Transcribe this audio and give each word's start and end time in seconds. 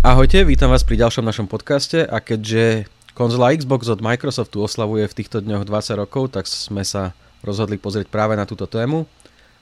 Ahojte, 0.00 0.48
vítam 0.48 0.72
vás 0.72 0.80
pri 0.80 0.96
ďalšom 0.96 1.28
našom 1.28 1.44
podcaste 1.44 2.00
a 2.08 2.24
keďže 2.24 2.88
konzola 3.12 3.52
Xbox 3.52 3.84
od 3.84 4.00
Microsoftu 4.00 4.64
oslavuje 4.64 5.04
v 5.04 5.12
týchto 5.12 5.44
dňoch 5.44 5.68
20 5.68 6.00
rokov, 6.00 6.32
tak 6.32 6.48
sme 6.48 6.88
sa 6.88 7.12
rozhodli 7.44 7.76
pozrieť 7.76 8.08
práve 8.08 8.32
na 8.32 8.48
túto 8.48 8.64
tému. 8.64 9.04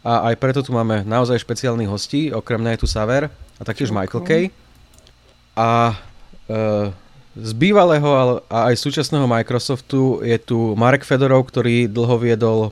A 0.07 0.31
aj 0.31 0.39
preto 0.39 0.63
tu 0.63 0.71
máme 0.71 1.03
naozaj 1.03 1.43
špeciálnych 1.43 1.91
hostí, 1.91 2.31
okrem 2.31 2.63
mňa 2.63 2.79
je 2.79 2.81
tu 2.81 2.87
Saver 2.87 3.35
a 3.59 3.63
taktiež 3.67 3.91
Michael 3.91 4.23
Kay. 4.23 4.45
A 5.59 5.99
e, 6.47 6.95
z 7.35 7.51
bývalého 7.59 8.39
a 8.47 8.71
aj 8.71 8.79
súčasného 8.79 9.27
Microsoftu 9.27 10.23
je 10.23 10.39
tu 10.39 10.79
Marek 10.79 11.03
Fedorov, 11.03 11.51
ktorý 11.51 11.91
dlho 11.91 12.15
viedol 12.15 12.71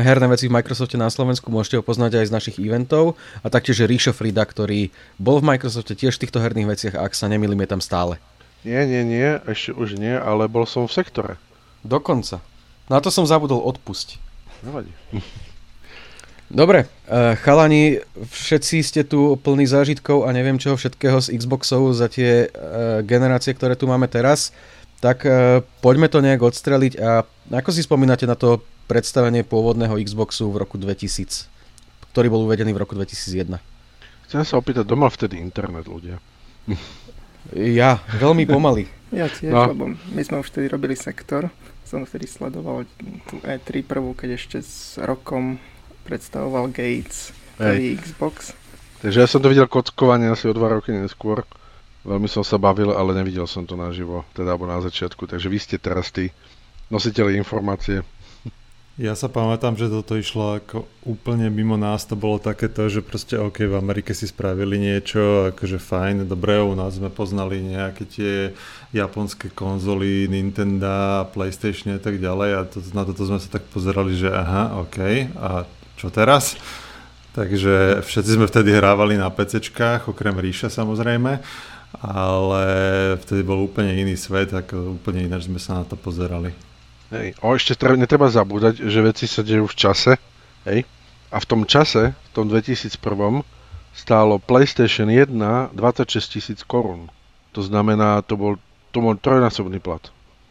herné 0.00 0.26
veci 0.26 0.50
v 0.50 0.54
Microsofte 0.58 0.98
na 0.98 1.06
Slovensku, 1.06 1.46
môžete 1.50 1.78
ho 1.78 1.86
poznať 1.86 2.18
aj 2.18 2.26
z 2.26 2.34
našich 2.34 2.56
eventov 2.58 3.14
a 3.42 3.50
taktiež 3.50 3.86
Ríšo 3.86 4.10
Frida, 4.10 4.42
ktorý 4.42 4.90
bol 5.22 5.38
v 5.38 5.54
Microsofte 5.54 5.94
tiež 5.94 6.18
v 6.18 6.22
týchto 6.26 6.42
herných 6.42 6.70
veciach 6.70 6.94
ak 6.98 7.14
sa 7.14 7.30
nemýlim, 7.30 7.62
je 7.62 7.70
tam 7.70 7.82
stále. 7.82 8.18
Nie, 8.66 8.88
nie, 8.88 9.04
nie, 9.04 9.38
ešte 9.44 9.76
už 9.76 10.00
nie, 10.00 10.16
ale 10.16 10.50
bol 10.50 10.64
som 10.64 10.88
v 10.88 10.96
sektore. 10.96 11.32
Dokonca. 11.84 12.40
Na 12.88 12.98
to 12.98 13.12
som 13.12 13.28
zabudol 13.28 13.60
odpustiť. 13.60 14.18
Nevadí. 14.64 14.90
Dobre, 16.54 16.86
uh, 17.08 17.36
chalani, 17.40 18.00
všetci 18.18 18.76
ste 18.84 19.02
tu 19.04 19.36
plní 19.40 19.68
zážitkov 19.68 20.28
a 20.28 20.32
neviem 20.32 20.60
čoho 20.60 20.76
všetkého 20.76 21.20
z 21.20 21.34
Xboxov 21.40 21.92
za 21.96 22.08
tie 22.08 22.48
uh, 22.48 23.00
generácie, 23.04 23.52
ktoré 23.52 23.76
tu 23.76 23.84
máme 23.86 24.08
teraz. 24.10 24.50
Tak 25.04 25.28
poďme 25.84 26.08
to 26.08 26.24
nejak 26.24 26.40
odstreliť 26.40 26.96
a 26.96 27.28
ako 27.52 27.76
si 27.76 27.84
spomínate 27.84 28.24
na 28.24 28.40
to 28.40 28.64
predstavenie 28.84 29.42
pôvodného 29.42 29.96
Xboxu 30.00 30.48
v 30.52 30.60
roku 30.60 30.76
2000, 30.76 31.48
ktorý 32.12 32.26
bol 32.28 32.44
uvedený 32.44 32.76
v 32.76 32.82
roku 32.84 32.94
2001. 32.96 33.58
Chcem 34.28 34.42
sa 34.44 34.54
opýtať, 34.58 34.88
doma 34.88 35.08
vtedy 35.08 35.40
internet 35.40 35.86
ľudia? 35.86 36.18
Ja, 37.52 38.00
veľmi 38.16 38.48
pomaly. 38.48 38.88
ja 39.20 39.28
tiež, 39.28 39.52
no. 39.52 39.68
lebo 39.68 39.84
my 39.92 40.22
sme 40.24 40.40
už 40.40 40.48
vtedy 40.48 40.72
robili 40.72 40.96
sektor. 40.96 41.52
Som 41.84 42.08
vtedy 42.08 42.24
sledoval 42.24 42.88
tú 43.28 43.36
E3 43.44 43.84
prvú, 43.84 44.16
keď 44.16 44.40
ešte 44.40 44.58
s 44.64 44.96
rokom 44.96 45.60
predstavoval 46.08 46.72
Gates 46.72 47.36
prvý 47.60 48.00
Xbox. 48.00 48.56
Takže 49.04 49.20
ja 49.20 49.28
som 49.28 49.44
to 49.44 49.52
videl 49.52 49.68
kockovanie 49.68 50.32
asi 50.32 50.48
o 50.48 50.56
dva 50.56 50.72
roky 50.72 50.96
neskôr. 50.96 51.44
Veľmi 52.08 52.28
som 52.28 52.40
sa 52.40 52.56
bavil, 52.56 52.92
ale 52.92 53.16
nevidel 53.16 53.44
som 53.44 53.68
to 53.68 53.76
naživo, 53.76 54.24
teda 54.32 54.56
alebo 54.56 54.68
na 54.68 54.80
začiatku. 54.80 55.28
Takže 55.28 55.48
vy 55.48 55.58
ste 55.60 55.76
teraz 55.76 56.08
tí 56.08 56.32
nositeľi 56.88 57.36
informácie. 57.36 58.04
Ja 58.94 59.18
sa 59.18 59.26
pamätám, 59.26 59.74
že 59.74 59.90
toto 59.90 60.14
išlo 60.14 60.62
ako 60.62 60.86
úplne 61.02 61.50
mimo 61.50 61.74
nás, 61.74 62.06
to 62.06 62.14
bolo 62.14 62.38
takéto, 62.38 62.86
že 62.86 63.02
proste 63.02 63.34
OK, 63.34 63.66
v 63.66 63.74
Amerike 63.74 64.14
si 64.14 64.30
spravili 64.30 64.78
niečo, 64.78 65.50
akože 65.50 65.82
fajn, 65.82 66.30
dobre, 66.30 66.62
u 66.62 66.78
nás 66.78 66.94
sme 66.94 67.10
poznali 67.10 67.58
nejaké 67.58 68.06
tie 68.06 68.32
japonské 68.94 69.50
konzoly, 69.50 70.30
Nintendo, 70.30 71.26
Playstation 71.34 71.90
a 71.90 71.98
tak 71.98 72.22
ďalej 72.22 72.50
a 72.54 72.60
to, 72.70 72.78
na 72.94 73.02
toto 73.02 73.26
sme 73.26 73.42
sa 73.42 73.58
tak 73.58 73.66
pozerali, 73.74 74.14
že 74.14 74.30
aha, 74.30 74.78
OK, 74.86 75.26
a 75.42 75.66
čo 75.98 76.14
teraz? 76.14 76.54
Takže 77.34 77.98
všetci 77.98 78.38
sme 78.38 78.46
vtedy 78.46 78.78
hrávali 78.78 79.18
na 79.18 79.26
PCčkách, 79.26 80.06
okrem 80.06 80.38
Ríša 80.38 80.70
samozrejme, 80.70 81.42
ale 81.98 82.64
vtedy 83.26 83.42
bol 83.42 83.58
úplne 83.58 83.90
iný 83.90 84.14
svet, 84.14 84.54
ako 84.54 85.02
úplne 85.02 85.26
ináč 85.26 85.50
sme 85.50 85.58
sa 85.58 85.82
na 85.82 85.84
to 85.84 85.98
pozerali. 85.98 86.73
Hej. 87.12 87.36
O, 87.44 87.52
ešte 87.52 87.76
treba, 87.76 87.98
netreba 87.98 88.30
zabúdať, 88.30 88.80
že 88.80 89.00
veci 89.04 89.28
sa 89.28 89.44
dejú 89.44 89.68
v 89.68 89.76
čase. 89.76 90.16
Hej. 90.64 90.88
A 91.28 91.36
v 91.42 91.46
tom 91.46 91.66
čase, 91.68 92.14
v 92.14 92.30
tom 92.32 92.46
2001, 92.48 92.96
stálo 93.94 94.38
PlayStation 94.38 95.10
1 95.10 95.30
26 95.76 96.34
tisíc 96.34 96.60
korún. 96.64 97.10
To 97.54 97.62
znamená, 97.62 98.22
to 98.26 98.34
bol, 98.34 98.52
to 98.90 98.98
bol 98.98 99.14
trojnásobný 99.14 99.78
plat. 99.78 100.02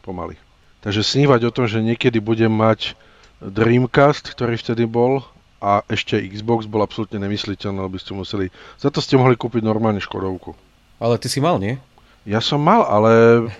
Pomaly. 0.04 0.36
Takže 0.84 1.00
snívať 1.00 1.40
o 1.48 1.54
tom, 1.54 1.64
že 1.64 1.80
niekedy 1.80 2.20
budem 2.20 2.52
mať 2.52 2.92
Dreamcast, 3.40 4.28
ktorý 4.32 4.56
vtedy 4.60 4.84
bol, 4.84 5.24
a 5.64 5.80
ešte 5.88 6.20
Xbox 6.20 6.68
bol 6.68 6.84
absolútne 6.84 7.16
nemysliteľné, 7.24 7.88
lebo 7.88 7.96
ste 7.96 8.12
museli... 8.12 8.52
Za 8.76 8.92
to 8.92 9.00
ste 9.00 9.16
mohli 9.16 9.32
kúpiť 9.32 9.64
normálne 9.64 9.96
Škodovku. 9.96 10.52
Ale 11.00 11.16
ty 11.16 11.32
si 11.32 11.40
mal, 11.40 11.56
nie? 11.56 11.80
Ja 12.28 12.44
som 12.44 12.60
mal, 12.60 12.84
ale 12.84 13.12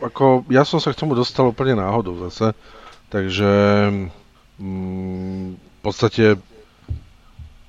ako, 0.04 0.44
ja 0.52 0.68
som 0.68 0.76
sa 0.80 0.92
k 0.92 1.00
tomu 1.00 1.16
dostal 1.16 1.48
úplne 1.48 1.80
náhodou 1.80 2.16
zase. 2.28 2.52
Takže 3.14 3.50
mm, 4.58 5.46
v 5.54 5.80
podstate, 5.86 6.34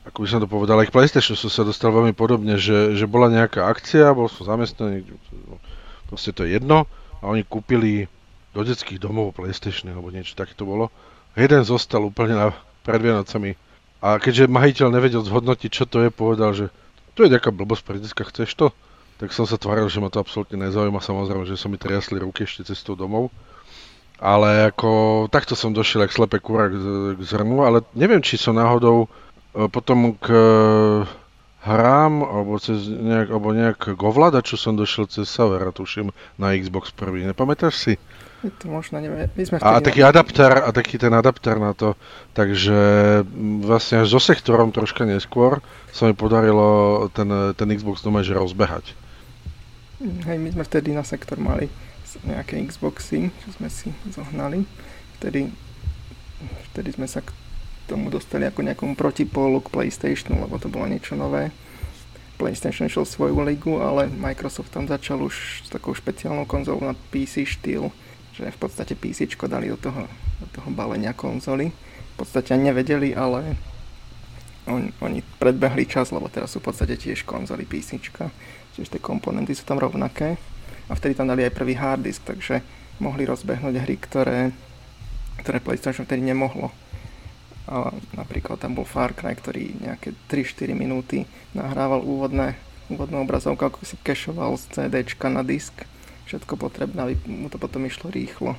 ako 0.10 0.18
by 0.26 0.28
som 0.28 0.42
to 0.42 0.50
povedal, 0.50 0.82
aj 0.82 0.90
k 0.90 0.96
PlayStation 0.98 1.38
som 1.38 1.54
sa 1.54 1.62
dostal 1.62 1.94
veľmi 1.94 2.18
podobne, 2.18 2.58
že, 2.58 2.98
že 2.98 3.06
bola 3.06 3.30
nejaká 3.30 3.70
akcia, 3.70 4.10
bol 4.18 4.26
som 4.26 4.50
zamestnaný, 4.50 5.06
proste 6.10 6.34
to 6.34 6.50
je 6.50 6.58
jedno, 6.58 6.90
a 7.22 7.30
oni 7.30 7.46
kúpili 7.46 8.10
do 8.58 8.66
detských 8.66 8.98
domov 8.98 9.38
PlayStation 9.38 9.94
alebo 9.94 10.10
niečo 10.10 10.34
také 10.34 10.58
to 10.58 10.66
bolo. 10.66 10.90
Jeden 11.38 11.62
zostal 11.62 12.02
úplne 12.02 12.34
na, 12.34 12.50
pred 12.82 13.06
Vianocami. 13.06 13.54
A 14.02 14.18
keďže 14.18 14.50
majiteľ 14.50 14.88
nevedel 14.90 15.22
zhodnotiť, 15.22 15.70
čo 15.70 15.86
to 15.86 16.02
je, 16.02 16.10
povedal, 16.10 16.58
že 16.58 16.74
to 17.14 17.22
je 17.22 17.30
nejaká 17.30 17.54
blbosť 17.54 17.84
pre 17.86 18.02
detská, 18.02 18.26
chceš 18.34 18.58
to? 18.58 18.68
Tak 19.22 19.30
som 19.30 19.46
sa 19.46 19.62
tváril, 19.62 19.86
že 19.94 20.02
ma 20.02 20.10
to 20.10 20.18
absolútne 20.18 20.58
nezaujíma, 20.58 21.06
samozrejme, 21.06 21.46
že 21.46 21.54
sa 21.54 21.70
mi 21.70 21.78
triasli 21.78 22.18
ruky 22.18 22.50
ešte 22.50 22.66
cestou 22.66 22.98
domov. 22.98 23.30
Ale 24.16 24.72
ako 24.72 25.26
takto 25.28 25.60
som 25.60 25.76
došiel 25.76 26.08
jak 26.08 26.16
slepé 26.16 26.40
kúra 26.40 26.72
k, 26.72 26.76
k 27.16 27.22
zrnu, 27.22 27.68
ale 27.68 27.84
neviem, 27.98 28.24
či 28.24 28.40
som 28.40 28.56
náhodou 28.56 29.12
e, 29.52 29.68
potom 29.68 30.16
k 30.16 30.32
hrám, 31.66 32.22
alebo, 32.22 32.62
cez 32.62 32.86
nejak, 32.86 33.28
alebo 33.34 33.50
nejak 33.50 33.98
k 33.98 34.02
ovládaču 34.02 34.54
som 34.56 34.78
došiel 34.78 35.10
cez 35.10 35.26
Savera, 35.26 35.74
tuším, 35.74 36.14
na 36.38 36.54
Xbox 36.54 36.94
prvý. 36.94 37.26
Nepamätáš 37.26 37.76
si? 37.76 37.94
To 38.46 38.70
možno, 38.70 39.02
neviem. 39.02 39.26
My 39.34 39.44
sme 39.50 39.58
a 39.58 39.82
taký 39.82 40.06
adapter, 40.06 40.54
a 40.54 40.70
taký 40.70 41.02
ten 41.02 41.10
adapter 41.10 41.58
na 41.58 41.74
to. 41.74 41.98
Takže 42.38 42.78
vlastne 43.66 44.06
až 44.06 44.14
so 44.14 44.22
sektorom 44.22 44.70
troška 44.70 45.02
neskôr 45.02 45.66
sa 45.90 46.06
mi 46.06 46.14
podarilo 46.14 47.10
ten, 47.10 47.26
ten 47.58 47.68
Xbox 47.74 48.06
doma 48.06 48.22
že 48.22 48.38
rozbehať. 48.38 48.94
Hej, 50.30 50.38
my 50.38 50.50
sme 50.54 50.62
vtedy 50.62 50.94
na 50.94 51.02
sektor 51.02 51.42
mali 51.42 51.74
nejaké 52.24 52.62
Xboxy, 52.64 53.34
čo 53.44 53.50
sme 53.60 53.68
si 53.68 53.92
zohnali. 54.08 54.64
Vtedy, 55.20 55.52
vtedy 56.72 56.90
sme 56.96 57.10
sa 57.10 57.20
k 57.20 57.30
tomu 57.86 58.10
dostali 58.10 58.48
ako 58.48 58.66
nejakom 58.66 58.98
protipólu 58.98 59.62
k 59.62 59.72
PlayStationu, 59.74 60.48
lebo 60.48 60.58
to 60.58 60.72
bolo 60.72 60.90
niečo 60.90 61.14
nové. 61.14 61.52
PlayStation 62.36 62.92
šiel 62.92 63.08
svoju 63.08 63.40
ligu, 63.48 63.80
ale 63.80 64.12
Microsoft 64.12 64.76
tam 64.76 64.92
začal 64.92 65.24
už 65.24 65.64
s 65.64 65.70
takou 65.72 65.96
špeciálnou 65.96 66.44
konzolou 66.44 66.84
na 66.84 66.96
PC 67.12 67.48
štýl, 67.48 67.96
že 68.36 68.52
v 68.52 68.60
podstate 68.60 68.92
PC 68.92 69.32
dali 69.48 69.72
do 69.72 69.80
toho, 69.80 70.04
do 70.44 70.48
toho 70.52 70.70
balenia 70.76 71.16
konzoly. 71.16 71.72
V 71.72 72.16
podstate 72.20 72.60
nevedeli, 72.60 73.16
ale 73.16 73.56
on, 74.68 74.92
oni 75.00 75.24
predbehli 75.40 75.88
čas, 75.88 76.12
lebo 76.12 76.28
teraz 76.28 76.52
sú 76.52 76.60
v 76.60 76.68
podstate 76.72 77.00
tiež 77.00 77.24
konzoly 77.24 77.64
PC. 77.64 78.04
Čiže 78.76 79.00
tie 79.00 79.02
komponenty 79.02 79.56
sú 79.56 79.64
tam 79.64 79.80
rovnaké 79.80 80.36
a 80.90 80.94
vtedy 80.94 81.18
tam 81.18 81.30
dali 81.30 81.46
aj 81.46 81.58
prvý 81.58 81.74
hard 81.74 82.06
disk, 82.06 82.22
takže 82.26 82.62
mohli 83.02 83.26
rozbehnúť 83.28 83.76
hry, 83.82 83.96
ktoré, 83.98 84.40
ktoré 85.42 85.58
PlayStation 85.60 86.06
vtedy 86.06 86.24
nemohlo. 86.24 86.72
A 87.66 87.90
napríklad 88.14 88.62
tam 88.62 88.78
bol 88.78 88.86
Far 88.86 89.18
Cry, 89.18 89.34
ktorý 89.34 89.74
nejaké 89.82 90.14
3-4 90.30 90.78
minúty 90.78 91.26
nahrával 91.58 92.06
úvodné, 92.06 92.54
úvodnú 92.94 93.26
obrazovku, 93.26 93.66
ako 93.66 93.82
si 93.82 93.98
kešoval 94.06 94.54
z 94.62 94.64
CDčka 94.70 95.34
na 95.34 95.42
disk. 95.42 95.74
Všetko 96.30 96.62
potrebné, 96.62 96.98
aby 97.02 97.14
mu 97.26 97.50
to 97.50 97.58
potom 97.58 97.82
išlo 97.90 98.14
rýchlo. 98.14 98.54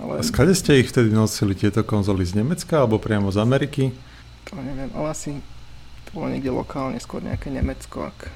Ale... 0.00 0.20
A 0.20 0.24
skade 0.24 0.56
ste 0.56 0.80
ich 0.80 0.88
vtedy 0.88 1.12
nosili 1.12 1.52
tieto 1.52 1.84
konzoly 1.84 2.24
z 2.24 2.40
Nemecka 2.40 2.80
alebo 2.80 2.96
priamo 2.96 3.28
z 3.28 3.44
Ameriky? 3.44 3.92
To 4.48 4.56
neviem, 4.56 4.88
ale 4.96 5.12
asi 5.12 5.36
to 6.08 6.16
bolo 6.16 6.32
niekde 6.32 6.48
lokálne, 6.48 6.96
skôr 6.96 7.20
nejaké 7.20 7.52
Nemecko, 7.52 8.08
ak, 8.08 8.32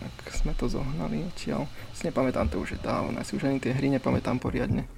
ak 0.00 0.32
sme 0.32 0.52
to 0.56 0.66
zohnali 0.66 1.24
odtiaľ. 1.28 1.68
Si 1.92 2.08
nepamätám 2.08 2.48
to 2.48 2.60
už 2.60 2.76
je 2.76 2.80
dávno, 2.80 3.20
si 3.20 3.36
už 3.36 3.44
ani 3.46 3.60
tie 3.60 3.76
hry 3.76 3.92
nepamätám 3.92 4.40
poriadne. 4.40 4.88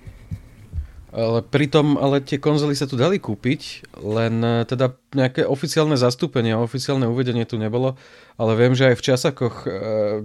Ale 1.13 1.45
pritom, 1.45 2.01
ale 2.01 2.25
tie 2.25 2.41
konzoly 2.41 2.73
sa 2.73 2.89
tu 2.89 2.97
dali 2.97 3.21
kúpiť, 3.21 3.93
len 4.01 4.41
e, 4.41 4.65
teda 4.65 4.97
nejaké 5.13 5.45
oficiálne 5.45 5.93
zastúpenie, 5.93 6.57
oficiálne 6.57 7.05
uvedenie 7.05 7.45
tu 7.45 7.61
nebolo, 7.61 8.01
ale 8.41 8.57
viem, 8.57 8.73
že 8.73 8.89
aj 8.89 8.97
v 8.97 9.07
časakoch, 9.13 9.57
e, 9.61 9.71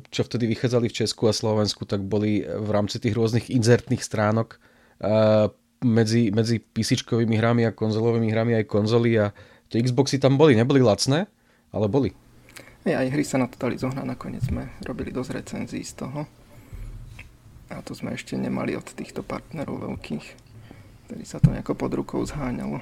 čo 0.08 0.24
vtedy 0.24 0.48
vychádzali 0.48 0.88
v 0.88 0.98
Česku 1.04 1.28
a 1.28 1.36
Slovensku, 1.36 1.84
tak 1.84 2.08
boli 2.08 2.40
v 2.48 2.70
rámci 2.72 3.04
tých 3.04 3.20
rôznych 3.20 3.52
inzertných 3.52 4.00
stránok 4.00 4.64
e, 5.04 5.52
medzi, 5.84 6.32
medzi 6.32 6.64
pc 6.64 7.04
hrami 7.12 7.68
a 7.68 7.76
konzolovými 7.76 8.32
hrami 8.32 8.56
aj 8.56 8.72
konzoly 8.72 9.12
a 9.20 9.36
tie 9.68 9.84
Xboxy 9.84 10.24
tam 10.24 10.40
boli, 10.40 10.56
neboli 10.56 10.80
lacné, 10.80 11.28
ale 11.76 11.92
boli. 11.92 12.16
Ja, 12.88 13.04
aj 13.04 13.12
hry 13.12 13.24
sa 13.28 13.36
na 13.36 13.52
to 13.52 13.60
dali 13.60 13.76
zohnať, 13.76 14.08
nakoniec 14.08 14.48
sme 14.48 14.72
robili 14.88 15.12
dosť 15.12 15.44
recenzií 15.44 15.84
z 15.84 16.08
toho. 16.08 16.24
A 17.68 17.84
to 17.84 17.92
sme 17.92 18.16
ešte 18.16 18.40
nemali 18.40 18.80
od 18.80 18.88
týchto 18.88 19.28
partnerov 19.28 19.92
veľkých, 19.92 20.26
ktorí 21.12 21.24
sa 21.28 21.44
to 21.44 21.52
nejako 21.52 21.76
pod 21.76 21.92
rukou 21.92 22.24
zháňalo. 22.24 22.80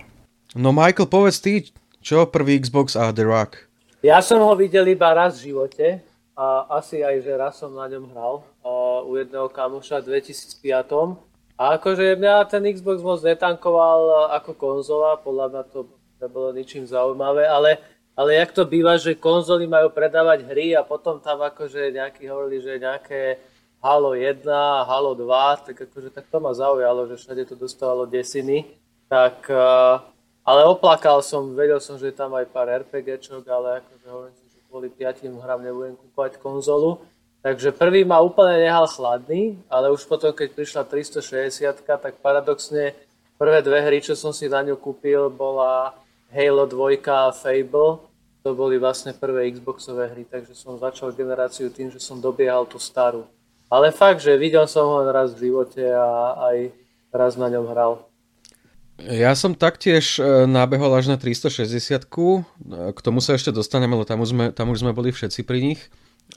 No 0.53 0.69
Michael, 0.69 1.09
povedz 1.09 1.41
ty, 1.41 1.73
čo 2.05 2.29
prvý 2.29 2.61
Xbox 2.61 2.93
a 2.93 3.09
The 3.09 3.25
Rock? 3.25 3.65
Ja 4.05 4.21
som 4.21 4.45
ho 4.45 4.53
videl 4.53 4.93
iba 4.93 5.09
raz 5.09 5.41
v 5.41 5.49
živote. 5.49 6.05
a 6.37 6.69
asi 6.77 7.01
aj, 7.01 7.25
že 7.25 7.33
raz 7.33 7.57
som 7.57 7.73
na 7.73 7.89
ňom 7.89 8.13
hral 8.13 8.45
uh, 8.61 9.01
u 9.09 9.17
jedného 9.17 9.49
kamoša 9.49 10.05
v 10.05 10.21
2005. 10.21 11.17
A 11.57 11.81
akože 11.81 12.13
mňa 12.13 12.45
ten 12.45 12.61
Xbox 12.69 13.01
moc 13.01 13.25
netankoval 13.25 14.29
ako 14.37 14.53
konzola, 14.53 15.17
podľa 15.17 15.45
mňa 15.49 15.61
to 15.73 15.89
nebolo 16.21 16.51
ničím 16.53 16.83
zaujímavé, 16.85 17.47
ale, 17.47 17.81
ale 18.15 18.39
jak 18.39 18.51
to 18.55 18.63
býva, 18.63 18.95
že 18.95 19.19
konzoly 19.19 19.67
majú 19.67 19.91
predávať 19.91 20.47
hry 20.47 20.71
a 20.71 20.87
potom 20.87 21.19
tam 21.19 21.43
akože 21.43 21.91
nejakí 21.91 22.31
hovorili, 22.31 22.63
že 22.63 22.79
nejaké 22.79 23.37
Halo 23.83 24.15
1 24.15 24.47
a 24.49 24.87
Halo 24.87 25.13
2, 25.13 25.67
tak 25.67 25.75
akože 25.85 26.09
tak 26.09 26.25
to 26.31 26.39
ma 26.39 26.55
zaujalo, 26.55 27.05
že 27.11 27.19
všade 27.19 27.43
to 27.45 27.59
dostávalo 27.59 28.07
desiny. 28.07 28.65
Tak, 29.11 29.45
uh, 29.51 30.01
ale 30.41 30.65
oplakal 30.65 31.21
som, 31.21 31.53
vedel 31.53 31.77
som, 31.83 31.99
že 31.99 32.09
je 32.09 32.15
tam 32.17 32.33
aj 32.33 32.49
pár 32.49 32.71
RPGčok, 32.71 33.45
ale 33.45 33.83
akože 33.83 34.05
hovorím 34.09 34.35
si, 34.41 34.45
že 34.49 34.59
kvôli 34.65 34.89
piatim 34.89 35.37
hrám 35.37 35.61
nebudem 35.61 35.93
kúpať 35.99 36.39
konzolu. 36.41 37.03
Takže 37.45 37.77
prvý 37.77 38.01
ma 38.01 38.25
úplne 38.25 38.57
nehal 38.65 38.89
chladný, 38.89 39.53
ale 39.69 39.93
už 39.93 40.09
potom, 40.09 40.33
keď 40.33 40.49
prišla 40.57 40.81
360, 40.89 41.85
tak 41.85 42.17
paradoxne 42.17 42.97
prvé 43.37 43.61
dve 43.61 43.85
hry, 43.85 44.01
čo 44.01 44.17
som 44.17 44.33
si 44.33 44.49
na 44.49 44.65
ňu 44.65 44.79
kúpil, 44.81 45.29
bola 45.29 45.93
Halo 46.33 46.65
2 46.65 47.01
a 47.05 47.29
Fable. 47.29 48.05
To 48.45 48.53
boli 48.53 48.77
vlastne 48.77 49.13
prvé 49.13 49.49
Xboxové 49.49 50.13
hry, 50.13 50.25
takže 50.25 50.53
som 50.53 50.77
začal 50.77 51.13
generáciu 51.17 51.73
tým, 51.73 51.89
že 51.89 51.97
som 51.97 52.21
dobiehal 52.21 52.69
tú 52.69 52.77
starú. 52.77 53.25
Ale 53.73 53.89
fakt, 53.89 54.21
že 54.21 54.37
videl 54.37 54.69
som 54.69 54.85
ho 54.85 55.01
raz 55.09 55.33
v 55.33 55.49
živote 55.49 55.81
a 55.81 56.37
aj 56.53 56.57
raz 57.09 57.33
na 57.33 57.49
ňom 57.49 57.65
hral. 57.73 58.05
Ja 59.01 59.35
som 59.35 59.57
taktiež 59.57 60.21
e, 60.23 60.47
nabehol 60.47 60.87
až 60.95 61.11
na 61.11 61.17
360 61.19 62.07
K 62.07 62.97
tomu 63.03 63.19
sa 63.19 63.35
ešte 63.35 63.51
dostaneme, 63.51 63.91
lebo 63.97 64.07
tam 64.07 64.23
už 64.23 64.29
sme, 64.31 64.45
tam 64.55 64.71
už 64.71 64.87
sme 64.87 64.95
boli 64.95 65.11
všetci 65.11 65.43
pri 65.43 65.59
nich. 65.59 65.81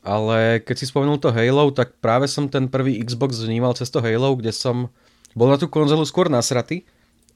Ale 0.02 0.58
keď 0.64 0.76
si 0.81 0.91
spomenul 0.91 1.23
to 1.23 1.31
Halo, 1.31 1.70
tak 1.70 2.00
práve 2.02 2.26
som 2.26 2.50
ten 2.50 2.67
prvý 2.67 2.99
Xbox 2.99 3.38
vnímal 3.44 3.79
cez 3.79 3.93
to 3.93 4.02
Halo, 4.02 4.34
kde 4.34 4.50
som 4.50 4.91
bol 5.38 5.46
na 5.46 5.61
tú 5.61 5.70
konzolu 5.70 6.02
skôr 6.02 6.26
nasratý, 6.26 6.82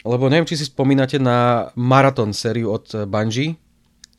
lebo 0.03 0.27
neviem, 0.27 0.47
či 0.47 0.59
si 0.59 0.67
spomínate 0.67 1.23
na 1.23 1.71
Marathon 1.79 2.35
sériu 2.35 2.75
od 2.75 3.07
Bungie, 3.07 3.55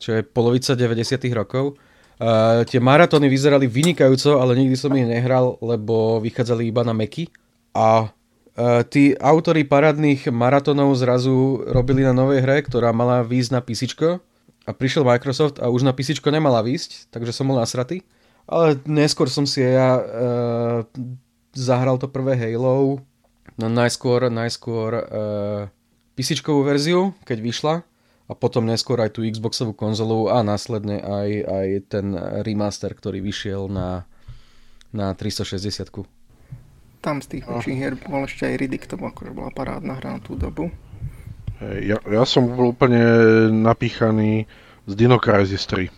čo 0.00 0.16
je 0.16 0.20
polovica 0.24 0.72
90 0.76 1.20
rokov. 1.32 1.76
Uh, 2.14 2.62
tie 2.64 2.78
maratóny 2.78 3.26
vyzerali 3.26 3.66
vynikajúco, 3.66 4.38
ale 4.38 4.54
nikdy 4.54 4.78
som 4.78 4.94
ich 4.94 5.02
nehral, 5.02 5.58
lebo 5.58 6.22
vychádzali 6.22 6.70
iba 6.70 6.86
na 6.86 6.94
Meky. 6.94 7.26
A 7.74 8.06
uh, 8.06 8.82
tí 8.86 9.18
autory 9.18 9.66
parádnych 9.66 10.30
maratónov 10.30 10.94
zrazu 10.94 11.66
robili 11.66 12.06
na 12.06 12.14
novej 12.14 12.46
hre, 12.46 12.62
ktorá 12.62 12.94
mala 12.94 13.26
výjsť 13.26 13.50
na 13.50 13.60
PC. 13.60 13.82
A 14.64 14.70
prišiel 14.72 15.04
Microsoft 15.04 15.58
a 15.58 15.68
už 15.68 15.82
na 15.82 15.92
PC 15.92 16.16
nemala 16.30 16.62
výjsť, 16.62 17.10
takže 17.10 17.34
som 17.34 17.50
bol 17.50 17.58
nasratý. 17.58 18.06
Ale 18.46 18.78
neskôr 18.86 19.26
som 19.26 19.44
si 19.44 19.60
ja 19.60 19.98
uh, 19.98 20.78
zahral 21.50 21.98
to 21.98 22.06
prvé 22.06 22.38
Halo, 22.38 23.02
no 23.58 23.66
najskôr, 23.66 24.30
najskôr 24.30 24.90
uh, 25.02 25.02
pc 26.14 26.38
verziu, 26.62 27.14
keď 27.26 27.38
vyšla 27.42 27.74
a 28.24 28.32
potom 28.32 28.64
neskôr 28.64 28.96
aj 29.04 29.20
tú 29.20 29.26
Xboxovú 29.26 29.76
konzolu 29.76 30.32
a 30.32 30.40
následne 30.40 31.02
aj, 31.02 31.30
aj 31.44 31.68
ten 31.92 32.06
remaster, 32.40 32.96
ktorý 32.96 33.20
vyšiel 33.20 33.68
na, 33.68 34.08
na 34.94 35.12
360. 35.12 35.92
Tam 37.04 37.20
z 37.20 37.26
tých 37.28 37.44
väčších 37.44 37.76
hier 37.76 37.94
bol 38.08 38.24
ešte 38.24 38.48
aj 38.48 38.54
Riddick, 38.64 38.88
to 38.88 38.96
akože 38.96 39.36
bola 39.36 39.52
parádna 39.52 40.00
hra 40.00 40.16
na 40.16 40.20
tú 40.24 40.40
dobu. 40.40 40.72
Ja, 41.60 42.00
ja 42.00 42.24
som 42.24 42.48
bol 42.48 42.72
úplne 42.72 43.04
napíchaný 43.52 44.48
z 44.88 44.92
Dino 44.96 45.20
Crisis 45.20 45.68
3. 45.68 45.92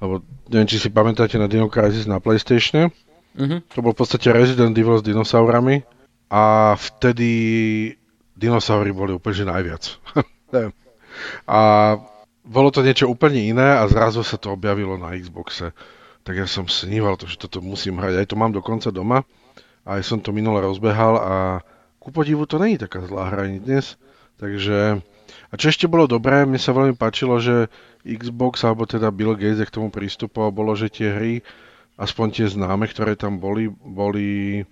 Lebo 0.00 0.24
neviem, 0.48 0.68
či 0.68 0.80
si 0.80 0.88
pamätáte 0.88 1.36
na 1.36 1.48
Dino 1.48 1.68
Crisis 1.68 2.08
na 2.08 2.16
Playstatione. 2.16 2.92
Uh-huh. 3.36 3.60
To 3.76 3.84
bol 3.84 3.92
v 3.92 4.00
podstate 4.00 4.32
Resident 4.32 4.72
Evil 4.72 4.96
s 4.96 5.04
dinosaurami 5.04 5.84
a 6.32 6.74
vtedy 6.80 7.32
dinosaury 8.36 8.92
boli 8.92 9.16
úplne 9.16 9.34
že 9.34 9.44
najviac. 9.48 9.82
a 11.56 11.60
bolo 12.46 12.68
to 12.70 12.84
niečo 12.86 13.10
úplne 13.10 13.42
iné 13.42 13.74
a 13.80 13.88
zrazu 13.90 14.22
sa 14.22 14.38
to 14.38 14.54
objavilo 14.54 14.94
na 15.00 15.16
Xboxe. 15.18 15.74
Tak 16.22 16.34
ja 16.36 16.46
som 16.46 16.70
sníval 16.70 17.18
to, 17.18 17.26
že 17.26 17.40
toto 17.40 17.58
musím 17.64 17.98
hrať. 17.98 18.22
Aj 18.22 18.26
to 18.28 18.38
mám 18.38 18.54
dokonca 18.54 18.94
doma. 18.94 19.26
Aj 19.82 20.02
som 20.02 20.22
to 20.22 20.30
minule 20.30 20.58
rozbehal 20.62 21.14
a 21.18 21.34
ku 21.98 22.14
podivu 22.14 22.46
to 22.46 22.62
není 22.62 22.78
taká 22.78 23.02
zlá 23.02 23.34
hra 23.34 23.50
ani 23.50 23.58
dnes. 23.58 23.98
Takže... 24.38 25.02
A 25.50 25.54
čo 25.58 25.70
ešte 25.70 25.90
bolo 25.90 26.06
dobré, 26.06 26.46
mne 26.46 26.58
sa 26.58 26.74
veľmi 26.74 26.94
páčilo, 26.94 27.38
že 27.42 27.66
Xbox, 28.06 28.62
alebo 28.62 28.86
teda 28.86 29.10
Bill 29.10 29.34
Gates 29.34 29.66
k 29.66 29.74
tomu 29.74 29.90
prístupoval, 29.90 30.54
bolo, 30.54 30.74
že 30.78 30.90
tie 30.90 31.10
hry, 31.10 31.34
aspoň 31.98 32.26
tie 32.30 32.46
známe, 32.46 32.86
ktoré 32.86 33.18
tam 33.18 33.42
boli, 33.42 33.66
boli 33.70 34.62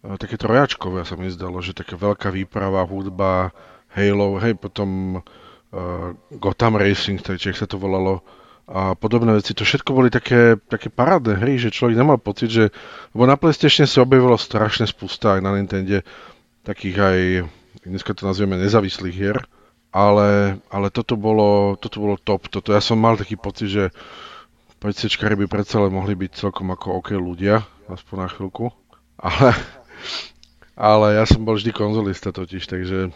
také 0.00 0.38
trojačkové, 0.38 1.02
sa 1.02 1.18
mi 1.18 1.30
zdalo, 1.32 1.58
že 1.58 1.74
taká 1.74 1.98
veľká 1.98 2.30
výprava, 2.30 2.86
hudba, 2.86 3.50
Halo, 3.88 4.36
hej, 4.38 4.54
potom 4.54 5.18
uh, 5.18 6.12
Gotham 6.36 6.76
Racing, 6.76 7.18
či 7.24 7.56
sa 7.56 7.64
to 7.64 7.80
volalo, 7.80 8.20
a 8.68 8.92
podobné 8.92 9.32
veci. 9.32 9.56
To 9.56 9.64
všetko 9.64 9.90
boli 9.96 10.12
také, 10.12 10.60
také 10.60 10.92
parádne 10.92 11.40
hry, 11.40 11.56
že 11.56 11.72
človek 11.72 11.96
nemal 11.96 12.20
pocit, 12.20 12.52
že... 12.52 12.64
Lebo 13.16 13.24
na 13.24 13.40
PlayStation 13.40 13.88
sa 13.88 14.04
objavilo 14.04 14.36
strašne 14.36 14.84
spústa 14.84 15.34
aj 15.34 15.40
na 15.40 15.56
Nintendo 15.56 16.04
takých 16.68 16.96
aj, 17.00 17.18
dneska 17.88 18.12
to 18.12 18.28
nazvieme 18.28 18.60
nezávislých 18.60 19.16
hier, 19.16 19.40
ale, 19.88 20.60
ale 20.68 20.92
toto, 20.92 21.16
bolo, 21.16 21.80
toto 21.80 21.96
bolo 21.96 22.20
top. 22.20 22.52
Toto, 22.52 22.76
ja 22.76 22.84
som 22.84 23.00
mal 23.00 23.16
taký 23.16 23.40
pocit, 23.40 23.72
že 23.72 23.84
PCčkári 24.84 25.32
by 25.32 25.48
predsa 25.48 25.80
len 25.80 25.96
mohli 25.96 26.12
byť 26.12 26.30
celkom 26.36 26.68
ako 26.68 27.00
OK 27.00 27.16
ľudia, 27.16 27.64
aspoň 27.88 28.16
na 28.20 28.28
chvíľku. 28.28 28.68
Ale, 29.16 29.56
ale 30.78 31.18
ja 31.18 31.24
som 31.26 31.42
bol 31.42 31.58
vždy 31.58 31.74
konzolista 31.74 32.30
totiž, 32.30 32.64
takže 32.64 33.10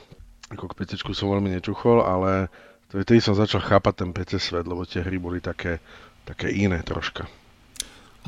ako 0.51 0.69
k 0.71 0.77
PCčku 0.83 1.15
som 1.15 1.33
veľmi 1.33 1.55
nečuchol, 1.57 2.05
ale 2.05 2.53
vtedy 2.93 3.23
som 3.23 3.39
začal 3.39 3.63
chápať 3.65 4.05
ten 4.05 4.11
PC 4.13 4.43
svet, 4.43 4.67
lebo 4.69 4.85
tie 4.85 5.01
hry 5.01 5.17
boli 5.17 5.41
také, 5.41 5.81
také 6.29 6.53
iné 6.53 6.83
troška. 6.85 7.31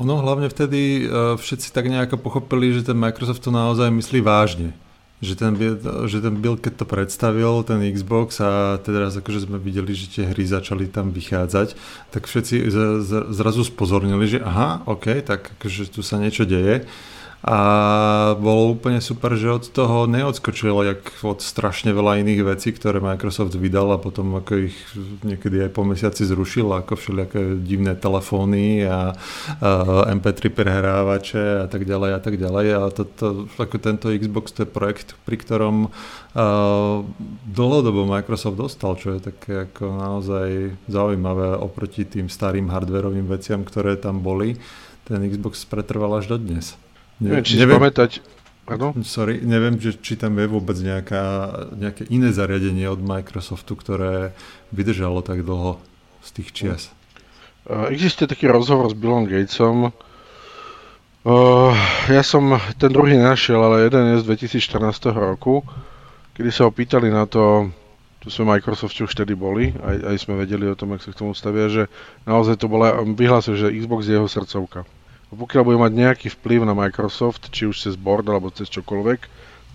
Ono 0.01 0.19
hlavne 0.19 0.51
vtedy 0.51 1.07
uh, 1.07 1.39
všetci 1.39 1.71
tak 1.71 1.87
nejako 1.87 2.19
pochopili, 2.19 2.75
že 2.75 2.83
ten 2.83 2.99
Microsoft 2.99 3.39
to 3.45 3.51
naozaj 3.53 3.87
myslí 3.87 4.19
vážne 4.19 4.75
že 5.23 5.33
ten, 5.39 5.55
že 6.11 6.19
ten 6.19 6.35
build, 6.35 6.59
keď 6.59 6.83
to 6.83 6.85
predstavil, 6.85 7.63
ten 7.63 7.79
Xbox 7.87 8.43
a 8.43 8.75
teraz 8.83 9.15
akože 9.15 9.47
sme 9.47 9.57
videli, 9.57 9.95
že 9.95 10.11
tie 10.11 10.23
hry 10.27 10.43
začali 10.43 10.91
tam 10.91 11.15
vychádzať, 11.15 11.73
tak 12.11 12.27
všetci 12.27 12.67
zrazu 13.31 13.63
spozornili, 13.63 14.27
že 14.27 14.43
aha, 14.43 14.83
ok, 14.83 15.23
tak 15.23 15.55
akože 15.55 15.87
tu 15.87 16.03
sa 16.03 16.19
niečo 16.19 16.43
deje 16.43 16.83
a 17.45 17.59
bolo 18.41 18.73
úplne 18.73 18.97
super, 18.97 19.37
že 19.37 19.53
od 19.53 19.69
toho 19.69 20.09
neodskočilo 20.09 20.81
jak 20.81 21.05
od 21.21 21.45
strašne 21.45 21.93
veľa 21.93 22.25
iných 22.25 22.41
vecí, 22.41 22.73
ktoré 22.73 22.97
Microsoft 22.97 23.53
vydal 23.53 23.93
a 23.93 24.01
potom 24.01 24.33
ako 24.41 24.65
ich 24.65 24.77
niekedy 25.21 25.69
aj 25.69 25.77
po 25.77 25.85
mesiaci 25.85 26.25
zrušil, 26.25 26.65
ako 26.73 26.97
všelijaké 26.97 27.61
divné 27.61 27.93
telefóny 27.93 28.89
a, 28.89 29.13
a 29.61 30.09
MP3 30.17 30.49
prehrávače 30.57 31.61
a 31.61 31.67
tak 31.69 31.85
ďalej 31.85 32.11
a 32.17 32.19
tak 32.25 32.35
ďalej 32.41 32.67
a 32.73 32.81
to, 32.89 33.03
to, 33.13 33.27
ako 33.61 33.77
tento 33.77 34.09
Xbox 34.09 34.49
to 34.49 34.65
je 34.65 34.69
projekt, 34.73 35.13
pri 35.29 35.37
ktorom 35.37 35.93
uh, 35.93 37.05
dlhodobo 37.45 38.09
Microsoft 38.09 38.57
dostal, 38.57 38.97
čo 38.97 39.21
je 39.21 39.21
také 39.21 39.69
ako 39.69 39.85
naozaj 39.93 40.73
zaujímavé 40.89 41.61
oproti 41.61 42.09
tým 42.09 42.25
starým 42.25 42.73
hardverovým 42.73 43.29
veciam, 43.29 43.61
ktoré 43.61 44.01
tam 44.01 44.25
boli. 44.25 44.57
Ten 45.05 45.21
Xbox 45.29 45.61
pretrval 45.69 46.17
až 46.17 46.33
do 46.33 46.41
dnes. 46.41 46.73
Ne, 47.19 47.31
neviem, 47.31 47.43
či 47.47 47.55
neviem, 47.55 47.75
si 47.75 47.79
pamätať... 47.79 48.11
Pardon? 48.65 48.91
Sorry, 49.05 49.39
neviem, 49.45 49.77
že, 49.77 49.95
či 50.01 50.17
tam 50.17 50.35
je 50.41 50.49
vôbec 50.49 50.75
nejaká, 50.81 51.23
nejaké 51.77 52.09
iné 52.09 52.33
zariadenie 52.33 52.89
od 52.89 52.97
Microsoftu, 52.97 53.77
ktoré 53.77 54.33
vydržalo 54.73 55.21
tak 55.21 55.45
dlho 55.45 55.77
z 56.25 56.29
tých 56.33 56.49
čias. 56.51 56.83
Uh, 57.69 57.87
existuje 57.93 58.25
taký 58.25 58.49
rozhovor 58.49 58.89
s 58.89 58.97
Billom 58.97 59.29
Gatesom. 59.29 59.93
Uh, 61.25 61.73
ja 62.09 62.25
som 62.25 62.57
ten 62.81 62.89
druhý 62.89 63.15
nenašiel, 63.15 63.57
ale 63.57 63.85
jeden 63.85 64.17
je 64.17 64.25
z 64.25 64.57
2014 64.57 65.13
roku, 65.13 65.61
kedy 66.33 66.49
sa 66.49 66.65
ho 66.65 66.71
pýtali 66.73 67.13
na 67.13 67.29
to, 67.29 67.69
tu 68.17 68.33
sme 68.33 68.57
Microsofte 68.57 69.05
už 69.05 69.13
vtedy 69.13 69.37
boli, 69.37 69.71
aj, 69.77 70.09
aj 70.09 70.15
sme 70.25 70.41
vedeli 70.41 70.65
o 70.65 70.77
tom, 70.77 70.97
ak 70.97 71.05
sa 71.05 71.13
k 71.13 71.21
tomu 71.21 71.37
stavia, 71.37 71.69
že 71.69 71.83
naozaj 72.25 72.57
to 72.57 72.65
bola, 72.65 72.97
vyhlásil, 73.05 73.53
že 73.53 73.73
Xbox 73.73 74.09
je 74.09 74.17
jeho 74.17 74.25
srdcovka 74.25 74.89
pokiaľ 75.35 75.63
bude 75.67 75.79
mať 75.79 75.91
nejaký 75.93 76.27
vplyv 76.39 76.63
na 76.63 76.73
Microsoft, 76.73 77.51
či 77.51 77.67
už 77.67 77.75
cez 77.75 77.93
board 77.99 78.25
alebo 78.27 78.49
cez 78.49 78.71
čokoľvek, 78.71 79.19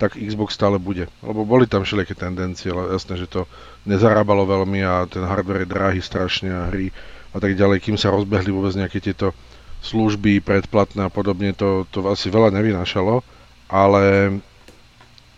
tak 0.00 0.17
Xbox 0.17 0.57
stále 0.57 0.81
bude. 0.81 1.12
Lebo 1.21 1.45
boli 1.45 1.69
tam 1.69 1.85
všelijaké 1.85 2.17
tendencie, 2.17 2.73
ale 2.73 2.97
jasné, 2.97 3.21
že 3.21 3.29
to 3.29 3.45
nezarábalo 3.85 4.49
veľmi 4.49 4.81
a 4.81 5.05
ten 5.05 5.21
hardware 5.21 5.69
je 5.69 5.73
drahý 5.73 6.00
strašne 6.00 6.49
a 6.49 6.73
hry 6.73 6.88
a 7.31 7.38
tak 7.38 7.55
ďalej, 7.55 7.85
kým 7.85 8.00
sa 8.00 8.11
rozbehli 8.11 8.50
vôbec 8.50 8.75
nejaké 8.75 8.99
tieto 8.99 9.37
služby 9.85 10.40
predplatné 10.40 11.09
a 11.09 11.12
podobne, 11.12 11.52
to, 11.52 11.85
to 11.93 12.05
asi 12.09 12.29
veľa 12.29 12.52
nevynášalo, 12.52 13.25
ale 13.71 14.37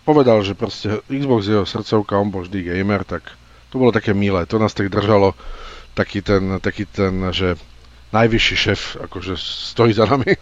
povedal, 0.03 0.43
že 0.43 0.59
proste 0.59 0.99
Xbox 1.07 1.47
je 1.47 1.55
jeho 1.59 1.67
srdcovka, 1.69 2.19
on 2.19 2.33
bol 2.33 2.43
vždy 2.43 2.75
gamer, 2.75 3.07
tak 3.07 3.23
to 3.71 3.79
bolo 3.79 3.95
také 3.95 4.15
milé, 4.17 4.47
to 4.49 4.59
nás 4.59 4.75
tak 4.75 4.91
držalo 4.91 5.35
taký 5.95 6.25
ten, 6.25 6.59
taký 6.59 6.89
ten 6.89 7.13
že 7.31 7.55
najvyšší 8.13 8.57
šéf 8.57 8.81
akože 9.09 9.35
stojí 9.37 9.93
za 9.97 10.05
nami. 10.05 10.37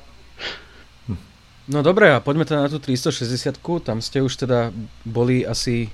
No 1.71 1.87
dobre, 1.87 2.11
a 2.11 2.19
poďme 2.19 2.43
teda 2.43 2.67
na 2.67 2.71
tú 2.71 2.83
360 2.83 3.63
tam 3.87 4.03
ste 4.03 4.19
už 4.19 4.43
teda 4.43 4.75
boli 5.07 5.47
asi, 5.47 5.87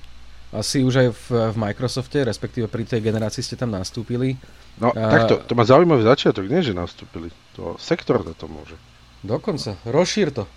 asi 0.49 0.81
už 0.81 0.93
aj 0.97 1.07
v, 1.13 1.25
v 1.53 1.55
Microsofte, 1.55 2.25
respektíve 2.25 2.65
pri 2.65 2.81
tej 2.81 3.05
generácii 3.05 3.45
ste 3.45 3.53
tam 3.53 3.69
nastúpili. 3.69 4.41
No 4.81 4.89
a... 4.89 5.05
takto, 5.13 5.37
to 5.45 5.53
má 5.53 5.61
zaujímavý 5.69 6.01
začiatok, 6.01 6.49
nie 6.49 6.65
že 6.65 6.73
nastúpili, 6.73 7.29
to 7.53 7.77
sektor 7.77 8.25
za 8.25 8.33
to 8.33 8.49
môže. 8.49 8.73
Dokonca, 9.21 9.77
rozšír 9.85 10.33
to. 10.33 10.49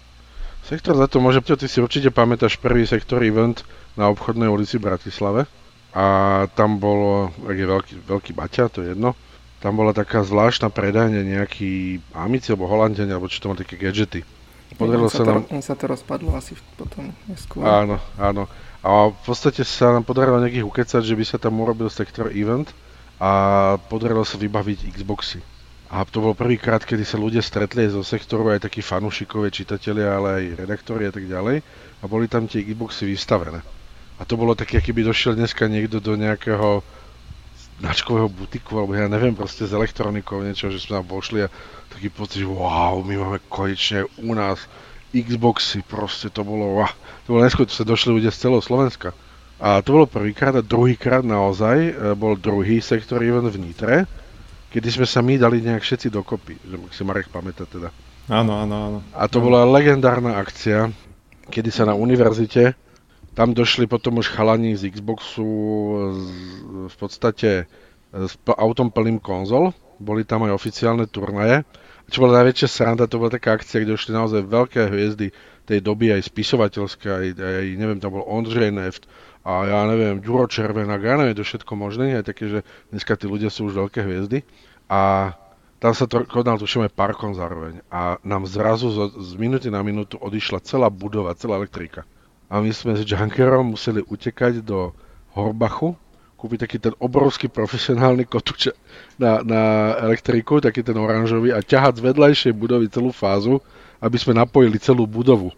Sektor 0.65 0.97
za 0.97 1.05
to 1.05 1.21
môže, 1.21 1.45
ty 1.45 1.69
si 1.69 1.85
určite 1.85 2.09
pamätáš 2.09 2.57
prvý 2.57 2.89
sektor 2.89 3.21
event 3.21 3.61
na 4.01 4.09
obchodnej 4.09 4.49
ulici 4.49 4.81
v 4.81 4.89
Bratislave 4.89 5.45
a 5.93 6.47
tam 6.57 6.81
bolo, 6.81 7.29
ak 7.45 7.57
je 7.61 7.67
veľký, 7.69 7.95
veľký 8.09 8.33
baťa, 8.33 8.73
to 8.73 8.81
je 8.85 8.97
jedno, 8.97 9.13
tam 9.61 9.77
bola 9.77 9.93
taká 9.93 10.25
zvláštna 10.25 10.73
predajňa 10.73 11.21
nejaký 11.21 12.01
Amici 12.17 12.49
alebo 12.51 12.65
Holandiani, 12.67 13.13
alebo 13.13 13.29
čo 13.29 13.45
to 13.45 13.53
má 13.53 13.57
také 13.57 13.77
gadgety. 13.77 14.25
Podarilo 14.81 15.13
sa, 15.13 15.27
nám... 15.27 15.45
To, 15.45 15.61
sa 15.61 15.77
to 15.77 15.85
rozpadlo 15.85 16.33
asi 16.33 16.57
potom 16.81 17.13
neskôr. 17.29 17.61
Áno, 17.61 18.01
áno. 18.17 18.49
A 18.81 19.13
v 19.13 19.21
podstate 19.29 19.61
sa 19.61 19.93
nám 19.93 20.09
podarilo 20.09 20.41
nejakých 20.41 20.65
ukecať, 20.65 21.03
že 21.05 21.13
by 21.13 21.25
sa 21.29 21.37
tam 21.37 21.61
urobil 21.61 21.93
sektor 21.93 22.33
event 22.33 22.73
a 23.21 23.77
podarilo 23.77 24.25
sa 24.25 24.41
vybaviť 24.41 24.97
Xboxy. 24.97 25.45
A 25.91 26.07
to 26.07 26.23
bol 26.23 26.33
prvýkrát, 26.39 26.81
kedy 26.81 27.03
sa 27.03 27.21
ľudia 27.21 27.43
stretli 27.45 27.91
zo 27.91 28.01
sektoru, 28.01 28.55
aj 28.55 28.71
takí 28.71 28.81
fanúšikovia, 28.81 29.53
čitatelia, 29.53 30.17
ale 30.17 30.29
aj 30.39 30.45
redaktori 30.65 31.11
a 31.11 31.13
tak 31.13 31.27
ďalej. 31.29 31.61
A 32.01 32.05
boli 32.09 32.31
tam 32.31 32.49
tie 32.49 32.65
Xboxy 32.65 33.11
vystavené. 33.11 33.61
A 34.17 34.23
to 34.25 34.39
bolo 34.39 34.57
také, 34.57 34.81
keby 34.81 35.05
došiel 35.05 35.37
dneska 35.37 35.69
niekto 35.69 35.99
do 36.01 36.17
nejakého 36.17 36.81
značkového 37.81 38.29
butiku, 38.29 38.77
alebo 38.77 38.93
ja 38.93 39.09
neviem, 39.09 39.33
proste 39.33 39.65
z 39.65 39.73
elektronikou 39.73 40.45
niečo, 40.45 40.69
že 40.69 40.79
sme 40.79 41.01
tam 41.01 41.07
vošli 41.09 41.49
a 41.49 41.53
taký 41.89 42.13
pocit, 42.13 42.45
že 42.45 42.49
wow, 42.49 43.01
my 43.01 43.15
máme 43.17 43.39
konečne 43.49 44.05
u 44.21 44.37
nás 44.37 44.69
Xboxy, 45.11 45.83
proste 45.83 46.29
to 46.29 46.45
bolo, 46.45 46.85
wow, 46.85 46.93
to 47.25 47.35
bolo 47.35 47.49
sa 47.49 47.83
došli 47.83 48.21
ľudia 48.21 48.31
z 48.31 48.47
celého 48.47 48.63
Slovenska. 48.63 49.17
A 49.61 49.85
to 49.85 49.93
bolo 49.93 50.09
prvýkrát 50.09 50.57
a 50.57 50.65
druhýkrát 50.65 51.21
naozaj 51.21 51.77
e, 51.77 51.93
bol 52.17 52.33
druhý 52.33 52.81
sektor 52.81 53.21
event 53.21 53.53
v 53.53 53.61
Nitre, 53.61 54.09
kedy 54.73 54.89
sme 55.01 55.07
sa 55.09 55.21
my 55.21 55.37
dali 55.37 55.61
nejak 55.61 55.85
všetci 55.85 56.09
dokopy, 56.09 56.57
že 56.65 56.77
si 56.97 57.03
Marek 57.05 57.29
pamätá 57.29 57.69
teda. 57.69 57.93
Áno, 58.31 58.57
áno, 58.57 58.77
áno. 58.89 58.99
A 59.13 59.29
to 59.29 59.43
bola 59.43 59.69
legendárna 59.69 60.41
akcia, 60.41 60.89
kedy 61.53 61.69
sa 61.69 61.85
na 61.85 61.93
univerzite 61.93 62.73
tam 63.35 63.55
došli 63.55 63.87
potom 63.87 64.19
už 64.19 64.35
chalani 64.35 64.75
z 64.75 64.91
Xboxu 64.91 65.47
v 66.91 66.97
podstate 66.99 67.71
s 68.11 68.35
autom 68.47 68.91
plným 68.91 69.23
konzol. 69.23 69.71
Boli 70.03 70.27
tam 70.27 70.49
aj 70.49 70.57
oficiálne 70.57 71.07
turnaje. 71.07 71.63
Čo 72.11 72.27
bola 72.27 72.43
najväčšia 72.43 72.67
sranda, 72.67 73.07
to 73.07 73.23
bola 73.23 73.31
taká 73.31 73.55
akcia, 73.55 73.87
kde 73.87 73.95
došli 73.95 74.11
naozaj 74.11 74.43
veľké 74.51 74.91
hviezdy 74.91 75.31
tej 75.63 75.79
doby, 75.79 76.11
aj 76.11 76.27
spisovateľské, 76.27 77.07
aj, 77.07 77.27
aj 77.39 77.67
neviem, 77.79 78.03
tam 78.03 78.19
bol 78.19 78.27
Ondřej 78.27 78.75
Neft, 78.75 79.07
a 79.47 79.63
ja 79.63 79.87
neviem, 79.87 80.19
Ďuro 80.19 80.51
Červenák, 80.51 81.01
ja 81.01 81.15
neviem, 81.15 81.39
to 81.39 81.47
všetko 81.47 81.71
možné, 81.79 82.19
aj 82.19 82.27
také, 82.27 82.51
že 82.51 82.59
dneska 82.91 83.15
tí 83.15 83.31
ľudia 83.31 83.47
sú 83.47 83.71
už 83.71 83.79
veľké 83.79 84.03
hviezdy. 84.03 84.43
A 84.91 85.33
tam 85.79 85.95
sa 85.95 86.11
to 86.11 86.27
konal, 86.27 86.59
tuším, 86.59 86.91
aj 86.91 86.99
parkom 86.99 87.39
zároveň. 87.39 87.79
A 87.95 88.19
nám 88.27 88.51
zrazu 88.51 88.91
z, 88.91 88.99
z 89.15 89.31
minúty 89.39 89.71
na 89.71 89.81
minútu 89.87 90.19
odišla 90.19 90.67
celá 90.67 90.91
budova, 90.91 91.39
celá 91.39 91.63
elektrika 91.63 92.03
a 92.51 92.59
my 92.59 92.71
sme 92.75 92.99
s 92.99 93.07
Junkerom 93.07 93.79
museli 93.79 94.03
utekať 94.03 94.67
do 94.67 94.91
Horbachu, 95.39 95.95
kúpiť 96.35 96.59
taký 96.67 96.79
ten 96.83 96.95
obrovský 96.99 97.47
profesionálny 97.47 98.27
kotúč 98.27 98.75
na, 99.23 99.39
na 99.47 99.95
elektriku, 100.03 100.59
taký 100.59 100.83
ten 100.83 100.99
oranžový 100.99 101.55
a 101.55 101.63
ťahať 101.63 102.03
z 102.03 102.05
vedľajšej 102.11 102.53
budovy 102.59 102.91
celú 102.91 103.15
fázu, 103.15 103.63
aby 104.03 104.17
sme 104.19 104.35
napojili 104.35 104.83
celú 104.83 105.07
budovu. 105.07 105.55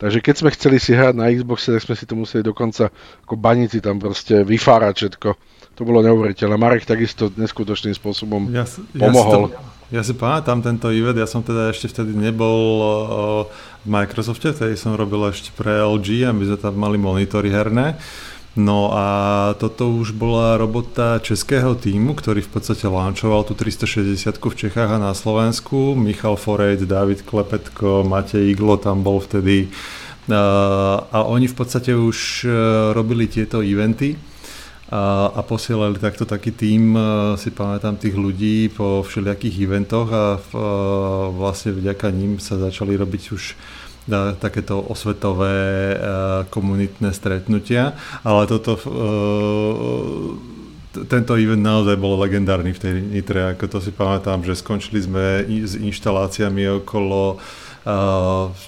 Takže 0.00 0.18
keď 0.18 0.34
sme 0.34 0.50
chceli 0.56 0.78
si 0.82 0.96
hrať 0.96 1.14
na 1.14 1.30
Xboxe, 1.30 1.70
tak 1.70 1.84
sme 1.84 1.94
si 1.94 2.08
to 2.08 2.18
museli 2.18 2.42
dokonca 2.42 2.90
ako 3.22 3.34
banici 3.38 3.78
tam 3.78 4.02
proste 4.02 4.42
vyfárať 4.42 4.94
všetko. 4.98 5.28
To 5.78 5.82
bolo 5.86 6.02
neuveriteľné. 6.02 6.58
Marek 6.58 6.88
takisto 6.88 7.30
neskutočným 7.30 7.94
spôsobom 7.94 8.50
ja, 8.50 8.66
pomohol. 8.98 9.54
Ja 9.54 9.71
ja 9.92 10.00
si 10.00 10.16
pamätám 10.16 10.64
tento 10.64 10.88
event, 10.88 11.20
ja 11.20 11.28
som 11.28 11.44
teda 11.44 11.68
ešte 11.68 11.92
vtedy 11.92 12.16
nebol 12.16 12.64
v 13.84 13.86
Microsofte, 13.86 14.56
vtedy 14.56 14.72
som 14.80 14.96
robil 14.96 15.28
ešte 15.28 15.52
pre 15.52 15.84
LG 15.84 16.24
a 16.24 16.32
my 16.32 16.48
sme 16.48 16.58
tam 16.58 16.74
mali 16.80 16.96
monitory 16.96 17.52
herné. 17.52 18.00
No 18.52 18.92
a 18.92 19.06
toto 19.56 19.88
už 19.88 20.12
bola 20.12 20.60
robota 20.60 21.16
českého 21.20 21.72
týmu, 21.72 22.12
ktorý 22.12 22.44
v 22.44 22.52
podstate 22.52 22.84
launchoval 22.84 23.48
tú 23.48 23.56
360 23.56 24.12
v 24.28 24.56
Čechách 24.56 24.92
a 24.92 25.00
na 25.00 25.16
Slovensku. 25.16 25.96
Michal 25.96 26.36
Forejt, 26.36 26.84
David 26.84 27.24
Klepetko, 27.24 28.04
Matej 28.04 28.52
Iglo 28.52 28.76
tam 28.76 29.00
bol 29.00 29.24
vtedy. 29.24 29.72
A 31.12 31.18
oni 31.24 31.48
v 31.48 31.56
podstate 31.56 31.96
už 31.96 32.44
e, 32.44 32.48
robili 32.94 33.26
tieto 33.26 33.58
eventy 33.58 34.14
a, 34.92 35.32
a 35.32 35.40
posielali 35.40 35.96
takto 35.96 36.28
taký 36.28 36.52
tým, 36.52 36.92
e, 36.92 37.00
si 37.40 37.48
pamätám 37.48 37.96
tých 37.96 38.12
ľudí 38.12 38.68
po 38.68 39.00
všelijakých 39.00 39.56
eventoch 39.64 40.08
a 40.12 40.36
v, 40.36 40.50
e, 40.52 40.60
vlastne 41.32 41.72
vďaka 41.72 42.12
ním 42.12 42.36
sa 42.36 42.60
začali 42.60 43.00
robiť 43.00 43.22
už 43.32 43.42
e, 43.48 43.54
takéto 44.36 44.84
osvetové 44.84 45.96
komunitné 46.52 47.16
stretnutia, 47.16 47.96
ale 48.20 48.44
toto 48.44 48.76
tento 50.92 51.32
event 51.40 51.64
naozaj 51.64 51.96
bol 51.96 52.20
legendárny 52.20 52.76
v 52.76 52.82
tej 52.84 52.94
Nitre, 53.00 53.56
ako 53.56 53.64
to 53.64 53.78
si 53.80 53.96
pamätám, 53.96 54.44
že 54.44 54.60
skončili 54.60 55.00
sme 55.00 55.48
s 55.48 55.72
inštaláciami 55.80 56.84
okolo 56.84 57.40
Uh, 57.40 57.71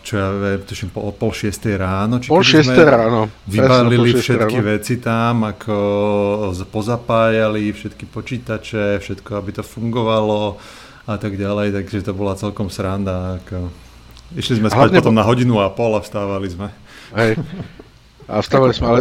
čo 0.02 0.12
ja 0.18 0.28
viem, 0.34 0.60
tuším 0.66 0.90
po 0.90 1.06
pol 1.14 1.30
šiestej 1.30 1.78
ráno. 1.78 2.18
Či 2.18 2.28
pol 2.34 2.42
šiestej 2.42 2.82
ráno. 2.82 3.30
Vybalili 3.46 4.10
všetky 4.10 4.58
ráno. 4.58 4.68
veci 4.74 4.94
tam, 4.98 5.46
ako 5.46 5.76
pozapájali 6.66 7.70
všetky 7.70 8.10
počítače, 8.10 8.98
všetko, 8.98 9.30
aby 9.38 9.50
to 9.54 9.62
fungovalo 9.62 10.58
a 11.06 11.14
tak 11.14 11.38
ďalej, 11.38 11.78
takže 11.78 12.10
to 12.10 12.12
bola 12.16 12.34
celkom 12.34 12.66
sranda. 12.66 13.38
Ako... 13.38 13.70
Išli 14.34 14.58
sme 14.58 14.68
spať 14.72 14.98
potom 14.98 15.14
po... 15.14 15.18
na 15.20 15.22
hodinu 15.22 15.62
a 15.62 15.70
pol 15.70 15.94
a 15.94 16.02
vstávali 16.02 16.50
sme. 16.50 16.74
Hej. 17.14 17.38
A 18.26 18.42
vstávali 18.42 18.74
sme, 18.74 18.86
ale... 18.88 19.00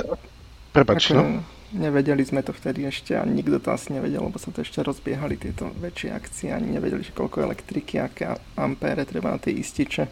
Prepač, 0.73 1.13
no? 1.13 1.41
Nevedeli 1.73 2.21
sme 2.21 2.45
to 2.45 2.53
vtedy 2.53 2.85
ešte 2.85 3.17
a 3.17 3.25
nikto 3.25 3.57
to 3.57 3.73
asi 3.73 3.97
nevedel, 3.97 4.21
lebo 4.29 4.37
sa 4.37 4.53
to 4.53 4.61
ešte 4.61 4.85
rozbiehali 4.85 5.41
tieto 5.41 5.73
väčšie 5.81 6.09
akcie. 6.13 6.53
Ani 6.53 6.69
nevedeli, 6.69 7.01
že 7.01 7.17
koľko 7.17 7.41
elektriky, 7.49 7.97
aké 7.97 8.29
ampére 8.53 9.01
treba 9.09 9.33
na 9.33 9.41
tie 9.41 9.57
ističe. 9.57 10.05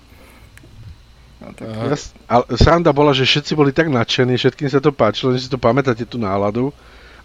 A 1.41 1.53
tak... 1.53 1.69
ale 2.29 2.45
sranda 2.57 2.89
bola, 2.89 3.13
že 3.13 3.29
všetci 3.29 3.53
boli 3.53 3.69
tak 3.73 3.93
nadšení, 3.93 4.37
všetkým 4.37 4.69
sa 4.73 4.81
to 4.81 4.93
páčilo, 4.93 5.37
že 5.37 5.45
si 5.45 5.49
to 5.49 5.61
pamätáte 5.61 6.05
tú 6.05 6.17
náladu, 6.21 6.73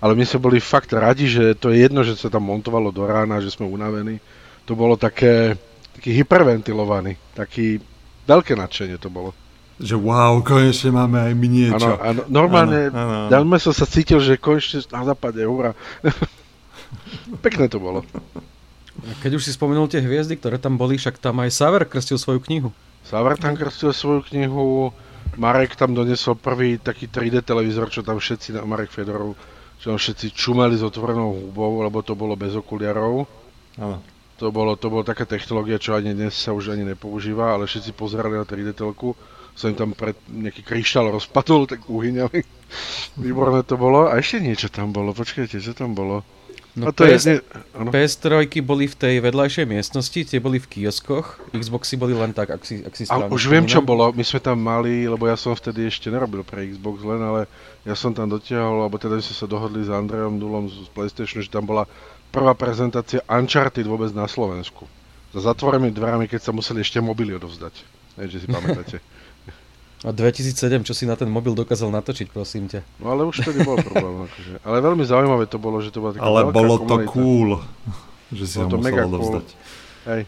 ale 0.00 0.12
my 0.12 0.24
sme 0.28 0.40
boli 0.40 0.60
fakt 0.60 0.92
radi, 0.92 1.28
že 1.28 1.56
to 1.56 1.72
je 1.72 1.84
jedno, 1.84 2.04
že 2.04 2.16
sa 2.16 2.28
tam 2.28 2.44
montovalo 2.44 2.92
do 2.92 3.04
rána, 3.08 3.40
že 3.40 3.52
sme 3.52 3.68
unavení. 3.68 4.20
To 4.68 4.76
bolo 4.76 5.00
také, 5.00 5.56
taký 5.96 6.12
hyperventilovaný, 6.12 7.16
taký 7.32 7.80
veľké 8.28 8.52
nadšenie 8.52 9.00
to 9.00 9.08
bolo 9.08 9.32
že 9.76 9.92
wow, 9.92 10.40
konečne 10.40 10.88
máme 10.88 11.21
aj 11.21 11.33
my 11.37 11.49
niečo. 11.52 11.90
Áno, 11.92 11.97
áno, 12.00 12.21
normálne, 12.33 12.88
ja 13.28 13.38
som 13.61 13.75
sa 13.76 13.85
cítil, 13.85 14.25
že 14.25 14.40
konečne 14.40 14.80
na 14.88 15.04
západe, 15.04 15.45
hurá. 15.45 15.76
Pekné 17.45 17.68
to 17.68 17.76
bolo. 17.76 18.00
Keď 19.21 19.37
už 19.37 19.45
si 19.45 19.52
spomenul 19.52 19.92
tie 19.92 20.00
hviezdy, 20.00 20.40
ktoré 20.40 20.56
tam 20.56 20.80
boli, 20.80 20.97
však 20.97 21.21
tam 21.21 21.45
aj 21.45 21.52
Saver 21.52 21.85
krstil 21.85 22.16
svoju 22.16 22.40
knihu. 22.49 22.71
Saver 23.04 23.37
tam 23.37 23.52
krstil 23.52 23.92
svoju 23.92 24.25
knihu, 24.33 24.97
Marek 25.37 25.76
tam 25.76 25.92
donesol 25.92 26.40
prvý 26.40 26.80
taký 26.80 27.12
3D 27.12 27.45
televízor, 27.45 27.92
čo 27.92 28.00
tam 28.00 28.16
všetci, 28.16 28.56
Marek 28.64 28.88
Fedorov, 28.88 29.37
čo 29.76 29.92
tam 29.92 30.00
všetci 30.00 30.33
čumeli 30.33 30.80
s 30.80 30.83
otvorenou 30.88 31.52
hubou, 31.52 31.85
lebo 31.85 32.00
to 32.00 32.16
bolo 32.16 32.33
bez 32.33 32.56
okuliarov. 32.56 33.28
Áno. 33.76 34.00
To 34.40 34.49
bolo, 34.49 34.76
to 34.76 34.88
bolo 34.88 35.04
taká 35.04 35.28
technológia, 35.28 35.76
čo 35.76 35.97
ani 35.97 36.16
dnes 36.16 36.33
sa 36.33 36.56
už 36.56 36.73
ani 36.73 36.85
nepoužíva, 36.88 37.56
ale 37.56 37.68
všetci 37.68 37.92
pozerali 37.92 38.40
na 38.40 38.49
3D 38.49 38.73
telku 38.73 39.12
sa 39.56 39.72
im 39.72 39.76
tam 39.76 39.96
pred 39.96 40.14
nejaký 40.28 40.60
kryštál 40.62 41.08
rozpadol, 41.08 41.64
tak 41.64 41.88
uhyňali. 41.88 42.44
Výborné 43.25 43.64
to 43.64 43.80
bolo. 43.80 44.06
A 44.06 44.20
ešte 44.20 44.44
niečo 44.44 44.68
tam 44.68 44.92
bolo, 44.92 45.16
počkajte, 45.16 45.56
čo 45.58 45.72
tam 45.72 45.96
bolo? 45.96 46.22
No 46.76 46.92
a 46.92 46.92
to 46.92 47.08
PS, 47.08 47.25
je, 47.25 47.40
ne, 47.40 47.88
PS3 47.88 48.60
boli 48.60 48.84
v 48.84 48.92
tej 48.92 49.25
vedľajšej 49.25 49.64
miestnosti, 49.64 50.20
tie 50.28 50.36
boli 50.36 50.60
v 50.60 50.68
kioskoch, 50.68 51.40
Xboxy 51.56 51.96
boli 51.96 52.12
len 52.12 52.36
tak, 52.36 52.52
ak 52.52 52.68
si, 52.68 52.84
ak 52.84 52.92
si 52.92 53.08
správne 53.08 53.32
A 53.32 53.34
už 53.34 53.48
viem, 53.48 53.64
čo 53.64 53.80
bolo, 53.80 54.12
my 54.12 54.20
sme 54.20 54.44
tam 54.44 54.60
mali, 54.60 55.08
lebo 55.08 55.25
ja 55.25 55.40
som 55.40 55.56
vtedy 55.56 55.88
ešte 55.88 56.12
nerobil 56.12 56.44
pre 56.44 56.68
Xbox 56.68 57.00
len, 57.00 57.25
ale 57.25 57.48
ja 57.88 57.96
som 57.96 58.12
tam 58.12 58.28
dotiahol, 58.28 58.84
alebo 58.84 59.00
teda 59.00 59.16
sme 59.25 59.36
sa 59.40 59.48
dohodli 59.48 59.88
s 59.88 59.90
Andrejom 59.94 60.36
Dulom 60.36 60.68
z 60.68 60.84
PlayStation, 60.92 61.40
že 61.40 61.48
tam 61.48 61.64
bola 61.64 61.88
prvá 62.28 62.52
prezentácia 62.52 63.25
Uncharted 63.25 63.88
vôbec 63.88 64.12
na 64.12 64.28
Slovensku. 64.28 64.84
Za 65.32 65.48
zatvorenými 65.48 65.96
dverami, 65.96 66.28
keď 66.28 66.44
sa 66.44 66.52
museli 66.52 66.84
ešte 66.84 67.00
mobily 67.00 67.40
odovzdať. 67.40 67.72
Neviem, 68.20 68.32
že 68.36 68.40
si 68.44 68.48
pamätáte. 68.52 68.96
A 70.06 70.14
2007, 70.14 70.86
čo 70.86 70.94
si 70.94 71.02
na 71.02 71.18
ten 71.18 71.26
mobil 71.26 71.50
dokázal 71.50 71.90
natočiť, 71.90 72.30
prosím 72.30 72.70
ťa. 72.70 72.86
No 73.02 73.10
ale 73.10 73.26
už 73.26 73.42
to 73.42 73.50
nebol 73.50 73.75
problém. 73.75 74.22
Akože. 74.30 74.62
Ale 74.62 74.76
veľmi 74.78 75.02
zaujímavé 75.02 75.50
to 75.50 75.58
bolo, 75.58 75.82
že 75.82 75.90
to 75.90 75.98
bola 75.98 76.14
taká 76.14 76.22
Ale 76.22 76.40
bolo 76.54 76.78
komunita. 76.78 77.10
to 77.10 77.10
cool, 77.10 77.48
že 78.30 78.44
si 78.46 78.56
bolo 78.62 78.70
ho 78.70 78.76
musel 78.78 79.06
odovzdať. 79.10 79.46
Cool. 79.50 79.64
Hej. 80.06 80.22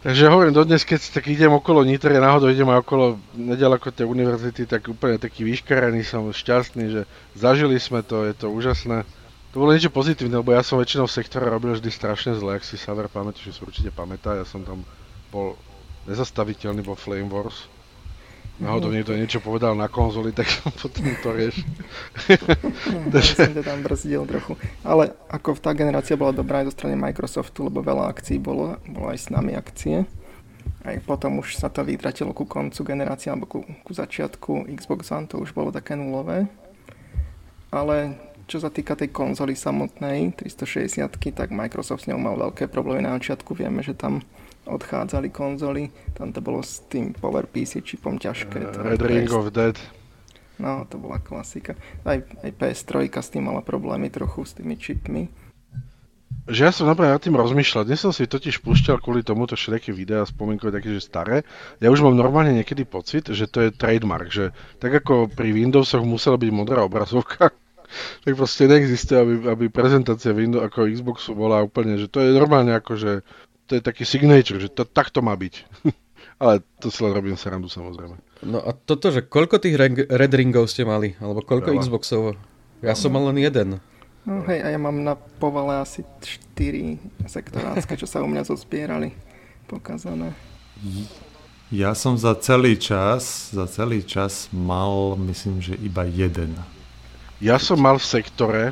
Takže 0.00 0.32
hovorím, 0.32 0.56
dodnes, 0.56 0.82
keď 0.82 1.12
tak 1.12 1.28
idem 1.28 1.52
okolo 1.52 1.84
Nitre, 1.84 2.16
náhodou 2.16 2.48
idem 2.48 2.66
aj 2.72 2.82
okolo 2.82 3.20
nedaleko 3.36 3.92
tej 3.92 4.08
univerzity, 4.08 4.64
tak 4.64 4.88
úplne 4.88 5.20
taký 5.20 5.44
vyškarený 5.44 6.02
som, 6.02 6.24
šťastný, 6.26 6.84
že 6.88 7.02
zažili 7.36 7.76
sme 7.76 8.00
to, 8.00 8.24
je 8.24 8.32
to 8.32 8.48
úžasné. 8.48 9.04
To 9.52 9.56
bolo 9.60 9.76
niečo 9.76 9.92
pozitívne, 9.92 10.40
lebo 10.40 10.56
ja 10.56 10.64
som 10.64 10.80
väčšinou 10.80 11.04
v 11.04 11.16
sektore 11.20 11.46
robil 11.52 11.76
vždy 11.76 11.90
strašne 11.92 12.32
zle, 12.32 12.56
ak 12.56 12.64
si 12.64 12.80
Saver 12.80 13.12
pamätá, 13.12 13.44
že 13.44 13.52
si 13.52 13.60
určite 13.60 13.92
pamätá, 13.92 14.40
ja 14.40 14.48
som 14.48 14.64
tam 14.64 14.88
bol 15.28 15.60
nezastaviteľný 16.08 16.80
vo 16.80 16.96
Flame 16.96 17.28
Wars. 17.28 17.68
Náhodou 18.60 18.92
niekto 18.92 19.16
niečo 19.16 19.40
povedal 19.40 19.72
na 19.72 19.88
konzoli, 19.88 20.30
tak 20.38 20.46
potom 20.76 21.08
to 21.24 21.32
rieš. 21.32 21.64
ja 23.16 23.22
som 23.24 23.56
to 23.56 23.64
tam 23.64 23.80
brzdil 23.80 24.28
trochu. 24.28 24.60
Ale 24.84 25.16
ako 25.32 25.56
tá 25.56 25.72
generácia 25.72 26.20
bola 26.20 26.36
dobrá 26.36 26.60
aj 26.60 26.68
zo 26.70 26.76
strany 26.76 26.94
Microsoftu, 27.00 27.72
lebo 27.72 27.80
veľa 27.80 28.12
akcií 28.12 28.36
bolo, 28.36 28.76
bolo 28.84 29.08
aj 29.08 29.18
s 29.18 29.26
nami 29.32 29.56
akcie. 29.56 30.04
Aj 30.84 30.96
potom 31.04 31.40
už 31.40 31.56
sa 31.56 31.72
to 31.72 31.80
vytratilo 31.84 32.36
ku 32.36 32.44
koncu 32.44 32.84
generácie 32.84 33.32
alebo 33.32 33.48
ku, 33.48 33.60
ku 33.64 33.92
začiatku 33.92 34.68
Xbox 34.76 35.08
One, 35.12 35.28
to 35.28 35.40
už 35.40 35.56
bolo 35.56 35.72
také 35.72 35.96
nulové. 35.96 36.48
Ale 37.72 38.16
čo 38.50 38.58
sa 38.58 38.68
týka 38.68 38.98
tej 38.98 39.14
konzoly 39.14 39.54
samotnej, 39.54 40.34
360 40.36 41.06
tak 41.32 41.54
Microsoft 41.54 42.04
s 42.04 42.08
ňou 42.10 42.18
mal 42.18 42.36
veľké 42.36 42.66
problémy 42.66 43.06
na 43.06 43.14
začiatku. 43.16 43.54
Vieme, 43.54 43.80
že 43.80 43.94
tam 43.94 44.26
odchádzali 44.68 45.32
konzoly, 45.32 45.88
tam 46.12 46.32
to 46.32 46.40
bolo 46.44 46.60
s 46.60 46.84
tým 46.88 47.16
PC 47.16 47.80
čipom 47.80 48.20
ťažké. 48.20 48.58
Uh, 48.60 48.94
Red 48.94 49.02
Ring 49.02 49.30
of 49.32 49.52
Dead. 49.54 49.76
No, 50.60 50.84
to 50.84 51.00
bola 51.00 51.16
klasika. 51.16 51.72
Aj, 52.04 52.20
aj 52.20 52.50
PS3 52.52 53.08
s 53.08 53.32
tým 53.32 53.48
mala 53.48 53.64
problémy 53.64 54.12
trochu 54.12 54.44
s 54.44 54.52
tými 54.52 54.76
čipmi. 54.76 55.32
Že 56.50 56.60
ja 56.66 56.72
som 56.72 56.88
napríklad 56.88 57.16
nad 57.16 57.24
tým 57.24 57.36
rozmýšľal, 57.36 57.86
dnes 57.86 58.00
som 58.00 58.12
si 58.12 58.26
totiž 58.26 58.64
púšťal 58.64 58.98
kvôli 58.98 59.22
tomuto 59.22 59.54
všetky 59.54 59.94
videá 59.94 60.26
spomienkové 60.26 60.72
také, 60.72 60.92
že 60.92 61.04
staré. 61.04 61.46
Ja 61.78 61.92
už 61.92 62.04
mám 62.04 62.16
normálne 62.16 62.56
niekedy 62.56 62.88
pocit, 62.88 63.28
že 63.30 63.46
to 63.46 63.68
je 63.68 63.74
trademark, 63.74 64.28
že 64.32 64.52
tak 64.82 65.04
ako 65.04 65.30
pri 65.30 65.52
Windowsoch 65.52 66.04
musela 66.04 66.40
byť 66.40 66.50
modrá 66.50 66.84
obrazovka, 66.84 67.54
tak 68.24 68.32
proste 68.36 68.66
neexistuje, 68.66 69.16
aby, 69.20 69.34
aby 69.52 69.64
prezentácia 69.68 70.34
Windows 70.34 70.64
ako 70.64 70.90
Xboxu 70.90 71.32
bola 71.36 71.60
úplne, 71.60 71.96
že 72.00 72.08
to 72.08 72.20
je 72.24 72.34
normálne 72.34 72.72
ako, 72.74 72.98
že 72.98 73.12
to 73.70 73.78
je 73.78 73.86
taký 73.86 74.02
signature, 74.02 74.58
že 74.58 74.66
to, 74.66 74.82
tak 74.82 75.14
to 75.14 75.22
má 75.22 75.38
byť. 75.38 75.54
Ale 76.42 76.66
to 76.82 76.90
si 76.90 77.06
len 77.06 77.14
robím 77.14 77.38
srandu 77.38 77.70
samozrejme. 77.70 78.18
No 78.42 78.58
a 78.58 78.74
toto, 78.74 79.14
že 79.14 79.22
koľko 79.22 79.62
tých 79.62 79.78
Red 80.10 80.32
Ringov 80.34 80.66
ste 80.66 80.82
mali? 80.82 81.14
Alebo 81.22 81.46
koľko 81.46 81.70
Veľa. 81.70 81.80
Xboxov? 81.86 82.34
Ja 82.82 82.98
som 82.98 83.14
mal 83.14 83.30
len 83.30 83.38
jeden. 83.38 83.78
No 84.24 84.42
hej, 84.48 84.64
a 84.64 84.72
ja 84.72 84.80
mám 84.80 85.04
na 85.04 85.14
povale 85.14 85.78
asi 85.78 86.02
4 86.56 86.98
sektorácké, 87.28 87.94
čo 87.94 88.08
sa 88.08 88.24
u 88.24 88.28
mňa 88.28 88.48
zozbierali 88.48 89.12
pokazané. 89.68 90.32
Ja 91.70 91.94
som 91.94 92.18
za 92.18 92.34
celý 92.40 92.74
čas, 92.74 93.52
za 93.54 93.68
celý 93.70 94.02
čas 94.02 94.50
mal, 94.50 95.14
myslím, 95.20 95.62
že 95.62 95.78
iba 95.78 96.02
jeden. 96.08 96.56
Ja 97.38 97.60
som 97.60 97.78
mal 97.78 98.00
v 98.00 98.10
sektore, 98.10 98.64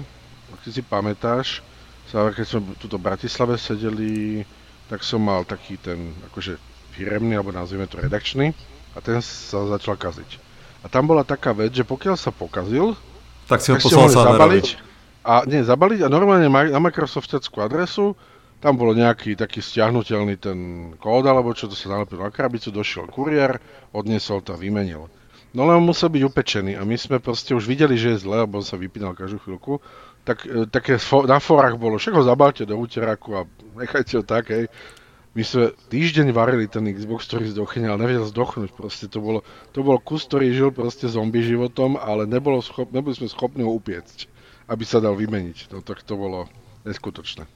ak 0.53 0.61
si 0.67 0.83
pamätáš, 0.83 1.63
keď 2.09 2.45
sme 2.49 2.73
tu 2.81 2.89
v 2.89 3.01
Bratislave 3.01 3.61
sedeli, 3.61 4.45
tak 4.89 5.05
som 5.05 5.21
mal 5.21 5.45
taký 5.45 5.77
ten, 5.77 6.17
akože 6.33 6.57
firemný, 6.97 7.37
alebo 7.37 7.53
nazvime 7.55 7.87
to 7.87 8.01
redakčný, 8.01 8.57
a 8.97 8.99
ten 8.99 9.23
sa 9.23 9.69
začal 9.69 9.95
kaziť. 9.95 10.41
A 10.83 10.91
tam 10.91 11.07
bola 11.07 11.23
taká 11.23 11.55
vec, 11.55 11.71
že 11.77 11.87
pokiaľ 11.87 12.17
sa 12.17 12.33
pokazil, 12.35 12.97
tak 13.47 13.63
si 13.63 13.71
ho 13.73 13.79
poslal 13.79 14.11
sa 14.11 14.35
zabaliť. 14.35 14.67
A 15.29 15.45
nie, 15.45 15.61
zabaliť 15.61 16.03
a 16.05 16.09
normálne 16.09 16.49
na 16.49 16.81
Microsoftiackú 16.81 17.61
adresu, 17.61 18.17
tam 18.59 18.75
bolo 18.75 18.91
nejaký 18.97 19.39
taký 19.39 19.63
stiahnutelný 19.63 20.35
ten 20.41 20.59
kód, 20.99 21.23
alebo 21.29 21.55
čo 21.55 21.71
to 21.71 21.79
sa 21.79 21.95
nalepilo 21.95 22.27
na 22.27 22.33
krabicu, 22.35 22.75
došiel 22.75 23.07
kuriér, 23.07 23.63
odniesol 23.95 24.43
to 24.43 24.57
a 24.57 24.59
vymenil. 24.59 25.07
No 25.55 25.65
len 25.65 25.81
musel 25.81 26.13
byť 26.13 26.23
upečený 26.29 26.73
a 26.77 26.83
my 26.85 26.97
sme 26.99 27.23
proste 27.23 27.57
už 27.57 27.65
videli, 27.65 27.97
že 27.97 28.17
je 28.17 28.23
zle, 28.27 28.45
lebo 28.45 28.61
on 28.61 28.67
sa 28.67 28.77
vypínal 28.77 29.17
každú 29.17 29.41
chvíľku 29.41 29.81
tak, 30.29 30.45
e, 30.45 30.69
také 30.69 31.01
na 31.25 31.41
forách 31.41 31.81
bolo, 31.81 31.97
však 31.97 32.13
ho 32.13 32.21
zabalte 32.21 32.69
do 32.69 32.77
úteraku 32.77 33.41
a 33.41 33.43
nechajte 33.81 34.21
ho 34.21 34.25
tak, 34.25 34.53
hej. 34.53 34.69
My 35.33 35.47
sme 35.47 35.73
týždeň 35.89 36.35
varili 36.35 36.69
ten 36.69 36.85
Xbox, 36.85 37.31
ktorý 37.31 37.49
zdochne, 37.55 37.89
ale 37.89 38.05
nevedel 38.05 38.27
zdochnúť, 38.29 38.75
proste 38.75 39.07
to 39.09 39.23
bolo, 39.23 39.41
to 39.73 39.81
bol 39.81 39.97
kus, 39.97 40.29
ktorý 40.29 40.53
žil 40.53 40.69
proste 40.75 41.09
zombie 41.09 41.41
životom, 41.41 41.97
ale 41.97 42.29
nebolo 42.29 42.61
schop, 42.61 42.93
neboli 42.93 43.17
sme 43.17 43.31
schopní 43.31 43.65
ho 43.65 43.73
upiecť, 43.73 44.29
aby 44.69 44.85
sa 44.85 45.01
dal 45.01 45.15
vymeniť. 45.17 45.73
No 45.73 45.81
tak 45.81 46.05
to 46.05 46.19
bolo 46.19 46.51
neskutočné. 46.85 47.47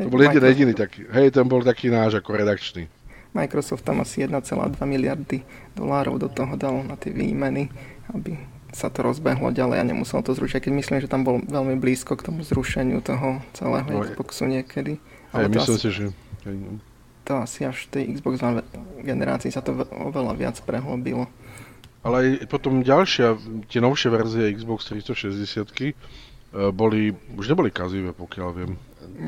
To 0.00 0.08
bol 0.08 0.22
jeden 0.22 0.40
jediný 0.40 0.72
taký, 0.72 1.04
hej, 1.12 1.34
ten 1.34 1.44
bol 1.44 1.60
taký 1.60 1.92
náš 1.92 2.16
ako 2.16 2.32
redakčný. 2.32 2.88
Microsoft 3.36 3.84
tam 3.84 4.00
asi 4.00 4.24
1,2 4.24 4.74
miliardy 4.86 5.44
dolárov 5.76 6.18
do 6.18 6.28
toho 6.30 6.56
dal 6.56 6.80
na 6.82 6.96
tie 6.96 7.12
výmeny, 7.12 7.68
aby 8.10 8.38
sa 8.70 8.88
to 8.88 9.02
rozbehlo 9.02 9.50
ďalej 9.50 9.82
a 9.82 9.84
nemusel 9.84 10.22
to 10.22 10.34
zrušiť, 10.34 10.66
keď 10.66 10.72
myslím, 10.74 10.98
že 11.02 11.10
tam 11.10 11.26
bol 11.26 11.42
veľmi 11.42 11.78
blízko 11.78 12.14
k 12.14 12.30
tomu 12.30 12.46
zrušeniu 12.46 13.02
toho 13.02 13.42
celého 13.54 13.86
no, 13.86 14.02
Xboxu 14.06 14.46
niekedy. 14.46 15.02
Ale 15.34 15.50
myslím 15.50 15.78
asi, 15.78 15.82
si, 15.82 15.90
že... 15.90 16.04
To 17.26 17.32
asi 17.42 17.66
až 17.66 17.86
v 17.86 17.88
tej 17.94 18.02
Xbox 18.18 18.42
One 18.42 18.62
generácii 19.02 19.50
sa 19.54 19.62
to 19.62 19.74
oveľa 19.90 20.34
viac 20.34 20.56
prehlbilo. 20.62 21.30
Ale 22.00 22.40
aj 22.40 22.48
potom 22.48 22.80
ďalšia, 22.80 23.36
tie 23.68 23.80
novšie 23.84 24.08
verzie 24.08 24.54
Xbox 24.56 24.88
360 24.88 25.36
e, 25.36 25.92
boli, 26.72 27.12
už 27.36 27.52
neboli 27.52 27.68
kazivé, 27.68 28.16
pokiaľ 28.16 28.48
viem. 28.56 28.72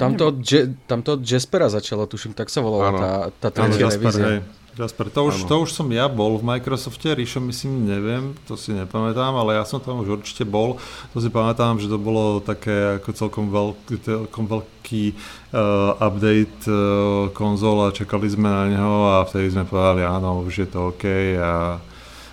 Tamto 0.01 0.33
Je, 0.41 0.73
tamto 0.89 1.21
Jaspera 1.21 1.69
začalo, 1.69 2.09
tuším, 2.09 2.33
tak 2.33 2.49
sa 2.49 2.65
volala 2.65 2.91
tá, 2.97 3.13
tá 3.37 3.49
tretia 3.53 3.93
revízia. 3.93 4.41
Jasper, 4.73 5.13
to 5.13 5.29
už, 5.29 5.45
to 5.45 5.69
už 5.69 5.71
som 5.77 5.85
ja 5.93 6.09
bol 6.09 6.41
v 6.41 6.49
Microsofte, 6.49 7.13
Ríšo 7.13 7.45
myslím, 7.45 7.85
neviem, 7.85 8.33
to 8.49 8.57
si 8.57 8.73
nepamätám, 8.73 9.37
ale 9.37 9.61
ja 9.61 9.69
som 9.69 9.77
tam 9.85 10.01
už 10.01 10.25
určite 10.25 10.49
bol. 10.49 10.81
To 11.13 11.21
si 11.21 11.29
pamätám, 11.29 11.77
že 11.77 11.93
to 11.93 12.01
bolo 12.01 12.41
také 12.41 12.97
ako 12.97 13.11
celkom 13.13 13.53
veľký, 13.53 13.95
celkom 14.01 14.49
veľký 14.49 15.05
uh, 15.13 16.01
update 16.01 16.65
uh, 16.73 17.29
konzol 17.37 17.85
a 17.85 17.93
čakali 17.93 18.33
sme 18.33 18.49
na 18.49 18.65
neho 18.73 18.97
a 19.13 19.29
vtedy 19.29 19.53
sme 19.53 19.69
povedali, 19.69 20.09
áno, 20.09 20.41
už 20.41 20.65
je 20.65 20.69
to 20.73 20.89
OK 20.89 21.05
a 21.37 21.77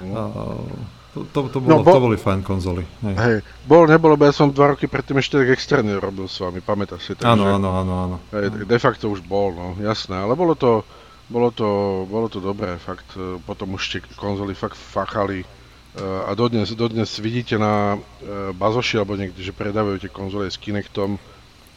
uh, 0.07 0.63
to, 1.09 1.25
to, 1.35 1.39
to, 1.51 1.57
bolo, 1.59 1.81
no, 1.81 1.83
bol, 1.83 1.91
to 1.91 2.05
boli 2.07 2.17
fajn 2.21 2.39
konzoly. 2.45 2.87
Hej. 3.03 3.15
hej, 3.19 3.37
bol, 3.67 3.83
nebolo, 3.83 4.15
ja 4.15 4.31
som 4.31 4.53
dva 4.53 4.77
roky 4.77 4.87
predtým 4.87 5.19
ešte 5.19 5.43
tak 5.43 5.49
externe 5.51 5.97
robil 5.99 6.29
s 6.29 6.39
vami, 6.39 6.63
pamätáš 6.63 7.01
si? 7.03 7.11
Áno, 7.25 7.49
áno, 7.49 7.75
áno, 7.75 7.93
áno. 8.07 8.15
Hej, 8.31 8.63
de 8.63 8.77
facto 8.79 9.11
už 9.11 9.25
bol, 9.27 9.51
no, 9.51 9.67
jasné, 9.83 10.21
ale 10.21 10.37
bolo 10.39 10.53
to, 10.53 10.87
bolo 11.29 11.53
to, 11.53 11.69
bolo 12.09 12.27
to 12.27 12.41
dobré, 12.41 12.75
fakt, 12.81 13.05
e, 13.13 13.37
potom 13.45 13.77
už 13.77 13.83
tie 13.85 14.01
konzoly 14.17 14.57
fakt 14.57 14.75
fachali 14.75 15.45
e, 15.45 15.47
a 16.01 16.33
dodnes, 16.33 16.73
dodnes 16.73 17.21
vidíte 17.21 17.61
na 17.61 17.95
e, 17.95 18.49
Bazoši 18.57 18.97
alebo 18.97 19.13
niekde, 19.13 19.45
že 19.45 19.53
predávajú 19.53 20.01
tie 20.01 20.11
konzole 20.11 20.49
s 20.49 20.57
Kinectom. 20.57 21.21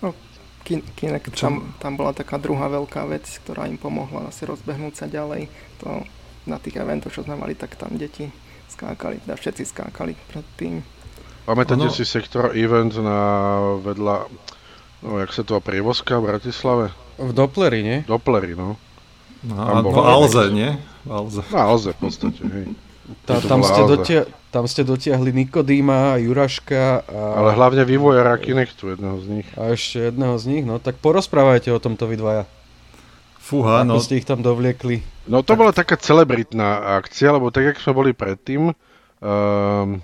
No, 0.01 0.17
Kinect, 0.65 1.37
tam, 1.37 1.77
tam 1.77 2.01
bola 2.01 2.17
taká 2.17 2.41
druhá 2.41 2.73
veľká 2.73 3.05
vec, 3.12 3.29
ktorá 3.45 3.69
im 3.69 3.77
pomohla 3.77 4.33
asi 4.33 4.49
rozbehnúť 4.49 5.05
sa 5.05 5.07
ďalej. 5.07 5.53
To 5.85 6.01
na 6.49 6.59
tých 6.59 6.81
eventoch, 6.81 7.12
čo 7.12 7.23
sme 7.23 7.38
mali, 7.38 7.55
tak 7.55 7.77
tam 7.77 7.95
deti 7.95 8.27
skákali, 8.73 9.23
teda 9.23 9.37
všetci 9.37 9.62
skákali 9.69 10.17
predtým. 10.33 10.81
Pamätáte 11.45 11.91
ono... 11.91 11.95
si 11.95 12.07
sektor 12.07 12.55
event 12.57 12.95
na 13.03 13.19
vedľa, 13.83 14.17
no 15.05 15.19
jak 15.21 15.31
sa 15.35 15.43
to 15.45 15.61
prievozka 15.61 16.17
v 16.23 16.33
Bratislave? 16.33 16.87
V 17.21 17.31
Dopleri, 17.35 17.85
nie? 17.85 17.99
Dopleri, 18.09 18.57
no. 18.57 18.81
No, 19.42 19.59
tam 19.59 19.85
v 19.90 19.98
Alze, 19.98 20.44
nie? 20.55 20.70
V 21.02 21.11
Alze. 21.11 21.42
Na 21.50 21.62
Alze 21.66 21.90
v 21.94 21.98
podstate, 21.98 22.42
hej. 22.46 22.66
Tá, 23.26 23.42
tam, 23.42 23.66
ste 23.66 23.83
dotia- 23.83 24.28
tam 24.55 24.64
ste 24.70 24.87
dotiahli 24.87 25.35
Nikodýma, 25.35 26.22
Juraška 26.22 27.02
a... 27.02 27.20
Ale 27.42 27.50
hlavne 27.59 27.83
vývojara 27.83 28.38
Kinectu, 28.38 28.94
jedného 28.94 29.18
z 29.18 29.26
nich. 29.26 29.48
A 29.59 29.74
ešte 29.74 30.14
jedného 30.14 30.38
z 30.38 30.44
nich, 30.46 30.64
no 30.64 30.78
tak 30.78 31.02
porozprávajte 31.02 31.74
o 31.74 31.83
tomto 31.83 32.07
vy 32.07 32.16
dvaja. 32.16 32.44
Fúha, 33.42 33.83
Ako 33.83 33.98
no. 33.98 34.00
ste 34.00 34.22
ich 34.22 34.26
tam 34.28 34.38
dovliekli. 34.38 35.02
No 35.26 35.42
to 35.42 35.52
tak... 35.52 35.59
bola 35.59 35.72
taká 35.74 35.98
celebritná 35.98 37.02
akcia, 37.02 37.35
lebo 37.35 37.50
tak, 37.50 37.74
jak 37.74 37.83
sme 37.83 37.92
boli 37.98 38.11
predtým 38.14 38.70
um, 38.70 39.98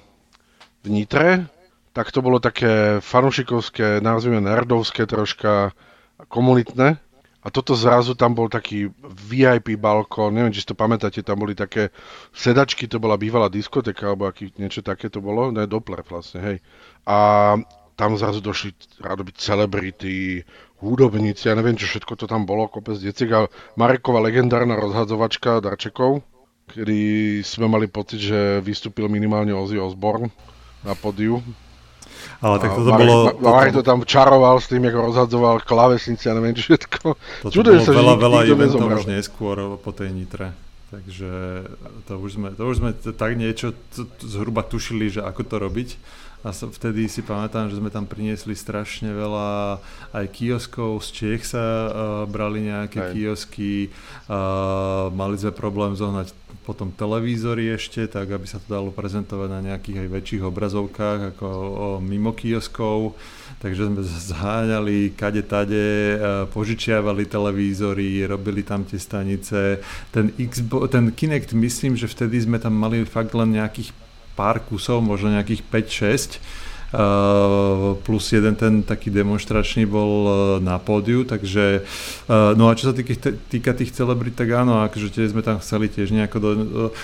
v 0.83 0.87
Nitre, 0.90 1.46
tak 1.94 2.11
to 2.11 2.18
bolo 2.18 2.42
také 2.42 2.98
fanušikovské, 2.98 4.03
nazvime 4.03 4.42
nerdovské 4.42 5.07
troška, 5.07 5.70
komunitné. 6.27 6.98
A 7.38 7.55
toto 7.55 7.79
zrazu 7.79 8.18
tam 8.18 8.35
bol 8.35 8.51
taký 8.51 8.90
VIP 9.03 9.79
balkón, 9.79 10.35
neviem, 10.35 10.51
či 10.51 10.66
si 10.66 10.68
to 10.68 10.74
pamätáte, 10.74 11.22
tam 11.22 11.38
boli 11.38 11.55
také 11.55 11.94
sedačky, 12.35 12.90
to 12.90 12.98
bola 12.98 13.14
bývalá 13.14 13.46
diskoteka, 13.46 14.11
alebo 14.11 14.27
aký, 14.27 14.51
niečo 14.59 14.83
také 14.83 15.07
to 15.07 15.22
bolo, 15.22 15.55
ne, 15.55 15.70
Doppler 15.70 16.03
vlastne, 16.03 16.42
hej. 16.42 16.57
A 17.07 17.18
tam 17.94 18.18
zrazu 18.18 18.42
došli 18.42 18.74
rádoby 18.98 19.38
celebrity, 19.38 20.42
hudobníci, 20.83 21.46
ja 21.46 21.55
neviem, 21.55 21.79
čo 21.79 21.87
všetko 21.87 22.18
to 22.18 22.27
tam 22.27 22.42
bolo, 22.42 22.66
kopec 22.66 22.98
detiek 22.98 23.31
a 23.31 23.40
Mareková 23.79 24.18
legendárna 24.18 24.74
rozhadzovačka 24.74 25.62
darčekov, 25.62 26.27
kedy 26.74 26.98
sme 27.46 27.70
mali 27.70 27.87
pocit, 27.87 28.18
že 28.18 28.59
vystúpil 28.66 29.07
minimálne 29.07 29.55
Ozzy 29.55 29.79
Osbourne 29.79 30.35
na 30.83 30.98
podiu. 30.98 31.38
Ale 32.38 32.57
tak 32.62 32.70
toto 32.74 32.90
Marek, 32.94 33.09
bolo... 33.09 33.18
Marek 33.42 33.72
to 33.74 33.83
tam 33.83 34.00
čaroval 34.07 34.57
s 34.62 34.66
tým, 34.70 34.83
ako 34.87 34.98
rozhadzoval 35.11 35.54
klavesnice 35.66 36.31
a 36.31 36.37
neviem 36.38 36.54
všetko. 36.54 37.18
Toto 37.46 37.54
Čudujem 37.54 37.83
bolo 37.83 37.88
sa, 37.88 37.92
veľa, 37.98 38.14
veľa 38.18 38.40
eventov 38.46 38.88
už 38.94 39.11
neskôr 39.11 39.57
po 39.83 39.90
tej 39.90 40.14
Nitre. 40.14 40.54
Takže 40.88 41.31
to 42.09 42.16
už 42.16 42.31
sme, 42.40 42.48
to 42.57 42.64
už 42.64 42.76
sme 42.81 42.90
tak 42.96 43.37
niečo 43.37 43.76
zhruba 44.24 44.64
tušili, 44.64 45.12
že 45.12 45.20
ako 45.20 45.42
to 45.44 45.57
robiť. 45.61 45.88
A 46.46 46.55
vtedy 46.55 47.11
si 47.11 47.18
pamätám, 47.27 47.66
že 47.66 47.83
sme 47.83 47.90
tam 47.90 48.07
priniesli 48.07 48.55
strašne 48.55 49.11
veľa 49.11 49.83
aj 50.14 50.27
kioskov, 50.31 51.03
z 51.03 51.09
Čech 51.11 51.42
sa 51.42 51.59
uh, 51.59 51.90
brali 52.31 52.62
nejaké 52.62 52.98
aj. 53.03 53.11
kiosky, 53.11 53.90
uh, 54.31 55.11
mali 55.11 55.35
sme 55.35 55.51
problém 55.51 55.98
zohnať 55.98 56.31
potom 56.62 56.92
televízory 56.92 57.72
ešte, 57.72 58.05
tak 58.05 58.29
aby 58.29 58.44
sa 58.44 58.61
to 58.61 58.68
dalo 58.68 58.92
prezentovať 58.92 59.48
na 59.48 59.61
nejakých 59.72 60.05
aj 60.05 60.09
väčších 60.12 60.42
obrazovkách 60.44 61.20
ako 61.33 61.46
o, 61.48 61.87
mimo 61.96 62.37
kioskov. 62.37 63.16
Takže 63.57 63.88
sme 63.88 64.05
zháňali 64.05 65.16
kade 65.16 65.48
tade, 65.48 66.20
požičiavali 66.53 67.24
televízory, 67.24 68.29
robili 68.29 68.61
tam 68.61 68.85
tie 68.85 69.01
stanice. 69.01 69.81
Ten, 70.12 70.29
Xbox, 70.37 70.92
ten 70.92 71.09
Kinect 71.09 71.57
myslím, 71.57 71.96
že 71.96 72.05
vtedy 72.05 72.44
sme 72.44 72.61
tam 72.61 72.77
mali 72.77 73.01
fakt 73.09 73.33
len 73.33 73.57
nejakých 73.57 73.90
pár 74.38 74.62
kusov, 74.62 75.03
možno 75.03 75.35
nejakých 75.35 75.66
5-6 75.66 76.38
Uh, 76.88 78.01
plus 78.01 78.33
jeden 78.33 78.57
ten 78.57 78.81
taký 78.81 79.12
demonstračný 79.12 79.85
bol 79.85 80.24
uh, 80.24 80.33
na 80.57 80.81
pódiu, 80.81 81.20
takže 81.20 81.85
uh, 81.85 82.57
no 82.57 82.72
a 82.72 82.81
čo 82.81 82.88
sa 82.88 82.96
týka, 82.96 83.12
týka 83.29 83.77
tých 83.77 83.92
celebrit, 83.92 84.33
tak 84.33 84.48
áno, 84.57 84.81
akože 84.88 85.12
tiež 85.12 85.37
sme 85.37 85.44
tam 85.44 85.61
chceli 85.61 85.92
tiež 85.92 86.16
nejako 86.16 86.37
do, 86.40 86.48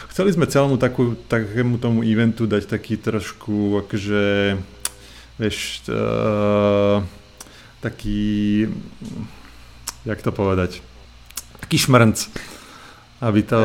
chceli 0.09 0.33
sme 0.33 0.49
celému 0.49 0.81
takú, 0.81 1.21
takému 1.29 1.77
tomu 1.77 2.01
eventu 2.01 2.49
dať 2.49 2.65
taký 2.65 2.97
trošku 2.97 3.85
akože 3.85 4.57
vieš 5.37 5.85
taký 7.85 8.65
jak 10.09 10.21
to 10.25 10.33
povedať 10.33 10.81
taký 11.61 11.77
šmrnc 11.77 12.25
aby 13.23 13.47
to, 13.47 13.63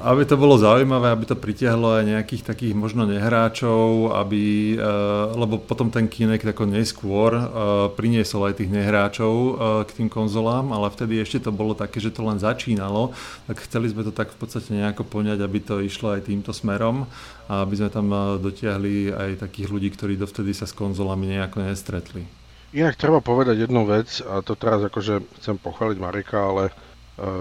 aby 0.00 0.24
to 0.24 0.40
bolo 0.40 0.56
zaujímavé, 0.56 1.12
aby 1.12 1.28
to 1.28 1.36
pritiahlo 1.36 2.00
aj 2.00 2.08
nejakých 2.08 2.42
takých 2.48 2.72
možno 2.72 3.04
nehráčov, 3.04 4.16
aby, 4.16 4.74
uh, 4.80 5.36
lebo 5.36 5.60
potom 5.60 5.92
ten 5.92 6.08
Kinect 6.08 6.48
ako 6.48 6.64
neskôr 6.64 7.36
uh, 7.36 7.44
priniesol 7.92 8.48
aj 8.48 8.64
tých 8.64 8.72
nehráčov 8.72 9.32
uh, 9.32 9.52
k 9.84 9.90
tým 9.92 10.08
konzolám, 10.08 10.72
ale 10.72 10.88
vtedy 10.88 11.20
ešte 11.20 11.46
to 11.46 11.52
bolo 11.52 11.76
také, 11.76 12.00
že 12.00 12.16
to 12.16 12.24
len 12.24 12.40
začínalo, 12.40 13.12
tak 13.44 13.60
chceli 13.68 13.92
sme 13.92 14.08
to 14.08 14.12
tak 14.12 14.32
v 14.32 14.40
podstate 14.40 14.72
nejako 14.72 15.04
poňať, 15.04 15.44
aby 15.44 15.58
to 15.60 15.84
išlo 15.84 16.16
aj 16.16 16.24
týmto 16.24 16.56
smerom 16.56 17.04
a 17.44 17.68
aby 17.68 17.74
sme 17.76 17.92
tam 17.92 18.08
dotiahli 18.40 19.12
aj 19.12 19.30
takých 19.44 19.68
ľudí, 19.68 19.92
ktorí 19.92 20.16
dovtedy 20.16 20.56
sa 20.56 20.64
s 20.64 20.72
konzolami 20.72 21.36
nejako 21.36 21.60
nestretli. 21.60 22.24
Inak 22.72 23.00
treba 23.00 23.20
povedať 23.20 23.64
jednu 23.64 23.84
vec, 23.88 24.20
a 24.24 24.40
to 24.44 24.52
teraz 24.56 24.80
akože 24.84 25.24
chcem 25.40 25.56
pochváliť 25.56 25.96
Marika, 25.96 26.36
ale 26.40 26.68
E, 26.68 26.87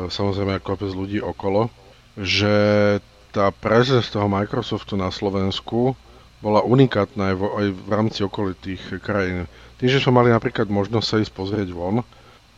samozrejme 0.10 0.58
aj 0.58 0.66
kopec 0.66 0.92
ľudí 0.92 1.22
okolo, 1.22 1.70
že 2.18 2.56
tá 3.30 3.54
presence 3.54 4.10
toho 4.10 4.26
Microsoftu 4.26 4.98
na 4.98 5.14
Slovensku 5.14 5.94
bola 6.42 6.62
unikátna 6.66 7.34
aj 7.34 7.36
v, 7.38 7.44
aj 7.46 7.68
v 7.74 7.90
rámci 7.90 8.20
okolitých 8.26 9.02
krajín. 9.02 9.46
Tým, 9.78 9.90
že 9.90 10.02
sme 10.02 10.22
mali 10.22 10.30
napríklad 10.34 10.70
možnosť 10.70 11.08
sa 11.08 11.22
ísť 11.22 11.34
pozrieť 11.34 11.70
von, 11.74 12.02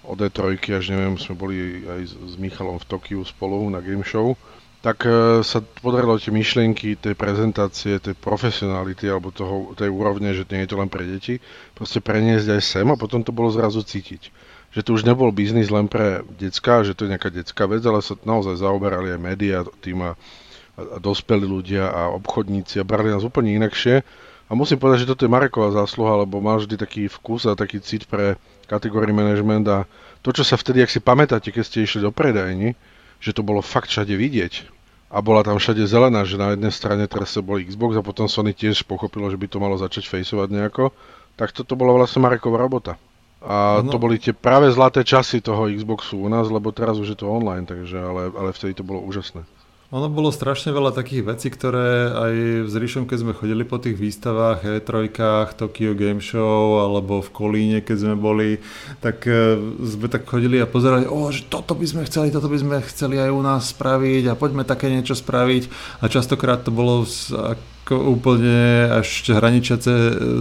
od 0.09 0.17
E3 0.17 0.55
až 0.73 0.95
neviem, 0.95 1.19
sme 1.19 1.35
boli 1.35 1.83
aj 1.85 2.01
s, 2.07 2.13
s 2.15 2.35
Michalom 2.39 2.79
v 2.79 2.87
Tokiu 2.87 3.21
spolu 3.27 3.67
na 3.67 3.83
game 3.83 4.03
show, 4.07 4.33
tak 4.79 5.03
e, 5.03 5.43
sa 5.43 5.59
podarilo 5.83 6.15
tie 6.15 6.31
myšlienky, 6.31 6.95
tej 6.95 7.13
prezentácie, 7.19 7.99
tej 7.99 8.15
profesionality 8.15 9.11
alebo 9.11 9.35
toho, 9.35 9.75
tej 9.75 9.91
úrovne, 9.91 10.31
že 10.31 10.47
nie 10.49 10.63
je 10.63 10.71
to 10.71 10.79
len 10.79 10.87
pre 10.87 11.03
deti, 11.03 11.43
proste 11.75 11.99
preniesť 11.99 12.47
aj 12.55 12.61
sem 12.63 12.87
a 12.87 12.95
potom 12.95 13.21
to 13.21 13.35
bolo 13.35 13.51
zrazu 13.51 13.83
cítiť 13.83 14.31
že 14.79 14.87
to 14.87 14.95
už 14.95 15.03
nebol 15.03 15.27
biznis 15.35 15.67
len 15.67 15.91
pre 15.91 16.23
decka, 16.39 16.87
že 16.87 16.95
to 16.95 17.03
je 17.03 17.11
nejaká 17.11 17.27
detská 17.27 17.67
vec, 17.67 17.83
ale 17.83 17.99
sa 17.99 18.15
naozaj 18.23 18.63
zaoberali 18.63 19.11
aj 19.11 19.19
médiá 19.19 19.67
tým 19.83 19.99
a, 20.07 20.15
a, 20.15 21.03
dospelí 21.03 21.43
ľudia 21.43 21.91
a 21.91 22.15
obchodníci 22.15 22.79
a 22.79 22.87
brali 22.87 23.11
nás 23.11 23.27
úplne 23.27 23.59
inakšie. 23.59 24.07
A 24.47 24.55
musím 24.55 24.79
povedať, 24.79 25.03
že 25.03 25.11
toto 25.11 25.27
je 25.27 25.35
Mareková 25.35 25.75
zásluha, 25.75 26.23
lebo 26.23 26.39
má 26.39 26.55
vždy 26.55 26.79
taký 26.79 27.11
vkus 27.11 27.43
a 27.43 27.59
taký 27.59 27.83
cit 27.83 28.07
pre 28.07 28.39
kategórii 28.71 29.11
management 29.11 29.67
a 29.67 29.79
to, 30.23 30.31
čo 30.31 30.47
sa 30.47 30.55
vtedy, 30.55 30.79
ak 30.79 30.95
si 30.95 31.03
pamätáte, 31.03 31.51
keď 31.51 31.63
ste 31.67 31.83
išli 31.83 31.99
do 31.99 32.15
predajni, 32.15 32.79
že 33.19 33.35
to 33.35 33.43
bolo 33.43 33.59
fakt 33.59 33.91
všade 33.91 34.15
vidieť. 34.15 34.79
A 35.11 35.19
bola 35.19 35.43
tam 35.43 35.59
všade 35.59 35.83
zelená, 35.89 36.23
že 36.23 36.39
na 36.39 36.55
jednej 36.55 36.71
strane 36.71 37.03
teraz 37.03 37.35
sa 37.35 37.43
bol 37.43 37.59
Xbox 37.59 37.99
a 37.99 38.05
potom 38.05 38.31
Sony 38.31 38.55
tiež 38.55 38.87
pochopilo, 38.87 39.27
že 39.27 39.35
by 39.35 39.47
to 39.51 39.59
malo 39.59 39.75
začať 39.75 40.07
fejsovať 40.07 40.47
nejako. 40.55 40.95
Tak 41.35 41.51
toto 41.51 41.75
bola 41.75 41.99
vlastne 41.99 42.23
Mareková 42.23 42.61
robota. 42.61 42.95
A 43.39 43.79
no. 43.79 43.87
to 43.87 43.97
boli 43.97 44.19
tie 44.19 44.35
práve 44.35 44.67
zlaté 44.67 45.07
časy 45.07 45.39
toho 45.39 45.71
Xboxu 45.71 46.19
u 46.19 46.27
nás, 46.27 46.51
lebo 46.51 46.75
teraz 46.75 46.99
už 46.99 47.15
je 47.15 47.17
to 47.23 47.31
online, 47.31 47.63
takže, 47.63 47.95
ale, 47.95 48.35
ale 48.35 48.51
vtedy 48.51 48.75
to 48.75 48.83
bolo 48.83 48.99
úžasné. 48.99 49.47
Ono 49.89 50.05
bolo 50.05 50.29
strašne 50.29 50.69
veľa 50.69 50.93
takých 50.93 51.25
vecí, 51.25 51.49
ktoré 51.49 52.13
aj 52.13 52.33
s 52.69 52.73
Ríšom, 52.77 53.09
keď 53.09 53.25
sme 53.25 53.33
chodili 53.33 53.65
po 53.65 53.81
tých 53.81 53.97
výstavách, 53.97 54.61
E3, 54.61 55.09
Tokyo 55.57 55.97
Game 55.97 56.21
Show 56.21 56.77
alebo 56.77 57.25
v 57.25 57.33
Kolíne, 57.33 57.79
keď 57.81 57.97
sme 57.97 58.13
boli, 58.13 58.61
tak 59.01 59.25
e, 59.25 59.57
sme 59.81 60.05
tak 60.05 60.29
chodili 60.29 60.61
a 60.61 60.69
pozerali, 60.69 61.09
o, 61.09 61.33
že 61.33 61.49
toto 61.49 61.73
by 61.73 61.89
sme 61.89 62.05
chceli, 62.05 62.29
toto 62.29 62.53
by 62.53 62.61
sme 62.61 62.77
chceli 62.85 63.17
aj 63.17 63.33
u 63.33 63.41
nás 63.41 63.73
spraviť 63.73 64.29
a 64.29 64.37
poďme 64.37 64.61
také 64.61 64.93
niečo 64.93 65.17
spraviť. 65.17 65.73
A 66.03 66.05
častokrát 66.05 66.61
to 66.61 66.69
bolo 66.69 67.09
ako 67.33 68.13
úplne 68.13 68.93
až 68.93 69.09
hraničace 69.25 69.93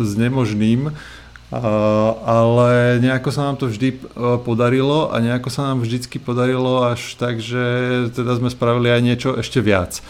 s 0.04 0.12
nemožným 0.12 0.92
ale 1.48 3.00
nejako 3.00 3.32
sa 3.32 3.48
nám 3.48 3.56
to 3.56 3.72
vždy 3.72 3.96
e, 3.96 3.98
podarilo 4.44 5.08
a 5.08 5.16
nejako 5.16 5.48
sa 5.48 5.72
nám 5.72 5.80
vždycky 5.80 6.20
podarilo 6.20 6.84
až 6.84 7.16
tak, 7.16 7.40
že 7.40 7.64
teda 8.12 8.36
sme 8.36 8.52
spravili 8.52 8.92
aj 8.92 9.00
niečo 9.00 9.30
ešte 9.32 9.64
viac. 9.64 10.04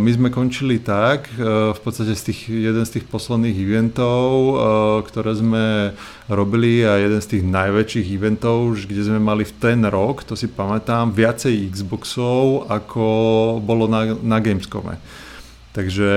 My 0.00 0.10
sme 0.16 0.32
končili 0.32 0.80
tak, 0.80 1.28
e, 1.36 1.76
v 1.76 1.80
podstate 1.84 2.16
z 2.16 2.32
tých, 2.32 2.48
jeden 2.48 2.80
z 2.88 2.96
tých 2.96 3.04
posledných 3.04 3.52
eventov, 3.68 4.24
e, 4.32 4.54
ktoré 5.04 5.36
sme 5.36 5.92
robili 6.24 6.80
a 6.88 6.96
jeden 6.96 7.20
z 7.20 7.36
tých 7.36 7.44
najväčších 7.44 8.16
eventov, 8.16 8.80
kde 8.80 9.04
sme 9.04 9.20
mali 9.20 9.44
v 9.44 9.52
ten 9.60 9.84
rok, 9.84 10.24
to 10.24 10.32
si 10.32 10.48
pamätám, 10.48 11.12
viacej 11.12 11.68
Xboxov, 11.68 12.64
ako 12.72 13.04
bolo 13.60 13.84
na, 13.84 14.16
na 14.24 14.40
Gamescome. 14.40 14.96
Takže 15.76 16.08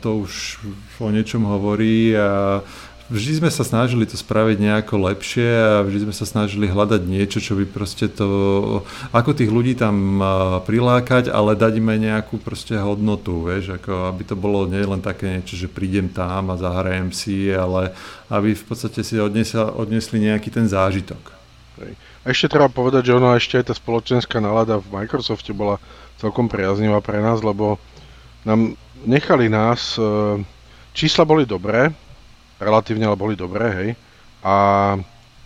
to 0.00 0.24
už 0.24 0.56
o 1.04 1.12
niečom 1.12 1.44
hovorí 1.44 2.16
a 2.16 2.64
vždy 3.08 3.40
sme 3.40 3.50
sa 3.50 3.64
snažili 3.64 4.04
to 4.04 4.16
spraviť 4.20 4.56
nejako 4.60 4.94
lepšie 5.12 5.48
a 5.48 5.74
vždy 5.84 6.08
sme 6.08 6.14
sa 6.14 6.28
snažili 6.28 6.68
hľadať 6.68 7.02
niečo, 7.08 7.40
čo 7.40 7.56
by 7.56 7.64
proste 7.64 8.08
to, 8.12 8.28
ako 9.10 9.32
tých 9.32 9.48
ľudí 9.48 9.74
tam 9.74 10.20
prilákať, 10.64 11.32
ale 11.32 11.56
dať 11.56 11.80
im 11.80 11.88
aj 11.88 12.00
nejakú 12.00 12.36
proste 12.40 12.76
hodnotu, 12.76 13.48
vieš, 13.48 13.80
ako 13.80 14.12
aby 14.12 14.22
to 14.28 14.36
bolo 14.36 14.68
nielen 14.68 15.00
také 15.00 15.40
niečo, 15.40 15.56
že 15.56 15.72
prídem 15.72 16.12
tam 16.12 16.52
a 16.52 16.60
zahrajem 16.60 17.08
si, 17.10 17.48
ale 17.48 17.96
aby 18.28 18.52
v 18.52 18.64
podstate 18.64 19.00
si 19.00 19.16
odnesli, 19.16 19.58
odnesli 19.58 20.28
nejaký 20.28 20.52
ten 20.52 20.68
zážitok. 20.68 21.34
A 22.26 22.34
ešte 22.34 22.50
treba 22.52 22.68
povedať, 22.68 23.08
že 23.08 23.16
ono 23.16 23.32
ešte 23.32 23.56
aj 23.62 23.72
tá 23.72 23.74
spoločenská 23.74 24.42
nálada 24.42 24.76
v 24.76 24.90
Microsofte 24.92 25.54
bola 25.54 25.80
celkom 26.18 26.50
priaznivá 26.50 26.98
pre 26.98 27.22
nás, 27.22 27.40
lebo 27.40 27.78
nám 28.42 28.74
nechali 29.06 29.46
nás, 29.46 29.94
e, 29.94 30.02
čísla 30.90 31.22
boli 31.22 31.46
dobré, 31.46 31.94
relatívne, 32.58 33.06
ale 33.06 33.18
boli 33.18 33.34
dobré, 33.38 33.66
hej. 33.74 33.90
A 34.42 34.54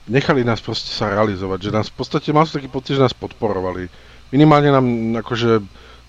nechali 0.09 0.43
nás 0.43 0.61
proste 0.61 0.91
sa 0.91 1.13
realizovať, 1.13 1.69
že 1.69 1.71
nás 1.71 1.87
v 1.89 1.97
podstate 1.97 2.29
mal 2.35 2.45
som 2.45 2.59
taký 2.59 2.69
pocit, 2.69 2.99
že 2.99 3.05
nás 3.05 3.15
podporovali. 3.15 3.87
Minimálne 4.33 4.73
nám 4.73 4.87
akože 5.23 5.61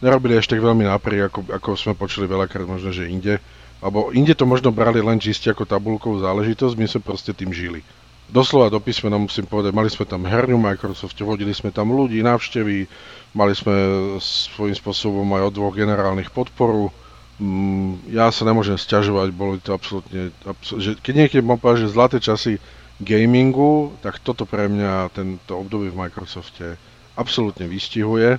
nerobili 0.03 0.39
ešte 0.39 0.55
tak 0.57 0.65
veľmi 0.65 0.83
napriek, 0.87 1.31
ako, 1.31 1.39
ako 1.51 1.69
sme 1.79 1.93
počuli 1.95 2.25
veľakrát 2.27 2.67
možno, 2.67 2.91
že 2.91 3.07
inde. 3.07 3.39
Alebo 3.83 4.15
inde 4.15 4.31
to 4.35 4.47
možno 4.47 4.71
brali 4.71 5.03
len 5.03 5.19
čiste 5.19 5.51
ako 5.51 5.67
tabulkovú 5.67 6.23
záležitosť, 6.23 6.75
my 6.79 6.87
sme 6.87 7.01
proste 7.03 7.35
tým 7.35 7.51
žili. 7.51 7.83
Doslova 8.31 8.71
do 8.71 8.79
písmena 8.79 9.19
musím 9.19 9.43
povedať, 9.45 9.75
mali 9.75 9.91
sme 9.91 10.07
tam 10.07 10.23
herňu 10.23 10.55
Microsoft, 10.55 11.19
vodili 11.19 11.51
sme 11.51 11.69
tam 11.75 11.91
ľudí, 11.91 12.23
návštevy, 12.23 12.87
mali 13.35 13.53
sme 13.53 13.75
svojím 14.23 14.73
spôsobom 14.73 15.27
aj 15.35 15.51
od 15.51 15.53
dvoch 15.53 15.75
generálnych 15.75 16.31
podporu, 16.31 16.89
ja 18.09 18.29
sa 18.29 18.43
nemôžem 18.45 18.77
sťažovať, 18.77 19.27
boli 19.33 19.57
to 19.59 19.75
absolútne, 19.75 20.31
absol- 20.43 20.79
že 20.79 20.95
keď 20.99 21.13
niekde 21.13 21.39
mám 21.43 21.59
povedať, 21.59 21.87
že 21.87 21.93
zlaté 21.95 22.17
časy 22.21 22.61
gamingu, 23.01 23.93
tak 23.99 24.21
toto 24.21 24.45
pre 24.45 24.69
mňa 24.69 25.11
tento 25.11 25.53
obdobie 25.59 25.91
v 25.91 25.99
Microsofte 26.07 26.77
absolútne 27.17 27.65
vystihuje. 27.65 28.37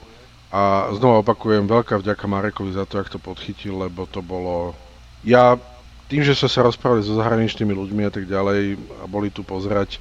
A 0.54 0.94
znova 0.94 1.26
opakujem, 1.26 1.66
veľká 1.66 1.98
vďaka 1.98 2.30
Marekovi 2.30 2.70
za 2.70 2.86
to, 2.86 3.02
ak 3.02 3.10
to 3.10 3.18
podchytil, 3.18 3.82
lebo 3.82 4.06
to 4.06 4.22
bolo... 4.22 4.78
Ja 5.26 5.58
tým, 6.06 6.22
že 6.22 6.38
sme 6.38 6.46
sa 6.46 6.62
rozprávali 6.62 7.02
so 7.02 7.18
zahraničnými 7.18 7.74
ľuďmi 7.74 8.02
a 8.06 8.12
tak 8.14 8.30
ďalej 8.30 8.78
a 9.02 9.04
boli 9.10 9.34
tu 9.34 9.42
pozerať, 9.42 9.98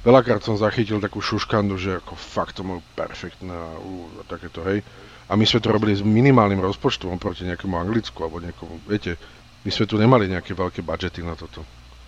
veľakrát 0.00 0.40
som 0.40 0.56
zachytil 0.56 0.96
takú 1.02 1.20
šuškandu, 1.20 1.76
že 1.76 2.00
ako 2.00 2.16
fakt 2.16 2.56
to 2.56 2.64
bolo 2.64 2.80
perfektné 2.96 3.52
a, 3.52 3.76
a 3.76 4.22
takéto, 4.24 4.64
hej. 4.64 4.80
A 5.26 5.34
my 5.34 5.42
sme 5.42 5.58
to 5.58 5.74
robili 5.74 5.94
s 5.94 6.06
minimálnym 6.06 6.62
rozpočtom 6.62 7.18
proti 7.18 7.42
nejakému 7.42 7.74
Anglicku 7.74 8.18
alebo 8.22 8.38
nejakomu, 8.38 8.78
viete, 8.86 9.18
my 9.66 9.70
sme 9.74 9.84
tu 9.90 9.98
nemali 9.98 10.30
nejaké 10.30 10.54
veľké 10.54 10.86
budžety 10.86 11.26
na 11.26 11.34
toto. 11.34 11.66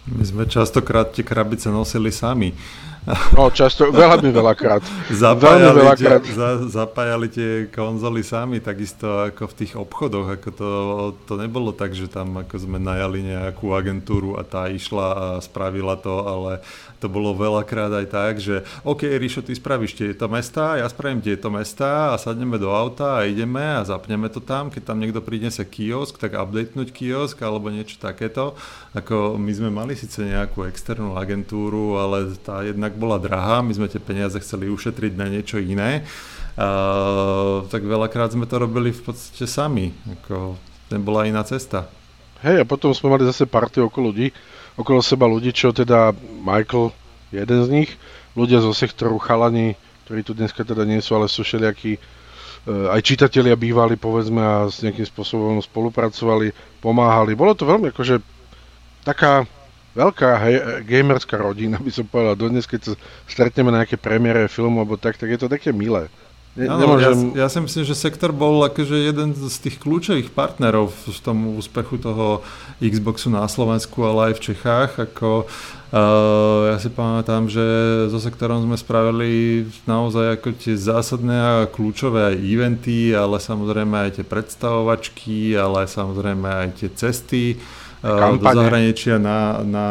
My 0.09 0.25
sme 0.25 0.47
častokrát 0.49 1.11
tie 1.13 1.27
krabice 1.27 1.69
nosili 1.69 2.15
sami. 2.15 2.55
No, 3.09 3.49
často, 3.49 3.89
veľmi 3.89 4.29
veľakrát. 4.29 4.85
Zapájali, 5.09 5.65
veľmi 5.65 5.81
veľakrát. 5.81 6.21
Tie, 6.21 6.37
za, 6.37 6.49
zapájali 6.69 7.27
tie 7.33 7.51
konzoly 7.73 8.21
sami, 8.21 8.61
takisto 8.61 9.25
ako 9.25 9.49
v 9.49 9.57
tých 9.65 9.73
obchodoch. 9.81 10.29
Ako 10.37 10.49
to, 10.53 10.69
to 11.25 11.41
nebolo 11.41 11.73
tak, 11.73 11.97
že 11.97 12.13
tam 12.13 12.37
ako 12.37 12.69
sme 12.69 12.77
najali 12.77 13.33
nejakú 13.33 13.73
agentúru 13.73 14.37
a 14.37 14.45
tá 14.45 14.69
išla 14.69 15.07
a 15.17 15.27
spravila 15.41 15.97
to, 15.97 16.15
ale 16.21 16.61
to 16.99 17.07
bolo 17.07 17.31
veľakrát 17.33 17.95
aj 17.95 18.07
tak, 18.11 18.35
že 18.43 18.67
OK, 18.83 19.07
Ríšo, 19.07 19.41
ty 19.41 19.55
spravíš 19.55 19.95
tieto 19.95 20.27
mesta, 20.27 20.83
ja 20.83 20.87
spravím 20.91 21.23
tieto 21.23 21.47
mesta 21.47 22.13
a 22.13 22.19
sadneme 22.19 22.59
do 22.59 22.75
auta 22.75 23.23
a 23.23 23.27
ideme 23.27 23.63
a 23.63 23.87
zapneme 23.87 24.27
to 24.27 24.43
tam. 24.43 24.69
Keď 24.69 24.83
tam 24.83 24.99
niekto 24.99 25.23
prinese 25.23 25.63
kiosk, 25.63 26.19
tak 26.19 26.35
updatenúť 26.35 26.91
kiosk 26.91 27.39
alebo 27.41 27.71
niečo 27.71 28.03
takéto. 28.03 28.59
Ako 28.99 29.39
my 29.39 29.53
sme 29.55 29.71
mali 29.71 29.95
síce 29.95 30.27
nejakú 30.27 30.67
externú 30.67 31.15
agentúru, 31.15 32.03
ale 32.03 32.35
tá 32.43 32.67
jednak 32.67 32.98
bola 32.99 33.23
drahá, 33.23 33.63
my 33.63 33.71
sme 33.71 33.87
tie 33.87 34.03
peniaze 34.03 34.35
chceli 34.43 34.67
ušetriť 34.67 35.15
na 35.15 35.31
niečo 35.31 35.63
iné. 35.63 36.03
Uh, 36.59 37.63
tak 37.71 37.87
veľakrát 37.87 38.35
sme 38.35 38.51
to 38.51 38.59
robili 38.59 38.91
v 38.91 38.99
podstate 39.07 39.47
sami. 39.47 39.95
Ako, 40.19 40.59
nebola 40.91 41.31
iná 41.31 41.47
cesta. 41.47 41.87
Hej, 42.43 42.63
a 42.63 42.65
potom 42.67 42.91
sme 42.91 43.15
mali 43.15 43.23
zase 43.27 43.47
party 43.47 43.83
okolo 43.87 44.11
ľudí, 44.11 44.35
okolo 44.79 44.99
seba 45.03 45.31
ľudí, 45.31 45.55
čo 45.55 45.71
teda 45.71 46.15
Michael, 46.43 46.91
jeden 47.31 47.61
z 47.63 47.69
nich, 47.71 47.91
ľudia 48.39 48.63
zo 48.63 48.71
sektoru 48.71 49.19
chalani, 49.19 49.75
ktorí 50.07 50.23
tu 50.23 50.33
dneska 50.39 50.63
teda 50.63 50.87
nie 50.87 51.03
sú, 51.03 51.19
ale 51.19 51.27
sú 51.27 51.43
všelijakí 51.43 51.99
e, 51.99 52.01
aj 52.95 53.01
čitatelia 53.03 53.59
bývali, 53.59 53.99
povedzme, 53.99 54.39
a 54.39 54.55
s 54.71 54.87
nejakým 54.87 55.05
spôsobom 55.05 55.59
spolupracovali, 55.59 56.55
pomáhali. 56.79 57.35
Bolo 57.35 57.59
to 57.59 57.67
veľmi 57.67 57.91
akože 57.91 58.23
taká 59.03 59.43
veľká 59.97 60.31
hej, 60.45 60.55
gamerská 60.85 61.37
rodina, 61.39 61.81
by 61.81 61.93
som 61.93 62.05
povedal. 62.09 62.37
Dodnes, 62.37 62.69
keď 62.69 62.93
sa 62.93 62.95
stretneme 63.25 63.73
na 63.73 63.85
nejaké 63.85 63.97
premiére 63.97 64.49
filmu 64.49 64.81
alebo 64.83 65.01
tak, 65.01 65.17
tak 65.17 65.33
je 65.33 65.39
to 65.41 65.49
také 65.49 65.73
milé. 65.73 66.11
Ne, 66.59 66.67
ano, 66.67 66.81
nemôžem... 66.83 67.39
ja, 67.39 67.47
ja 67.47 67.49
si 67.53 67.63
myslím, 67.63 67.87
že 67.87 67.95
Sektor 67.95 68.35
bol 68.35 68.67
akože 68.67 68.99
jeden 68.99 69.31
z 69.31 69.57
tých 69.63 69.79
kľúčových 69.79 70.35
partnerov 70.35 70.91
v 70.91 71.19
tom 71.23 71.55
úspechu 71.55 72.03
toho 72.03 72.43
Xboxu 72.83 73.31
na 73.31 73.47
Slovensku, 73.47 74.03
ale 74.03 74.33
aj 74.33 74.43
v 74.43 74.45
Čechách. 74.51 74.91
Ako, 74.99 75.47
uh, 75.47 76.61
ja 76.75 76.77
si 76.83 76.91
pamätám, 76.91 77.47
že 77.47 77.63
so 78.11 78.19
Sektorom 78.19 78.67
sme 78.67 78.75
spravili 78.75 79.71
naozaj 79.87 80.35
ako 80.35 80.49
tie 80.59 80.75
zásadné 80.75 81.39
a 81.39 81.71
kľúčové 81.71 82.35
aj 82.35 82.43
eventy, 82.43 83.15
ale 83.15 83.39
samozrejme 83.39 83.95
aj 83.95 84.19
tie 84.19 84.25
predstavovačky, 84.27 85.55
ale 85.55 85.87
samozrejme 85.87 86.49
aj 86.49 86.69
tie 86.83 86.91
cesty 86.91 87.45
uh, 88.05 88.37
do 88.37 88.47
zahraničia 88.47 89.19
na, 89.19 89.63
na, 89.67 89.89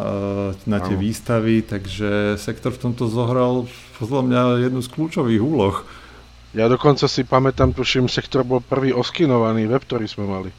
uh, 0.00 0.48
na 0.64 0.78
tie 0.80 0.96
výstavy, 0.96 1.64
takže 1.64 2.40
Sektor 2.40 2.72
v 2.72 2.80
tomto 2.90 3.08
zohral 3.08 3.68
podľa 3.98 4.22
mňa 4.26 4.40
jednu 4.68 4.80
z 4.82 4.88
kľúčových 4.90 5.42
úloh. 5.42 5.84
Ja 6.54 6.70
dokonca 6.70 7.10
si 7.10 7.26
pamätám, 7.26 7.74
tuším, 7.74 8.06
sektor 8.06 8.46
bol 8.46 8.62
prvý 8.62 8.94
oskinovaný 8.94 9.66
web, 9.66 9.82
ktorý 9.82 10.06
sme 10.06 10.30
mali. 10.30 10.50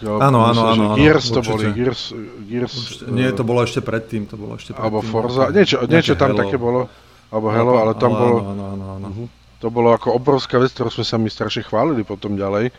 Áno, 0.00 0.48
áno, 0.48 0.62
áno. 0.68 0.84
Gears 0.96 1.28
to 1.28 1.40
boli, 1.44 1.72
Gears... 1.72 2.12
Gears 2.44 2.72
určite. 2.72 3.12
Nie, 3.12 3.32
to 3.32 3.44
bolo 3.44 3.64
ešte 3.64 3.80
predtým, 3.84 4.28
to 4.28 4.36
bolo 4.36 4.56
ešte 4.56 4.72
predtým. 4.72 4.84
Alebo 4.84 5.04
Forza, 5.04 5.48
niečo, 5.52 5.84
niečo 5.84 6.16
tam 6.16 6.32
Hello. 6.32 6.40
také 6.40 6.56
bolo. 6.60 6.80
Alebo 7.28 7.48
Hello, 7.52 7.80
ale 7.80 7.92
tam 8.00 8.16
áno, 8.16 8.20
bolo... 8.20 8.36
Áno, 8.48 8.64
áno, 8.64 8.84
áno. 8.96 9.06
Uh-huh. 9.12 9.28
To 9.64 9.68
bolo 9.68 9.92
ako 9.92 10.16
obrovská 10.16 10.56
vec, 10.56 10.72
ktorú 10.72 10.88
sme 10.88 11.04
sa 11.04 11.16
my 11.20 11.28
strašne 11.28 11.64
chválili 11.64 12.04
potom 12.04 12.36
ďalej 12.36 12.72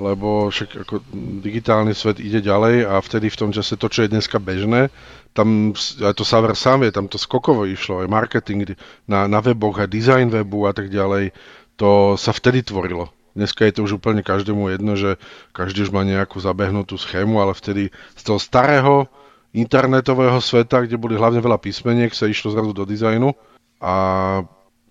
lebo 0.00 0.48
však 0.48 0.88
ako 0.88 1.04
digitálny 1.44 1.92
svet 1.92 2.20
ide 2.20 2.40
ďalej 2.40 2.88
a 2.88 2.96
vtedy 3.00 3.28
v 3.28 3.38
tom 3.38 3.50
čase 3.52 3.76
to, 3.76 3.88
čo 3.92 4.04
je 4.04 4.12
dneska 4.12 4.40
bežné, 4.40 4.88
tam 5.32 5.72
aj 5.76 6.14
to 6.16 6.24
Saver 6.24 6.56
sám 6.56 6.84
je, 6.84 6.92
tam 6.92 7.08
to 7.08 7.16
skokovo 7.16 7.64
išlo, 7.64 8.04
aj 8.04 8.08
marketing 8.08 8.76
na, 9.08 9.28
na 9.28 9.40
weboch 9.40 9.80
a 9.80 9.88
design 9.88 10.28
webu 10.28 10.68
a 10.68 10.72
tak 10.72 10.92
ďalej, 10.92 11.32
to 11.76 12.16
sa 12.20 12.32
vtedy 12.32 12.64
tvorilo. 12.64 13.08
Dneska 13.32 13.64
je 13.64 13.72
to 13.72 13.88
už 13.88 13.96
úplne 13.96 14.20
každému 14.20 14.68
jedno, 14.76 14.92
že 14.92 15.16
každý 15.56 15.88
už 15.88 15.90
má 15.96 16.04
nejakú 16.04 16.36
zabehnutú 16.36 17.00
schému, 17.00 17.40
ale 17.40 17.56
vtedy 17.56 17.88
z 18.12 18.22
toho 18.28 18.36
starého 18.36 19.08
internetového 19.56 20.36
sveta, 20.40 20.84
kde 20.84 21.00
boli 21.00 21.16
hlavne 21.16 21.40
veľa 21.40 21.56
písmeniek, 21.56 22.12
sa 22.12 22.28
išlo 22.28 22.52
zrazu 22.52 22.76
do 22.76 22.84
dizajnu 22.84 23.32
a 23.80 23.94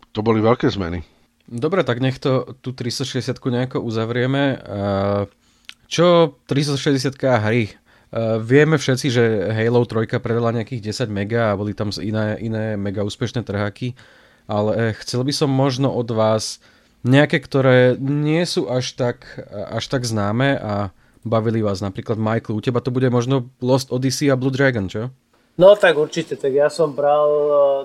to 0.10 0.20
boli 0.26 0.42
veľké 0.42 0.70
zmeny. 0.74 1.06
Dobre, 1.52 1.84
tak 1.84 2.00
nech 2.00 2.16
to 2.16 2.56
tú 2.64 2.72
360 2.72 3.36
nejako 3.36 3.84
uzavrieme. 3.84 4.56
Čo 5.92 6.40
360 6.48 7.12
hry? 7.20 7.76
Vieme 8.40 8.80
všetci, 8.80 9.08
že 9.12 9.24
Halo 9.52 9.84
3 9.84 10.08
predala 10.24 10.56
nejakých 10.56 10.96
10 10.96 11.12
mega 11.12 11.52
a 11.52 11.60
boli 11.60 11.76
tam 11.76 11.92
iné, 12.00 12.40
iné 12.40 12.80
mega 12.80 13.04
úspešné 13.04 13.44
trháky, 13.44 14.00
ale 14.48 14.96
chcel 15.04 15.28
by 15.28 15.32
som 15.36 15.52
možno 15.52 15.92
od 15.92 16.08
vás 16.16 16.64
nejaké, 17.04 17.44
ktoré 17.44 18.00
nie 18.00 18.44
sú 18.48 18.72
až 18.72 18.96
tak, 18.96 19.28
až 19.52 19.84
tak 19.92 20.08
známe 20.08 20.56
a 20.56 20.96
bavili 21.28 21.60
vás. 21.60 21.84
Napríklad 21.84 22.16
Michael, 22.16 22.60
u 22.60 22.64
teba 22.64 22.80
to 22.80 22.96
bude 22.96 23.12
možno 23.12 23.52
Lost 23.60 23.92
Odyssey 23.92 24.32
a 24.32 24.40
Blue 24.40 24.52
Dragon, 24.56 24.88
čo? 24.88 25.12
No 25.62 25.78
tak 25.78 25.94
určite, 25.94 26.34
tak 26.42 26.58
ja 26.58 26.74
som 26.74 26.90
bral 26.90 27.30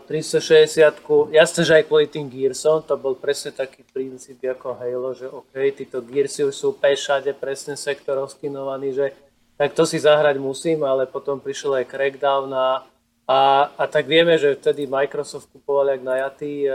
360 0.08 0.96
jasne, 1.28 1.60
že 1.60 1.76
aj 1.76 1.84
kvôli 1.84 2.08
tým 2.08 2.24
Gearsom, 2.24 2.80
to 2.80 2.96
bol 2.96 3.12
presne 3.12 3.52
taký 3.52 3.84
princíp 3.92 4.40
ako 4.40 4.80
Halo, 4.80 5.12
že 5.12 5.28
OK, 5.28 5.52
títo 5.76 6.00
Gearsy 6.00 6.48
už 6.48 6.56
sú 6.56 6.72
pešade, 6.72 7.36
presne 7.36 7.76
sektor 7.76 8.16
oskinovaný, 8.24 8.96
že 8.96 9.06
tak 9.60 9.76
to 9.76 9.84
si 9.84 10.00
zahrať 10.00 10.40
musím, 10.40 10.88
ale 10.88 11.04
potom 11.04 11.36
prišiel 11.36 11.84
aj 11.84 11.92
Crackdown 11.92 12.48
a, 12.56 12.80
a, 13.28 13.40
a 13.68 13.84
tak 13.92 14.08
vieme, 14.08 14.40
že 14.40 14.56
vtedy 14.56 14.88
Microsoft 14.88 15.52
kupoval 15.52 15.92
jak 15.92 16.00
najatý, 16.00 16.72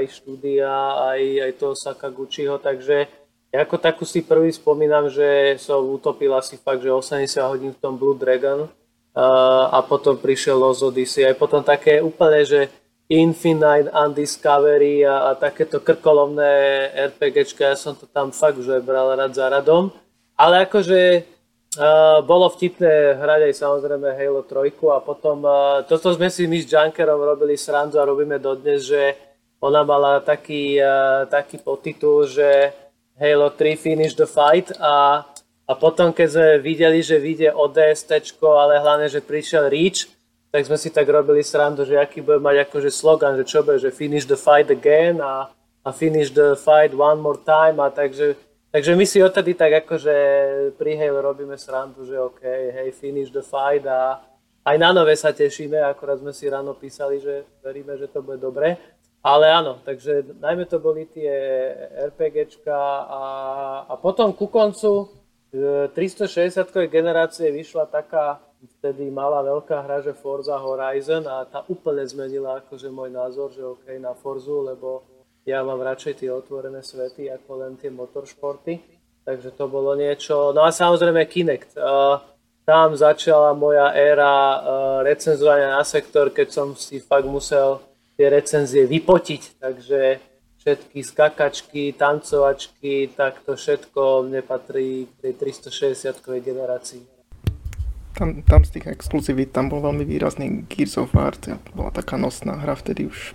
aj 0.00 0.04
štúdia, 0.16 0.96
aj, 1.12 1.20
aj 1.44 1.52
toho 1.60 1.76
Sakaguchiho, 1.76 2.56
takže 2.56 3.04
ja 3.52 3.68
ako 3.68 3.76
takú 3.76 4.08
si 4.08 4.24
prvý 4.24 4.48
spomínam, 4.48 5.12
že 5.12 5.60
som 5.60 5.84
utopil 5.84 6.32
asi 6.32 6.56
fakt, 6.56 6.80
že 6.80 6.88
80 6.88 7.36
hodín 7.44 7.76
v 7.76 7.82
tom 7.84 8.00
Blue 8.00 8.16
Dragon, 8.16 8.64
a 9.14 9.82
potom 9.82 10.14
prišiel 10.14 10.54
Lost 10.54 10.86
Odyssey. 10.86 11.26
Aj 11.26 11.34
potom 11.34 11.66
také 11.66 11.98
úplne, 11.98 12.46
že 12.46 12.70
Infinite 13.10 13.90
Undiscovery 13.90 15.02
a, 15.02 15.30
a 15.30 15.30
takéto 15.34 15.82
krkolovné 15.82 16.94
RPGčka, 17.10 17.74
ja 17.74 17.74
som 17.74 17.98
to 17.98 18.06
tam 18.06 18.30
fakt 18.30 18.62
že 18.62 18.78
bral 18.78 19.18
rad 19.18 19.34
za 19.34 19.50
radom. 19.50 19.90
Ale 20.38 20.70
akože 20.70 21.26
uh, 21.74 22.22
bolo 22.22 22.46
vtipné 22.54 23.18
hrať 23.18 23.50
aj 23.50 23.54
samozrejme 23.58 24.14
Halo 24.14 24.46
3 24.46 24.72
a 24.94 24.98
potom 25.02 25.42
uh, 25.42 25.82
toto 25.90 26.14
sme 26.14 26.30
si 26.30 26.46
my 26.46 26.62
s 26.62 26.70
Junkerom 26.70 27.18
robili 27.18 27.58
srandu 27.58 27.98
a 27.98 28.06
robíme 28.06 28.38
dodnes, 28.38 28.86
že 28.86 29.18
ona 29.58 29.82
mala 29.82 30.22
taký, 30.22 30.78
uh, 30.78 31.26
taký 31.26 31.58
podtitul, 31.58 32.30
že 32.30 32.70
Halo 33.18 33.50
3 33.52 33.74
Finish 33.74 34.14
the 34.14 34.24
Fight 34.24 34.70
a 34.78 35.26
a 35.70 35.78
potom, 35.78 36.10
keď 36.10 36.28
sme 36.34 36.48
videli, 36.58 36.98
že 36.98 37.22
vyjde 37.22 37.54
ODST, 37.54 38.42
ale 38.42 38.82
hlavne, 38.82 39.06
že 39.06 39.22
prišiel 39.22 39.70
Reach, 39.70 40.10
tak 40.50 40.66
sme 40.66 40.74
si 40.74 40.90
tak 40.90 41.06
robili 41.06 41.46
srandu, 41.46 41.86
že 41.86 41.94
aký 41.94 42.26
bude 42.26 42.42
mať 42.42 42.66
akože 42.66 42.90
slogan, 42.90 43.38
že 43.38 43.46
čo 43.46 43.62
bude, 43.62 43.78
že 43.78 43.94
finish 43.94 44.26
the 44.26 44.34
fight 44.34 44.66
again 44.66 45.22
a, 45.22 45.46
a 45.86 45.90
finish 45.94 46.34
the 46.34 46.58
fight 46.58 46.90
one 46.90 47.22
more 47.22 47.38
time 47.46 47.78
a 47.78 47.86
takže, 47.86 48.34
takže 48.74 48.98
my 48.98 49.06
si 49.06 49.22
odtedy 49.22 49.54
tak 49.54 49.86
akože 49.86 50.14
pri 50.74 50.98
Halo 50.98 51.22
robíme 51.22 51.54
srandu, 51.54 52.02
že 52.02 52.18
OK, 52.18 52.42
hej, 52.42 52.90
finish 52.90 53.30
the 53.30 53.46
fight 53.46 53.86
a 53.86 54.18
aj 54.66 54.74
na 54.74 54.90
nové 54.90 55.14
sa 55.14 55.30
tešíme, 55.30 55.78
akorát 55.86 56.18
sme 56.18 56.34
si 56.34 56.50
ráno 56.50 56.74
písali, 56.74 57.22
že 57.22 57.46
veríme, 57.62 57.94
že 57.94 58.10
to 58.10 58.26
bude 58.26 58.42
dobre. 58.42 58.74
Ale 59.22 59.52
áno, 59.52 59.78
takže 59.84 60.34
najmä 60.40 60.64
to 60.64 60.80
boli 60.80 61.04
tie 61.04 61.30
RPGčka 62.10 62.74
a, 63.06 63.22
a 63.86 63.94
potom 64.00 64.32
ku 64.32 64.48
koncu 64.48 65.19
360 65.50 66.70
generácie 66.86 67.50
vyšla 67.50 67.90
taká 67.90 68.38
vtedy 68.78 69.10
malá 69.10 69.42
veľká 69.42 69.82
hra, 69.82 70.04
že 70.04 70.14
Forza 70.14 70.54
Horizon 70.54 71.26
a 71.26 71.42
tá 71.48 71.66
úplne 71.66 72.06
zmenila 72.06 72.62
akože 72.62 72.86
môj 72.92 73.10
názor, 73.10 73.50
že 73.50 73.64
OK 73.64 73.88
na 73.98 74.14
Forzu, 74.14 74.68
lebo 74.70 75.02
ja 75.48 75.64
mám 75.64 75.80
radšej 75.80 76.22
tie 76.22 76.30
otvorené 76.30 76.84
svety 76.84 77.32
ako 77.32 77.50
len 77.66 77.72
tie 77.80 77.90
motoršporty. 77.90 79.00
Takže 79.24 79.52
to 79.56 79.66
bolo 79.66 79.96
niečo. 79.96 80.54
No 80.54 80.62
a 80.62 80.70
samozrejme 80.70 81.26
Kinect. 81.26 81.76
Tam 82.64 82.88
začala 82.94 83.56
moja 83.56 83.90
éra 83.96 84.62
recenzovania 85.02 85.74
na 85.74 85.82
sektor, 85.82 86.30
keď 86.30 86.48
som 86.52 86.68
si 86.78 87.02
fakt 87.02 87.26
musel 87.26 87.82
tie 88.14 88.30
recenzie 88.30 88.84
vypotiť. 88.86 89.58
Takže 89.58 90.00
všetky 90.60 91.00
skakačky, 91.00 91.96
tancovačky, 91.96 93.08
tak 93.16 93.40
to 93.48 93.56
všetko 93.56 94.28
mne 94.28 94.44
patrí 94.44 95.08
k 95.08 95.32
tej 95.32 95.56
360 95.56 96.20
generácii. 96.44 97.02
Tam, 98.12 98.44
tam 98.44 98.60
z 98.68 98.76
tých 98.76 98.92
exkluzivít 98.92 99.56
tam 99.56 99.72
bol 99.72 99.80
veľmi 99.80 100.04
výrazný 100.04 100.68
Gears 100.68 101.00
of 101.00 101.16
War, 101.16 101.32
to 101.32 101.56
bola 101.72 101.88
taká 101.88 102.20
nosná 102.20 102.60
hra 102.60 102.76
vtedy 102.76 103.08
už, 103.08 103.32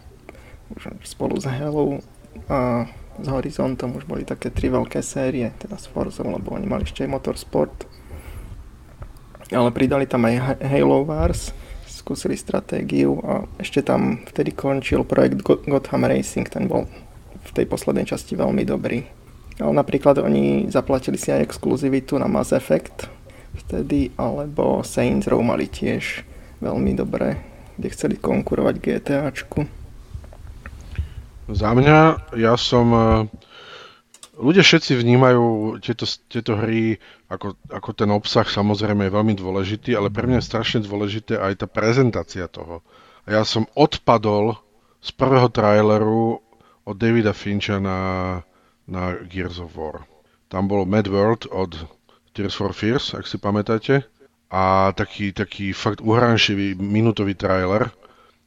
už 0.77 0.81
spolu 1.01 1.41
s 1.41 1.49
Halo 1.49 2.05
a 2.45 2.85
s 3.17 3.25
Horizontom 3.25 3.97
už 3.97 4.05
boli 4.05 4.21
také 4.21 4.53
tri 4.53 4.69
veľké 4.69 5.01
série, 5.01 5.49
teda 5.57 5.81
s 5.81 5.89
Forzom, 5.89 6.35
lebo 6.35 6.53
oni 6.53 6.69
mali 6.69 6.85
ešte 6.85 7.01
aj 7.01 7.09
Motorsport. 7.09 7.89
ale 9.49 9.73
pridali 9.73 10.05
tam 10.05 10.29
aj 10.29 10.61
Halo 10.61 11.01
Wars, 11.07 11.49
skúsili 11.89 12.37
stratégiu 12.37 13.17
a 13.25 13.49
ešte 13.57 13.81
tam 13.81 14.21
vtedy 14.29 14.53
končil 14.53 15.01
projekt 15.01 15.41
Gotham 15.41 16.05
Racing, 16.05 16.45
ten 16.45 16.69
bol 16.69 16.85
v 17.45 17.51
tej 17.53 17.65
poslednej 17.69 18.09
časti 18.09 18.33
veľmi 18.33 18.65
dobrý. 18.65 19.05
Ale 19.61 19.71
napríklad 19.71 20.19
oni 20.19 20.67
zaplatili 20.67 21.15
si 21.15 21.31
aj 21.31 21.47
exkluzivitu 21.47 22.19
na 22.19 22.27
Mass 22.27 22.51
Effect 22.51 23.07
vtedy, 23.55 24.11
alebo 24.19 24.83
Saints 24.83 25.31
Row 25.31 25.39
mali 25.39 25.71
tiež 25.71 26.27
veľmi 26.59 26.91
dobré, 26.91 27.39
kde 27.79 27.87
chceli 27.95 28.15
konkurovať 28.19 28.75
GTAčku. 28.83 29.59
Za 31.45 31.71
mňa, 31.71 32.33
ja 32.35 32.57
som 32.59 32.91
ľudia 34.35 34.65
všetci 34.65 34.97
vnímajú 34.99 35.77
tieto, 35.79 36.03
tieto 36.27 36.59
hry 36.59 36.99
ako, 37.31 37.55
ako 37.71 37.89
ten 37.95 38.09
obsah 38.11 38.45
samozrejme 38.45 39.07
je 39.07 39.15
veľmi 39.15 39.33
dôležitý, 39.37 39.95
ale 39.95 40.11
pre 40.11 40.27
mňa 40.27 40.43
je 40.43 40.49
strašne 40.49 40.79
dôležité 40.83 41.39
aj 41.39 41.63
tá 41.63 41.67
prezentácia 41.69 42.45
toho. 42.51 42.83
A 43.25 43.41
ja 43.41 43.43
som 43.47 43.65
odpadol 43.73 44.57
z 45.01 45.09
prvého 45.13 45.49
traileru 45.49 46.44
od 46.85 46.95
Davida 47.01 47.33
Fincha 47.33 47.81
na, 47.81 47.99
na 48.85 49.17
Gears 49.25 49.57
of 49.57 49.73
War. 49.73 50.05
Tam 50.47 50.69
bol 50.69 50.85
Mad 50.85 51.09
World 51.09 51.49
od 51.49 51.73
Tears 52.37 52.53
for 52.53 52.71
Fears, 52.71 53.17
ak 53.17 53.25
si 53.25 53.41
pamätáte. 53.41 54.05
A 54.53 54.93
taký, 54.93 55.33
taký 55.33 55.73
fakt 55.73 55.99
uhranšivý 56.05 56.77
minútový 56.77 57.33
trailer. 57.33 57.89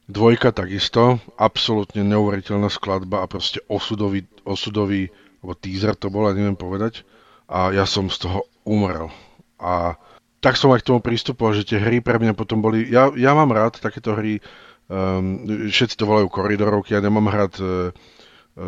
Dvojka 0.09 0.55
takisto, 0.55 1.21
absolútne 1.37 2.01
neuveriteľná 2.01 2.71
skladba 2.71 3.21
a 3.21 3.29
proste 3.29 3.61
osudový, 3.69 4.25
osudový 4.41 5.13
alebo 5.39 5.53
teaser 5.53 5.93
to 5.93 6.09
bol, 6.09 6.25
neviem 6.31 6.57
povedať. 6.57 7.03
A 7.45 7.69
ja 7.75 7.85
som 7.85 8.09
z 8.09 8.25
toho 8.25 8.47
umrel. 8.65 9.11
A 9.59 9.99
tak 10.39 10.55
som 10.55 10.71
aj 10.71 10.81
k 10.81 10.89
tomu 10.89 10.99
pristupoval, 11.03 11.53
že 11.53 11.67
tie 11.67 11.79
hry 11.79 11.99
pre 11.99 12.15
mňa 12.17 12.33
potom 12.33 12.63
boli... 12.63 12.87
Ja, 12.87 13.11
ja 13.13 13.35
mám 13.35 13.51
rád 13.51 13.77
takéto 13.83 14.15
hry, 14.15 14.39
um, 14.87 15.43
všetci 15.67 15.99
to 15.99 16.07
volajú 16.07 16.31
koridorovky, 16.31 16.95
ja 16.95 17.03
nemám 17.03 17.27
rád 17.27 17.53
uh, 17.59 17.91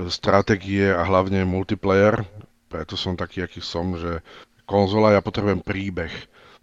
stratégie 0.08 0.88
a 0.92 1.04
hlavne 1.04 1.44
multiplayer, 1.44 2.24
preto 2.72 2.96
som 2.96 3.20
taký, 3.20 3.44
aký 3.44 3.60
som, 3.60 3.96
že 4.00 4.24
konzola, 4.64 5.12
ja 5.12 5.22
potrebujem 5.22 5.60
príbeh. 5.60 6.12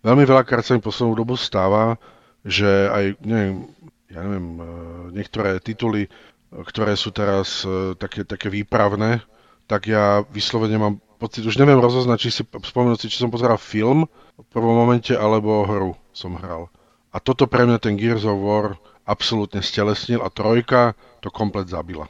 Veľmi 0.00 0.24
veľakrát 0.24 0.64
sa 0.64 0.72
mi 0.72 0.80
poslednú 0.80 1.12
dobu 1.12 1.36
stáva, 1.36 2.00
že 2.46 2.88
aj, 2.88 3.20
neviem, 3.20 3.68
ja 4.08 4.24
neviem, 4.24 4.48
uh, 4.56 4.66
niektoré 5.12 5.60
tituly, 5.60 6.08
ktoré 6.48 6.96
sú 6.96 7.12
teraz 7.12 7.66
uh, 7.68 7.92
také, 7.98 8.24
také 8.24 8.48
výpravné, 8.48 9.20
tak 9.68 9.90
ja 9.90 10.24
vyslovene 10.32 10.80
mám 10.80 10.94
pocit, 11.20 11.44
už 11.44 11.60
neviem 11.60 11.76
rozoznať, 11.76 12.16
či 12.16 12.30
si 12.32 12.42
spomenúť 12.46 13.04
si, 13.04 13.12
či 13.12 13.20
som 13.20 13.28
pozeral 13.28 13.60
film 13.60 14.08
v 14.38 14.46
prvom 14.48 14.72
momente, 14.72 15.12
alebo 15.12 15.66
hru 15.68 15.92
som 16.16 16.38
hral. 16.40 16.72
A 17.12 17.20
toto 17.20 17.44
pre 17.44 17.68
mňa 17.68 17.76
ten 17.82 17.98
Gears 18.00 18.24
of 18.24 18.40
War 18.40 18.80
absolútne 19.04 19.60
stelesnil 19.60 20.24
a 20.24 20.32
trojka 20.32 20.96
to 21.20 21.28
komplet 21.28 21.68
zabila. 21.68 22.08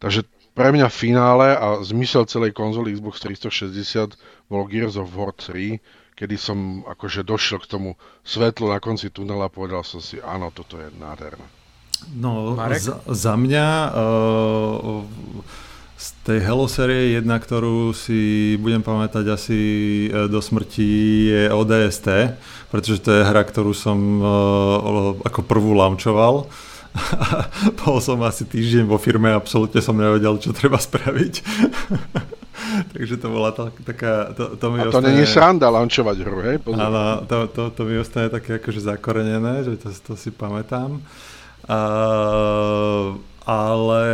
Takže 0.00 0.24
pre 0.56 0.72
mňa 0.72 0.88
finále 0.88 1.52
a 1.52 1.84
zmysel 1.84 2.24
celej 2.24 2.56
konzoly 2.56 2.96
Xbox 2.96 3.20
360 3.20 4.16
bol 4.48 4.64
Gears 4.64 4.96
of 4.96 5.12
War 5.12 5.36
3, 5.36 5.76
kedy 6.16 6.36
som 6.40 6.80
akože 6.88 7.20
došiel 7.28 7.60
k 7.60 7.68
tomu 7.68 7.90
svetlu 8.24 8.72
na 8.72 8.80
konci 8.80 9.12
tunela 9.12 9.46
a 9.46 9.52
povedal 9.52 9.84
som 9.84 10.00
si, 10.00 10.16
áno, 10.24 10.48
toto 10.48 10.80
je 10.80 10.88
nádherné. 10.96 11.44
No, 12.16 12.56
za, 12.56 13.04
za 13.04 13.34
mňa 13.36 13.68
uh, 13.92 15.04
z 15.96 16.06
tej 16.24 16.38
Hello 16.44 16.68
série 16.68 17.16
jedna, 17.16 17.36
ktorú 17.36 17.92
si 17.96 18.52
budem 18.60 18.84
pamätať 18.84 19.24
asi 19.32 19.60
e, 20.12 20.28
do 20.28 20.44
smrti 20.44 20.92
je 21.32 21.42
ODST, 21.48 22.36
pretože 22.68 23.00
to 23.00 23.16
je 23.16 23.24
hra, 23.24 23.40
ktorú 23.40 23.72
som 23.72 23.96
uh, 24.20 25.16
ako 25.24 25.40
prvú 25.48 25.72
launchoval. 25.72 26.52
Bol 27.82 27.98
som 28.00 28.20
asi 28.24 28.44
týždeň 28.48 28.84
vo 28.88 28.96
firme 28.96 29.32
absolútne 29.32 29.80
som 29.84 29.96
nevedel, 29.96 30.36
čo 30.40 30.50
treba 30.56 30.80
spraviť. 30.80 31.34
Takže 32.92 33.14
to 33.20 33.28
bola 33.30 33.52
tá, 33.52 33.70
taká... 33.84 34.32
To, 34.34 34.56
to 34.56 34.66
mi 34.72 34.80
a 34.80 34.88
to 34.88 34.98
ostane, 34.98 35.12
není 35.12 35.24
sranda 35.28 35.68
launchovať 35.70 36.16
hru, 36.24 36.38
hej? 36.42 36.56
Áno, 36.66 37.22
to, 37.28 37.46
to, 37.52 37.62
to 37.72 37.82
mi 37.86 37.94
ostane 38.00 38.28
také 38.32 38.58
akože 38.58 38.80
zakorenené, 38.82 39.64
že 39.64 39.78
to, 39.80 39.88
to 39.92 40.12
si 40.18 40.32
pamätám. 40.32 40.98
Uh, 41.66 43.18
ale 43.46 44.04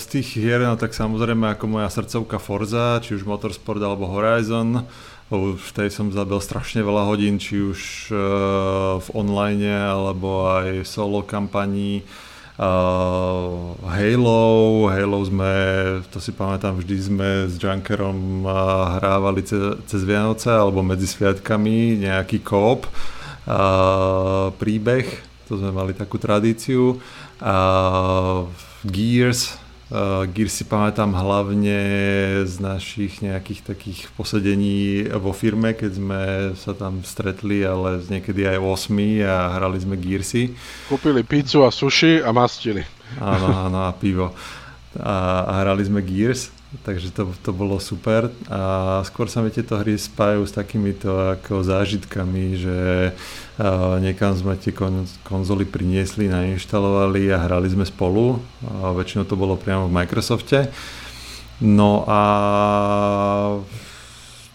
z 0.00 0.04
tých 0.08 0.40
hier, 0.40 0.64
no 0.64 0.72
tak 0.80 0.96
samozrejme 0.96 1.52
ako 1.52 1.64
moja 1.68 1.92
srdcovka 1.92 2.40
Forza, 2.40 2.96
či 3.04 3.12
už 3.12 3.28
Motorsport 3.28 3.80
alebo 3.84 4.08
Horizon, 4.08 4.88
už 5.30 5.62
v 5.62 5.70
tej 5.78 5.88
som 5.94 6.10
zabil 6.10 6.42
strašne 6.42 6.82
veľa 6.82 7.06
hodín, 7.06 7.38
či 7.38 7.62
už 7.62 8.10
uh, 8.10 8.98
v 8.98 9.08
online 9.14 9.70
alebo 9.70 10.50
aj 10.50 10.82
solo 10.82 11.22
kampaní. 11.22 12.02
Uh, 12.60 13.72
Halo, 13.88 14.84
Halo 14.90 15.18
sme, 15.24 15.54
to 16.12 16.20
si 16.20 16.34
pamätám, 16.34 16.76
vždy 16.76 16.96
sme 16.98 17.28
s 17.48 17.56
Junkerom 17.56 18.44
uh, 18.44 19.00
hrávali 19.00 19.40
ce, 19.46 19.80
cez 19.88 20.04
Vianoce 20.04 20.52
alebo 20.52 20.84
medzi 20.84 21.08
sviatkami 21.08 22.04
nejaký 22.04 22.44
kóp, 22.44 22.84
uh, 22.84 24.52
príbeh, 24.60 25.08
to 25.48 25.56
sme 25.56 25.72
mali 25.72 25.96
takú 25.96 26.20
tradíciu. 26.20 27.00
Uh, 27.40 28.44
Gears, 28.84 29.56
uh, 29.90 30.24
Gears 30.30 30.54
si 30.54 30.64
pamätám 30.64 31.10
hlavne 31.12 31.78
z 32.46 32.54
našich 32.62 33.20
nejakých 33.20 33.66
takých 33.66 34.08
posedení 34.14 35.06
vo 35.18 35.34
firme, 35.34 35.74
keď 35.74 35.90
sme 35.94 36.22
sa 36.54 36.72
tam 36.72 37.02
stretli, 37.02 37.66
ale 37.66 38.02
niekedy 38.06 38.46
aj 38.46 38.58
8 38.58 39.26
a 39.26 39.36
hrali 39.58 39.78
sme 39.82 39.98
Gearsy. 39.98 40.54
Kúpili 40.86 41.26
pizzu 41.26 41.66
a 41.66 41.70
sushi 41.74 42.22
a 42.22 42.30
mastili. 42.30 42.86
Áno, 43.18 43.50
áno, 43.50 43.78
a 43.86 43.92
pivo. 43.92 44.30
A, 44.94 45.46
a 45.46 45.52
hrali 45.62 45.82
sme 45.86 46.02
Gears 46.02 46.59
takže 46.86 47.10
to, 47.10 47.34
to 47.42 47.50
bolo 47.50 47.82
super 47.82 48.30
a 48.46 49.02
skôr 49.02 49.26
sa 49.26 49.42
mi 49.42 49.50
tieto 49.50 49.74
hry 49.74 49.98
spájajú 49.98 50.42
s 50.46 50.54
takýmito 50.54 51.10
ako 51.10 51.66
zážitkami, 51.66 52.54
že 52.54 52.78
uh, 53.10 53.98
niekam 53.98 54.38
sme 54.38 54.54
tie 54.54 54.70
kon, 54.70 55.02
konzoly 55.26 55.66
priniesli, 55.66 56.30
nainštalovali 56.30 57.34
a 57.34 57.42
hrali 57.42 57.66
sme 57.66 57.82
spolu, 57.82 58.38
a 58.62 58.94
väčšinou 58.94 59.26
to 59.26 59.34
bolo 59.34 59.58
priamo 59.58 59.90
v 59.90 59.96
Microsofte. 59.98 60.70
No 61.60 62.06
a 62.06 62.20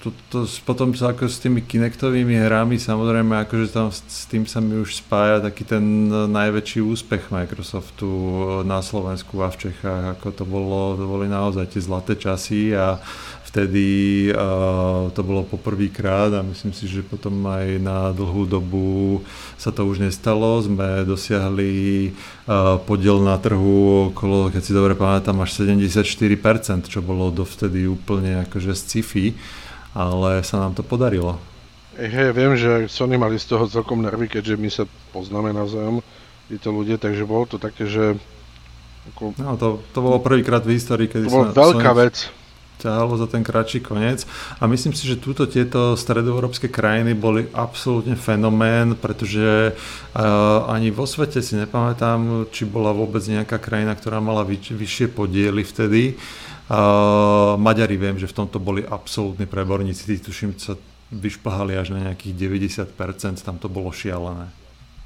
to, 0.06 0.14
to, 0.30 0.40
potom 0.70 0.94
sa 0.94 1.18
ako 1.18 1.26
s 1.26 1.42
tými 1.42 1.66
Kinectovými 1.66 2.38
hrami, 2.38 2.78
samozrejme 2.78 3.42
akože 3.42 3.74
tam 3.74 3.90
s 3.90 4.30
tým 4.30 4.46
sa 4.46 4.62
mi 4.62 4.78
už 4.78 5.02
spája 5.02 5.42
taký 5.42 5.66
ten 5.66 5.82
najväčší 6.30 6.86
úspech 6.86 7.34
Microsoftu 7.34 8.06
na 8.62 8.86
Slovensku 8.86 9.42
a 9.42 9.50
v 9.50 9.66
Čechách, 9.66 10.14
ako 10.14 10.28
to 10.30 10.44
bolo, 10.46 10.94
to 10.94 11.10
boli 11.10 11.26
naozaj 11.26 11.74
tie 11.74 11.82
zlaté 11.82 12.14
časy 12.14 12.78
a 12.78 13.02
vtedy 13.50 14.30
uh, 14.30 15.10
to 15.16 15.26
bolo 15.26 15.42
poprvýkrát 15.48 16.30
a 16.38 16.46
myslím 16.46 16.76
si, 16.76 16.86
že 16.86 17.02
potom 17.02 17.42
aj 17.50 17.80
na 17.82 18.14
dlhú 18.14 18.46
dobu 18.46 19.24
sa 19.58 19.72
to 19.72 19.88
už 19.88 20.04
nestalo. 20.04 20.60
Sme 20.60 21.08
dosiahli 21.08 22.12
uh, 22.46 22.78
podiel 22.84 23.24
na 23.24 23.40
trhu 23.40 24.12
okolo, 24.12 24.52
keď 24.52 24.62
si 24.62 24.76
dobre 24.76 24.94
pamätám, 24.94 25.40
až 25.40 25.66
74%, 25.66 26.92
čo 26.92 27.00
bolo 27.00 27.32
dovtedy 27.32 27.88
úplne 27.88 28.44
akože 28.44 28.76
sci-fi 28.76 29.34
ale 29.96 30.44
sa 30.44 30.60
nám 30.60 30.76
to 30.76 30.84
podarilo. 30.84 31.40
Hej, 31.96 32.36
viem, 32.36 32.60
že 32.60 32.92
Sony 32.92 33.16
mali 33.16 33.40
z 33.40 33.56
toho 33.56 33.72
celkom 33.72 34.04
nervy, 34.04 34.28
keďže 34.28 34.56
my 34.60 34.68
sa 34.68 34.84
poznáme 35.16 35.56
navzájom, 35.56 36.04
títo 36.52 36.76
ľudia, 36.76 37.00
takže 37.00 37.24
bolo 37.24 37.48
to 37.48 37.56
také, 37.56 37.88
že... 37.88 38.20
Ako... 39.16 39.32
No, 39.40 39.56
to, 39.56 39.80
to 39.96 40.00
bolo 40.04 40.20
prvýkrát 40.20 40.60
v 40.68 40.76
histórii, 40.76 41.08
kedy 41.08 41.32
to 41.32 41.32
bola 41.32 41.56
veľká 41.56 41.92
Sony 41.96 42.02
vec. 42.04 42.16
ťahalo 42.84 43.16
za 43.16 43.32
ten 43.32 43.48
kratší 43.48 43.80
koniec 43.80 44.28
a 44.60 44.68
myslím 44.68 44.92
si, 44.92 45.08
že 45.08 45.16
túto 45.16 45.48
tieto 45.48 45.96
stredoeurópske 45.96 46.68
krajiny 46.68 47.16
boli 47.16 47.48
absolútne 47.56 48.20
fenomén, 48.20 49.00
pretože 49.00 49.72
uh, 49.72 50.68
ani 50.68 50.92
vo 50.92 51.08
svete 51.08 51.40
si 51.40 51.56
nepamätám, 51.56 52.52
či 52.52 52.68
bola 52.68 52.92
vôbec 52.92 53.24
nejaká 53.24 53.56
krajina, 53.56 53.96
ktorá 53.96 54.20
mala 54.20 54.44
vyš- 54.44 54.76
vyššie 54.76 55.08
podiely 55.16 55.64
vtedy. 55.64 56.20
Uh, 56.20 56.45
Maďari 57.62 57.96
viem, 57.96 58.18
že 58.18 58.26
v 58.26 58.38
tomto 58.42 58.58
boli 58.58 58.82
absolútni 58.82 59.46
preborníci, 59.46 60.10
tí 60.10 60.18
tuším 60.18 60.58
sa 60.58 60.74
vyšplhali 61.14 61.78
až 61.78 61.94
na 61.94 62.10
nejakých 62.10 62.34
90%, 62.90 63.46
tam 63.46 63.62
to 63.62 63.70
bolo 63.70 63.94
šialené. 63.94 64.50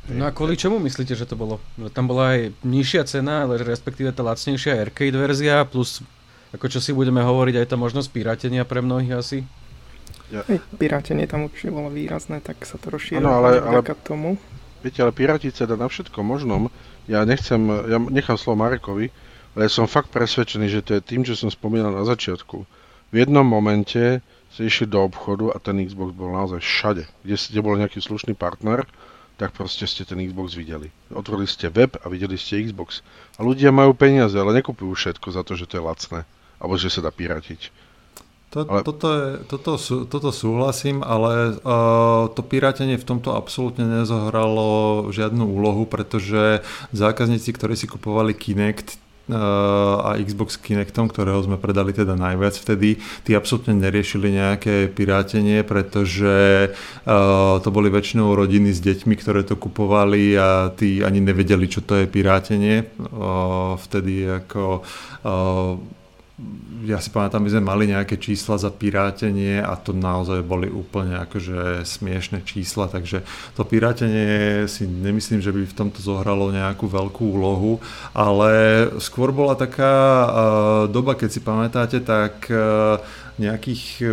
No 0.10 0.26
a 0.26 0.34
kvôli 0.34 0.58
čomu 0.58 0.80
myslíte, 0.82 1.14
že 1.14 1.28
to 1.28 1.38
bolo? 1.38 1.62
Tam 1.94 2.10
bola 2.10 2.34
aj 2.34 2.56
nižšia 2.66 3.04
cena, 3.06 3.46
ale 3.46 3.62
respektíve 3.62 4.10
tá 4.16 4.26
lacnejšia 4.26 4.80
arcade 4.80 5.14
verzia, 5.14 5.68
plus 5.68 6.02
ako 6.50 6.66
čo 6.66 6.80
si 6.82 6.96
budeme 6.96 7.22
hovoriť, 7.22 7.62
aj 7.62 7.68
tá 7.70 7.78
možnosť 7.78 8.10
pirátenia 8.10 8.66
pre 8.66 8.82
mnohých 8.82 9.14
asi? 9.14 9.40
Ja. 10.30 10.46
pirátenie 10.78 11.26
tam 11.26 11.50
určite 11.50 11.74
bolo 11.74 11.90
výrazné, 11.90 12.38
tak 12.38 12.62
sa 12.62 12.78
to 12.78 12.94
rozšírilo 12.94 13.26
ale, 13.26 13.66
ale, 13.66 13.82
tomu. 14.06 14.38
Viete, 14.86 15.02
ale 15.02 15.10
pirátiť 15.10 15.58
sa 15.58 15.66
dá 15.66 15.74
na 15.74 15.90
všetko 15.90 16.22
možnom. 16.22 16.70
Ja 17.10 17.26
nechcem, 17.26 17.58
ja 17.90 17.98
nechám 17.98 18.38
slovo 18.38 18.62
Marekovi, 18.62 19.10
ale 19.60 19.68
som 19.68 19.92
fakt 19.92 20.08
presvedčený, 20.16 20.72
že 20.72 20.80
to 20.88 20.96
je 20.96 21.04
tým, 21.04 21.28
čo 21.28 21.36
som 21.36 21.52
spomínal 21.52 21.92
na 21.92 22.08
začiatku. 22.08 22.64
V 23.12 23.16
jednom 23.20 23.44
momente 23.44 24.24
ste 24.56 24.72
išli 24.72 24.88
do 24.88 25.04
obchodu 25.04 25.52
a 25.52 25.60
ten 25.60 25.84
Xbox 25.84 26.16
bol 26.16 26.32
naozaj 26.32 26.64
všade. 26.64 27.04
Kde, 27.28 27.36
kde 27.36 27.60
bol 27.60 27.76
nejaký 27.76 28.00
slušný 28.00 28.40
partner, 28.40 28.88
tak 29.36 29.52
proste 29.52 29.84
ste 29.84 30.08
ten 30.08 30.24
Xbox 30.24 30.56
videli. 30.56 30.96
Otvorili 31.12 31.44
ste 31.44 31.68
web 31.68 32.00
a 32.00 32.08
videli 32.08 32.40
ste 32.40 32.64
Xbox. 32.64 33.04
A 33.36 33.44
ľudia 33.44 33.76
majú 33.76 33.92
peniaze, 33.92 34.40
ale 34.40 34.56
nekupujú 34.64 34.96
všetko 34.96 35.28
za 35.36 35.44
to, 35.44 35.60
že 35.60 35.68
to 35.68 35.76
je 35.76 35.84
lacné. 35.84 36.20
Alebo 36.64 36.80
že 36.80 36.88
sa 36.88 37.04
dá 37.04 37.12
piratiť. 37.12 37.92
To, 38.56 38.64
ale... 38.64 38.80
toto, 38.88 39.08
je, 39.12 39.28
toto, 39.44 39.72
toto 40.08 40.30
súhlasím, 40.32 41.04
ale 41.04 41.60
uh, 41.68 42.32
to 42.32 42.48
pirátenie 42.48 42.96
v 42.96 43.04
tomto 43.04 43.36
absolútne 43.36 43.84
nezohralo 43.84 45.12
žiadnu 45.12 45.44
úlohu, 45.44 45.84
pretože 45.84 46.64
zákazníci, 46.96 47.52
ktorí 47.52 47.76
si 47.76 47.92
kupovali 47.92 48.32
Kinect, 48.32 49.09
a 49.30 50.18
Xbox 50.18 50.58
Kinectom, 50.58 51.08
ktorého 51.08 51.40
sme 51.46 51.62
predali 51.62 51.94
teda 51.94 52.18
najviac 52.18 52.58
vtedy, 52.58 52.98
tí 53.24 53.38
absolútne 53.38 53.78
neriešili 53.78 54.34
nejaké 54.34 54.90
pirátenie, 54.90 55.62
pretože 55.62 56.70
to 57.62 57.70
boli 57.70 57.94
väčšinou 57.94 58.34
rodiny 58.34 58.74
s 58.74 58.82
deťmi, 58.82 59.14
ktoré 59.14 59.46
to 59.46 59.56
kupovali 59.56 60.34
a 60.34 60.74
tí 60.74 61.06
ani 61.06 61.22
nevedeli, 61.22 61.70
čo 61.70 61.86
to 61.86 62.02
je 62.02 62.10
pirátenie. 62.10 62.90
Vtedy 63.78 64.26
ako 64.42 64.82
ja 66.88 67.04
si 67.04 67.12
pamätám, 67.12 67.44
my 67.44 67.52
sme 67.52 67.64
mali 67.64 67.84
nejaké 67.92 68.16
čísla 68.16 68.56
za 68.56 68.72
pirátenie 68.72 69.60
a 69.60 69.76
to 69.76 69.92
naozaj 69.92 70.40
boli 70.42 70.72
úplne 70.72 71.20
akože 71.20 71.84
smiešne 71.84 72.42
čísla, 72.48 72.88
takže 72.88 73.22
to 73.60 73.68
pirátenie 73.68 74.64
si 74.72 74.88
nemyslím, 74.88 75.44
že 75.44 75.52
by 75.52 75.68
v 75.68 75.78
tomto 75.78 76.00
zohralo 76.00 76.56
nejakú 76.56 76.88
veľkú 76.88 77.36
úlohu, 77.36 77.84
ale 78.16 78.52
skôr 79.04 79.36
bola 79.36 79.60
taká 79.60 79.94
uh, 79.94 80.28
doba, 80.88 81.20
keď 81.20 81.30
si 81.30 81.42
pamätáte, 81.44 82.00
tak 82.00 82.48
uh, 82.48 83.04
nejakých, 83.40 84.04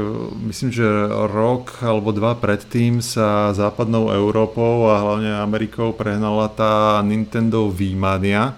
myslím, 0.47 0.71
že 0.71 0.87
rok 1.11 1.83
alebo 1.83 2.15
dva 2.15 2.39
predtým 2.39 3.03
sa 3.03 3.51
západnou 3.51 4.15
Európou 4.15 4.87
a 4.87 5.03
hlavne 5.03 5.43
Amerikou 5.43 5.91
prehnala 5.91 6.47
tá 6.47 7.03
Nintendo 7.03 7.67
V-mania, 7.67 8.55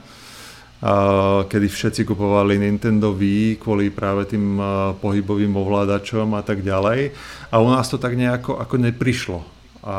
kedy 1.51 1.67
všetci 1.67 2.07
kupovali 2.07 2.55
Nintendo 2.55 3.11
Wii 3.11 3.59
kvôli 3.59 3.91
práve 3.91 4.31
tým 4.31 4.63
pohybovým 5.03 5.51
ovládačom 5.51 6.31
a 6.39 6.43
tak 6.47 6.63
ďalej. 6.63 7.11
A 7.51 7.59
u 7.59 7.67
nás 7.67 7.91
to 7.91 7.99
tak 7.99 8.15
nejako 8.15 8.63
ako 8.63 8.75
neprišlo. 8.79 9.43
A 9.83 9.97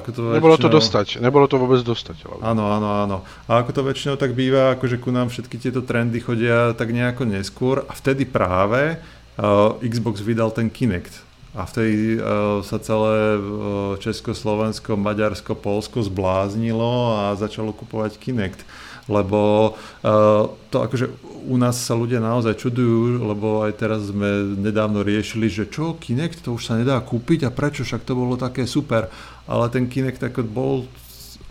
ako 0.00 0.08
to 0.10 0.20
väčšinou... 0.32 0.38
Nebolo 0.38 0.58
to 0.58 0.70
dostať, 0.70 1.06
nebolo 1.18 1.46
to 1.50 1.56
vôbec 1.58 1.82
dostať. 1.82 2.26
Ale... 2.26 2.40
Áno, 2.42 2.64
áno, 2.70 2.88
áno. 3.06 3.16
A 3.50 3.62
ako 3.62 3.70
to 3.74 3.80
väčšinou 3.86 4.14
tak 4.18 4.34
býva, 4.38 4.74
akože 4.74 5.02
ku 5.02 5.10
nám 5.14 5.30
všetky 5.30 5.58
tieto 5.58 5.82
trendy 5.82 6.22
chodia 6.22 6.72
tak 6.74 6.94
nejako 6.94 7.26
neskôr 7.26 7.82
a 7.86 7.92
vtedy 7.92 8.26
práve 8.26 8.96
uh, 8.98 9.76
Xbox 9.82 10.22
vydal 10.22 10.54
ten 10.54 10.70
Kinect. 10.70 11.22
A 11.54 11.66
vtedy 11.70 12.18
uh, 12.18 12.62
sa 12.66 12.82
celé 12.82 13.38
uh, 13.38 13.94
Česko, 13.98 14.34
Slovensko, 14.34 14.98
Maďarsko, 14.98 15.54
Polsko 15.54 16.02
zbláznilo 16.02 17.18
a 17.18 17.34
začalo 17.38 17.70
kupovať 17.74 18.18
Kinect 18.18 18.62
lebo 19.04 19.72
uh, 19.74 20.48
to 20.72 20.76
akože 20.80 21.06
u 21.44 21.56
nás 21.60 21.76
sa 21.76 21.92
ľudia 21.92 22.24
naozaj 22.24 22.56
čudujú, 22.56 23.20
lebo 23.20 23.68
aj 23.68 23.76
teraz 23.76 24.08
sme 24.08 24.56
nedávno 24.56 25.04
riešili, 25.04 25.52
že 25.52 25.68
čo, 25.68 25.92
Kinect, 26.00 26.40
to 26.40 26.56
už 26.56 26.72
sa 26.72 26.80
nedá 26.80 26.96
kúpiť 27.04 27.44
a 27.44 27.50
prečo, 27.52 27.84
však 27.84 28.08
to 28.08 28.16
bolo 28.16 28.40
také 28.40 28.64
super. 28.64 29.12
Ale 29.44 29.68
ten 29.68 29.84
Kinect 29.84 30.24
ako 30.24 30.40
bol 30.48 30.88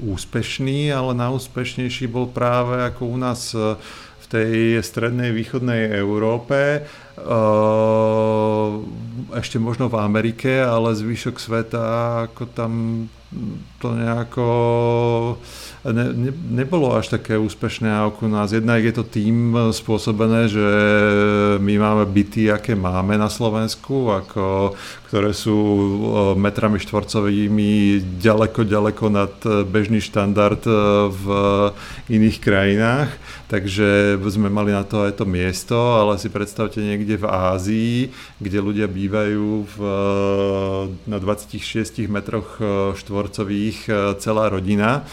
úspešný, 0.01 0.89
ale 0.89 1.13
najúspešnejší 1.13 2.09
bol 2.09 2.25
práve 2.25 2.81
ako 2.81 3.01
u 3.05 3.17
nás 3.21 3.53
e, 3.53 3.77
v 4.19 4.25
tej 4.25 4.53
strednej 4.81 5.29
východnej 5.29 5.93
Európe, 5.93 6.57
e, 6.57 7.29
ešte 9.37 9.61
možno 9.61 9.93
v 9.93 10.01
Amerike, 10.01 10.57
ale 10.65 10.97
zvyšok 10.97 11.37
sveta 11.37 11.83
ako 12.29 12.43
tam 12.49 12.71
to 13.79 13.87
nejako 13.95 14.47
ne, 15.91 16.05
ne, 16.15 16.31
nebolo 16.31 16.95
až 16.95 17.11
také 17.11 17.35
úspešné 17.35 17.91
ako 17.91 18.23
u 18.23 18.31
nás. 18.31 18.55
Jednak 18.55 18.79
je 18.79 18.95
to 18.95 19.03
tým 19.03 19.51
spôsobené, 19.75 20.47
že 20.47 20.67
my 21.59 21.73
máme 21.75 22.07
byty, 22.07 22.47
aké 22.47 22.71
máme 22.71 23.19
na 23.19 23.27
Slovensku, 23.27 24.07
ako, 24.07 24.79
ktoré 25.11 25.35
sú 25.35 25.59
metrami 26.39 26.79
štvorcovými 26.79 27.99
ďaleko, 28.23 28.63
ďaleko 28.63 29.03
nad 29.11 29.35
bežný 29.67 29.99
štandard 29.99 30.63
v 31.11 31.25
iných 32.07 32.37
krajinách. 32.39 33.11
Takže 33.51 34.17
sme 34.23 34.47
mali 34.49 34.71
na 34.71 34.87
to 34.87 35.03
aj 35.03 35.19
to 35.19 35.27
miesto, 35.27 35.75
ale 35.75 36.15
si 36.17 36.31
predstavte 36.31 36.79
niekde 36.79 37.19
v 37.19 37.27
Ázii, 37.27 37.95
kde 38.39 38.57
ľudia 38.63 38.87
bývajú 38.87 39.67
v, 39.67 39.77
na 41.05 41.19
26 41.19 42.07
metroch 42.07 42.57
štvorcových 42.97 43.22
e, 43.27 44.15
celá 44.19 44.49
rodina. 44.49 45.03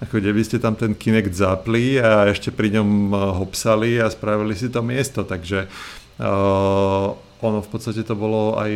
Ako 0.00 0.16
kde 0.16 0.32
by 0.32 0.42
ste 0.42 0.56
tam 0.56 0.72
ten 0.72 0.96
Kinect 0.96 1.36
zapli 1.36 2.00
a 2.00 2.32
ešte 2.32 2.48
pri 2.48 2.72
ňom 2.80 2.88
eh, 3.12 3.16
hopsali 3.36 4.00
a 4.00 4.08
spravili 4.08 4.56
si 4.56 4.72
to 4.72 4.80
miesto, 4.80 5.28
takže 5.28 5.68
uh, 5.68 7.12
ono 7.44 7.58
v 7.60 7.68
podstate 7.68 8.00
to 8.00 8.16
bolo 8.16 8.56
aj, 8.56 8.72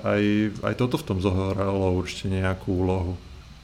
aj, 0.00 0.22
aj 0.64 0.74
toto 0.80 0.96
v 0.96 1.04
tom 1.04 1.18
zohralo 1.20 1.92
určite 1.92 2.32
nejakú 2.32 2.72
úlohu. 2.72 3.12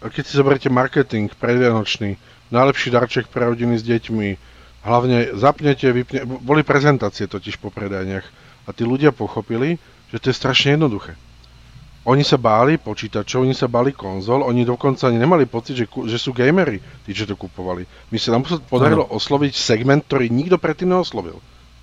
A 0.05 0.13
keď 0.13 0.25
si 0.29 0.37
zoberiete 0.37 0.69
marketing 0.69 1.33
predvianočný, 1.33 2.21
najlepší 2.53 2.93
darček 2.93 3.33
pre 3.33 3.49
rodiny 3.49 3.81
s 3.81 3.85
deťmi, 3.89 4.29
hlavne 4.85 5.33
zapnete, 5.33 5.89
vypne, 5.89 6.29
boli 6.45 6.61
prezentácie 6.61 7.25
totiž 7.25 7.57
po 7.57 7.73
predajniach 7.73 8.25
a 8.69 8.71
tí 8.77 8.85
ľudia 8.85 9.17
pochopili, 9.17 9.81
že 10.13 10.21
to 10.21 10.29
je 10.29 10.37
strašne 10.37 10.77
jednoduché 10.77 11.17
oni 12.09 12.25
sa 12.25 12.41
báli 12.41 12.81
počítačov, 12.81 13.45
oni 13.45 13.53
sa 13.53 13.69
báli 13.69 13.93
konzol, 13.93 14.41
oni 14.41 14.65
dokonca 14.65 15.13
ani 15.13 15.21
nemali 15.21 15.45
pocit, 15.45 15.77
že, 15.77 15.87
že 16.09 16.17
sú 16.17 16.33
gamery, 16.33 16.81
tí, 17.05 17.13
čo 17.13 17.29
to 17.29 17.37
kupovali. 17.37 17.85
My 18.09 18.17
sa 18.17 18.33
nám 18.33 18.49
podarilo 18.65 19.05
ano. 19.05 19.13
osloviť 19.21 19.53
segment, 19.53 20.01
ktorý 20.09 20.33
nikto 20.33 20.57
predtým 20.57 20.89
neoslovil. 20.89 21.37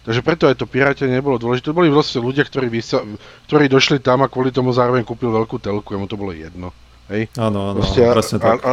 Takže 0.06 0.22
preto 0.22 0.50
aj 0.50 0.58
to 0.62 0.70
pirátenie 0.70 1.18
nebolo 1.18 1.38
dôležité. 1.38 1.70
To 1.70 1.78
boli 1.78 1.90
vlastne 1.90 2.22
ľudia, 2.22 2.46
ktorí, 2.46 2.70
vysa, 2.70 3.02
ktorí 3.50 3.70
došli 3.70 4.02
tam 4.02 4.22
a 4.22 4.30
kvôli 4.30 4.54
tomu 4.54 4.74
zároveň 4.74 5.06
kúpil 5.06 5.34
veľkú 5.34 5.62
telku, 5.62 5.94
jemu 5.94 6.06
to 6.10 6.18
bolo 6.18 6.34
jedno. 6.34 6.74
Hej? 7.10 7.30
Áno, 7.38 7.74
áno, 7.74 7.82
presne 7.86 8.38
tak. 8.38 8.62
A, 8.66 8.70
a, 8.70 8.72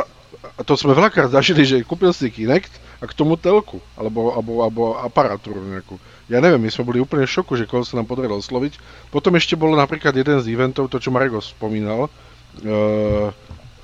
a 0.56 0.60
to 0.64 0.76
sme 0.76 0.96
veľakrát 0.96 1.32
zažili, 1.32 1.64
že 1.64 1.84
kúpil 1.84 2.12
si 2.12 2.28
Kinect 2.32 2.72
a 3.00 3.08
k 3.08 3.16
tomu 3.16 3.40
telku, 3.40 3.80
alebo, 3.96 4.36
alebo, 4.36 4.52
alebo 4.60 4.82
aparatúru 5.00 5.60
nejakú 5.64 5.96
ja 6.30 6.38
neviem, 6.38 6.62
my 6.62 6.70
sme 6.70 6.86
boli 6.86 6.98
úplne 7.02 7.26
v 7.26 7.34
šoku, 7.34 7.58
že 7.58 7.66
koho 7.66 7.82
sa 7.82 7.98
nám 7.98 8.06
podarilo 8.06 8.38
osloviť. 8.38 8.78
Potom 9.10 9.34
ešte 9.34 9.58
bolo 9.58 9.74
napríklad 9.74 10.14
jeden 10.14 10.38
z 10.38 10.46
eventov, 10.54 10.86
to 10.86 11.02
čo 11.02 11.10
Marego 11.10 11.42
spomínal, 11.42 12.06
uh, 12.06 13.28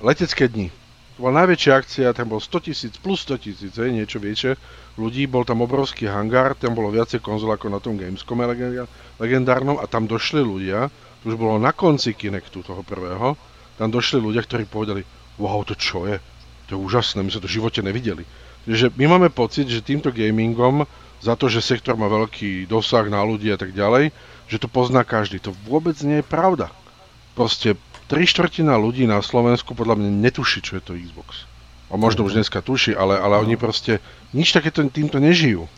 letecké 0.03 0.47
dni. 0.47 0.71
To 1.19 1.27
bola 1.27 1.43
najväčšia 1.43 1.73
akcia, 1.75 2.15
tam 2.15 2.31
bol 2.31 2.39
100 2.39 2.67
tisíc, 2.71 2.95
plus 3.03 3.27
100 3.27 3.43
tisíc, 3.43 3.75
niečo 3.75 4.23
viete, 4.23 4.55
ľudí, 4.95 5.27
bol 5.27 5.43
tam 5.43 5.67
obrovský 5.67 6.07
hangár, 6.07 6.55
tam 6.55 6.79
bolo 6.79 6.95
viacej 6.95 7.19
konzol 7.19 7.59
ako 7.59 7.75
na 7.75 7.83
tom 7.83 7.99
Gamescome 7.99 8.47
legendárnom 9.19 9.83
a 9.83 9.91
tam 9.91 10.07
došli 10.07 10.39
ľudia, 10.39 10.87
to 11.23 11.35
už 11.35 11.37
bolo 11.39 11.59
na 11.59 11.75
konci 11.75 12.15
Kinectu 12.15 12.63
toho 12.63 12.87
prvého, 12.87 13.35
tam 13.75 13.91
došli 13.91 14.23
ľudia, 14.23 14.47
ktorí 14.47 14.71
povedali, 14.71 15.03
wow, 15.43 15.67
to 15.67 15.75
čo 15.75 16.07
je? 16.07 16.23
To 16.71 16.79
je 16.79 16.79
úžasné, 16.79 17.27
my 17.27 17.31
sme 17.35 17.43
to 17.43 17.51
v 17.51 17.57
živote 17.59 17.81
nevideli. 17.83 18.23
Takže 18.69 18.95
my 18.95 19.05
máme 19.19 19.29
pocit, 19.35 19.67
že 19.67 19.83
týmto 19.83 20.15
gamingom 20.15 20.87
za 21.19 21.35
to, 21.35 21.51
že 21.51 21.65
sektor 21.65 21.99
má 21.99 22.07
veľký 22.07 22.71
dosah 22.71 23.07
na 23.11 23.23
ľudí 23.23 23.51
a 23.51 23.59
tak 23.59 23.75
ďalej, 23.75 24.15
že 24.47 24.57
to 24.63 24.71
pozná 24.71 25.03
každý. 25.03 25.43
To 25.43 25.53
vôbec 25.67 25.99
nie 26.07 26.23
je 26.23 26.27
pravda. 26.27 26.71
Proste 27.35 27.75
tri 28.09 28.25
štvrtina 28.25 28.79
ľudí 28.81 29.05
na 29.05 29.21
Slovensku 29.21 29.77
podľa 29.77 30.01
mňa 30.01 30.11
netuší, 30.31 30.65
čo 30.65 30.79
je 30.79 30.83
to 30.83 30.97
Xbox. 30.97 31.45
A 31.89 31.97
možno 31.97 32.25
už 32.25 32.37
dneska 32.37 32.61
tuší, 32.61 32.93
ale, 32.93 33.17
ale 33.17 33.41
oni 33.41 33.57
proste 33.57 34.01
nič 34.37 34.53
takéto 34.53 34.85
týmto 34.89 35.21
nežijú. 35.21 35.69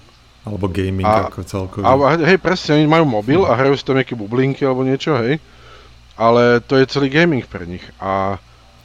Alebo 0.43 0.73
gaming 0.73 1.07
a, 1.07 1.29
ako 1.29 1.45
celkový. 1.45 1.85
A, 1.85 2.17
hej, 2.17 2.41
presne, 2.41 2.81
oni 2.81 2.89
majú 2.89 3.05
mobil 3.05 3.45
a 3.45 3.53
hrajú 3.55 3.77
si 3.77 3.85
tam 3.85 4.01
nejaké 4.01 4.17
bublinky 4.17 4.65
alebo 4.65 4.83
niečo, 4.83 5.15
hej. 5.21 5.37
Ale 6.17 6.65
to 6.65 6.81
je 6.81 6.89
celý 6.89 7.13
gaming 7.13 7.45
pre 7.45 7.69
nich. 7.69 7.85
A 8.01 8.41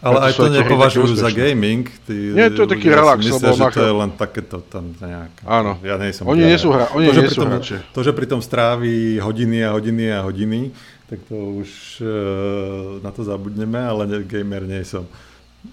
ale 0.06 0.18
aj 0.30 0.32
to 0.38 0.46
nepovažujú 0.54 1.18
za 1.18 1.34
gaming. 1.34 1.90
Tí 2.06 2.38
Nie, 2.38 2.54
to 2.54 2.70
je 2.70 2.78
taký 2.78 2.94
relax. 2.94 3.26
Myslia, 3.26 3.58
že 3.58 3.74
to 3.74 3.82
je 3.82 3.94
len 3.98 4.12
takéto 4.14 4.62
tam 4.62 4.94
nejaké. 4.94 5.42
Áno. 5.50 5.82
Ja 5.82 5.98
nie 5.98 6.14
som 6.14 6.30
oni 6.30 6.46
nie 6.46 6.60
sú, 6.62 6.70
hra, 6.70 6.94
oni 6.94 7.10
to, 7.10 7.14
nie 7.18 7.30
sú 7.34 7.42
tom. 7.42 7.58
To, 7.66 8.00
že 8.06 8.14
pri 8.14 8.30
tom 8.30 8.38
strávi 8.38 9.18
hodiny 9.18 9.66
a 9.66 9.74
hodiny 9.74 10.06
a 10.14 10.22
hodiny, 10.22 10.70
tak 11.10 11.26
to 11.26 11.66
už 11.66 11.70
uh, 12.06 13.02
na 13.02 13.10
to 13.10 13.26
zabudneme, 13.26 13.82
ale 13.82 14.06
ne, 14.06 14.18
gamer 14.22 14.70
nie 14.70 14.86
som. 14.86 15.10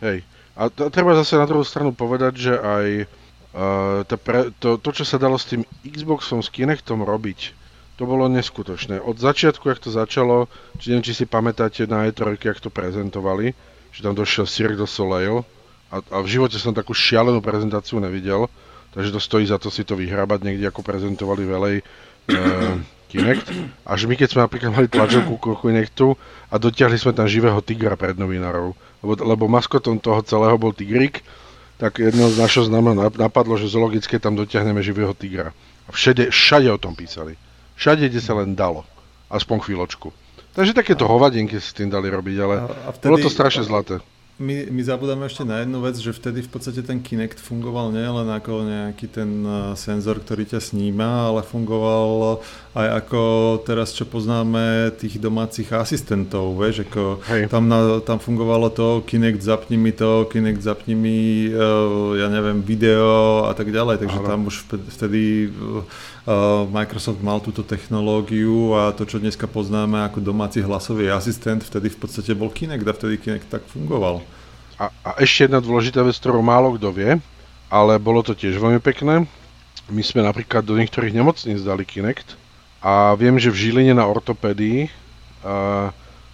Hej. 0.01 0.25
A 0.57 0.73
to, 0.73 0.89
treba 0.89 1.13
zase 1.13 1.37
na 1.37 1.45
druhú 1.45 1.65
stranu 1.65 1.93
povedať, 1.93 2.33
že 2.37 2.55
aj 2.57 2.87
uh, 3.05 4.01
to, 4.09 4.17
pre, 4.17 4.49
to, 4.57 4.81
to, 4.81 4.91
čo 4.97 5.05
sa 5.05 5.21
dalo 5.21 5.37
s 5.37 5.49
tým 5.49 5.65
Xboxom, 5.85 6.41
s 6.41 6.49
Kinectom 6.49 7.05
robiť, 7.05 7.53
to 8.01 8.09
bolo 8.09 8.29
neskutočné. 8.33 9.01
Od 9.01 9.17
začiatku, 9.17 9.69
jak 9.69 9.81
to 9.81 9.93
začalo, 9.93 10.49
či 10.81 10.93
neviem, 10.93 11.05
či 11.05 11.13
si 11.13 11.25
pamätáte 11.29 11.85
na 11.85 12.09
E3, 12.09 12.37
jak 12.41 12.61
to 12.61 12.73
prezentovali, 12.73 13.53
že 13.93 14.01
tam 14.01 14.17
došiel 14.17 14.49
Cirque 14.49 14.81
du 14.81 14.89
Soleil 14.89 15.45
a, 15.93 16.01
a 16.01 16.17
v 16.25 16.29
živote 16.29 16.57
som 16.57 16.73
takú 16.73 16.97
šialenú 16.97 17.45
prezentáciu 17.45 18.01
nevidel, 18.01 18.49
takže 18.97 19.13
to 19.13 19.21
stojí 19.21 19.45
za 19.45 19.61
to 19.61 19.69
si 19.69 19.85
to 19.85 19.93
vyhrabať 19.93 20.41
niekde, 20.49 20.65
ako 20.65 20.81
prezentovali 20.81 21.45
velej 21.45 21.77
e, 21.79 21.85
Kinect. 23.13 23.47
Až 23.85 24.09
my, 24.09 24.17
keď 24.17 24.29
sme 24.33 24.41
napríklad 24.49 24.73
mali 24.73 24.89
tlačovku 24.89 25.37
ku 25.37 25.53
Kinectu 25.61 26.17
a 26.49 26.57
dotiahli 26.57 26.97
sme 26.97 27.13
tam 27.13 27.29
živého 27.29 27.61
tigra 27.61 27.93
pred 27.93 28.17
novinárov, 28.17 28.73
lebo, 29.05 29.13
lebo 29.21 29.45
maskotom 29.53 30.01
toho 30.01 30.25
celého 30.25 30.57
bol 30.57 30.73
tigrik, 30.73 31.21
tak 31.77 32.01
jedno 32.01 32.33
z 32.33 32.41
našho 32.41 32.65
znamená 32.65 33.13
napadlo, 33.13 33.61
že 33.61 33.69
zoologické 33.69 34.17
tam 34.17 34.33
dotiahneme 34.33 34.81
živého 34.81 35.13
tigra. 35.13 35.53
A 35.85 35.93
všade, 35.93 36.33
všade 36.33 36.73
o 36.73 36.81
tom 36.81 36.97
písali. 36.97 37.37
Všade, 37.77 38.09
kde 38.09 38.23
sa 38.23 38.33
len 38.39 38.57
dalo. 38.57 38.89
Aspoň 39.29 39.67
chvíľočku. 39.67 40.22
Takže 40.53 40.77
takéto 40.77 41.09
hovadinky 41.09 41.57
s 41.57 41.73
tým 41.73 41.89
dali 41.89 42.13
robiť, 42.13 42.37
ale 42.45 42.55
a, 42.61 42.67
a 42.69 42.91
vtedy, 42.93 43.09
bolo 43.09 43.25
to 43.25 43.33
strašne 43.33 43.65
zlaté 43.65 44.05
my, 44.43 44.67
my 44.75 44.83
zabudáme 44.83 45.29
ešte 45.31 45.47
na 45.47 45.63
jednu 45.63 45.79
vec, 45.85 45.95
že 46.01 46.11
vtedy 46.11 46.43
v 46.43 46.51
podstate 46.51 46.83
ten 46.83 46.99
Kinect 46.99 47.39
fungoval 47.39 47.95
nielen 47.95 48.27
ako 48.27 48.67
nejaký 48.67 49.07
ten 49.07 49.31
eh, 49.47 49.55
senzor, 49.79 50.19
ktorý 50.19 50.49
ťa 50.49 50.61
sníma, 50.61 51.31
ale 51.31 51.47
fungoval 51.47 52.41
aj 52.73 52.89
ako 53.05 53.23
teraz, 53.69 53.93
čo 53.93 54.09
poznáme 54.09 54.97
tých 54.97 55.21
domácich 55.21 55.69
asistentov, 55.71 56.57
vieš, 56.57 56.89
ako 56.89 57.21
tam, 57.53 57.69
na, 57.69 58.01
tam 58.01 58.17
fungovalo 58.17 58.73
to, 58.73 59.05
Kinect 59.05 59.45
zapni 59.45 59.77
mi 59.77 59.93
to, 59.93 60.25
Kinect 60.27 60.65
zapni 60.65 60.97
mi, 60.97 61.53
uh, 61.53 62.17
ja 62.17 62.33
neviem, 62.33 62.65
video 62.65 63.45
a 63.45 63.53
tak 63.53 63.69
ďalej, 63.69 64.01
takže 64.01 64.19
Aha. 64.25 64.29
tam 64.33 64.49
už 64.49 64.65
vtedy 64.89 65.53
Microsoft 66.71 67.19
mal 67.19 67.43
túto 67.43 67.67
technológiu 67.67 68.79
a 68.79 68.95
to, 68.95 69.03
čo 69.03 69.19
dneska 69.19 69.51
poznáme 69.51 70.07
ako 70.07 70.23
domáci 70.23 70.63
hlasový 70.63 71.11
asistent, 71.11 71.67
vtedy 71.67 71.91
v 71.91 71.99
podstate 71.99 72.31
bol 72.39 72.47
Kinect 72.47 72.87
a 72.87 72.95
vtedy 72.95 73.19
Kinect 73.19 73.51
tak 73.51 73.67
fungoval. 73.67 74.23
A, 74.79 74.95
a 75.03 75.11
ešte 75.19 75.51
jedna 75.51 75.59
dôležitá 75.59 76.07
vec, 76.07 76.15
ktorú 76.15 76.39
málo 76.39 76.79
kto 76.79 76.95
vie, 76.95 77.19
ale 77.67 77.99
bolo 77.99 78.23
to 78.23 78.39
tiež 78.39 78.59
veľmi 78.63 78.79
pekné. 78.79 79.27
My 79.91 80.03
sme 80.07 80.23
napríklad 80.23 80.63
do 80.63 80.79
niektorých 80.79 81.11
nemocníc 81.11 81.59
dali 81.67 81.83
Kinect, 81.83 82.39
a 82.83 83.15
viem, 83.15 83.39
že 83.39 83.55
v 83.55 83.59
Žiline 83.63 83.95
na 83.95 84.03
ortopédii 84.11 84.91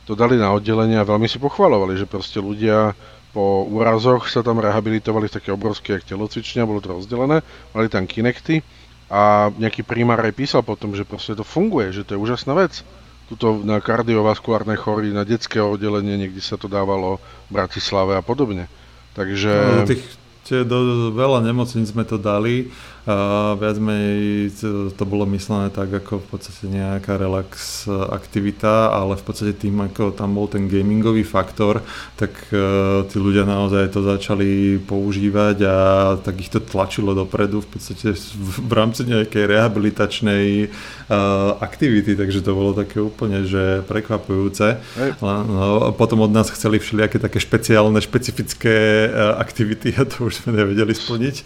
to 0.09 0.13
dali 0.17 0.41
na 0.41 0.57
oddelenie 0.57 0.97
a 0.97 1.05
veľmi 1.05 1.29
si 1.29 1.37
pochvalovali, 1.37 2.01
že 2.01 2.09
proste 2.09 2.41
ľudia 2.41 2.97
po 3.37 3.69
úrazoch 3.69 4.33
sa 4.33 4.41
tam 4.41 4.57
rehabilitovali 4.57 5.29
v 5.29 5.37
také 5.37 5.53
obrovské 5.53 6.01
jak 6.01 6.09
telocvičňa, 6.09 6.65
bolo 6.65 6.81
to 6.81 6.97
rozdelené, 6.97 7.45
mali 7.77 7.93
tam 7.93 8.09
kinekty 8.09 8.65
a 9.09 9.49
nejaký 9.57 9.83
primár 9.89 10.21
aj 10.21 10.37
písal 10.37 10.61
potom, 10.61 10.93
že 10.93 11.09
proste 11.09 11.33
to 11.33 11.45
funguje, 11.45 11.97
že 11.97 12.05
to 12.05 12.15
je 12.17 12.23
úžasná 12.23 12.53
vec. 12.53 12.85
Tuto 13.29 13.61
na 13.61 13.81
kardiovaskulárne 13.81 14.77
chory, 14.77 15.13
na 15.13 15.25
detské 15.25 15.61
oddelenie, 15.61 16.17
niekde 16.17 16.41
sa 16.41 16.57
to 16.61 16.69
dávalo 16.69 17.21
v 17.49 17.51
Bratislave 17.57 18.17
a 18.17 18.23
podobne. 18.25 18.69
Takže... 19.17 19.53
No, 19.53 19.89
tých, 19.89 20.05
do, 20.49 20.65
do 20.65 21.09
veľa 21.13 21.45
nemocníc 21.45 21.93
sme 21.93 22.09
to 22.09 22.17
dali 22.17 22.73
a 23.09 23.57
viac 23.57 23.81
menej 23.81 24.53
to, 24.61 24.93
to 24.93 25.05
bolo 25.09 25.25
myslené 25.33 25.73
tak 25.73 25.89
ako 25.89 26.21
v 26.21 26.27
podstate 26.29 26.69
nejaká 26.69 27.17
relax 27.17 27.89
aktivita, 27.89 28.93
ale 28.93 29.17
v 29.17 29.25
podstate 29.25 29.57
tým, 29.57 29.81
ako 29.81 30.13
tam 30.13 30.37
bol 30.37 30.45
ten 30.45 30.69
gamingový 30.69 31.25
faktor, 31.25 31.81
tak 32.21 32.37
uh, 32.53 33.09
tí 33.09 33.17
ľudia 33.17 33.49
naozaj 33.49 33.97
to 33.97 34.05
začali 34.05 34.77
používať 34.85 35.57
a 35.65 35.77
tak 36.21 36.37
ich 36.37 36.53
to 36.53 36.61
tlačilo 36.61 37.17
dopredu 37.17 37.65
v 37.65 37.69
podstate 37.73 38.13
v, 38.13 38.57
v 38.69 38.73
rámci 38.77 39.09
nejakej 39.09 39.57
rehabilitačnej 39.57 40.69
uh, 40.69 41.57
aktivity, 41.65 42.13
takže 42.13 42.45
to 42.45 42.53
bolo 42.53 42.77
také 42.77 43.01
úplne, 43.01 43.49
že 43.49 43.81
prekvapujúce. 43.89 44.85
No, 45.25 45.97
potom 45.97 46.29
od 46.29 46.33
nás 46.37 46.53
chceli 46.53 46.77
všelijaké 46.77 47.17
také 47.17 47.41
špeciálne, 47.41 48.05
špecifické 48.05 49.09
uh, 49.09 49.41
aktivity 49.41 49.97
a 49.97 50.05
to 50.05 50.29
už 50.29 50.45
sme 50.45 50.61
nevedeli 50.61 50.93
splniť, 50.93 51.37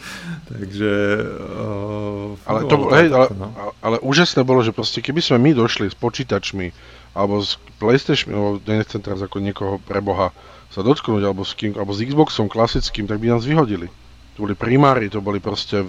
takže 0.49 0.93
Uh, 2.33 2.39
ale, 2.49 2.61
to, 2.67 2.77
hej, 2.97 3.07
ale, 3.13 3.29
no. 3.37 3.49
ale 3.85 3.97
úžasné 4.01 4.43
bolo, 4.43 4.65
že 4.65 4.73
proste 4.75 5.05
keby 5.05 5.21
sme 5.21 5.39
my 5.39 5.51
došli 5.53 5.93
s 5.93 5.97
počítačmi 5.97 6.73
alebo 7.13 7.45
s 7.45 7.61
PlayStation, 7.77 8.33
alebo 8.33 8.51
nechcem 8.65 9.05
teraz 9.05 9.21
ako 9.21 9.37
niekoho 9.45 9.77
pre 9.85 10.01
Boha 10.01 10.33
sa 10.73 10.81
dotknúť, 10.81 11.23
alebo 11.29 11.45
s, 11.45 11.53
kým, 11.53 11.77
alebo 11.77 11.93
s 11.93 12.01
Xboxom 12.01 12.49
klasickým, 12.49 13.05
tak 13.05 13.21
by 13.21 13.37
nás 13.37 13.45
vyhodili. 13.45 13.93
To 14.41 14.49
boli 14.49 14.57
primári, 14.57 15.13
to 15.13 15.21
boli 15.21 15.37
proste 15.37 15.85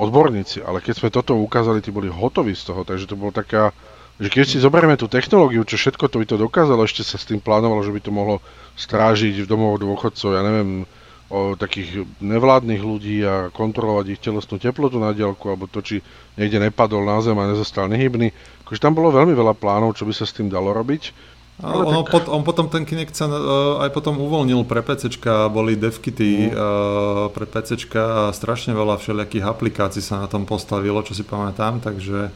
odborníci, 0.00 0.64
ale 0.64 0.80
keď 0.80 0.94
sme 0.96 1.08
toto 1.12 1.36
ukázali, 1.36 1.84
tí 1.84 1.92
boli 1.92 2.08
hotoví 2.08 2.56
z 2.56 2.72
toho, 2.72 2.88
takže 2.88 3.04
to 3.04 3.20
bolo 3.20 3.28
taká, 3.28 3.76
že 4.16 4.32
keď 4.32 4.44
si 4.48 4.56
zoberieme 4.56 4.96
tú 4.96 5.04
technológiu, 5.12 5.60
čo 5.68 5.76
všetko 5.76 6.08
to 6.08 6.16
by 6.16 6.26
to 6.26 6.36
dokázalo, 6.40 6.88
ešte 6.88 7.04
sa 7.04 7.20
s 7.20 7.28
tým 7.28 7.44
plánovalo, 7.44 7.84
že 7.84 7.92
by 7.92 8.00
to 8.00 8.08
mohlo 8.08 8.40
strážiť 8.80 9.44
v 9.44 9.50
domov 9.50 9.76
dôchodcov, 9.84 10.32
ja 10.32 10.40
neviem, 10.40 10.88
o 11.32 11.56
takých 11.56 12.04
nevládnych 12.20 12.84
ľudí 12.84 13.24
a 13.24 13.48
kontrolovať 13.48 14.06
ich 14.12 14.20
telesnú 14.20 14.60
teplotu 14.60 15.00
na 15.00 15.16
diálku, 15.16 15.48
alebo 15.48 15.64
to, 15.64 15.80
či 15.80 16.04
niekde 16.36 16.60
nepadol 16.60 17.00
na 17.00 17.24
zem 17.24 17.36
a 17.40 17.48
nezostal 17.48 17.88
nehybný. 17.88 18.36
Akože 18.68 18.84
tam 18.84 18.92
bolo 18.92 19.08
veľmi 19.08 19.32
veľa 19.32 19.56
plánov, 19.56 19.96
čo 19.96 20.04
by 20.04 20.12
sa 20.12 20.28
s 20.28 20.36
tým 20.36 20.52
dalo 20.52 20.76
robiť. 20.76 21.32
Ale 21.64 21.88
ono, 21.88 22.04
tak... 22.04 22.12
pot, 22.12 22.24
on 22.28 22.44
potom 22.44 22.68
ten 22.68 22.84
Kinect 22.84 23.16
sa 23.16 23.28
uh, 23.28 23.80
aj 23.80 23.92
potom 23.96 24.20
uvoľnil 24.20 24.64
pre 24.68 24.84
PCčka, 24.84 25.48
boli 25.48 25.72
devkity 25.76 26.52
uh, 26.52 27.28
pre 27.32 27.48
PCčka 27.48 28.28
a 28.28 28.36
strašne 28.36 28.76
veľa 28.76 29.00
všelijakých 29.00 29.44
aplikácií 29.46 30.04
sa 30.04 30.20
na 30.20 30.28
tom 30.28 30.44
postavilo, 30.44 31.00
čo 31.00 31.16
si 31.16 31.24
pamätám, 31.24 31.80
takže 31.80 32.28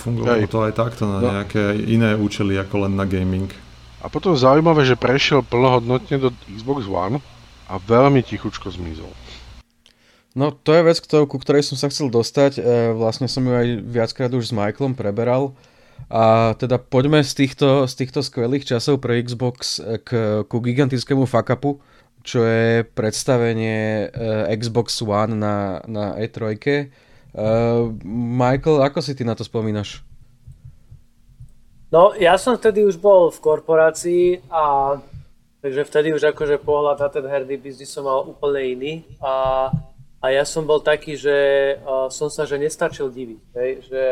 fungovalo 0.00 0.42
aj. 0.42 0.50
to 0.50 0.58
aj 0.64 0.72
takto 0.74 1.02
na 1.06 1.18
no. 1.20 1.28
nejaké 1.38 1.76
iné 1.86 2.16
účely 2.16 2.58
ako 2.58 2.88
len 2.88 2.98
na 2.98 3.06
gaming. 3.06 3.52
A 4.00 4.08
potom 4.08 4.36
zaujímavé, 4.36 4.84
že 4.84 5.00
prešiel 5.00 5.44
plnohodnotne 5.44 6.16
do 6.20 6.28
Xbox 6.52 6.88
One, 6.88 7.20
a 7.68 7.80
veľmi 7.80 8.20
tichučko 8.20 8.68
zmizol. 8.72 9.10
No 10.34 10.50
to 10.50 10.74
je 10.74 10.82
vec, 10.82 10.98
ku 10.98 11.36
ktorej 11.38 11.62
som 11.62 11.78
sa 11.78 11.86
chcel 11.86 12.10
dostať. 12.10 12.58
E, 12.58 12.62
vlastne 12.90 13.30
som 13.30 13.46
ju 13.46 13.54
aj 13.54 13.68
viackrát 13.86 14.32
už 14.34 14.50
s 14.50 14.56
Michaelom 14.56 14.98
preberal. 14.98 15.54
A 16.10 16.52
teda 16.58 16.82
poďme 16.82 17.22
z 17.22 17.46
týchto, 17.46 17.86
z 17.86 17.94
týchto 17.94 18.20
skvelých 18.20 18.66
časov 18.66 18.98
pre 18.98 19.22
Xbox 19.22 19.78
k, 20.02 20.42
ku 20.42 20.58
gigantickému 20.58 21.22
fuck-upu, 21.24 21.78
čo 22.26 22.42
je 22.42 22.82
predstavenie 22.82 24.10
e, 24.10 24.56
Xbox 24.58 24.98
One 25.06 25.38
na, 25.38 25.78
na 25.86 26.18
E3. 26.18 26.40
Uh, 26.40 26.50
e, 26.50 26.84
Michael, 28.10 28.82
ako 28.82 28.98
si 29.06 29.14
ty 29.14 29.22
na 29.22 29.38
to 29.38 29.46
spomínaš? 29.46 30.02
No, 31.94 32.10
ja 32.18 32.34
som 32.34 32.58
vtedy 32.58 32.82
už 32.82 32.98
bol 32.98 33.30
v 33.30 33.38
korporácii 33.38 34.26
a 34.50 34.98
Takže 35.64 35.88
vtedy 35.88 36.12
už 36.12 36.28
akože 36.36 36.60
pohľad 36.60 37.00
na 37.00 37.08
ten 37.08 37.24
herný 37.24 37.56
biznis 37.56 37.88
som 37.88 38.04
mal 38.04 38.20
úplne 38.20 38.76
iný 38.76 38.92
a, 39.16 39.72
a 40.20 40.26
ja 40.28 40.44
som 40.44 40.68
bol 40.68 40.84
taký, 40.84 41.16
že 41.16 41.32
uh, 41.80 42.12
som 42.12 42.28
sa 42.28 42.44
že 42.44 42.60
nestačil 42.60 43.08
diviť, 43.08 43.42
hej, 43.56 43.70
že 43.88 44.02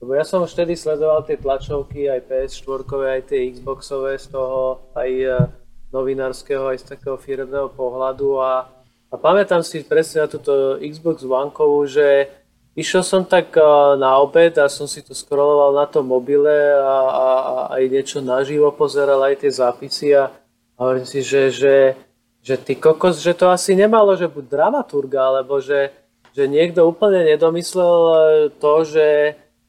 lebo 0.00 0.16
ja 0.16 0.24
som 0.24 0.40
vtedy 0.48 0.72
sledoval 0.72 1.20
tie 1.28 1.36
tlačovky, 1.36 2.08
aj 2.08 2.24
PS4, 2.32 2.80
aj 3.12 3.20
tie 3.28 3.44
Xboxové 3.52 4.16
z 4.16 4.32
toho, 4.32 4.88
aj 4.96 5.10
uh, 5.20 5.44
novinárskeho, 5.92 6.72
aj 6.72 6.80
z 6.80 6.96
takého 6.96 7.20
firmného 7.20 7.68
pohľadu 7.76 8.40
a, 8.40 8.64
a 9.12 9.14
pamätám 9.20 9.60
si 9.60 9.84
presne 9.84 10.24
na 10.24 10.32
túto 10.32 10.80
Xbox 10.80 11.28
One, 11.28 11.52
že 11.92 12.32
išiel 12.72 13.04
som 13.04 13.20
tak 13.28 13.52
uh, 13.52 14.00
na 14.00 14.16
obed 14.16 14.56
a 14.56 14.64
som 14.72 14.88
si 14.88 15.04
to 15.04 15.12
scrolloval 15.12 15.76
na 15.76 15.84
tom 15.84 16.08
mobile 16.08 16.72
a, 16.80 16.96
a, 17.04 17.28
a 17.36 17.54
aj 17.76 17.84
niečo 17.84 18.24
naživo 18.24 18.72
pozeral, 18.72 19.20
aj 19.28 19.44
tie 19.44 19.52
zápisy 19.52 20.16
a 20.16 20.32
hovorím 20.76 21.06
si, 21.08 21.20
že, 21.24 21.50
že, 21.50 21.96
že 22.40 22.54
ty 22.60 22.76
kokos, 22.76 23.20
že 23.20 23.34
to 23.34 23.48
asi 23.48 23.76
nemalo, 23.76 24.16
že 24.16 24.28
buď 24.28 24.44
dramaturga, 24.48 25.20
alebo 25.34 25.60
že, 25.60 25.92
že 26.36 26.48
niekto 26.48 26.84
úplne 26.84 27.24
nedomyslel 27.24 27.96
e, 28.06 28.16
to, 28.60 28.74
že 28.84 29.06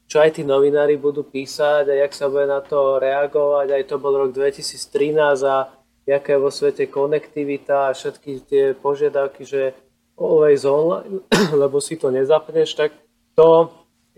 čo 0.08 0.24
aj 0.24 0.40
tí 0.40 0.42
novinári 0.44 0.96
budú 0.96 1.20
písať 1.20 1.84
a 1.92 1.94
jak 2.06 2.12
sa 2.16 2.32
bude 2.32 2.48
na 2.48 2.64
to 2.64 2.96
reagovať. 2.96 3.66
Aj 3.76 3.84
to 3.84 4.00
bol 4.00 4.16
rok 4.16 4.32
2013 4.32 5.44
a 5.44 5.68
jaká 6.08 6.32
je 6.32 6.40
vo 6.40 6.48
svete 6.48 6.88
konektivita 6.88 7.92
a 7.92 7.96
všetky 7.96 8.30
tie 8.48 8.64
požiadavky, 8.72 9.44
že 9.44 9.76
always 10.16 10.64
online, 10.64 11.20
lebo 11.62 11.76
si 11.84 12.00
to 12.00 12.08
nezapneš, 12.08 12.72
tak 12.72 12.96
to 13.36 13.68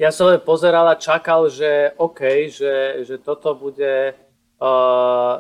ja 0.01 0.09
som 0.09 0.33
len 0.33 0.41
pozeral 0.41 0.89
a 0.89 0.97
čakal, 0.97 1.53
že 1.53 1.93
OK, 2.01 2.49
že, 2.49 3.05
že 3.05 3.21
toto 3.21 3.53
bude 3.53 4.17
uh, 4.57 5.35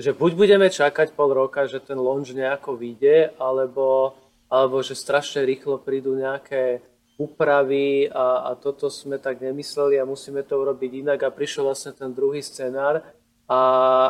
že 0.00 0.16
buď 0.16 0.32
budeme 0.32 0.72
čakať 0.72 1.12
pol 1.12 1.36
roka, 1.36 1.68
že 1.68 1.76
ten 1.84 2.00
launch 2.00 2.32
nejako 2.32 2.80
vyjde, 2.80 3.36
alebo, 3.36 4.16
alebo 4.48 4.80
že 4.80 4.96
strašne 4.96 5.44
rýchlo 5.44 5.76
prídu 5.76 6.16
nejaké 6.16 6.80
úpravy 7.20 8.08
a, 8.08 8.48
a 8.48 8.50
toto 8.56 8.88
sme 8.88 9.20
tak 9.20 9.44
nemysleli 9.44 10.00
a 10.00 10.08
musíme 10.08 10.40
to 10.40 10.56
urobiť 10.56 11.04
inak. 11.04 11.20
A 11.20 11.28
prišiel 11.28 11.68
vlastne 11.68 11.92
ten 11.92 12.16
druhý 12.16 12.40
scenár 12.40 13.04
a, 13.44 13.60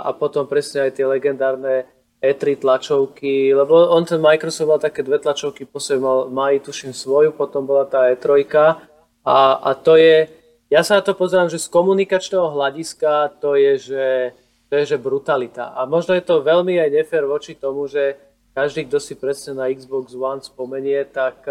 a 0.06 0.10
potom 0.14 0.46
presne 0.46 0.86
aj 0.86 0.94
tie 0.94 1.06
legendárne 1.10 1.90
E3 2.22 2.62
tlačovky, 2.62 3.50
lebo 3.50 3.90
on 3.90 4.06
ten 4.06 4.22
Microsoft 4.22 4.68
mal 4.68 4.78
také 4.78 5.02
dve 5.02 5.18
tlačovky, 5.18 5.66
po 5.66 5.82
sebe 5.82 6.04
mal, 6.04 6.30
má 6.30 6.52
tuším 6.54 6.92
svoju, 6.94 7.34
potom 7.34 7.66
bola 7.66 7.88
tá 7.88 8.06
E3 8.12 8.46
a, 9.24 9.38
a 9.58 9.70
to 9.74 9.96
je, 9.96 10.28
ja 10.68 10.84
sa 10.84 11.00
na 11.00 11.02
to 11.02 11.16
pozerám, 11.16 11.48
že 11.48 11.56
z 11.56 11.72
komunikačného 11.72 12.52
hľadiska 12.52 13.40
to 13.40 13.56
je, 13.56 13.72
že 13.80 14.04
to 14.70 14.78
je 14.78 14.94
že 14.94 15.02
brutalita. 15.02 15.74
A 15.74 15.82
možno 15.82 16.14
je 16.14 16.22
to 16.22 16.46
veľmi 16.46 16.78
aj 16.78 16.94
nefér 16.94 17.26
voči 17.26 17.58
tomu, 17.58 17.90
že 17.90 18.14
každý, 18.54 18.86
kto 18.86 19.02
si 19.02 19.18
presne 19.18 19.58
na 19.58 19.66
Xbox 19.66 20.14
One 20.14 20.38
spomenie, 20.38 21.02
tak, 21.10 21.42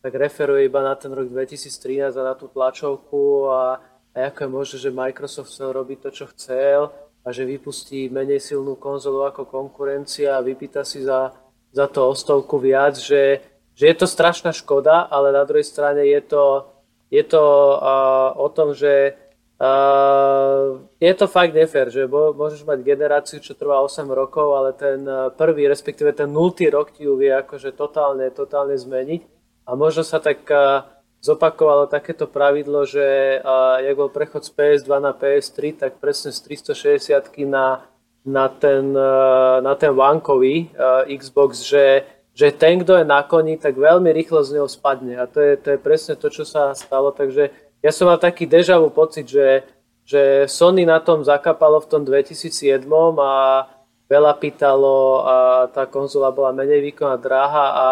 tak 0.00 0.12
referuje 0.16 0.64
iba 0.64 0.80
na 0.80 0.96
ten 0.96 1.12
rok 1.12 1.28
2013 1.28 2.16
a 2.16 2.28
na 2.32 2.34
tú 2.34 2.48
tlačovku 2.48 3.52
a, 3.52 3.76
a 4.12 4.16
ako 4.32 4.40
je 4.40 4.48
možné, 4.48 4.76
že 4.80 4.90
Microsoft 4.96 5.52
chcel 5.52 5.76
robiť 5.76 5.98
to, 6.00 6.10
čo 6.16 6.24
chcel 6.32 6.80
a 7.20 7.28
že 7.28 7.44
vypustí 7.44 8.08
menej 8.08 8.40
silnú 8.40 8.80
konzolu 8.80 9.28
ako 9.28 9.44
konkurencia 9.44 10.38
a 10.38 10.44
vypýta 10.46 10.80
si 10.80 11.04
za, 11.04 11.36
za 11.74 11.90
to 11.92 12.08
o 12.08 12.14
stovku 12.16 12.56
viac, 12.56 12.96
že, 12.96 13.42
že 13.76 13.84
je 13.90 13.96
to 13.98 14.06
strašná 14.08 14.54
škoda, 14.54 15.12
ale 15.12 15.34
na 15.34 15.44
druhej 15.44 15.66
strane 15.66 16.06
je 16.08 16.22
to, 16.24 16.70
je 17.10 17.26
to 17.26 17.42
uh, 17.42 18.32
o 18.38 18.48
tom, 18.48 18.72
že 18.72 19.18
uh, 19.60 20.80
je 21.00 21.12
to 21.16 21.26
fakt 21.26 21.52
nefér, 21.52 21.92
že 21.92 22.08
môžeš 22.08 22.64
mať 22.64 22.86
generáciu, 22.86 23.38
čo 23.40 23.56
trvá 23.56 23.80
8 23.84 24.06
rokov, 24.08 24.56
ale 24.56 24.70
ten 24.76 25.02
prvý, 25.36 25.68
respektíve 25.68 26.12
ten 26.12 26.28
nultý 26.28 26.68
rok 26.72 26.92
ti 26.92 27.04
ju 27.04 27.16
vie 27.16 27.32
akože 27.32 27.72
totálne, 27.76 28.28
totálne 28.32 28.76
zmeniť 28.76 29.36
a 29.66 29.74
možno 29.74 30.06
sa 30.06 30.22
tak 30.22 30.46
uh, 30.46 30.86
zopakovalo 31.26 31.90
takéto 31.90 32.30
pravidlo, 32.30 32.86
že 32.86 33.38
uh, 33.42 33.82
jak 33.82 33.98
bol 33.98 34.10
prechod 34.14 34.46
z 34.46 34.54
PS2 34.54 34.90
na 35.02 35.10
PS3, 35.10 35.74
tak 35.74 35.98
presne 35.98 36.30
z 36.30 36.62
360 36.70 37.34
na, 37.50 37.82
na 38.22 38.46
ten, 38.46 38.94
uh, 38.94 39.58
na 39.58 39.74
ten 39.74 39.90
vankový 39.90 40.70
uh, 40.78 41.02
Xbox, 41.10 41.66
že, 41.66 42.06
že 42.30 42.54
ten, 42.54 42.78
kto 42.78 43.02
je 43.02 43.04
na 43.04 43.26
koni, 43.26 43.58
tak 43.58 43.74
veľmi 43.74 44.14
rýchlo 44.14 44.46
z 44.46 44.54
neho 44.54 44.70
spadne. 44.70 45.18
A 45.18 45.26
to 45.26 45.42
je, 45.42 45.58
to 45.58 45.74
je 45.74 45.78
presne 45.82 46.14
to, 46.14 46.30
čo 46.30 46.46
sa 46.46 46.70
stalo. 46.78 47.10
Takže 47.10 47.65
ja 47.82 47.90
som 47.92 48.08
mal 48.08 48.20
taký 48.20 48.48
dežavú 48.48 48.92
pocit, 48.92 49.28
že, 49.28 49.64
že 50.06 50.46
Sony 50.48 50.84
na 50.84 51.00
tom 51.00 51.24
zakapalo 51.24 51.82
v 51.82 51.90
tom 51.90 52.02
2007 52.04 52.84
a 53.20 53.66
veľa 54.06 54.32
pýtalo 54.38 55.26
a 55.26 55.36
tá 55.70 55.86
konzola 55.90 56.30
bola 56.30 56.54
menej 56.54 56.92
výkonná 56.92 57.18
dráha 57.18 57.66
a 57.74 57.86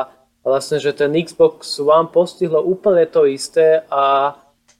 vlastne, 0.46 0.78
že 0.78 0.94
ten 0.94 1.10
Xbox 1.10 1.80
One 1.82 2.12
postihlo 2.12 2.62
úplne 2.62 3.08
to 3.10 3.26
isté 3.26 3.82
a 3.90 4.34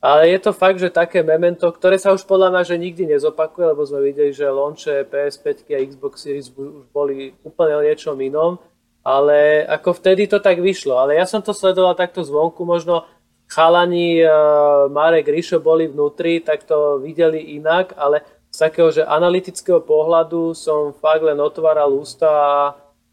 ale 0.05 0.36
je 0.36 0.38
to 0.44 0.52
fakt, 0.52 0.76
že 0.76 0.92
také 0.92 1.24
memento, 1.24 1.64
ktoré 1.64 1.96
sa 1.96 2.12
už 2.12 2.28
podľa 2.28 2.52
mňa 2.52 2.62
že 2.68 2.76
nikdy 2.76 3.16
nezopakuje, 3.16 3.72
lebo 3.72 3.88
sme 3.88 4.05
videli, 4.05 4.36
že 4.36 4.44
launche 4.44 5.09
PS5 5.09 5.64
a 5.72 5.80
Xbox 5.80 6.20
Series 6.20 6.52
už 6.52 6.92
boli 6.92 7.32
úplne 7.40 7.80
o 7.80 7.80
niečom 7.80 8.12
inom, 8.20 8.61
ale 9.00 9.64
ako 9.64 9.96
vtedy 9.96 10.28
to 10.28 10.44
tak 10.44 10.61
vyšlo. 10.61 11.00
Ale 11.00 11.16
ja 11.16 11.24
som 11.24 11.40
to 11.40 11.57
sledoval 11.57 11.96
takto 11.96 12.20
zvonku, 12.20 12.68
možno 12.68 13.09
chalani 13.55 14.18
uh, 14.18 14.90
Marek 14.90 15.30
Ríšo 15.30 15.62
boli 15.62 15.86
vnútri, 15.86 16.42
tak 16.42 16.66
to 16.66 16.98
videli 16.98 17.55
inak, 17.55 17.94
ale 17.94 18.26
z 18.50 18.59
takého, 18.59 18.90
že 18.90 19.07
analytického 19.07 19.78
pohľadu 19.78 20.59
som 20.59 20.90
fakt 20.98 21.22
len 21.22 21.38
otváral 21.38 21.94
ústa 21.94 22.26
a, 22.26 22.55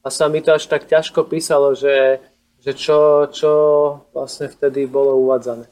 a 0.02 0.08
sa 0.10 0.26
mi 0.26 0.42
to 0.42 0.50
až 0.58 0.66
tak 0.66 0.90
ťažko 0.90 1.30
písalo, 1.30 1.78
že 1.78 2.18
že 2.62 2.78
čo, 2.78 3.26
čo 3.34 3.52
vlastne 4.14 4.46
vtedy 4.46 4.86
bolo 4.86 5.18
uvádzané. 5.26 5.66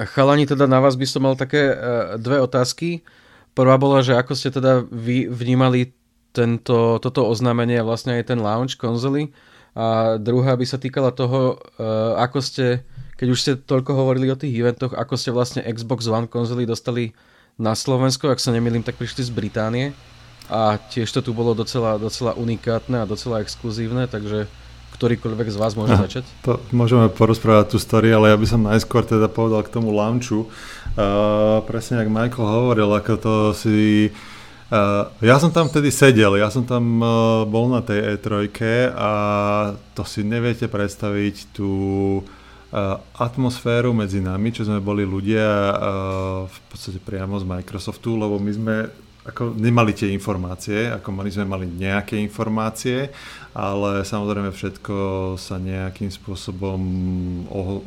Chalani, 0.00 0.48
teda 0.48 0.64
na 0.64 0.80
vás 0.80 0.96
by 0.96 1.04
som 1.04 1.28
mal 1.28 1.36
také 1.36 1.68
e, 1.68 1.76
dve 2.16 2.40
otázky. 2.40 3.04
Prvá 3.52 3.76
bola, 3.76 4.00
že 4.00 4.16
ako 4.16 4.32
ste 4.32 4.48
teda 4.48 4.88
vy 4.88 5.28
vnímali 5.28 5.92
tento, 6.32 6.98
toto 6.98 7.28
oznámenie 7.28 7.78
a 7.78 7.86
vlastne 7.86 8.16
aj 8.16 8.32
ten 8.32 8.40
launch 8.40 8.80
konzoly. 8.80 9.30
A 9.76 10.16
druhá 10.16 10.56
by 10.56 10.64
sa 10.64 10.80
týkala 10.80 11.12
toho, 11.12 11.60
e, 11.76 11.84
ako 12.16 12.38
ste, 12.40 12.80
keď 13.14 13.28
už 13.30 13.38
ste 13.38 13.52
toľko 13.54 13.94
hovorili 13.94 14.30
o 14.30 14.38
tých 14.38 14.54
eventoch, 14.54 14.94
ako 14.94 15.14
ste 15.14 15.30
vlastne 15.30 15.62
Xbox 15.62 16.10
One 16.10 16.26
konzoly 16.26 16.66
dostali 16.66 17.14
na 17.54 17.78
Slovensko, 17.78 18.34
ak 18.34 18.42
sa 18.42 18.50
nemýlim, 18.50 18.82
tak 18.82 18.98
prišli 18.98 19.30
z 19.30 19.30
Británie. 19.30 19.94
A 20.50 20.76
tiež 20.76 21.08
to 21.08 21.24
tu 21.24 21.30
bolo 21.32 21.56
docela, 21.56 21.96
docela 21.96 22.36
unikátne 22.36 23.00
a 23.00 23.08
docela 23.08 23.40
exkluzívne, 23.40 24.10
takže 24.10 24.50
ktorýkoľvek 24.98 25.48
z 25.50 25.56
vás 25.58 25.72
môže 25.74 25.96
začať? 25.96 26.24
To 26.46 26.62
môžeme 26.70 27.10
porozprávať 27.10 27.74
tú 27.74 27.78
story, 27.80 28.14
ale 28.14 28.30
ja 28.30 28.36
by 28.38 28.46
som 28.46 28.66
najskôr 28.66 29.06
teda 29.06 29.26
povedal 29.30 29.64
k 29.66 29.72
tomu 29.72 29.94
launchu. 29.94 30.46
Uh, 30.94 31.64
presne 31.66 32.02
ako 32.02 32.10
Michael 32.12 32.46
hovoril, 32.46 32.90
ako 32.92 33.12
to 33.18 33.34
si... 33.56 34.10
Uh, 34.70 35.06
ja 35.22 35.38
som 35.38 35.54
tam 35.54 35.70
vtedy 35.70 35.90
sedel, 35.94 36.34
ja 36.38 36.50
som 36.50 36.66
tam 36.66 36.98
uh, 36.98 37.46
bol 37.46 37.70
na 37.70 37.82
tej 37.82 38.18
E3 38.18 38.50
a 38.94 39.10
to 39.94 40.02
si 40.02 40.26
neviete 40.26 40.66
predstaviť 40.66 41.54
tú 41.54 41.70
uh, 42.20 42.43
atmosféru 43.14 43.94
medzi 43.94 44.18
nami, 44.18 44.50
čo 44.50 44.66
sme 44.66 44.82
boli 44.82 45.06
ľudia 45.06 45.46
uh, 45.46 45.74
v 46.50 46.58
podstate 46.66 46.98
priamo 46.98 47.38
z 47.38 47.46
Microsoftu, 47.46 48.18
lebo 48.18 48.42
my 48.42 48.52
sme 48.52 48.76
ako 49.24 49.56
nemali 49.56 49.96
tie 49.96 50.12
informácie, 50.12 50.92
ako 50.92 51.08
mali 51.08 51.32
sme 51.32 51.48
mali 51.48 51.64
nejaké 51.64 52.20
informácie, 52.20 53.08
ale 53.56 54.04
samozrejme 54.04 54.52
všetko 54.52 54.96
sa 55.40 55.56
nejakým 55.56 56.12
spôsobom 56.12 56.76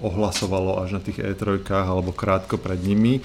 ohlasovalo 0.02 0.82
až 0.82 0.98
na 0.98 1.02
tých 1.04 1.22
E3 1.22 1.62
alebo 1.70 2.10
krátko 2.10 2.58
pred 2.58 2.82
nimi. 2.82 3.22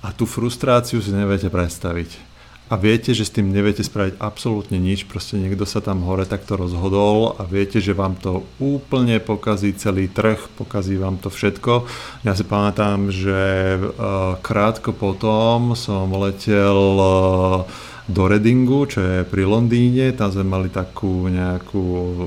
A 0.00 0.16
tú 0.16 0.24
frustráciu 0.24 1.04
si 1.04 1.12
neviete 1.12 1.52
predstaviť 1.52 2.29
a 2.70 2.78
viete, 2.78 3.10
že 3.10 3.26
s 3.26 3.34
tým 3.34 3.50
neviete 3.50 3.82
spraviť 3.82 4.22
absolútne 4.22 4.78
nič, 4.78 5.10
proste 5.10 5.34
niekto 5.34 5.66
sa 5.66 5.82
tam 5.82 6.06
hore 6.06 6.22
takto 6.22 6.54
rozhodol 6.54 7.34
a 7.34 7.42
viete, 7.42 7.82
že 7.82 7.98
vám 7.98 8.14
to 8.14 8.46
úplne 8.62 9.18
pokazí 9.18 9.74
celý 9.74 10.06
trh, 10.06 10.38
pokazí 10.54 10.94
vám 10.94 11.18
to 11.18 11.34
všetko. 11.34 11.90
Ja 12.22 12.38
si 12.38 12.46
pamätám, 12.46 13.10
že 13.10 13.74
uh, 13.74 14.38
krátko 14.38 14.94
potom 14.94 15.74
som 15.74 16.14
letel 16.14 16.78
uh, 16.94 17.66
do 18.10 18.26
Readingu, 18.26 18.90
čo 18.90 19.02
je 19.02 19.18
pri 19.22 19.46
Londýne. 19.46 20.10
Tam 20.14 20.34
sme 20.34 20.42
mali 20.42 20.66
takú 20.66 21.30
nejakú 21.30 21.82
uh, 21.82 22.26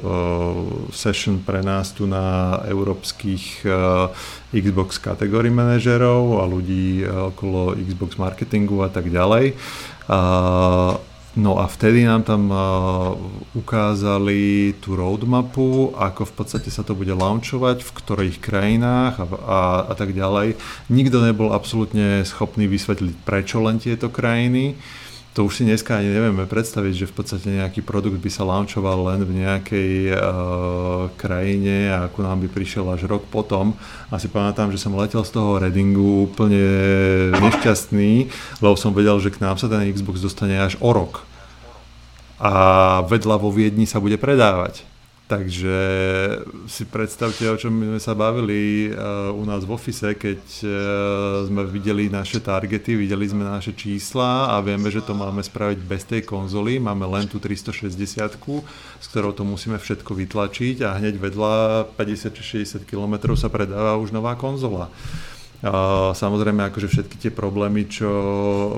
session 0.96 1.44
pre 1.44 1.60
nás 1.60 1.92
tu 1.92 2.08
na 2.08 2.60
európskych 2.68 3.68
uh, 3.68 4.08
Xbox 4.54 5.02
kategórií 5.02 5.52
manažerov 5.52 6.40
a 6.40 6.48
ľudí 6.48 7.02
okolo 7.04 7.74
Xbox 7.74 8.22
marketingu 8.22 8.86
a 8.86 8.90
tak 8.94 9.10
ďalej. 9.10 9.58
No 11.34 11.58
a 11.58 11.66
vtedy 11.66 12.06
nám 12.06 12.22
tam 12.22 12.54
ukázali 13.58 14.74
tú 14.78 14.94
roadmapu, 14.94 15.90
ako 15.98 16.30
v 16.30 16.34
podstate 16.38 16.70
sa 16.70 16.86
to 16.86 16.94
bude 16.94 17.10
launchovať, 17.10 17.82
v 17.82 17.90
ktorých 17.90 18.38
krajinách 18.38 19.18
a, 19.18 19.26
a, 19.26 19.62
a 19.90 19.94
tak 19.98 20.14
ďalej. 20.14 20.54
Nikto 20.94 21.26
nebol 21.26 21.50
absolútne 21.50 22.22
schopný 22.22 22.70
vysvetliť, 22.70 23.26
prečo 23.26 23.66
len 23.66 23.82
tieto 23.82 24.14
krajiny 24.14 24.78
to 25.34 25.50
už 25.50 25.58
si 25.58 25.64
dneska 25.66 25.98
ani 25.98 26.14
nevieme 26.14 26.46
predstaviť, 26.46 26.94
že 26.94 27.10
v 27.10 27.16
podstate 27.18 27.50
nejaký 27.50 27.82
produkt 27.82 28.22
by 28.22 28.30
sa 28.30 28.46
launchoval 28.46 29.10
len 29.10 29.26
v 29.26 29.42
nejakej 29.42 30.14
uh, 30.14 31.10
krajine 31.18 31.90
a 31.90 32.06
ako 32.06 32.20
nám 32.22 32.46
by 32.46 32.48
prišiel 32.54 32.86
až 32.94 33.10
rok 33.10 33.26
potom. 33.34 33.74
A 34.14 34.22
si 34.22 34.30
pamätám, 34.30 34.70
že 34.70 34.78
som 34.78 34.94
letel 34.94 35.26
z 35.26 35.34
toho 35.34 35.58
Readingu 35.58 36.30
úplne 36.30 36.62
nešťastný, 37.34 38.30
lebo 38.62 38.78
som 38.78 38.94
vedel, 38.94 39.18
že 39.18 39.34
k 39.34 39.42
nám 39.42 39.58
sa 39.58 39.66
ten 39.66 39.90
Xbox 39.90 40.22
dostane 40.22 40.54
až 40.62 40.78
o 40.78 40.94
rok. 40.94 41.26
A 42.38 43.02
vedľa 43.10 43.42
vo 43.42 43.50
Viedni 43.50 43.90
sa 43.90 43.98
bude 43.98 44.22
predávať. 44.22 44.86
Takže 45.24 45.78
si 46.68 46.84
predstavte, 46.84 47.48
o 47.48 47.56
čom 47.56 47.72
sme 47.72 47.96
sa 47.96 48.12
bavili 48.12 48.92
uh, 48.92 49.32
u 49.32 49.48
nás 49.48 49.64
v 49.64 49.72
office, 49.72 50.04
keď 50.20 50.42
uh, 50.68 50.70
sme 51.48 51.64
videli 51.64 52.12
naše 52.12 52.44
targety, 52.44 53.00
videli 53.00 53.24
sme 53.32 53.48
naše 53.48 53.72
čísla 53.72 54.52
a 54.52 54.60
vieme, 54.60 54.92
že 54.92 55.00
to 55.00 55.16
máme 55.16 55.40
spraviť 55.40 55.80
bez 55.80 56.04
tej 56.04 56.28
konzoly. 56.28 56.76
Máme 56.76 57.08
len 57.08 57.32
tú 57.32 57.40
360, 57.40 58.36
s 59.00 59.06
ktorou 59.16 59.32
to 59.32 59.48
musíme 59.48 59.80
všetko 59.80 60.12
vytlačiť 60.12 60.84
a 60.84 61.00
hneď 61.00 61.16
vedľa 61.16 61.54
50-60 61.96 62.84
km 62.84 63.32
sa 63.40 63.48
predáva 63.48 63.96
už 63.96 64.12
nová 64.12 64.36
konzola. 64.36 64.92
Samozrejme, 66.14 66.60
akože 66.68 66.92
všetky 66.92 67.16
tie 67.24 67.32
problémy, 67.32 67.88
čo 67.88 68.12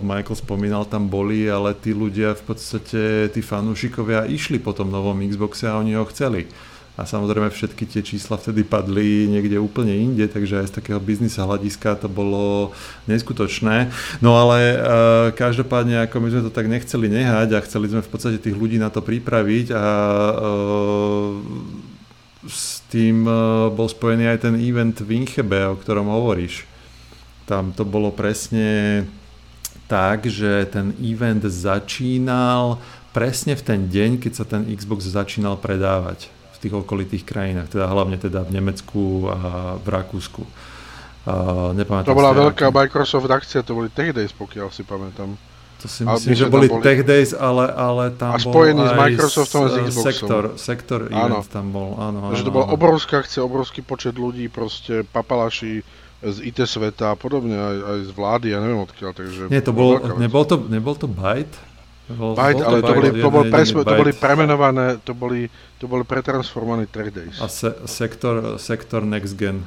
Michael 0.06 0.38
spomínal, 0.38 0.86
tam 0.86 1.10
boli, 1.10 1.50
ale 1.50 1.74
tí 1.74 1.98
ľudia 1.98 2.38
v 2.38 2.44
podstate, 2.46 3.34
tí 3.34 3.42
fanúšikovia 3.42 4.30
išli 4.30 4.62
po 4.62 4.70
tom 4.70 4.94
novom 4.94 5.18
Xboxe 5.18 5.66
a 5.66 5.82
oni 5.82 5.98
ho 5.98 6.06
chceli. 6.14 6.46
A 6.96 7.04
samozrejme 7.04 7.52
všetky 7.52 7.90
tie 7.90 8.06
čísla 8.06 8.40
vtedy 8.40 8.64
padli 8.64 9.28
niekde 9.28 9.60
úplne 9.60 9.92
inde, 9.92 10.32
takže 10.32 10.64
aj 10.64 10.68
z 10.72 10.76
takého 10.80 11.02
biznisa 11.02 11.44
hľadiska 11.44 12.00
to 12.00 12.08
bolo 12.08 12.72
neskutočné. 13.10 13.92
No 14.24 14.40
ale 14.40 14.60
e, 14.62 14.78
každopádne, 15.36 16.08
ako 16.08 16.24
my 16.24 16.28
sme 16.32 16.46
to 16.48 16.56
tak 16.56 16.72
nechceli 16.72 17.12
nehať 17.12 17.50
a 17.52 17.66
chceli 17.68 17.92
sme 17.92 18.00
v 18.00 18.12
podstate 18.14 18.40
tých 18.40 18.56
ľudí 18.56 18.80
na 18.80 18.88
to 18.88 19.04
pripraviť 19.04 19.76
a 19.76 19.84
e, 19.84 20.36
s 22.48 22.80
tým 22.88 23.28
e, 23.28 23.34
bol 23.76 23.92
spojený 23.92 24.32
aj 24.32 24.48
ten 24.48 24.56
event 24.56 24.96
v 24.96 25.20
Inchebe, 25.20 25.68
o 25.68 25.76
ktorom 25.76 26.08
hovoríš. 26.08 26.75
Tam 27.46 27.72
to 27.74 27.86
bolo 27.86 28.10
presne 28.10 29.06
tak, 29.86 30.26
že 30.26 30.66
ten 30.70 30.98
event 30.98 31.46
začínal 31.46 32.82
presne 33.14 33.56
v 33.56 33.64
ten 33.64 33.80
deň, 33.88 34.20
keď 34.20 34.32
sa 34.34 34.44
ten 34.44 34.68
Xbox 34.68 35.08
začínal 35.08 35.56
predávať 35.56 36.28
v 36.28 36.58
tých 36.60 36.74
okolitých 36.76 37.24
krajinách, 37.24 37.72
teda 37.72 37.88
hlavne 37.88 38.20
teda 38.20 38.44
v 38.44 38.60
Nemecku 38.60 39.30
a 39.32 39.40
v 39.80 39.88
Rakúsku. 39.88 40.44
Uh, 41.26 41.74
to 42.06 42.14
bola 42.14 42.38
veľká 42.38 42.70
aký... 42.70 42.78
Microsoft 42.86 43.26
akcia, 43.26 43.66
to 43.66 43.74
boli 43.74 43.90
Tech 43.90 44.14
Days, 44.14 44.30
pokiaľ 44.30 44.70
si 44.70 44.86
pamätám. 44.86 45.34
To 45.82 45.88
si 45.90 46.06
myslím, 46.06 46.38
že 46.38 46.46
boli, 46.46 46.70
boli 46.70 46.86
Tech 46.86 47.02
Days, 47.02 47.34
ale, 47.34 47.66
ale 47.74 48.14
tam 48.14 48.36
a 48.36 48.42
bol 48.46 48.62
s 48.62 48.94
Microsoftom 48.94 49.62
a 49.66 49.70
s 49.70 49.76
Xboxom. 49.90 50.06
Sektor, 50.06 50.44
sektor 50.58 51.00
event 51.10 51.42
áno. 51.42 51.50
tam 51.50 51.66
bol, 51.74 51.98
áno, 51.98 52.30
áno. 52.30 52.32
Takže 52.36 52.46
to 52.46 52.54
bola 52.54 52.68
obrovská 52.70 53.26
akcia, 53.26 53.42
obrovský 53.42 53.82
počet 53.82 54.14
ľudí, 54.22 54.54
proste 54.54 55.02
papalaši, 55.02 55.82
z 56.32 56.38
IT 56.50 56.60
sveta 56.66 57.14
a 57.14 57.16
podobne, 57.18 57.54
aj, 57.54 57.78
aj 57.78 58.00
z 58.10 58.12
vlády, 58.18 58.48
ja 58.54 58.60
neviem 58.64 58.82
odkiaľ, 58.82 59.12
takže... 59.14 59.42
Nie, 59.54 59.62
to 59.62 59.76
bol, 59.76 60.02
nebol, 60.18 60.44
to, 60.48 60.58
nebol 60.66 60.98
to 60.98 61.06
Byte? 61.06 61.54
Bol, 62.10 62.34
Byte, 62.34 62.62
bol 62.62 62.68
ale 62.70 62.78
to, 62.82 62.94
boli, 62.94 63.10
to, 63.14 63.30
bol 63.30 63.46
presme, 63.50 63.82
to 63.82 63.94
boli 63.94 64.14
premenované, 64.14 64.86
to 65.02 65.14
boli, 65.14 65.50
to 65.78 65.86
boli 65.86 66.04
pretransformované 66.06 66.90
Track 66.90 67.10
Days. 67.14 67.38
A 67.42 67.50
se, 67.50 67.74
sektor, 67.86 68.58
sektor 68.58 69.06
Next 69.06 69.38
Gen 69.38 69.66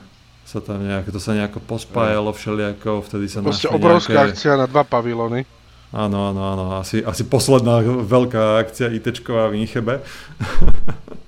sa 0.49 0.65
tam 0.65 0.81
nejak, 0.81 1.13
to 1.13 1.21
sa 1.21 1.37
nejako 1.37 1.61
pospájalo 1.61 2.33
všelijako, 2.33 3.05
vtedy 3.05 3.29
sa 3.29 3.45
Proste 3.45 3.69
obrovská 3.69 4.25
nejaké... 4.25 4.33
akcia 4.33 4.53
na 4.57 4.65
dva 4.65 4.81
pavilony. 4.81 5.45
Áno, 5.93 6.33
áno, 6.33 6.41
áno, 6.45 6.65
asi, 6.81 7.01
asi 7.05 7.25
posledná 7.25 7.81
veľká 7.85 8.61
akcia 8.65 8.93
ITčková 8.93 9.53
v 9.53 9.65
Inchebe. 9.65 10.01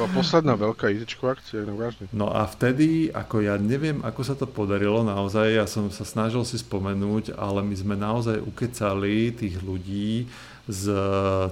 Bola 0.00 0.16
posledná 0.16 0.56
veľká 0.56 0.88
IT 0.88 1.12
akcia, 1.20 1.68
no 1.68 1.76
vážne. 1.76 2.08
No 2.16 2.32
a 2.32 2.48
vtedy, 2.48 3.12
ako 3.12 3.44
ja 3.44 3.60
neviem, 3.60 4.00
ako 4.00 4.20
sa 4.24 4.32
to 4.32 4.48
podarilo 4.48 5.04
naozaj, 5.04 5.44
ja 5.52 5.68
som 5.68 5.92
sa 5.92 6.08
snažil 6.08 6.40
si 6.48 6.56
spomenúť, 6.56 7.36
ale 7.36 7.60
my 7.60 7.76
sme 7.76 8.00
naozaj 8.00 8.40
ukecali 8.40 9.28
tých 9.36 9.60
ľudí 9.60 10.24
z 10.64 10.84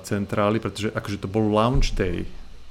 centrály, 0.00 0.64
pretože 0.64 0.88
akože 0.96 1.20
to 1.20 1.28
bol 1.28 1.44
launch 1.44 1.92
day. 1.92 2.24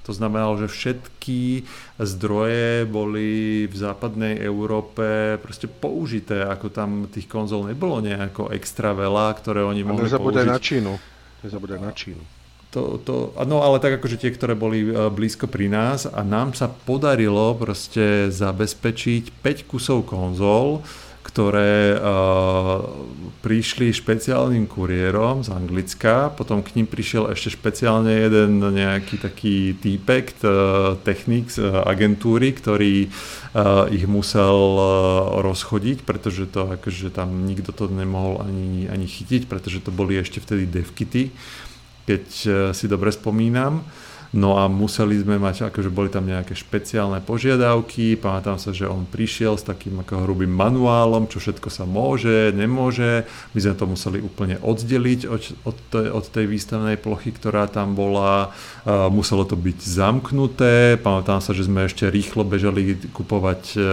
To 0.09 0.15
znamenalo, 0.15 0.57
že 0.65 0.71
všetky 0.71 1.67
zdroje 2.01 2.89
boli 2.89 3.67
v 3.69 3.75
západnej 3.75 4.41
Európe 4.41 5.37
proste 5.43 5.69
použité, 5.69 6.41
ako 6.41 6.73
tam 6.73 7.05
tých 7.05 7.29
konzol 7.29 7.69
nebolo 7.69 8.01
nejako 8.01 8.49
extra 8.49 8.97
veľa, 8.97 9.29
ktoré 9.37 9.61
oni 9.61 9.85
mohli 9.85 10.09
použiť. 10.09 10.47
na 10.47 10.57
Čínu. 10.57 10.93
Nezabúdaj 11.45 11.79
na 11.85 11.93
Čínu 11.93 12.36
to, 12.71 12.99
to, 12.99 13.15
no 13.47 13.63
ale 13.63 13.79
tak 13.79 13.97
akože 13.97 14.19
tie, 14.19 14.31
ktoré 14.35 14.51
boli 14.51 14.91
e, 14.91 15.07
blízko 15.07 15.47
pri 15.47 15.71
nás 15.71 16.03
a 16.03 16.19
nám 16.21 16.51
sa 16.51 16.67
podarilo 16.67 17.55
proste 17.55 18.27
zabezpečiť 18.27 19.39
5 19.39 19.71
kusov 19.71 20.03
konzol, 20.03 20.83
ktoré 21.27 21.99
uh, 21.99 22.87
prišli 23.43 23.91
špeciálnym 23.91 24.63
kuriérom 24.63 25.43
z 25.43 25.51
Anglicka, 25.51 26.31
potom 26.31 26.63
k 26.63 26.79
ním 26.79 26.87
prišiel 26.87 27.27
ešte 27.35 27.51
špeciálne 27.51 28.07
jeden 28.07 28.63
nejaký 28.63 29.19
taký 29.19 29.75
týpek, 29.75 30.39
uh, 30.41 30.95
technik 31.03 31.51
z 31.51 31.67
uh, 31.67 31.83
agentúry, 31.83 32.55
ktorý 32.55 33.11
uh, 33.11 33.91
ich 33.91 34.07
musel 34.07 34.55
uh, 34.79 34.87
rozchodiť, 35.43 36.07
pretože 36.07 36.47
to 36.47 36.73
akože 36.79 37.11
tam 37.11 37.43
nikto 37.43 37.75
to 37.75 37.91
nemohol 37.91 38.39
ani, 38.39 38.87
ani 38.87 39.05
chytiť, 39.05 39.51
pretože 39.51 39.83
to 39.83 39.91
boli 39.91 40.15
ešte 40.15 40.39
vtedy 40.39 40.63
devkity 40.63 41.35
keď 42.07 42.23
eh, 42.23 42.51
si 42.71 42.87
dobre 42.87 43.11
spomínam. 43.11 43.83
No 44.35 44.59
a 44.59 44.67
museli 44.67 45.15
sme 45.23 45.39
mať, 45.39 45.71
akože 45.71 45.87
boli 45.87 46.11
tam 46.11 46.27
nejaké 46.27 46.51
špeciálne 46.51 47.23
požiadavky, 47.23 48.19
pamätám 48.19 48.59
sa, 48.59 48.75
že 48.75 48.83
on 48.83 49.07
prišiel 49.07 49.55
s 49.55 49.63
takým 49.63 50.03
ako 50.03 50.27
hrubým 50.27 50.51
manuálom, 50.51 51.31
čo 51.31 51.39
všetko 51.39 51.71
sa 51.71 51.87
môže, 51.87 52.51
nemôže. 52.51 53.23
My 53.55 53.59
sme 53.63 53.73
to 53.79 53.85
museli 53.87 54.19
úplne 54.19 54.59
oddeliť 54.59 55.31
od, 55.31 55.43
od, 55.63 55.77
tej, 55.91 56.07
od 56.11 56.25
tej 56.27 56.45
výstavnej 56.51 56.99
plochy, 56.99 57.31
ktorá 57.31 57.71
tam 57.71 57.95
bola. 57.95 58.51
Uh, 58.83 59.07
muselo 59.07 59.47
to 59.47 59.55
byť 59.55 59.79
zamknuté. 59.79 60.99
Pamätám 60.99 61.39
sa, 61.39 61.55
že 61.55 61.63
sme 61.63 61.87
ešte 61.87 62.11
rýchlo 62.11 62.43
bežali 62.43 62.99
kupovať 63.15 63.61
uh, 63.75 63.83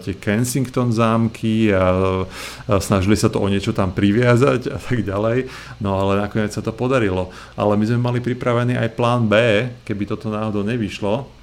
tie 0.00 0.16
Kensington 0.16 0.88
zámky 0.88 1.68
a 1.68 1.84
uh, 1.92 2.80
snažili 2.80 3.16
sa 3.16 3.28
to 3.28 3.44
o 3.44 3.48
niečo 3.48 3.76
tam 3.76 3.92
priviazať 3.92 4.72
a 4.72 4.78
tak 4.80 5.04
ďalej. 5.04 5.52
No 5.84 6.00
ale 6.00 6.24
nakoniec 6.24 6.56
sa 6.56 6.64
to 6.64 6.72
podarilo. 6.72 7.28
Ale 7.60 7.76
my 7.76 7.84
sme 7.84 8.00
mali 8.00 8.18
pripravený 8.24 8.80
aj 8.80 8.88
plán 8.96 9.28
B, 9.28 9.68
keby 9.84 10.08
toto 10.08 10.32
náhodou 10.32 10.62
nevyšlo. 10.66 11.42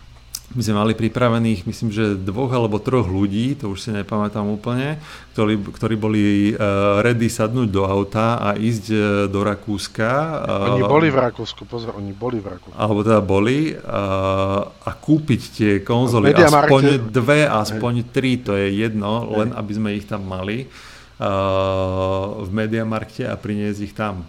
My 0.49 0.65
sme 0.65 0.81
mali 0.81 0.97
pripravených, 0.97 1.69
myslím, 1.69 1.93
že 1.93 2.17
dvoch 2.17 2.49
alebo 2.49 2.81
troch 2.81 3.05
ľudí, 3.05 3.53
to 3.53 3.69
už 3.69 3.85
si 3.85 3.89
nepamätám 3.93 4.49
úplne, 4.49 4.97
ktorí, 5.37 5.61
ktorí 5.61 5.93
boli 5.93 6.57
uh, 6.57 7.05
ready 7.05 7.29
sadnúť 7.29 7.69
do 7.69 7.85
auta 7.85 8.41
a 8.41 8.57
ísť 8.57 8.85
uh, 8.89 8.99
do 9.29 9.45
Rakúska. 9.45 10.09
Uh, 10.49 10.73
oni 10.73 10.89
boli 10.89 11.13
v 11.13 11.21
Rakúsku, 11.21 11.69
pozor, 11.69 11.93
oni 12.01 12.17
boli 12.17 12.41
v 12.41 12.57
Rakúsku. 12.57 12.73
Alebo 12.73 13.05
teda 13.05 13.21
boli 13.21 13.77
uh, 13.77 14.65
a 14.65 14.91
kúpiť 14.97 15.41
tie 15.53 15.71
konzoly, 15.85 16.33
aspoň 16.33 17.13
dve, 17.13 17.45
aspoň 17.45 18.09
tri, 18.09 18.41
to 18.41 18.57
je 18.57 18.73
jedno, 18.73 19.29
len 19.29 19.53
aby 19.53 19.71
sme 19.77 19.93
ich 19.93 20.09
tam 20.09 20.25
mali 20.25 20.65
uh, 20.65 22.41
v 22.41 22.49
Mediamarkte 22.49 23.29
a 23.29 23.37
priniesť 23.37 23.79
ich 23.85 23.93
tam. 23.93 24.25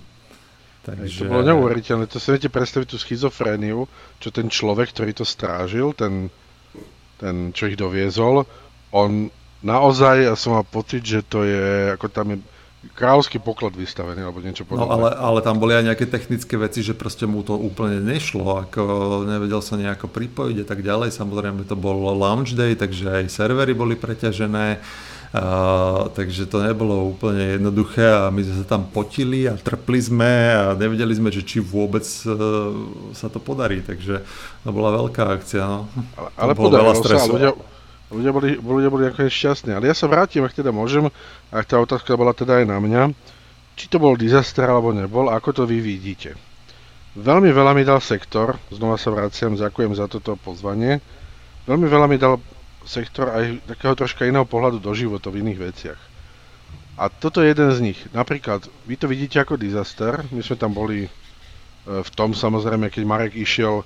Takže... 0.80 1.28
To 1.28 1.32
bolo 1.32 1.44
neuveriteľné, 1.44 2.08
to 2.08 2.16
si 2.16 2.32
viete 2.32 2.48
predstaviť 2.48 2.88
tú 2.88 2.96
schizofréniu, 2.96 3.84
čo 4.16 4.28
ten 4.32 4.48
človek, 4.48 4.96
ktorý 4.96 5.12
to 5.12 5.28
strážil, 5.28 5.92
ten, 5.92 6.32
ten 7.20 7.52
čo 7.52 7.68
ich 7.68 7.76
doviezol, 7.76 8.48
on 8.90 9.28
naozaj, 9.60 10.24
ja 10.24 10.34
som 10.40 10.56
mal 10.56 10.64
pocit, 10.64 11.04
že 11.04 11.20
to 11.20 11.44
je, 11.44 11.92
ako 11.94 12.06
tam 12.08 12.26
je 12.32 12.38
kráľovský 12.96 13.44
poklad 13.44 13.76
vystavený, 13.76 14.24
alebo 14.24 14.40
niečo 14.40 14.64
podobné. 14.64 14.88
No 14.88 15.04
ale, 15.04 15.12
ale 15.12 15.38
tam 15.44 15.60
boli 15.60 15.76
aj 15.76 15.92
nejaké 15.92 16.08
technické 16.08 16.56
veci, 16.56 16.80
že 16.80 16.96
proste 16.96 17.28
mu 17.28 17.44
to 17.44 17.52
úplne 17.52 18.00
nešlo, 18.00 18.64
ako 18.64 18.82
nevedel 19.28 19.60
sa 19.60 19.76
nejako 19.76 20.08
pripojiť 20.08 20.64
a 20.64 20.66
tak 20.66 20.80
ďalej. 20.80 21.12
Samozrejme 21.12 21.68
to 21.68 21.76
bol 21.76 22.08
launch 22.16 22.56
day, 22.56 22.72
takže 22.72 23.20
aj 23.20 23.24
servery 23.28 23.76
boli 23.76 24.00
preťažené. 24.00 24.80
A, 25.30 26.10
takže 26.10 26.50
to 26.50 26.58
nebolo 26.58 27.14
úplne 27.14 27.54
jednoduché 27.54 28.02
a 28.02 28.34
my 28.34 28.42
sme 28.42 28.56
sa 28.58 28.66
tam 28.66 28.82
potili 28.90 29.46
a 29.46 29.54
trpli 29.54 30.02
sme 30.02 30.34
a 30.50 30.74
nevedeli 30.74 31.14
sme, 31.14 31.30
že 31.30 31.46
či 31.46 31.62
vôbec 31.62 32.02
uh, 32.02 32.34
sa 33.14 33.30
to 33.30 33.38
podarí, 33.38 33.78
takže 33.78 34.26
to 34.66 34.70
bola 34.74 34.90
veľká 34.90 35.38
akcia. 35.38 35.62
No. 35.62 35.86
Ale, 36.18 36.28
ale 36.34 36.52
podarilo 36.58 36.98
sa, 36.98 37.30
ľudia, 37.30 37.54
ľudia, 38.10 38.32
boli, 38.34 38.58
ľudia 38.58 38.90
boli 38.90 39.02
nakoniec 39.06 39.30
šťastní. 39.30 39.70
Ale 39.70 39.86
ja 39.86 39.94
sa 39.94 40.10
vrátim, 40.10 40.42
ak 40.42 40.50
teda 40.50 40.74
môžem, 40.74 41.06
ak 41.54 41.62
tá 41.62 41.78
otázka 41.78 42.18
bola 42.18 42.34
teda 42.34 42.58
aj 42.58 42.66
na 42.66 42.82
mňa, 42.82 43.02
či 43.78 43.86
to 43.86 44.02
bol 44.02 44.18
disaster 44.18 44.66
alebo 44.66 44.90
nebol, 44.90 45.30
ako 45.30 45.54
to 45.54 45.62
vy 45.62 45.78
vidíte. 45.78 46.34
Veľmi 47.14 47.54
veľa 47.54 47.70
mi 47.78 47.86
dal 47.86 48.02
sektor, 48.02 48.58
znova 48.74 48.98
sa 48.98 49.14
vraciam, 49.14 49.54
ďakujem 49.54 49.94
za 49.94 50.10
toto 50.10 50.34
pozvanie. 50.34 50.98
Veľmi 51.70 51.86
veľa 51.86 52.06
mi 52.10 52.18
dal 52.18 52.42
sektor 52.84 53.30
aj 53.30 53.60
takého 53.68 53.94
troška 53.96 54.24
iného 54.24 54.46
pohľadu 54.48 54.80
do 54.80 54.92
života 54.96 55.28
v 55.28 55.44
iných 55.44 55.60
veciach. 55.60 56.00
A 57.00 57.08
toto 57.08 57.40
je 57.40 57.52
jeden 57.52 57.70
z 57.72 57.80
nich. 57.80 58.00
Napríklad, 58.12 58.68
vy 58.84 58.94
to 59.00 59.08
vidíte 59.08 59.40
ako 59.40 59.56
disaster, 59.56 60.20
my 60.28 60.44
sme 60.44 60.56
tam 60.60 60.76
boli 60.76 61.08
e, 61.08 61.10
v 61.88 62.10
tom 62.12 62.36
samozrejme, 62.36 62.92
keď 62.92 63.02
Marek 63.08 63.32
išiel 63.40 63.80
e, 63.80 63.84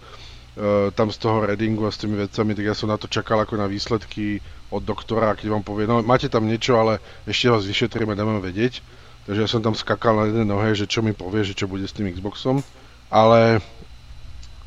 tam 0.98 1.14
z 1.14 1.22
toho 1.22 1.46
readingu 1.46 1.86
a 1.86 1.94
s 1.94 2.02
tými 2.02 2.18
vecami, 2.18 2.58
tak 2.58 2.66
ja 2.66 2.74
som 2.74 2.90
na 2.90 2.98
to 2.98 3.06
čakal 3.06 3.38
ako 3.38 3.54
na 3.54 3.70
výsledky 3.70 4.42
od 4.74 4.82
doktora, 4.82 5.38
keď 5.38 5.46
vám 5.46 5.62
povie, 5.62 5.86
no 5.86 6.02
máte 6.02 6.26
tam 6.26 6.50
niečo, 6.50 6.74
ale 6.74 6.98
ešte 7.22 7.54
vás 7.54 7.62
vyšetríme, 7.62 8.18
dáme 8.18 8.42
vedieť. 8.42 8.82
Takže 9.24 9.40
ja 9.40 9.48
som 9.48 9.64
tam 9.64 9.72
skakal 9.72 10.20
na 10.20 10.24
jednej 10.28 10.48
nohe, 10.50 10.74
že 10.76 10.84
čo 10.84 11.00
mi 11.00 11.16
povie, 11.16 11.46
že 11.46 11.56
čo 11.56 11.64
bude 11.64 11.88
s 11.88 11.96
tým 11.96 12.12
Xboxom. 12.12 12.60
Ale 13.08 13.62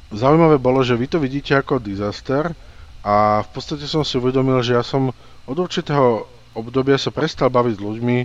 zaujímavé 0.09 0.57
bolo, 0.57 0.82
že 0.82 0.97
vy 0.97 1.05
to 1.05 1.21
vidíte 1.21 1.53
ako 1.53 1.78
disaster, 1.78 2.57
a 3.07 3.39
v 3.39 3.49
podstate 3.55 3.87
som 3.87 4.03
si 4.03 4.19
uvedomil, 4.19 4.59
že 4.59 4.75
ja 4.75 4.83
som 4.83 5.15
od 5.47 5.55
určitého 5.55 6.27
obdobia 6.59 6.99
sa 6.99 7.07
prestal 7.07 7.47
baviť 7.47 7.79
s 7.79 7.85
ľuďmi, 7.87 8.17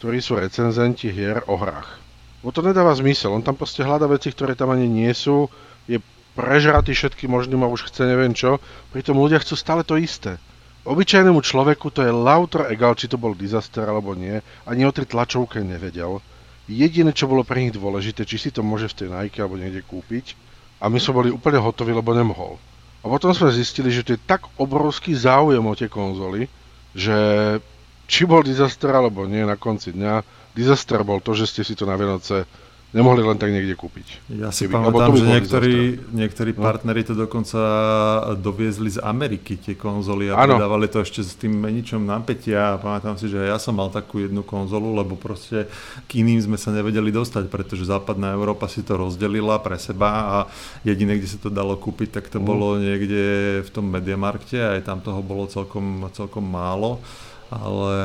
ktorí 0.00 0.18
sú 0.24 0.40
recenzenti 0.40 1.12
hier 1.12 1.44
o 1.44 1.60
hrách. 1.60 2.00
Bo 2.40 2.48
to 2.48 2.64
nedáva 2.64 2.96
zmysel, 2.96 3.36
on 3.36 3.44
tam 3.44 3.52
proste 3.52 3.84
hľada 3.84 4.08
veci, 4.08 4.32
ktoré 4.32 4.56
tam 4.56 4.72
ani 4.72 4.88
nie 4.88 5.12
sú, 5.12 5.52
je 5.84 6.00
prežratý 6.32 6.96
všetkým 6.96 7.28
možným 7.28 7.60
a 7.60 7.68
už 7.68 7.92
chce 7.92 8.08
neviem 8.08 8.32
čo, 8.32 8.56
pritom 8.96 9.20
ľudia 9.20 9.44
chcú 9.44 9.60
stále 9.60 9.84
to 9.84 10.00
isté. 10.00 10.40
Obyčajnému 10.88 11.44
človeku 11.44 11.92
to 11.92 12.00
je 12.00 12.08
lauter 12.08 12.72
egal, 12.72 12.96
či 12.96 13.12
to 13.12 13.20
bol 13.20 13.36
disaster 13.36 13.84
alebo 13.84 14.16
nie, 14.16 14.40
ani 14.64 14.88
o 14.88 14.94
tej 14.94 15.12
tlačovke 15.12 15.60
nevedel. 15.60 16.24
Jediné, 16.64 17.12
čo 17.12 17.28
bolo 17.28 17.44
pre 17.44 17.60
nich 17.60 17.76
dôležité, 17.76 18.24
či 18.24 18.40
si 18.40 18.48
to 18.48 18.64
môže 18.64 18.88
v 18.88 19.04
tej 19.04 19.08
Nike 19.12 19.44
alebo 19.44 19.60
niekde 19.60 19.84
kúpiť. 19.84 20.32
A 20.80 20.88
my 20.88 20.96
sme 20.96 21.20
boli 21.20 21.28
úplne 21.28 21.60
hotoví, 21.60 21.92
lebo 21.92 22.16
nemohol. 22.16 22.56
A 23.00 23.08
potom 23.08 23.32
sme 23.32 23.48
zistili, 23.48 23.88
že 23.88 24.04
to 24.04 24.12
je 24.14 24.20
tak 24.20 24.44
obrovský 24.60 25.16
záujem 25.16 25.64
o 25.64 25.72
tie 25.72 25.88
konzoly, 25.88 26.52
že 26.92 27.16
či 28.04 28.26
bol 28.26 28.44
disaster 28.44 28.90
alebo 28.90 29.24
nie 29.24 29.40
na 29.40 29.56
konci 29.56 29.94
dňa, 29.94 30.20
disaster 30.52 31.00
bol 31.00 31.22
to, 31.22 31.32
že 31.32 31.46
ste 31.48 31.62
si 31.62 31.72
to 31.72 31.88
na 31.88 31.96
Vianoce 31.96 32.44
nemohli 32.90 33.22
len 33.22 33.38
tak 33.38 33.54
niekde 33.54 33.78
kúpiť. 33.78 34.34
Ja 34.34 34.50
si 34.50 34.66
Keby, 34.66 34.74
pamätám, 34.74 35.14
že 35.14 35.26
niektorí, 35.26 35.74
niektorí 36.10 36.50
no. 36.54 36.62
partneri 36.62 37.06
to 37.06 37.14
dokonca 37.14 37.60
doviezli 38.34 38.90
z 38.90 38.98
Ameriky, 38.98 39.54
tie 39.62 39.78
konzoly 39.78 40.34
a 40.34 40.34
ano. 40.34 40.58
predávali 40.58 40.90
to 40.90 40.98
ešte 41.06 41.22
s 41.22 41.38
tým 41.38 41.54
meničom 41.54 42.02
napätia 42.02 42.74
a 42.74 42.80
pamätám 42.82 43.14
si, 43.14 43.30
že 43.30 43.38
ja 43.38 43.62
som 43.62 43.78
mal 43.78 43.94
takú 43.94 44.18
jednu 44.18 44.42
konzolu, 44.42 44.90
lebo 44.98 45.14
proste 45.14 45.70
k 46.10 46.26
iným 46.26 46.42
sme 46.42 46.58
sa 46.58 46.74
nevedeli 46.74 47.14
dostať, 47.14 47.46
pretože 47.46 47.86
západná 47.86 48.34
Európa 48.34 48.66
si 48.66 48.82
to 48.82 48.98
rozdelila 48.98 49.62
pre 49.62 49.78
seba 49.78 50.10
a 50.10 50.36
jediné, 50.82 51.14
kde 51.14 51.30
sa 51.30 51.38
to 51.38 51.50
dalo 51.50 51.78
kúpiť, 51.78 52.18
tak 52.18 52.26
to 52.26 52.42
mm. 52.42 52.44
bolo 52.44 52.74
niekde 52.82 53.22
v 53.62 53.70
tom 53.70 53.86
Mediamarkte 53.86 54.58
a 54.58 54.74
aj 54.78 54.82
tam 54.82 54.98
toho 54.98 55.22
bolo 55.22 55.46
celkom, 55.46 56.10
celkom 56.10 56.42
málo 56.42 56.98
ale 57.50 57.98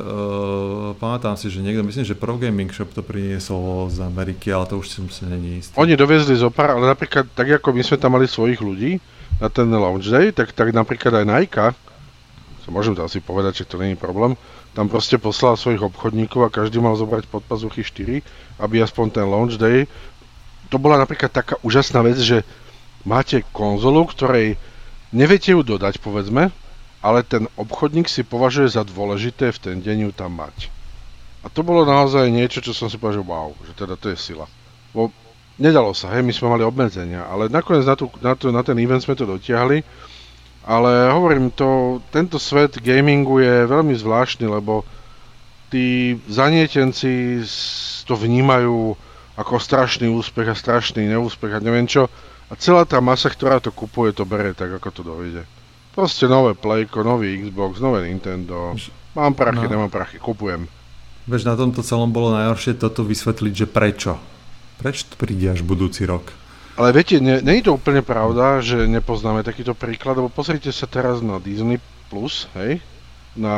uh, 0.00 0.96
pamätám 0.96 1.36
si, 1.36 1.52
že 1.52 1.60
niekto, 1.60 1.84
myslím, 1.84 2.08
že 2.08 2.16
Pro 2.16 2.40
Gaming 2.40 2.72
Shop 2.72 2.88
to 2.96 3.04
priniesol 3.04 3.92
z 3.92 4.00
Ameriky, 4.00 4.48
ale 4.48 4.64
to 4.64 4.80
už 4.80 4.88
som 4.88 5.06
si 5.12 5.28
není 5.28 5.60
istý. 5.60 5.76
Oni 5.76 5.92
doviezli 5.94 6.32
zo 6.32 6.48
pár, 6.48 6.80
ale 6.80 6.88
napríklad 6.88 7.28
tak 7.36 7.60
ako 7.60 7.76
my 7.76 7.82
sme 7.84 7.96
tam 8.00 8.16
mali 8.16 8.24
svojich 8.24 8.58
ľudí 8.64 8.96
na 9.36 9.52
ten 9.52 9.68
launch 9.68 10.08
day, 10.08 10.32
tak, 10.32 10.56
tak 10.56 10.72
napríklad 10.72 11.12
aj 11.12 11.24
Nike 11.28 11.68
to 12.66 12.74
môžem 12.74 12.98
to 12.98 13.06
asi 13.06 13.22
povedať, 13.22 13.62
že 13.62 13.70
to 13.70 13.78
není 13.78 13.94
problém, 13.94 14.34
tam 14.74 14.90
proste 14.90 15.22
poslal 15.22 15.54
svojich 15.54 15.86
obchodníkov 15.86 16.42
a 16.42 16.50
každý 16.50 16.82
mal 16.82 16.98
zobrať 16.98 17.30
pod 17.30 17.46
pazuchy 17.46 17.86
4, 17.86 18.26
aby 18.58 18.82
aspoň 18.82 19.06
ten 19.14 19.26
launch 19.30 19.54
day, 19.54 19.86
to 20.66 20.82
bola 20.82 20.98
napríklad 20.98 21.30
taká 21.30 21.54
úžasná 21.62 22.02
vec, 22.02 22.18
že 22.18 22.42
máte 23.06 23.46
konzolu, 23.54 24.10
ktorej 24.10 24.58
neviete 25.14 25.54
ju 25.54 25.62
dodať, 25.62 26.02
povedzme, 26.02 26.50
ale 27.06 27.22
ten 27.22 27.46
obchodník 27.54 28.10
si 28.10 28.26
považuje 28.26 28.74
za 28.74 28.82
dôležité 28.82 29.54
v 29.54 29.62
ten 29.62 29.76
deň 29.78 30.10
ju 30.10 30.12
tam 30.12 30.34
mať. 30.34 30.74
A 31.40 31.46
to 31.46 31.62
bolo 31.62 31.86
naozaj 31.86 32.26
niečo, 32.26 32.58
čo 32.58 32.74
som 32.74 32.90
si 32.90 32.98
povedal, 32.98 33.22
že 33.22 33.28
wow, 33.30 33.50
že 33.62 33.72
teda 33.78 33.94
to 33.94 34.10
je 34.10 34.18
sila. 34.18 34.50
Bo 34.90 35.14
nedalo 35.54 35.94
sa, 35.94 36.10
hej, 36.10 36.26
my 36.26 36.34
sme 36.34 36.58
mali 36.58 36.66
obmedzenia, 36.66 37.22
ale 37.30 37.46
nakoniec 37.46 37.86
na, 37.86 37.94
tú, 37.94 38.10
na, 38.18 38.34
tú, 38.34 38.50
na 38.50 38.66
ten 38.66 38.74
event 38.82 38.98
sme 38.98 39.14
to 39.14 39.22
dotiahli, 39.22 39.86
ale 40.66 40.90
hovorím 41.14 41.54
to, 41.54 42.02
tento 42.10 42.42
svet 42.42 42.82
gamingu 42.82 43.38
je 43.38 43.70
veľmi 43.70 43.94
zvláštny, 43.94 44.50
lebo 44.50 44.82
tí 45.70 46.18
zanietenci 46.26 47.38
to 48.02 48.18
vnímajú 48.18 48.98
ako 49.38 49.54
strašný 49.62 50.10
úspech 50.10 50.50
a 50.50 50.58
strašný 50.58 51.06
neúspech 51.06 51.54
a 51.54 51.62
neviem 51.62 51.86
čo. 51.86 52.10
A 52.50 52.58
celá 52.58 52.82
tá 52.82 52.98
masa, 52.98 53.30
ktorá 53.30 53.62
to 53.62 53.70
kupuje, 53.70 54.10
to 54.10 54.26
bere 54.26 54.54
tak, 54.58 54.74
ako 54.74 54.88
to 54.90 55.02
dojde. 55.06 55.42
Proste 55.96 56.28
nové 56.28 56.52
Playko, 56.52 57.00
nový 57.00 57.40
Xbox, 57.40 57.80
nové 57.80 58.04
Nintendo. 58.04 58.76
Mám 59.16 59.32
prachy, 59.32 59.64
no. 59.64 59.72
nemám 59.80 59.88
prachy, 59.88 60.20
kupujem. 60.20 60.68
Veď 61.24 61.48
na 61.48 61.54
tomto 61.56 61.80
celom 61.80 62.12
bolo 62.12 62.36
najhoršie 62.36 62.76
toto 62.76 63.00
vysvetliť, 63.00 63.52
že 63.56 63.64
prečo. 63.64 64.20
Prečo 64.76 65.08
to 65.08 65.16
príde 65.16 65.48
až 65.48 65.64
budúci 65.64 66.04
rok? 66.04 66.36
Ale 66.76 66.92
viete, 66.92 67.16
nie, 67.16 67.40
nie 67.40 67.64
je 67.64 67.72
to 67.72 67.80
úplne 67.80 68.04
pravda, 68.04 68.60
že 68.60 68.84
nepoznáme 68.84 69.40
takýto 69.40 69.72
príklad, 69.72 70.20
lebo 70.20 70.28
pozrite 70.28 70.68
sa 70.68 70.84
teraz 70.84 71.24
na 71.24 71.40
Disney+, 71.40 71.80
Plus, 72.12 72.44
hej, 72.60 72.84
na 73.32 73.56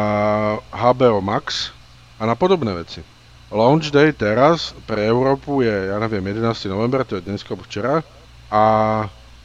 HBO 0.71 1.19
Max 1.19 1.75
a 2.17 2.25
na 2.25 2.39
podobné 2.39 2.71
veci. 2.71 3.03
Launch 3.51 3.91
Day 3.91 4.15
teraz 4.15 4.79
pre 4.87 5.11
Európu 5.11 5.67
je, 5.67 5.91
ja 5.91 5.99
neviem, 5.99 6.23
11. 6.23 6.71
november, 6.71 7.03
to 7.03 7.19
je 7.19 7.27
dnes 7.27 7.43
včera, 7.43 8.07
a 8.47 8.63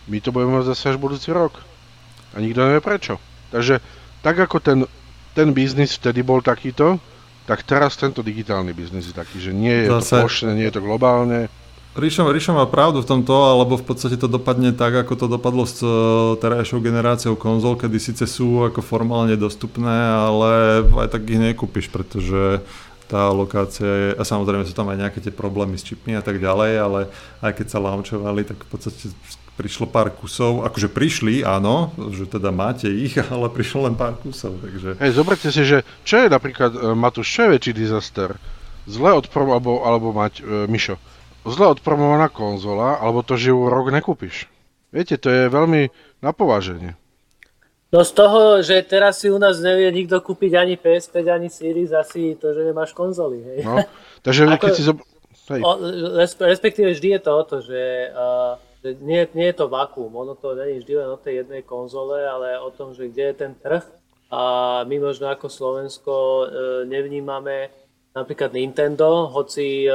my 0.05 0.17
to 0.21 0.29
budeme 0.29 0.61
mať 0.61 0.77
zase 0.77 0.93
až 0.93 1.01
budúci 1.01 1.33
rok 1.33 1.72
a 2.33 2.41
nikto 2.41 2.65
nevie 2.65 2.81
prečo. 2.81 3.21
Takže 3.53 3.79
tak 4.25 4.35
ako 4.41 4.57
ten, 4.59 4.79
ten 5.37 5.53
biznis 5.53 5.97
vtedy 5.97 6.25
bol 6.25 6.41
takýto, 6.41 6.97
tak 7.43 7.67
teraz 7.67 7.99
tento 7.99 8.23
digitálny 8.23 8.71
biznis 8.71 9.11
je 9.11 9.15
taký, 9.15 9.37
že 9.39 9.51
nie 9.51 9.85
je 9.85 9.87
Zase... 9.99 10.01
to 10.01 10.21
plošné, 10.25 10.51
nie 10.55 10.67
je 10.67 10.75
to 10.75 10.81
globálne. 10.81 11.39
Ríšo, 11.93 12.25
Ríšo 12.25 12.57
má 12.57 12.65
pravdu 12.65 13.05
v 13.05 13.09
tomto, 13.09 13.53
alebo 13.53 13.77
v 13.77 13.85
podstate 13.85 14.17
to 14.17 14.25
dopadne 14.25 14.73
tak, 14.73 14.97
ako 14.97 15.13
to 15.13 15.25
dopadlo 15.29 15.61
s 15.61 15.77
e, 15.77 15.85
terajšou 16.41 16.81
generáciou 16.81 17.37
konzol, 17.37 17.77
kedy 17.77 18.01
síce 18.01 18.25
sú 18.25 18.65
ako 18.65 18.81
formálne 18.81 19.37
dostupné, 19.37 19.93
ale 20.09 20.81
aj 20.89 21.13
tak 21.13 21.29
ich 21.29 21.37
nekúpiš, 21.37 21.93
pretože 21.93 22.65
tá 23.05 23.29
lokácia 23.29 23.85
je, 23.85 24.09
a 24.17 24.23
samozrejme 24.25 24.65
sú 24.65 24.73
tam 24.73 24.89
aj 24.89 25.05
nejaké 25.05 25.19
tie 25.21 25.29
problémy 25.29 25.77
s 25.77 25.85
čipmi 25.85 26.17
a 26.17 26.25
tak 26.25 26.41
ďalej, 26.41 26.71
ale 26.81 26.99
aj 27.45 27.61
keď 27.61 27.67
sa 27.69 27.77
launchovali, 27.77 28.41
tak 28.41 28.65
v 28.65 28.69
podstate 28.73 29.13
prišlo 29.53 29.85
pár 29.85 30.09
kusov, 30.09 30.65
akože 30.65 30.89
prišli, 30.89 31.45
áno, 31.45 31.93
že 32.13 32.25
teda 32.25 32.49
máte 32.49 32.89
ich, 32.89 33.13
ale 33.33 33.49
prišlo 33.53 33.89
len 33.89 33.95
pár 33.95 34.17
kusov, 34.17 34.57
takže... 34.59 34.97
Hej, 34.97 35.11
zoberte 35.13 35.49
si, 35.53 35.61
že 35.63 35.85
čo 36.01 36.25
je 36.25 36.27
napríklad, 36.27 36.71
uh, 36.73 36.97
Matúš, 36.97 37.29
čo 37.29 37.47
je 37.47 37.53
väčší 37.57 37.73
disaster? 37.77 38.35
Zle 38.89 39.15
odprom, 39.15 39.53
alebo, 39.53 39.85
alebo 39.85 40.11
mať, 40.11 40.41
uh, 40.41 40.65
Mišo, 40.65 40.97
zle 41.45 41.65
odpromovaná 41.69 42.27
konzola, 42.33 42.97
alebo 42.97 43.21
to, 43.21 43.37
že 43.37 43.53
ju 43.53 43.69
rok 43.69 43.93
nekúpiš. 43.93 44.49
Viete, 44.93 45.17
to 45.17 45.29
je 45.29 45.49
veľmi 45.49 45.89
na 46.21 46.31
pováženie. 46.33 46.93
No 47.93 48.01
z 48.01 48.11
toho, 48.17 48.65
že 48.65 48.81
teraz 48.81 49.21
si 49.21 49.29
u 49.29 49.37
nás 49.37 49.61
nevie 49.61 49.85
nikto 49.93 50.17
kúpiť 50.17 50.57
ani 50.57 50.81
PS5, 50.81 51.13
ani 51.29 51.49
Series, 51.53 51.93
asi 51.93 52.33
to, 52.41 52.49
že 52.49 52.65
nemáš 52.65 52.89
konzoly, 52.89 53.37
hej. 53.45 53.59
No, 53.61 53.85
takže 54.25 54.45
Ako, 54.49 54.65
keď 54.65 54.71
si 54.73 54.81
zob... 54.81 54.97
O, 55.43 55.71
respektíve 56.41 56.95
vždy 56.95 57.19
je 57.19 57.21
to 57.21 57.31
o 57.35 57.43
to, 57.43 57.57
že 57.61 58.09
uh, 58.15 58.55
nie, 58.83 59.23
nie 59.31 59.47
je 59.51 59.55
to 59.63 59.71
vakuum, 59.71 60.11
ono 60.11 60.35
to 60.35 60.51
je 60.59 60.83
vždy 60.83 60.93
len 60.99 61.09
o 61.09 61.19
tej 61.19 61.47
jednej 61.47 61.63
konzole, 61.63 62.19
ale 62.27 62.59
o 62.59 62.67
tom, 62.69 62.91
že 62.91 63.07
kde 63.07 63.23
je 63.31 63.35
ten 63.35 63.53
trh 63.55 63.83
a 64.33 64.41
my 64.89 64.95
možno 64.97 65.29
ako 65.29 65.45
Slovensko 65.45 66.13
e, 66.13 66.45
nevnímame 66.89 67.69
napríklad 68.17 68.49
Nintendo, 68.49 69.29
hoci 69.29 69.85
e, 69.85 69.89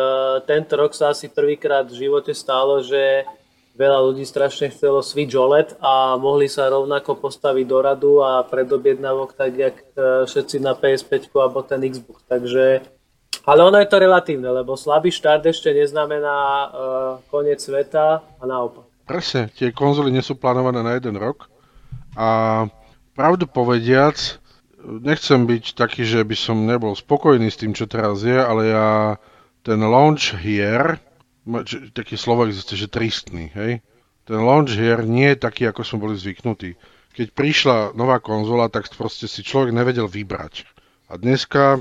tento 0.47 0.79
rok 0.79 0.95
sa 0.95 1.11
asi 1.11 1.27
prvýkrát 1.27 1.91
v 1.91 2.07
živote 2.07 2.31
stalo, 2.31 2.79
že 2.79 3.27
veľa 3.75 3.99
ľudí 4.11 4.23
strašne 4.23 4.71
chcelo 4.71 5.03
Switch 5.03 5.35
OLED 5.35 5.79
a 5.83 6.15
mohli 6.19 6.47
sa 6.47 6.71
rovnako 6.71 7.19
postaviť 7.19 7.67
do 7.67 7.79
radu 7.79 8.13
a 8.23 8.47
predobjednávok 8.47 9.35
tak, 9.35 9.53
jak 9.59 9.77
e, 9.95 10.27
všetci 10.27 10.63
na 10.63 10.79
PS5 10.79 11.35
alebo 11.35 11.63
ten 11.67 11.83
Xbox. 11.83 12.23
Takže 12.31 12.87
ale 13.49 13.65
ono 13.65 13.81
je 13.81 13.89
to 13.89 13.97
relatívne, 13.97 14.45
lebo 14.53 14.77
slabý 14.77 15.09
štart 15.09 15.41
ešte 15.49 15.73
neznamená 15.73 16.37
uh, 16.37 16.69
koniec 17.33 17.65
sveta 17.65 18.21
a 18.21 18.45
naopak. 18.45 18.85
Presne, 19.09 19.49
tie 19.57 19.73
konzoly 19.73 20.13
nie 20.13 20.21
sú 20.21 20.37
plánované 20.37 20.85
na 20.85 21.01
jeden 21.01 21.17
rok 21.17 21.49
a 22.13 22.69
pravdu 23.17 23.49
povediac, 23.49 24.37
nechcem 24.85 25.49
byť 25.49 25.65
taký, 25.81 26.05
že 26.05 26.21
by 26.29 26.37
som 26.37 26.69
nebol 26.69 26.93
spokojný 26.93 27.49
s 27.49 27.57
tým, 27.57 27.73
čo 27.73 27.89
teraz 27.89 28.21
je, 28.21 28.37
ale 28.37 28.69
ja 28.69 28.89
ten 29.65 29.81
launch 29.81 30.37
hier, 30.37 31.01
taký 31.97 32.21
slovo 32.21 32.45
existuje, 32.45 32.85
že 32.85 32.93
tristný, 32.93 33.49
hej? 33.57 33.81
Ten 34.29 34.45
launch 34.45 34.77
hier 34.77 35.01
nie 35.09 35.33
je 35.33 35.41
taký, 35.41 35.65
ako 35.73 35.89
sme 35.89 36.05
boli 36.05 36.15
zvyknutí. 36.21 36.77
Keď 37.17 37.33
prišla 37.33 37.77
nová 37.97 38.21
konzola, 38.21 38.69
tak 38.69 38.93
proste 38.93 39.25
si 39.25 39.41
človek 39.41 39.73
nevedel 39.73 40.05
vybrať. 40.05 40.69
A 41.09 41.17
dneska 41.17 41.81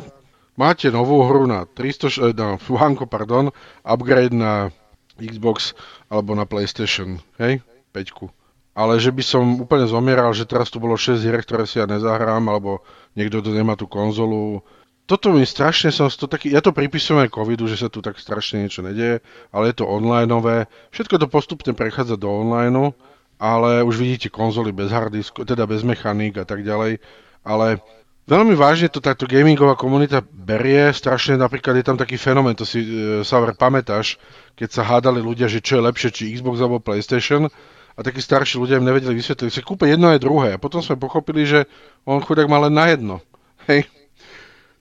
máte 0.57 0.89
novú 0.89 1.21
hru 1.23 1.45
na 1.45 1.63
300, 1.69 2.17
eh, 2.19 2.33
na 2.33 2.57
Fuhanko, 2.57 3.05
pardon, 3.05 3.53
upgrade 3.85 4.33
na 4.33 4.73
Xbox 5.17 5.77
alebo 6.09 6.33
na 6.33 6.43
PlayStation, 6.43 7.21
hej, 7.37 7.61
5. 7.93 8.33
Ale 8.77 9.01
že 9.01 9.09
by 9.09 9.23
som 9.25 9.45
úplne 9.57 9.89
zomieral, 9.89 10.29
že 10.37 10.45
teraz 10.45 10.69
tu 10.69 10.77
bolo 10.77 10.93
6 10.93 11.25
hier, 11.25 11.41
ktoré 11.41 11.65
si 11.65 11.81
ja 11.81 11.89
nezahrám, 11.89 12.45
alebo 12.45 12.85
niekto 13.17 13.41
tu 13.41 13.49
nemá 13.49 13.73
tú 13.73 13.89
konzolu. 13.89 14.61
Toto 15.09 15.33
mi 15.33 15.41
strašne 15.47 15.89
som 15.89 16.05
to 16.13 16.29
taký, 16.29 16.53
ja 16.53 16.61
to 16.61 16.75
pripisujem 16.75 17.25
aj 17.25 17.33
covidu, 17.33 17.65
že 17.65 17.79
sa 17.79 17.89
tu 17.89 18.05
tak 18.05 18.21
strašne 18.21 18.67
niečo 18.67 18.85
nedieje, 18.85 19.25
ale 19.49 19.73
je 19.73 19.81
to 19.81 19.89
onlineové. 19.89 20.69
Všetko 20.93 21.17
to 21.17 21.25
postupne 21.31 21.73
prechádza 21.73 22.21
do 22.21 22.29
online, 22.29 22.93
ale 23.41 23.81
už 23.81 23.97
vidíte 23.97 24.29
konzoly 24.29 24.69
bez 24.69 24.93
hardisku, 24.93 25.41
teda 25.41 25.65
bez 25.65 25.81
mechaník 25.81 26.37
a 26.37 26.45
tak 26.45 26.61
ďalej. 26.61 27.01
Ale 27.47 27.81
Veľmi 28.27 28.59
vážne 28.59 28.91
to 28.91 28.99
táto 28.99 29.23
gamingová 29.23 29.79
komunita 29.79 30.19
berie, 30.19 30.91
strašne 30.91 31.39
napríklad 31.39 31.79
je 31.79 31.85
tam 31.87 31.95
taký 31.95 32.19
fenomén, 32.19 32.59
to 32.59 32.67
si 32.67 32.83
e, 32.83 32.87
Saver 33.23 33.55
pamätáš, 33.55 34.19
keď 34.59 34.69
sa 34.69 34.83
hádali 34.83 35.23
ľudia, 35.23 35.47
že 35.47 35.63
čo 35.63 35.79
je 35.79 35.87
lepšie, 35.87 36.09
či 36.11 36.35
Xbox 36.35 36.59
alebo 36.59 36.83
PlayStation 36.83 37.47
a 37.95 37.99
takí 38.03 38.19
starší 38.19 38.59
ľudia 38.59 38.83
im 38.83 38.85
nevedeli 38.85 39.15
vysvetliť, 39.15 39.47
si 39.47 39.63
kúpe 39.63 39.87
jedno 39.87 40.11
aj 40.11 40.19
druhé 40.19 40.47
a 40.53 40.61
potom 40.61 40.83
sme 40.83 40.99
pochopili, 40.99 41.47
že 41.47 41.71
on 42.03 42.19
chudák 42.19 42.51
má 42.51 42.59
len 42.67 42.75
na 42.75 42.91
jedno. 42.91 43.23
Hej. 43.71 43.87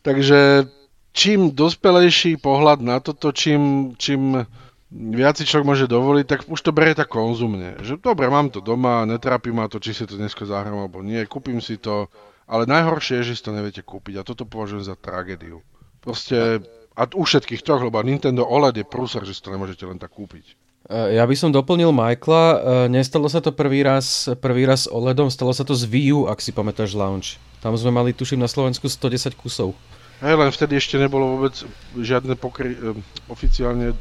Takže 0.02 0.66
čím 1.14 1.54
dospelejší 1.54 2.42
pohľad 2.42 2.82
na 2.82 2.98
toto, 2.98 3.30
čím, 3.30 3.94
čím 3.94 4.42
viac 4.90 5.38
si 5.38 5.46
človek 5.46 5.66
môže 5.70 5.86
dovoliť, 5.86 6.26
tak 6.26 6.40
už 6.50 6.60
to 6.66 6.74
berie 6.74 6.98
tak 6.98 7.14
konzumne. 7.14 7.78
Že 7.78 8.02
dobre, 8.02 8.26
mám 8.26 8.50
to 8.50 8.58
doma, 8.58 9.06
netrápi 9.06 9.54
ma 9.54 9.70
to, 9.70 9.78
či 9.78 9.94
si 9.94 10.02
to 10.02 10.18
dneska 10.18 10.42
zahrám 10.46 10.82
alebo 10.82 10.98
nie, 10.98 11.22
kúpim 11.30 11.62
si 11.62 11.78
to, 11.78 12.10
ale 12.46 12.64
najhoršie 12.70 13.22
je, 13.22 13.34
že 13.34 13.36
si 13.38 13.42
to 13.42 13.52
neviete 13.54 13.82
kúpiť 13.82 14.22
a 14.22 14.26
toto 14.26 14.46
považujem 14.46 14.86
za 14.86 14.94
tragédiu. 14.94 15.62
Proste, 15.98 16.62
a 16.94 17.02
u 17.10 17.22
všetkých 17.26 17.66
troch, 17.66 17.82
lebo 17.82 17.98
Nintendo 18.06 18.46
OLED 18.46 18.82
je 18.82 18.86
prúser, 18.86 19.26
že 19.26 19.34
si 19.34 19.42
to 19.42 19.50
nemôžete 19.50 19.82
len 19.82 19.98
tak 19.98 20.14
kúpiť. 20.14 20.54
E, 20.86 21.18
ja 21.18 21.26
by 21.26 21.34
som 21.34 21.50
doplnil 21.50 21.90
Michaela, 21.90 22.44
e, 22.46 22.58
nestalo 22.86 23.26
sa 23.26 23.42
to 23.42 23.50
prvý 23.50 23.82
raz, 23.82 24.30
prvý 24.38 24.62
raz 24.62 24.86
OLEDom, 24.86 25.26
stalo 25.34 25.50
sa 25.50 25.66
to 25.66 25.74
z 25.74 25.90
Wii 25.90 26.14
U, 26.14 26.20
ak 26.30 26.38
si 26.38 26.54
pamätáš 26.54 26.94
launch. 26.94 27.42
Tam 27.58 27.74
sme 27.74 27.90
mali, 27.90 28.14
tuším, 28.14 28.38
na 28.38 28.46
Slovensku 28.46 28.86
110 28.86 29.34
kusov. 29.34 29.74
Hej, 30.22 30.38
len 30.38 30.48
vtedy 30.54 30.78
ešte 30.78 30.96
nebolo 30.96 31.36
vôbec 31.36 31.58
žiadne 31.98 32.38
pokry, 32.38 32.78
e, 32.78 32.94
oficiálne 33.26 33.98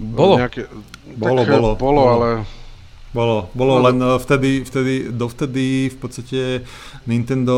bolo. 0.00 0.40
Nejaké, 0.40 0.66
bolo, 1.20 1.44
tak, 1.44 1.52
bolo, 1.52 1.70
bolo, 1.76 1.76
bolo, 1.76 2.02
ale 2.08 2.28
bolo, 3.14 3.46
bolo 3.54 3.78
len 3.86 3.96
eh, 4.02 4.18
vtedy, 4.18 4.66
vtedy, 4.66 4.94
dovtedy 5.14 5.88
v 5.94 5.96
podstate 5.96 6.40
Nintendo 7.06 7.56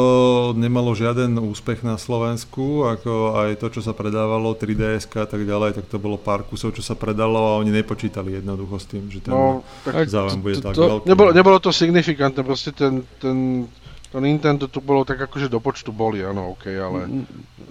nemalo 0.52 0.92
žiaden 0.92 1.40
úspech 1.40 1.80
na 1.80 1.96
Slovensku, 1.96 2.84
ako 2.84 3.40
aj 3.40 3.64
to, 3.64 3.66
čo 3.72 3.80
sa 3.80 3.96
predávalo, 3.96 4.52
3DS 4.52 5.08
a 5.16 5.24
tak 5.24 5.48
ďalej, 5.48 5.80
tak 5.80 5.88
to 5.88 5.96
bolo 5.96 6.20
pár 6.20 6.44
kusov, 6.44 6.76
čo 6.76 6.84
sa 6.84 6.92
predalo 6.92 7.56
a 7.56 7.58
oni 7.64 7.72
nepočítali 7.72 8.36
jednoducho 8.36 8.76
s 8.76 8.86
tým, 8.86 9.08
že 9.08 9.24
ten 9.24 9.32
no, 9.32 9.64
záujem 9.88 10.44
bude 10.44 10.60
tak 10.60 10.76
veľký. 10.76 11.08
Nebolo, 11.08 11.30
nebolo 11.32 11.56
to 11.56 11.72
signifikantné, 11.72 12.44
proste 12.44 12.76
ten, 12.76 13.00
ten 13.16 13.64
to 14.10 14.22
Nintendo 14.22 14.70
tu 14.70 14.78
bolo 14.80 15.02
tak 15.02 15.18
akože 15.18 15.50
do 15.50 15.58
počtu 15.58 15.90
boli, 15.90 16.22
áno, 16.22 16.54
OK, 16.54 16.70
ale 16.70 17.10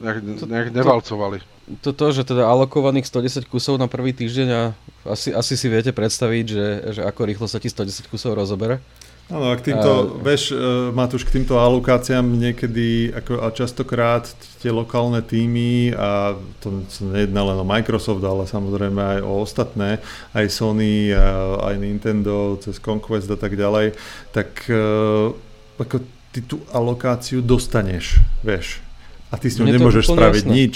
nejak, 0.02 0.20
nejak 0.46 0.70
nevalcovali. 0.76 1.40
Toto, 1.82 2.14
že 2.14 2.22
teda 2.22 2.46
alokovaných 2.46 3.10
110 3.10 3.50
kusov 3.50 3.82
na 3.82 3.90
prvý 3.90 4.14
týždeň 4.14 4.48
a 4.54 4.62
asi, 5.10 5.34
asi 5.34 5.58
si 5.58 5.66
viete 5.66 5.90
predstaviť, 5.90 6.46
že, 6.46 6.68
že 6.94 7.02
ako 7.02 7.22
rýchlo 7.26 7.48
sa 7.50 7.58
ti 7.58 7.72
110 7.72 8.06
kusov 8.12 8.38
rozobere. 8.38 8.78
Áno, 9.26 9.50
a 9.50 9.58
k 9.58 9.74
týmto, 9.74 9.90
uh, 9.90 10.22
vieš, 10.22 10.54
uh, 10.54 10.94
Matúš, 10.94 11.26
k 11.26 11.42
týmto 11.42 11.58
alokáciám 11.58 12.22
niekedy, 12.22 13.10
ako, 13.10 13.42
a 13.42 13.50
častokrát 13.50 14.30
tie 14.62 14.70
lokálne 14.70 15.18
týmy, 15.26 15.98
a 15.98 16.38
to 16.62 16.86
nejedná 17.02 17.42
len 17.42 17.58
o 17.58 17.66
Microsoft, 17.66 18.22
ale 18.22 18.46
samozrejme 18.46 19.02
aj 19.02 19.20
o 19.26 19.42
ostatné, 19.42 19.98
aj 20.38 20.46
Sony, 20.54 21.10
a, 21.10 21.58
aj 21.58 21.76
Nintendo, 21.82 22.62
cez 22.62 22.78
Conquest 22.78 23.26
a 23.34 23.38
tak 23.42 23.58
ďalej, 23.58 23.98
tak 24.30 24.70
uh, 24.70 25.34
ako 25.82 26.06
ty 26.36 26.44
tú 26.44 26.60
alokáciu 26.76 27.40
dostaneš, 27.40 28.20
vieš. 28.44 28.84
A 29.32 29.40
ty 29.40 29.48
s 29.48 29.56
ňou 29.56 29.72
nemôžeš 29.72 30.12
spraviť 30.12 30.44
jasné. 30.44 30.52
nič. 30.52 30.76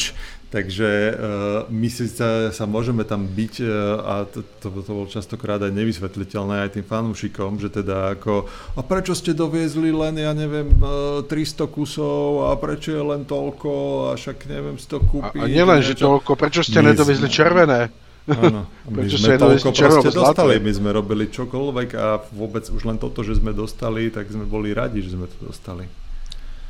Takže 0.49 0.89
uh, 1.13 1.69
my 1.69 1.85
si 1.93 2.09
sa, 2.09 2.49
sa 2.49 2.65
môžeme 2.65 3.05
tam 3.05 3.21
byť 3.21 3.53
uh, 3.61 3.69
a 4.01 4.13
to, 4.25 4.41
to, 4.57 4.73
to 4.81 4.91
bolo 4.97 5.05
častokrát 5.05 5.61
aj 5.61 5.69
nevysvetliteľné 5.69 6.65
aj 6.65 6.73
tým 6.73 6.85
fanúšikom, 6.89 7.61
že 7.61 7.69
teda 7.69 8.17
ako 8.17 8.49
a 8.73 8.81
prečo 8.81 9.13
ste 9.13 9.37
doviezli 9.37 9.93
len, 9.93 10.17
ja 10.17 10.33
neviem, 10.33 10.73
uh, 10.81 11.21
e, 11.21 11.29
300 11.29 11.69
kusov 11.69 12.49
a 12.49 12.57
prečo 12.57 12.89
je 12.89 13.03
len 13.13 13.29
toľko 13.29 13.69
a 14.09 14.11
však 14.17 14.49
neviem 14.49 14.81
si 14.81 14.89
to 14.89 14.97
kúpiť. 14.97 15.37
A, 15.37 15.45
a 15.45 15.53
nielen, 15.53 15.85
že 15.85 15.93
toľko, 15.93 16.33
prečo 16.33 16.65
ste 16.65 16.81
nedoviezli 16.81 17.29
červené? 17.29 17.93
Áno, 18.29 18.69
my 18.93 19.01
Prečo 19.05 19.17
sme 19.17 19.41
toľko 19.41 19.69
proste 19.73 20.09
dostali, 20.13 20.61
my 20.61 20.71
sme 20.71 20.89
robili 20.93 21.25
čokoľvek 21.29 21.89
a 21.97 22.21
vôbec 22.29 22.69
už 22.69 22.81
len 22.85 23.01
toto, 23.01 23.25
že 23.25 23.41
sme 23.41 23.51
dostali, 23.51 24.13
tak 24.13 24.29
sme 24.29 24.45
boli 24.45 24.69
radi, 24.71 25.01
že 25.01 25.17
sme 25.17 25.25
to 25.25 25.49
dostali. 25.49 25.89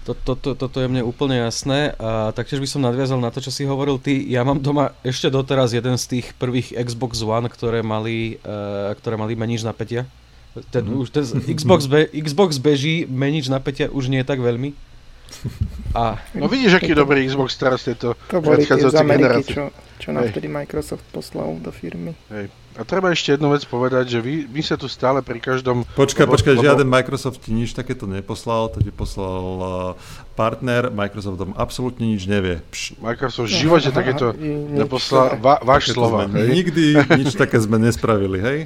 To, 0.07 0.15
to, 0.15 0.33
to, 0.39 0.55
toto 0.55 0.79
je 0.79 0.89
mne 0.89 1.05
úplne 1.05 1.37
jasné 1.37 1.93
a 1.99 2.31
taktiež 2.33 2.63
by 2.63 2.67
som 2.71 2.81
nadviazal 2.81 3.19
na 3.21 3.29
to, 3.29 3.43
čo 3.43 3.51
si 3.51 3.67
hovoril 3.67 3.99
ty. 4.01 4.25
Ja 4.25 4.47
mám 4.47 4.63
doma 4.63 4.95
ešte 5.05 5.29
doteraz 5.29 5.75
jeden 5.75 5.99
z 5.99 6.05
tých 6.17 6.33
prvých 6.39 6.73
Xbox 6.73 7.21
One, 7.21 7.51
ktoré 7.51 7.85
mali, 7.85 8.41
uh, 8.41 8.95
ktoré 8.97 9.19
mali 9.19 9.35
menič 9.35 9.61
napätia. 9.61 10.09
Ten, 10.73 10.87
mm. 10.87 11.03
už 11.05 11.07
ten 11.13 11.25
Xbox, 11.53 11.85
be, 11.85 12.09
Xbox 12.09 12.57
beží, 12.57 13.05
menič 13.05 13.53
napätia 13.53 13.91
už 13.93 14.09
nie 14.09 14.25
je 14.25 14.27
tak 14.33 14.41
veľmi. 14.41 14.73
A... 15.95 16.21
No 16.35 16.47
vidíš, 16.47 16.73
aký 16.73 16.93
to, 16.93 17.01
dobrý 17.01 17.25
Xbox 17.25 17.57
teraz 17.57 17.87
je 17.87 17.95
to. 17.95 18.13
To 18.29 18.41
boli 18.41 18.65
tie 18.65 18.77
z 18.77 18.95
Ameriky, 18.95 19.53
čo, 19.53 19.73
čo 19.97 20.09
nám 20.13 20.29
vtedy 20.29 20.47
Microsoft 20.47 21.05
poslal 21.09 21.57
do 21.57 21.71
firmy. 21.73 22.13
Hej. 22.29 22.53
A 22.79 22.87
treba 22.87 23.11
ešte 23.11 23.35
jednu 23.35 23.51
vec 23.51 23.67
povedať, 23.67 24.07
že 24.07 24.19
vy, 24.23 24.47
my 24.47 24.63
sa 24.63 24.79
tu 24.79 24.87
stále 24.87 25.19
pri 25.19 25.43
každom... 25.43 25.83
Počkaj, 25.99 26.23
lebo, 26.23 26.31
počkaj, 26.39 26.55
lebo... 26.55 26.63
žiaden 26.63 26.87
Microsoft 26.87 27.43
ti 27.43 27.51
nič 27.51 27.75
takéto 27.75 28.07
neposlal, 28.07 28.71
to 28.71 28.79
ti 28.79 28.87
poslal 28.87 29.45
uh, 29.59 29.71
partner, 30.39 30.87
Microsoft 30.87 31.43
tam 31.43 31.51
absolútne 31.59 32.07
nič 32.07 32.23
nevie. 32.23 32.63
Pš. 32.71 32.95
Microsoft 33.03 33.51
v 33.51 33.67
živote 33.67 33.91
takéto 33.91 34.31
neposlal, 34.71 35.35
va, 35.43 35.59
váš 35.59 35.91
slova. 35.91 36.23
Nikdy 36.31 36.95
nič 37.19 37.35
také 37.35 37.59
sme 37.59 37.83
nespravili, 37.83 38.39
hej? 38.39 38.59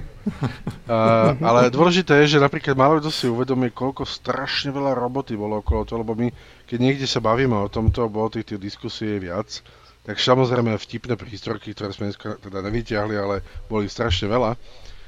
Uh, 0.86 1.34
ale 1.42 1.74
dôležité 1.74 2.22
je, 2.22 2.38
že 2.38 2.44
napríklad 2.46 2.78
málo 2.78 3.02
kto 3.02 3.10
si 3.10 3.26
uvedomí, 3.26 3.74
koľko 3.74 4.06
strašne 4.06 4.70
veľa 4.70 4.94
roboty 4.94 5.34
bolo 5.34 5.66
okolo 5.66 5.90
toho, 5.90 6.06
lebo 6.06 6.14
my, 6.14 6.30
keď 6.70 6.78
niekde 6.78 7.10
sa 7.10 7.18
bavíme 7.18 7.58
o 7.58 7.66
tomto, 7.66 8.06
bolo 8.14 8.30
tých, 8.30 8.46
tých 8.46 8.62
diskusí 8.62 9.18
viac, 9.18 9.66
tak 10.04 10.20
samozrejme 10.20 10.76
vtipné 10.76 11.16
prístorky, 11.16 11.72
ktoré 11.72 11.96
sme 11.96 12.12
dneska 12.12 12.36
teda 12.44 12.60
nevyťahli, 12.60 13.16
ale 13.16 13.40
boli 13.72 13.88
strašne 13.88 14.28
veľa. 14.28 14.60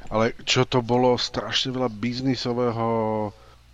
Ale 0.07 0.37
čo 0.47 0.63
to 0.63 0.79
bolo 0.79 1.19
strašne 1.19 1.75
veľa 1.75 1.91
biznisového 1.91 2.87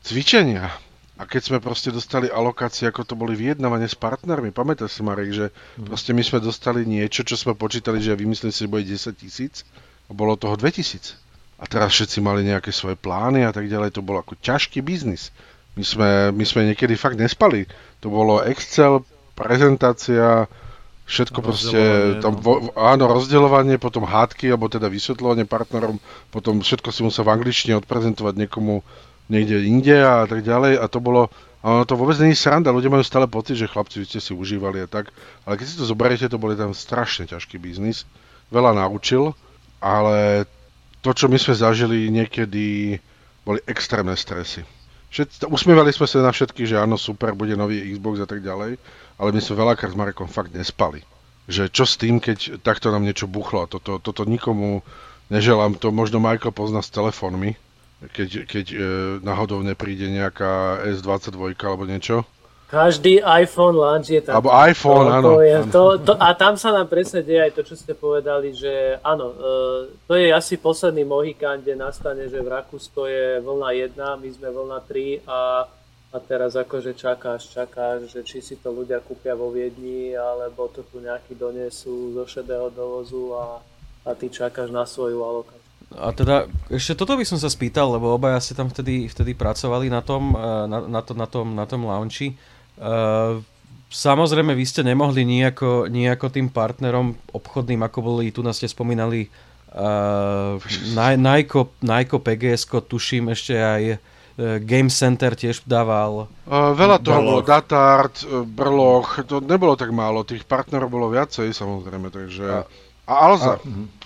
cvičenia. 0.01 0.73
A 1.21 1.29
keď 1.29 1.41
sme 1.53 1.57
proste 1.61 1.93
dostali 1.93 2.33
alokácie, 2.33 2.89
ako 2.89 3.05
to 3.05 3.13
boli 3.13 3.37
vyjednávanie 3.37 3.85
s 3.85 3.93
partnermi, 3.93 4.49
pamätáš 4.49 4.97
si 4.97 5.01
Marek, 5.05 5.29
že 5.29 5.53
mm. 5.77 5.85
proste 5.85 6.17
my 6.17 6.23
sme 6.25 6.41
dostali 6.41 6.81
niečo, 6.81 7.21
čo 7.21 7.37
sme 7.37 7.53
počítali, 7.53 8.01
že 8.01 8.17
vymysleli 8.17 8.49
si, 8.49 8.65
že 8.65 8.71
bude 8.73 8.89
10 8.89 9.21
tisíc 9.21 9.61
a 10.09 10.17
bolo 10.17 10.33
toho 10.33 10.57
2000. 10.57 11.13
A 11.61 11.69
teraz 11.69 11.93
všetci 11.93 12.25
mali 12.25 12.41
nejaké 12.41 12.73
svoje 12.73 12.97
plány 12.97 13.45
a 13.45 13.53
tak 13.53 13.69
ďalej, 13.69 13.93
to 13.93 14.01
bol 14.01 14.17
ako 14.17 14.33
ťažký 14.41 14.81
biznis. 14.81 15.29
My 15.77 15.85
sme, 15.85 16.09
my 16.33 16.41
sme 16.41 16.61
niekedy 16.73 16.97
fakt 16.97 17.21
nespali. 17.21 17.69
To 18.01 18.09
bolo 18.09 18.41
Excel, 18.41 19.05
prezentácia, 19.37 20.49
všetko 21.07 21.39
proste, 21.43 21.81
tam, 22.23 22.37
no. 22.37 22.41
vo, 22.41 22.53
áno, 22.77 23.09
rozdeľovanie, 23.11 23.81
potom 23.81 24.07
hádky, 24.07 24.53
alebo 24.53 24.71
teda 24.71 24.87
vysvetľovanie 24.87 25.43
partnerom, 25.43 25.99
potom 26.31 26.63
všetko 26.63 26.89
si 26.93 27.01
musel 27.03 27.27
v 27.27 27.33
angličtine 27.35 27.75
odprezentovať 27.79 28.35
niekomu 28.47 28.85
niekde 29.27 29.63
inde 29.63 29.97
a 29.99 30.27
tak 30.27 30.43
ďalej. 30.43 30.79
A 30.79 30.85
to 30.87 31.03
bolo, 31.03 31.31
a 31.61 31.65
ono 31.77 31.83
to 31.85 31.95
vôbec 31.99 32.17
není 32.19 32.35
sranda, 32.35 32.73
ľudia 32.73 32.91
majú 32.91 33.03
stále 33.05 33.29
pocit, 33.29 33.59
že 33.59 33.69
chlapci, 33.69 34.01
vy 34.01 34.05
ste 34.07 34.19
si 34.23 34.31
užívali 34.33 34.83
a 34.83 34.87
tak, 34.87 35.13
ale 35.45 35.55
keď 35.55 35.65
si 35.67 35.75
to 35.79 35.85
zoberiete, 35.85 36.27
to 36.31 36.41
boli 36.41 36.57
tam 36.57 36.73
strašne 36.73 37.27
ťažký 37.27 37.61
biznis, 37.61 38.03
veľa 38.49 38.75
naučil, 38.75 39.37
ale 39.79 40.49
to, 41.01 41.11
čo 41.13 41.29
my 41.29 41.37
sme 41.37 41.53
zažili 41.57 42.09
niekedy, 42.09 42.97
boli 43.41 43.59
extrémne 43.65 44.13
stresy. 44.13 44.61
Všet, 45.11 45.43
usmievali 45.51 45.91
sme 45.91 46.07
sa 46.07 46.23
na 46.23 46.31
všetky, 46.31 46.63
že 46.63 46.79
áno, 46.79 46.95
super, 46.95 47.35
bude 47.35 47.51
nový 47.59 47.83
Xbox 47.83 48.23
a 48.23 48.27
tak 48.29 48.39
ďalej, 48.39 48.79
ale 49.21 49.37
my 49.37 49.37
sme 49.37 49.61
veľakrát 49.61 49.93
s 49.93 49.99
Marekom 50.01 50.25
fakt 50.25 50.49
nespali. 50.49 51.05
Že 51.45 51.69
čo 51.69 51.85
s 51.85 51.93
tým, 51.93 52.17
keď 52.17 52.57
takto 52.65 52.89
nám 52.89 53.05
niečo 53.05 53.29
buchlo. 53.29 53.69
Toto, 53.69 54.01
toto 54.01 54.25
nikomu 54.25 54.81
neželám. 55.29 55.77
To 55.77 55.93
možno 55.93 56.17
Michael 56.17 56.49
pozná 56.49 56.81
s 56.81 56.89
telefónmi, 56.89 57.53
keď, 58.17 58.49
keď 58.49 58.65
e, 58.73 58.77
náhodou 59.21 59.61
nepríde 59.61 60.09
nejaká 60.09 60.81
S22 60.89 61.53
alebo 61.53 61.85
niečo. 61.85 62.25
Každý 62.71 63.19
iPhone 63.19 63.75
launch 63.75 64.15
je 64.15 64.23
tam. 64.23 64.39
Alebo 64.39 64.55
iPhone, 64.55 65.05
to, 65.05 65.11
áno. 65.11 65.27
To 65.27 65.41
je, 65.43 65.57
to, 65.69 65.83
to, 66.07 66.13
a 66.15 66.31
tam 66.39 66.55
sa 66.55 66.71
nám 66.71 66.87
presne 66.87 67.19
deje 67.19 67.51
aj 67.51 67.51
to, 67.51 67.61
čo 67.67 67.75
ste 67.75 67.91
povedali, 67.91 68.55
že 68.55 68.95
áno, 69.03 69.35
e, 69.35 69.45
to 70.07 70.15
je 70.15 70.31
asi 70.31 70.55
posledný 70.55 71.03
Mohikán, 71.03 71.61
kde 71.61 71.75
nastane, 71.75 72.31
že 72.31 72.39
v 72.39 72.47
Rakúsko 72.47 73.11
je 73.11 73.43
vlna 73.43 73.69
1, 73.91 74.23
my 74.23 74.29
sme 74.31 74.49
vlna 74.49 74.79
3 74.87 75.27
a 75.27 75.67
a 76.11 76.17
teraz 76.19 76.59
akože 76.59 76.91
čakáš, 76.91 77.55
čakáš, 77.55 78.11
že 78.11 78.21
či 78.27 78.43
si 78.43 78.59
to 78.59 78.75
ľudia 78.75 78.99
kúpia 78.99 79.31
vo 79.31 79.47
Viedni, 79.47 80.11
alebo 80.11 80.67
to 80.67 80.83
tu 80.83 80.99
nejaký 80.99 81.39
donesú 81.39 82.11
zo 82.11 82.27
šedého 82.27 82.67
dovozu 82.67 83.31
a, 83.31 83.63
a 84.03 84.11
ty 84.11 84.27
čakáš 84.27 84.75
na 84.75 84.83
svoju 84.83 85.23
alokáciu. 85.23 85.63
A 85.91 86.11
teda 86.11 86.51
ešte 86.67 86.99
toto 86.99 87.15
by 87.15 87.23
som 87.23 87.39
sa 87.39 87.47
spýtal, 87.47 87.95
lebo 87.95 88.11
obaja 88.11 88.43
ste 88.43 88.55
tam 88.55 88.67
vtedy, 88.67 89.07
vtedy 89.07 89.35
pracovali 89.35 89.87
na 89.87 90.03
tom, 90.03 90.35
eh, 90.35 90.67
na, 90.67 90.79
na, 90.83 91.01
to, 91.03 91.15
na 91.15 91.27
tom, 91.27 91.47
na 91.55 91.63
tom 91.63 91.87
launchi. 91.87 92.35
Uh, 92.81 93.43
samozrejme, 93.93 94.57
vy 94.57 94.65
ste 94.65 94.81
nemohli 94.81 95.21
nejako, 95.21 95.85
nejako 95.85 96.33
tým 96.33 96.49
partnerom 96.49 97.13
obchodným, 97.29 97.83
ako 97.83 97.99
boli, 98.01 98.33
tu 98.33 98.41
nás 98.41 98.57
ste 98.57 98.65
spomínali, 98.65 99.29
uh, 99.75 100.57
Nike, 100.97 101.61
Nike 101.83 102.17
PGS, 102.17 102.65
tuším 102.89 103.29
ešte 103.37 103.53
aj 103.53 103.83
E, 103.91 104.10
Game 104.39 104.87
Center 104.87 105.35
tiež 105.35 105.67
dával. 105.67 106.31
Uh, 106.47 106.71
veľa 106.71 106.97
toho 107.03 107.19
bolo, 107.19 107.41
Datart, 107.43 108.23
e, 108.23 108.41
Brloch, 108.47 109.21
to 109.27 109.43
nebolo 109.43 109.75
tak 109.75 109.91
málo, 109.91 110.23
tých 110.23 110.47
partnerov 110.47 110.87
bolo 110.87 111.11
viacej 111.11 111.51
samozrejme, 111.51 112.07
takže... 112.07 112.45
A, 112.47 112.59
a 113.05 113.13
Alza. 113.27 113.59
A, 113.59 113.59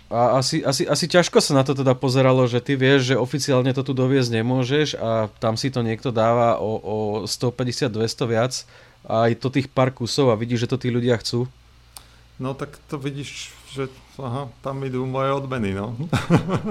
a 0.10 0.20
asi, 0.42 0.66
asi, 0.66 0.86
asi 0.86 1.06
ťažko 1.06 1.42
sa 1.42 1.58
na 1.58 1.64
to 1.66 1.78
teda 1.78 1.94
pozeralo, 1.94 2.46
že 2.50 2.62
ty 2.62 2.74
vieš, 2.78 3.14
že 3.14 3.16
oficiálne 3.18 3.74
to 3.74 3.86
tu 3.86 3.94
doviezť 3.94 4.42
nemôžeš 4.42 4.88
a 4.98 5.30
tam 5.42 5.58
si 5.58 5.70
to 5.70 5.86
niekto 5.86 6.10
dáva 6.10 6.58
o, 6.62 6.78
o 6.82 6.98
150-200 7.26 7.94
viac 8.26 8.54
a 9.06 9.30
aj 9.30 9.42
to 9.42 9.48
tých 9.54 9.70
pár 9.70 9.94
kusov 9.94 10.34
a 10.34 10.40
vidíš, 10.40 10.66
že 10.66 10.72
to 10.74 10.78
tí 10.82 10.90
ľudia 10.90 11.18
chcú. 11.22 11.50
No 12.42 12.54
tak 12.58 12.76
to 12.92 13.00
vidíš 13.00 13.54
že 13.76 13.92
aha, 14.16 14.48
tam 14.64 14.80
idú 14.88 15.04
moje 15.04 15.36
odmeny, 15.36 15.76
no. 15.76 15.92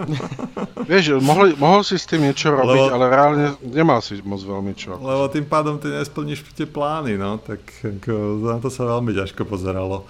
Vieš, 0.90 1.20
mohol, 1.20 1.52
mohol 1.60 1.84
si 1.84 2.00
s 2.00 2.08
tým 2.08 2.24
niečo 2.24 2.48
robiť, 2.56 2.80
lebo, 2.88 2.94
ale 2.96 3.04
reálne 3.12 3.46
nemal 3.60 4.00
si 4.00 4.16
moc 4.24 4.40
veľmi 4.40 4.72
čo. 4.72 4.96
Lebo 4.96 5.28
tým 5.28 5.44
pádom 5.44 5.76
ty 5.76 5.92
nesplníš 5.92 6.40
tie 6.56 6.64
plány, 6.64 7.20
no, 7.20 7.36
tak 7.36 7.60
ako, 7.84 8.40
na 8.48 8.56
to 8.56 8.72
sa 8.72 8.88
veľmi 8.88 9.12
ťažko 9.12 9.44
pozeralo. 9.44 10.08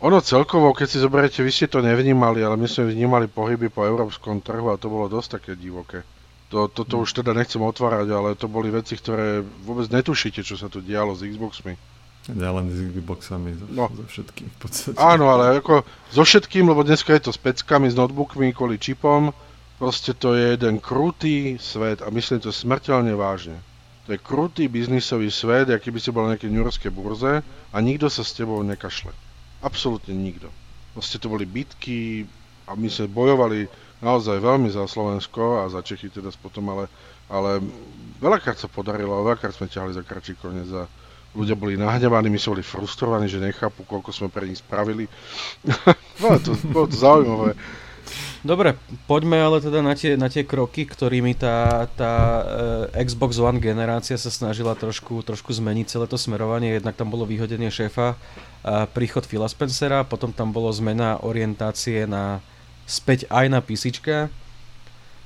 Ono 0.00 0.18
celkovo, 0.24 0.72
keď 0.72 0.86
si 0.88 0.98
zoberiete, 0.98 1.44
vy 1.44 1.52
ste 1.52 1.68
to 1.68 1.84
nevnímali, 1.84 2.40
ale 2.40 2.56
my 2.58 2.66
sme 2.66 2.90
vnímali 2.90 3.28
pohyby 3.28 3.68
po 3.70 3.84
európskom 3.84 4.40
trhu 4.40 4.72
a 4.72 4.80
to 4.80 4.88
bolo 4.88 5.12
dosť 5.12 5.28
také 5.38 5.52
divoké. 5.54 6.02
To, 6.50 6.66
toto 6.66 6.98
už 6.98 7.22
teda 7.22 7.30
nechcem 7.30 7.62
otvárať, 7.62 8.08
ale 8.10 8.34
to 8.34 8.50
boli 8.50 8.74
veci, 8.74 8.98
ktoré 8.98 9.44
vôbec 9.62 9.86
netušíte, 9.86 10.42
čo 10.42 10.58
sa 10.58 10.66
tu 10.66 10.82
dialo 10.82 11.14
s 11.14 11.22
Xboxmi. 11.22 11.99
Ja 12.28 12.52
len 12.52 12.68
s 12.68 12.78
Xboxami, 12.92 13.56
so, 13.56 13.66
no. 13.72 13.88
so 13.88 14.04
všetkým 14.04 14.46
v 14.52 14.58
podstate. 14.60 14.96
Áno, 15.00 15.32
ale 15.32 15.64
ako 15.64 15.82
so 16.12 16.22
všetkým, 16.22 16.68
lebo 16.68 16.84
dneska 16.84 17.16
je 17.16 17.26
to 17.26 17.32
s 17.32 17.40
peckami, 17.40 17.88
s 17.88 17.96
notebookmi, 17.96 18.52
kvôli 18.52 18.76
čipom. 18.76 19.32
Proste 19.80 20.12
to 20.12 20.36
je 20.36 20.52
jeden 20.52 20.76
krutý 20.76 21.56
svet 21.56 22.04
a 22.04 22.12
myslím 22.12 22.44
to 22.44 22.52
smrteľne 22.52 23.16
vážne. 23.16 23.56
To 24.04 24.12
je 24.12 24.20
krutý 24.20 24.68
biznisový 24.68 25.32
svet, 25.32 25.72
aký 25.72 25.88
by 25.88 26.00
si 26.02 26.12
bol 26.12 26.28
na 26.28 26.36
nejakej 26.36 26.52
Yorkskej 26.52 26.92
burze 26.92 27.40
a 27.44 27.76
nikto 27.80 28.12
sa 28.12 28.20
s 28.20 28.36
tebou 28.36 28.60
nekašle. 28.60 29.10
Absolútne 29.64 30.12
nikto. 30.12 30.52
Proste 30.92 31.16
to 31.16 31.32
boli 31.32 31.48
bitky 31.48 32.28
a 32.68 32.76
my 32.76 32.92
sme 32.92 33.08
bojovali 33.08 33.70
naozaj 34.04 34.40
veľmi 34.40 34.68
za 34.68 34.84
Slovensko 34.84 35.64
a 35.64 35.72
za 35.72 35.80
Čechy 35.80 36.12
teda 36.12 36.28
potom, 36.40 36.68
ale, 36.72 36.84
ale 37.32 37.64
veľakrát 38.20 38.60
sa 38.60 38.68
podarilo, 38.68 39.24
veľakrát 39.24 39.56
sme 39.56 39.68
ťahali 39.68 39.96
za 39.96 40.04
kračí 40.04 40.36
koniec 40.36 40.68
a 40.76 40.84
ľudia 41.34 41.54
boli 41.54 41.78
nahnevaní, 41.78 42.26
my 42.26 42.38
sme 42.38 42.58
boli 42.58 42.64
frustrovaní, 42.66 43.30
že 43.30 43.38
nechápu, 43.38 43.86
koľko 43.86 44.10
sme 44.10 44.28
pre 44.28 44.46
nich 44.50 44.58
spravili. 44.58 45.06
bolo, 46.22 46.38
to, 46.42 46.52
bolo 46.70 46.86
to 46.90 46.96
zaujímavé. 46.98 47.52
Dobre, 48.40 48.72
poďme 49.04 49.36
ale 49.36 49.60
teda 49.60 49.84
na 49.84 49.92
tie, 49.92 50.16
na 50.16 50.32
tie 50.32 50.48
kroky, 50.48 50.88
ktorými 50.88 51.36
tá, 51.36 51.84
tá 51.92 52.14
uh, 52.40 53.04
Xbox 53.04 53.36
One 53.36 53.60
generácia 53.60 54.16
sa 54.16 54.32
snažila 54.32 54.72
trošku, 54.72 55.20
trošku 55.20 55.52
zmeniť 55.52 55.86
celé 55.92 56.06
to 56.08 56.16
smerovanie. 56.16 56.80
Jednak 56.80 56.96
tam 56.96 57.12
bolo 57.12 57.28
vyhodenie 57.28 57.68
šéfa, 57.68 58.16
uh, 58.16 58.88
príchod 58.96 59.28
Phila 59.28 59.44
Spencera, 59.44 60.08
potom 60.08 60.32
tam 60.32 60.56
bolo 60.56 60.72
zmena 60.72 61.20
orientácie 61.20 62.08
na 62.08 62.40
späť 62.88 63.28
aj 63.28 63.46
na 63.52 63.60
PC, 63.60 64.00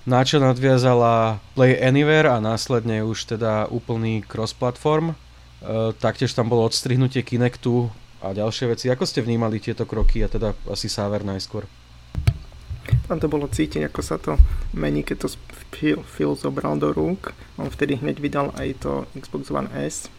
na 0.04 0.20
čo 0.20 0.36
nadviazala 0.42 1.40
Play 1.54 1.78
Anywhere 1.80 2.28
a 2.28 2.42
následne 2.42 3.06
už 3.06 3.38
teda 3.38 3.70
úplný 3.70 4.20
cross-platform. 4.26 5.16
Uh, 5.64 5.96
taktiež 5.96 6.36
tam 6.36 6.52
bolo 6.52 6.68
odstrihnutie 6.68 7.24
Kinectu 7.24 7.88
a 8.20 8.36
ďalšie 8.36 8.68
veci. 8.68 8.92
Ako 8.92 9.08
ste 9.08 9.24
vnímali 9.24 9.56
tieto 9.64 9.88
kroky 9.88 10.20
a 10.20 10.28
teda 10.28 10.52
asi 10.68 10.92
Saver 10.92 11.24
najskôr? 11.24 11.64
Tam 13.08 13.16
to 13.16 13.32
bolo 13.32 13.48
cítiť, 13.48 13.88
ako 13.88 14.00
sa 14.04 14.20
to 14.20 14.36
mení, 14.76 15.00
keď 15.00 15.24
to 15.24 15.28
Phil, 15.72 16.04
Phil 16.04 16.36
zobral 16.36 16.76
do 16.76 16.92
rúk. 16.92 17.32
On 17.56 17.72
vtedy 17.72 17.96
hneď 17.96 18.20
vydal 18.20 18.52
aj 18.60 18.84
to 18.84 18.92
Xbox 19.16 19.48
One 19.48 19.72
S 19.72 20.12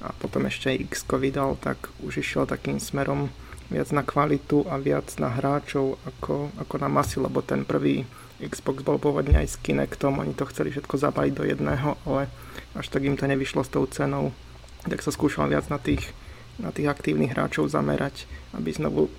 a 0.00 0.08
potom 0.16 0.48
ešte 0.48 0.72
X 0.72 1.04
vydal, 1.04 1.60
tak 1.60 1.92
už 2.00 2.24
išiel 2.24 2.48
takým 2.48 2.80
smerom 2.80 3.28
viac 3.68 3.92
na 3.92 4.00
kvalitu 4.00 4.64
a 4.72 4.80
viac 4.80 5.12
na 5.20 5.28
hráčov 5.28 6.00
ako, 6.08 6.48
ako 6.56 6.74
na 6.80 6.88
masy, 6.88 7.20
lebo 7.20 7.44
ten 7.44 7.68
prvý 7.68 8.08
Xbox 8.40 8.80
bol 8.80 8.96
pôvodne 8.96 9.36
aj 9.36 9.52
s 9.52 9.60
Kinectom, 9.60 10.16
oni 10.16 10.32
to 10.32 10.48
chceli 10.48 10.72
všetko 10.72 10.96
zabaliť 10.96 11.32
do 11.36 11.44
jedného, 11.44 12.00
ale 12.08 12.32
až 12.72 12.88
tak 12.88 13.04
im 13.04 13.20
to 13.20 13.28
nevyšlo 13.28 13.66
s 13.66 13.72
tou 13.72 13.84
cenou, 13.84 14.32
tak 14.88 15.04
sa 15.04 15.14
skúšal 15.14 15.48
viac 15.48 15.68
na 15.68 15.78
tých, 15.80 16.04
na 16.58 16.72
tých 16.72 16.88
aktívnych 16.88 17.32
hráčov 17.32 17.70
zamerať, 17.70 18.28
aby 18.56 18.72
znovu 18.72 19.12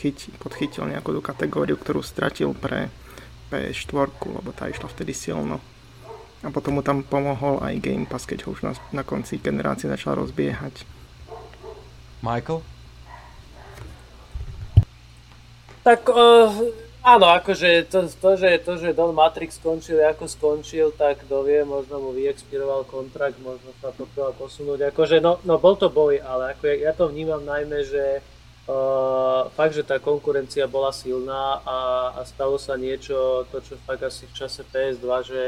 chyť, 0.00 0.36
podchytil 0.40 0.90
nejakú 0.90 1.16
tú 1.16 1.20
kategóriu, 1.24 1.80
ktorú 1.80 2.04
stratil 2.04 2.52
pre 2.52 2.92
PS4, 3.48 4.10
lebo 4.28 4.50
tá 4.52 4.68
išla 4.68 4.90
vtedy 4.90 5.16
silno. 5.16 5.62
A 6.44 6.52
potom 6.52 6.76
mu 6.76 6.82
tam 6.84 7.00
pomohol 7.00 7.64
aj 7.64 7.80
Game 7.80 8.04
Pass, 8.04 8.28
keď 8.28 8.44
ho 8.44 8.52
už 8.52 8.60
na, 8.60 8.76
na 8.92 9.00
konci 9.00 9.40
generácie 9.40 9.88
začal 9.88 10.20
rozbiehať. 10.20 10.84
Michael? 12.20 12.60
Tak 15.84 16.08
uh, 16.08 16.83
áno, 17.04 17.28
akože 17.36 17.86
to, 17.92 18.08
to, 18.08 18.30
že, 18.40 18.64
to, 18.64 18.72
že 18.80 18.96
Don 18.96 19.12
Matrix 19.12 19.60
skončil 19.60 20.00
ako 20.00 20.24
skončil, 20.24 20.90
tak 20.96 21.22
kto 21.28 21.44
vie, 21.44 21.60
možno 21.62 22.00
mu 22.00 22.10
vyexpiroval 22.16 22.88
kontrakt, 22.88 23.36
možno 23.44 23.70
sa 23.78 23.92
to 23.92 24.08
posunúť. 24.40 24.90
Akože, 24.90 25.20
no, 25.20 25.38
no 25.44 25.60
bol 25.60 25.76
to 25.76 25.92
boj, 25.92 26.18
ale 26.24 26.56
ako 26.56 26.64
ja, 26.72 26.90
ja 26.90 26.92
to 26.96 27.12
vnímam 27.12 27.44
najmä, 27.44 27.84
že 27.84 28.24
Uh, 28.64 29.52
fakt, 29.52 29.76
že 29.76 29.84
tá 29.84 30.00
konkurencia 30.00 30.64
bola 30.64 30.88
silná 30.88 31.60
a, 31.68 31.78
a 32.16 32.20
stalo 32.24 32.56
sa 32.56 32.80
niečo, 32.80 33.44
to 33.52 33.60
čo 33.60 33.76
fakt 33.84 34.00
asi 34.00 34.24
v 34.24 34.32
čase 34.32 34.64
PS2, 34.64 35.04
že, 35.20 35.44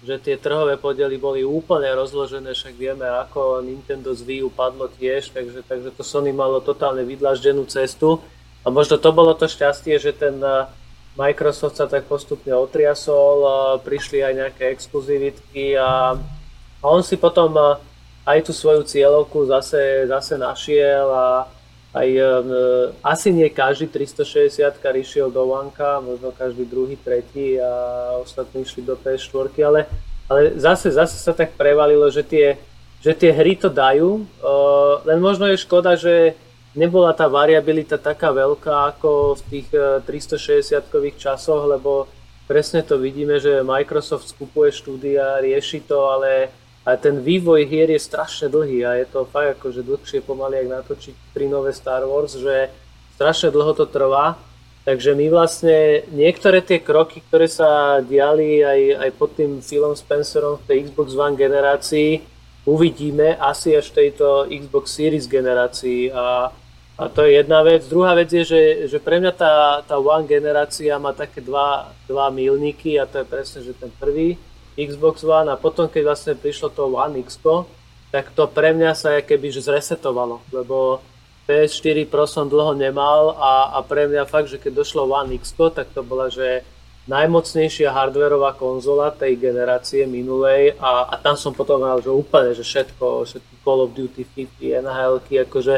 že 0.00 0.16
tie 0.16 0.40
trhové 0.40 0.80
podiely 0.80 1.20
boli 1.20 1.44
úplne 1.44 1.92
rozložené, 1.92 2.56
však 2.56 2.72
vieme 2.80 3.04
ako 3.04 3.60
Nintendo 3.60 4.16
z 4.16 4.24
Wii 4.24 4.40
U 4.44 4.50
padlo 4.52 4.88
tiež, 4.88 5.36
takže, 5.36 5.60
takže 5.60 5.92
to 5.92 6.00
Sony 6.00 6.32
malo 6.32 6.64
totálne 6.64 7.04
vydlaždenú 7.04 7.68
cestu 7.68 8.24
a 8.64 8.72
možno 8.72 8.96
to 8.96 9.12
bolo 9.12 9.36
to 9.36 9.44
šťastie, 9.44 10.00
že 10.00 10.16
ten 10.16 10.40
Microsoft 11.14 11.78
sa 11.78 11.86
tak 11.86 12.10
postupne 12.10 12.50
otriasol, 12.58 13.78
prišli 13.86 14.18
aj 14.18 14.34
nejaké 14.34 14.64
exkluzivitky 14.74 15.78
a, 15.78 16.18
a 16.82 16.84
on 16.84 17.06
si 17.06 17.14
potom 17.14 17.54
aj 18.24 18.38
tú 18.42 18.52
svoju 18.56 18.82
cieľovku 18.82 19.46
zase, 19.46 20.10
zase 20.10 20.34
našiel 20.34 21.06
a 21.06 21.46
aj 21.94 22.08
e, 22.10 22.30
asi 23.06 23.30
nie 23.30 23.46
každý 23.46 23.86
360 23.86 24.58
išiel 24.98 25.30
do 25.30 25.46
Wanka, 25.46 26.02
možno 26.02 26.34
každý 26.34 26.66
druhý, 26.66 26.98
tretí 26.98 27.54
a 27.62 27.70
ostatní 28.18 28.66
išli 28.66 28.82
do 28.82 28.98
PS4, 28.98 29.54
ale, 29.62 29.86
ale 30.26 30.58
zase, 30.58 30.90
zase 30.90 31.14
sa 31.14 31.30
tak 31.30 31.54
prevalilo, 31.54 32.10
že 32.10 32.26
tie, 32.26 32.58
že 32.98 33.14
tie 33.14 33.30
hry 33.30 33.54
to 33.54 33.70
dajú, 33.70 34.18
e, 34.18 34.50
len 35.06 35.22
možno 35.22 35.46
je 35.46 35.62
škoda, 35.62 35.94
že 35.94 36.34
nebola 36.74 37.14
tá 37.14 37.30
variabilita 37.30 37.98
taká 37.98 38.34
veľká 38.34 38.94
ako 38.94 39.38
v 39.38 39.42
tých 39.50 39.68
360-kových 40.06 41.16
e, 41.16 41.22
časoch, 41.22 41.70
lebo 41.70 42.10
presne 42.50 42.82
to 42.82 42.98
vidíme, 43.00 43.38
že 43.40 43.64
Microsoft 43.64 44.28
skupuje 44.28 44.74
štúdia, 44.74 45.40
rieši 45.40 45.86
to, 45.86 45.98
ale 46.10 46.50
a 46.84 47.00
ten 47.00 47.24
vývoj 47.24 47.64
hier 47.64 47.88
je 47.88 47.96
strašne 47.96 48.52
dlhý 48.52 48.84
a 48.84 49.00
je 49.00 49.08
to 49.08 49.24
fakt 49.24 49.56
akože 49.56 49.80
dlhšie 49.80 50.20
pomaly, 50.20 50.60
ak 50.60 50.68
natočiť 50.68 51.14
tri 51.32 51.48
nové 51.48 51.72
Star 51.72 52.04
Wars, 52.04 52.36
že 52.36 52.68
strašne 53.16 53.48
dlho 53.48 53.72
to 53.72 53.88
trvá. 53.88 54.36
Takže 54.84 55.16
my 55.16 55.32
vlastne 55.32 56.04
niektoré 56.12 56.60
tie 56.60 56.76
kroky, 56.76 57.24
ktoré 57.24 57.48
sa 57.48 58.04
diali 58.04 58.60
aj, 58.60 59.00
aj 59.00 59.10
pod 59.16 59.32
tým 59.32 59.64
Philom 59.64 59.96
Spencerom 59.96 60.60
v 60.60 60.66
tej 60.68 60.78
Xbox 60.92 61.16
One 61.16 61.40
generácii, 61.40 62.20
uvidíme 62.68 63.32
asi 63.40 63.72
až 63.72 63.88
v 63.88 64.04
tejto 64.04 64.44
Xbox 64.44 64.92
Series 64.92 65.24
generácii. 65.24 66.12
A, 66.12 66.52
a 66.94 67.10
to 67.10 67.26
je 67.26 67.42
jedna 67.42 67.62
vec. 67.66 67.82
Druhá 67.90 68.14
vec 68.14 68.30
je, 68.30 68.46
že, 68.46 68.62
že 68.86 68.98
pre 69.02 69.18
mňa 69.18 69.32
tá, 69.34 69.82
tá 69.82 69.98
One 69.98 70.30
generácia 70.30 70.94
má 71.02 71.10
také 71.10 71.42
dva, 71.42 71.90
dva 72.06 72.30
milníky 72.30 72.94
a 73.02 73.06
to 73.06 73.22
je 73.22 73.26
presne, 73.26 73.58
že 73.66 73.74
ten 73.74 73.90
prvý 73.98 74.38
Xbox 74.78 75.26
One 75.26 75.50
a 75.50 75.58
potom 75.58 75.90
keď 75.90 76.02
vlastne 76.06 76.32
prišlo 76.38 76.70
to 76.70 76.86
One 76.94 77.18
X, 77.26 77.42
tak 78.14 78.30
to 78.30 78.46
pre 78.46 78.70
mňa 78.70 78.94
sa 78.94 79.18
keby 79.18 79.50
zresetovalo, 79.50 80.46
lebo 80.54 81.02
PS4 81.50 82.06
Pro 82.06 82.30
som 82.30 82.46
dlho 82.46 82.78
nemal 82.78 83.34
a, 83.42 83.74
a 83.74 83.82
pre 83.82 84.06
mňa 84.06 84.30
fakt, 84.30 84.54
že 84.54 84.62
keď 84.62 84.86
došlo 84.86 85.10
One 85.10 85.34
X, 85.34 85.50
tak 85.74 85.90
to 85.90 86.06
bola, 86.06 86.30
že 86.30 86.62
najmocnejšia 87.10 87.92
hardwareová 87.92 88.56
konzola 88.56 89.12
tej 89.12 89.36
generácie 89.36 90.08
minulej 90.08 90.78
a, 90.80 91.10
a 91.10 91.14
tam 91.18 91.34
som 91.36 91.50
potom 91.50 91.82
mal, 91.82 92.00
že 92.00 92.08
úplne, 92.08 92.54
že 92.54 92.64
všetko, 92.64 93.28
všetky 93.28 93.54
Call 93.60 93.82
of 93.82 93.92
Duty, 93.92 94.22
FIFA, 94.24 94.80
NHL, 94.80 95.14
akože 95.44 95.74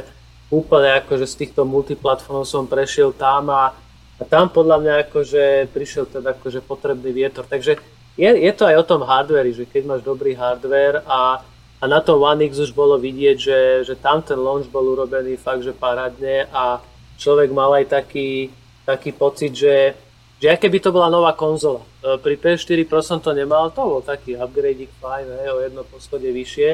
úplne 0.57 0.97
akože 1.05 1.29
z 1.29 1.35
týchto 1.45 1.69
multiplatformov 1.69 2.49
som 2.49 2.65
prešiel 2.65 3.13
tam 3.13 3.53
a, 3.53 3.77
a 4.17 4.23
tam 4.25 4.49
podľa 4.49 4.77
mňa 4.81 4.95
akože 5.09 5.69
prišiel 5.77 6.09
teda 6.09 6.33
akože 6.33 6.65
potrebný 6.65 7.13
vietor. 7.13 7.45
Takže 7.45 7.77
je, 8.17 8.31
je 8.33 8.53
to 8.57 8.65
aj 8.65 8.77
o 8.81 8.89
tom 8.89 9.05
hardveri, 9.05 9.53
že 9.53 9.69
keď 9.69 9.83
máš 9.85 10.01
dobrý 10.01 10.33
hardware 10.33 11.05
a, 11.05 11.45
a 11.77 11.85
na 11.85 12.01
tom 12.01 12.25
One 12.25 12.49
X 12.49 12.65
už 12.65 12.73
bolo 12.73 12.97
vidieť, 12.97 13.37
že, 13.37 13.59
že 13.85 13.95
tam 14.01 14.25
ten 14.25 14.41
launch 14.41 14.73
bol 14.73 14.89
urobený 14.89 15.37
fakt, 15.37 15.61
že 15.61 15.77
parádne 15.77 16.49
a 16.49 16.81
človek 17.21 17.53
mal 17.53 17.77
aj 17.77 17.93
taký, 17.93 18.49
taký 18.89 19.13
pocit, 19.13 19.53
že, 19.53 19.93
že 20.41 20.49
aké 20.49 20.73
by 20.73 20.81
to 20.81 20.97
bola 20.97 21.13
nová 21.13 21.37
konzola. 21.37 21.85
E, 22.01 22.17
pri 22.17 22.41
PS4 22.41 22.89
Pro 22.89 23.05
som 23.05 23.21
to 23.21 23.37
nemal, 23.37 23.69
to 23.69 23.85
bol 23.85 24.01
taký 24.01 24.33
upgrade 24.33 24.89
fajn, 24.97 25.25
ne, 25.29 25.53
o 25.53 25.61
jedno 25.61 25.85
poschode 25.85 26.29
vyššie, 26.33 26.69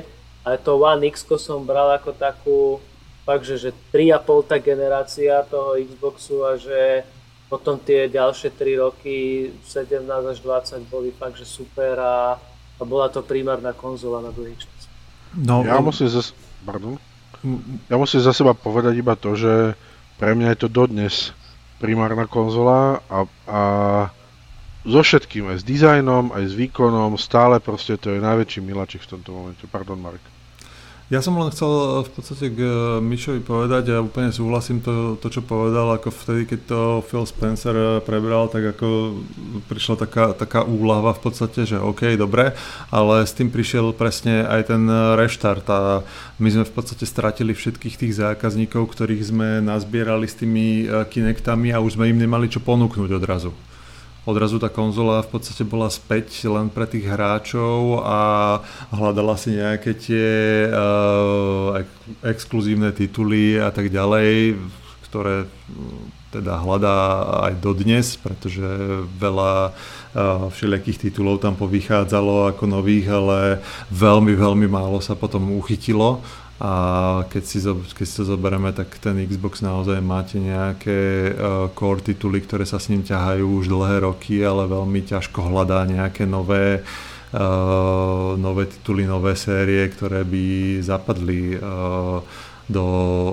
ale 0.46 0.56
to 0.62 0.78
One 0.78 1.10
X 1.10 1.26
som 1.42 1.66
bral 1.66 1.90
ako 1.98 2.10
takú, 2.14 2.58
fakt, 3.22 3.46
že, 3.46 3.58
že 3.58 3.70
3,5 3.94 4.50
tá 4.50 4.56
generácia 4.58 5.42
toho 5.46 5.78
Xboxu 5.78 6.42
a 6.42 6.58
že 6.58 7.06
potom 7.52 7.76
tie 7.76 8.08
ďalšie 8.08 8.56
3 8.56 8.82
roky, 8.82 9.52
17 9.68 10.08
až 10.08 10.38
20, 10.40 10.88
boli 10.88 11.12
fakt, 11.12 11.36
že 11.36 11.44
super 11.44 12.00
a, 12.00 12.40
a 12.80 12.82
bola 12.82 13.12
to 13.12 13.20
primárna 13.20 13.76
konzola 13.76 14.24
na 14.24 14.32
dlhý 14.32 14.56
čas. 14.56 14.88
No, 15.36 15.60
ja 15.64 15.76
musím 15.80 16.08
zase, 16.08 16.32
pardon, 16.64 16.96
ja 17.88 17.96
musím 18.00 18.20
za 18.24 18.32
seba 18.32 18.56
povedať 18.56 18.96
iba 18.96 19.16
to, 19.16 19.36
že 19.36 19.76
pre 20.16 20.32
mňa 20.32 20.54
je 20.54 20.58
to 20.64 20.68
dodnes 20.68 21.36
primárna 21.82 22.30
konzola 22.30 23.02
a, 23.10 23.26
a 23.50 23.60
so 24.82 25.00
všetkým, 25.02 25.50
aj 25.50 25.62
s 25.62 25.64
dizajnom, 25.66 26.34
aj 26.34 26.44
s 26.46 26.54
výkonom, 26.54 27.14
stále 27.18 27.58
proste 27.62 27.98
to 27.98 28.14
je 28.14 28.22
najväčší 28.22 28.62
milačik 28.62 29.02
v 29.06 29.18
tomto 29.18 29.30
momente. 29.30 29.64
Pardon, 29.70 29.98
Mark. 29.98 30.22
Ja 31.12 31.20
som 31.20 31.36
len 31.36 31.52
chcel 31.52 31.68
eh, 31.68 32.08
v 32.08 32.10
podstate 32.16 32.48
k 32.48 32.60
eh, 32.64 32.96
Mišovi 33.04 33.44
povedať 33.44 33.92
a 33.92 34.00
úplne 34.00 34.32
súhlasím 34.32 34.80
to, 34.80 35.20
to, 35.20 35.28
čo 35.28 35.44
povedal, 35.44 35.92
ako 35.92 36.08
vtedy, 36.08 36.48
keď 36.48 36.60
to 36.64 36.80
Phil 37.04 37.28
Spencer 37.28 37.76
eh, 37.76 38.00
prebral, 38.00 38.48
tak 38.48 38.72
ako 38.72 39.20
prišla 39.68 40.08
taká, 40.08 40.32
taká 40.32 40.64
úlava 40.64 41.12
v 41.12 41.20
podstate, 41.20 41.68
že 41.68 41.76
OK, 41.76 42.16
dobre, 42.16 42.56
ale 42.88 43.28
s 43.28 43.36
tým 43.36 43.52
prišiel 43.52 43.92
presne 43.92 44.48
aj 44.48 44.72
ten 44.72 44.88
reštart 44.88 45.68
a 45.68 46.00
my 46.40 46.48
sme 46.48 46.64
v 46.64 46.72
podstate 46.72 47.04
stratili 47.04 47.52
všetkých 47.52 48.00
tých 48.00 48.16
zákazníkov, 48.16 48.96
ktorých 48.96 49.28
sme 49.28 49.60
nazbierali 49.60 50.24
s 50.24 50.40
tými 50.40 50.88
Kinectami 51.12 51.76
a 51.76 51.84
už 51.84 52.00
sme 52.00 52.08
im 52.08 52.24
nemali 52.24 52.48
čo 52.48 52.64
ponúknuť 52.64 53.12
odrazu 53.12 53.52
odrazu 54.22 54.62
tá 54.62 54.70
konzola 54.70 55.22
v 55.26 55.34
podstate 55.34 55.66
bola 55.66 55.90
späť 55.90 56.46
len 56.46 56.70
pre 56.70 56.86
tých 56.86 57.06
hráčov 57.06 58.02
a 58.06 58.20
hľadala 58.94 59.34
si 59.34 59.58
nejaké 59.58 59.98
tie 59.98 60.30
uh, 60.70 61.82
exkluzívne 62.22 62.94
tituly 62.94 63.58
a 63.58 63.74
tak 63.74 63.90
ďalej, 63.90 64.58
ktoré 65.10 65.50
teda 66.32 66.64
hľadá 66.64 66.96
aj 67.50 67.52
dodnes, 67.60 68.16
pretože 68.16 68.64
veľa 69.20 69.52
uh, 69.68 70.48
všelijakých 70.48 71.10
titulov 71.10 71.44
tam 71.44 71.58
povychádzalo 71.58 72.56
ako 72.56 72.64
nových, 72.64 73.12
ale 73.12 73.38
veľmi, 73.92 74.32
veľmi 74.32 74.64
málo 74.70 75.02
sa 75.04 75.12
potom 75.18 75.52
uchytilo 75.58 76.24
a 76.62 76.74
keď 77.26 77.42
si, 77.42 77.58
keď 77.66 78.06
si 78.06 78.14
to 78.22 78.38
zoberieme, 78.38 78.70
tak 78.70 78.94
ten 79.02 79.18
Xbox 79.26 79.66
naozaj 79.66 79.98
máte 79.98 80.38
nejaké 80.38 81.34
uh, 81.34 81.66
core 81.74 82.06
tituly, 82.06 82.38
ktoré 82.38 82.62
sa 82.62 82.78
s 82.78 82.86
ním 82.86 83.02
ťahajú 83.02 83.42
už 83.42 83.66
dlhé 83.66 84.06
roky, 84.06 84.38
ale 84.46 84.70
veľmi 84.70 85.02
ťažko 85.02 85.50
hľadá 85.50 85.82
nejaké 85.90 86.22
nové 86.22 86.86
uh, 86.86 88.38
nové 88.38 88.70
tituly, 88.70 89.10
nové 89.10 89.34
série, 89.34 89.90
ktoré 89.90 90.22
by 90.22 90.78
zapadli 90.86 91.58
uh, 91.58 92.22
do, 92.70 92.86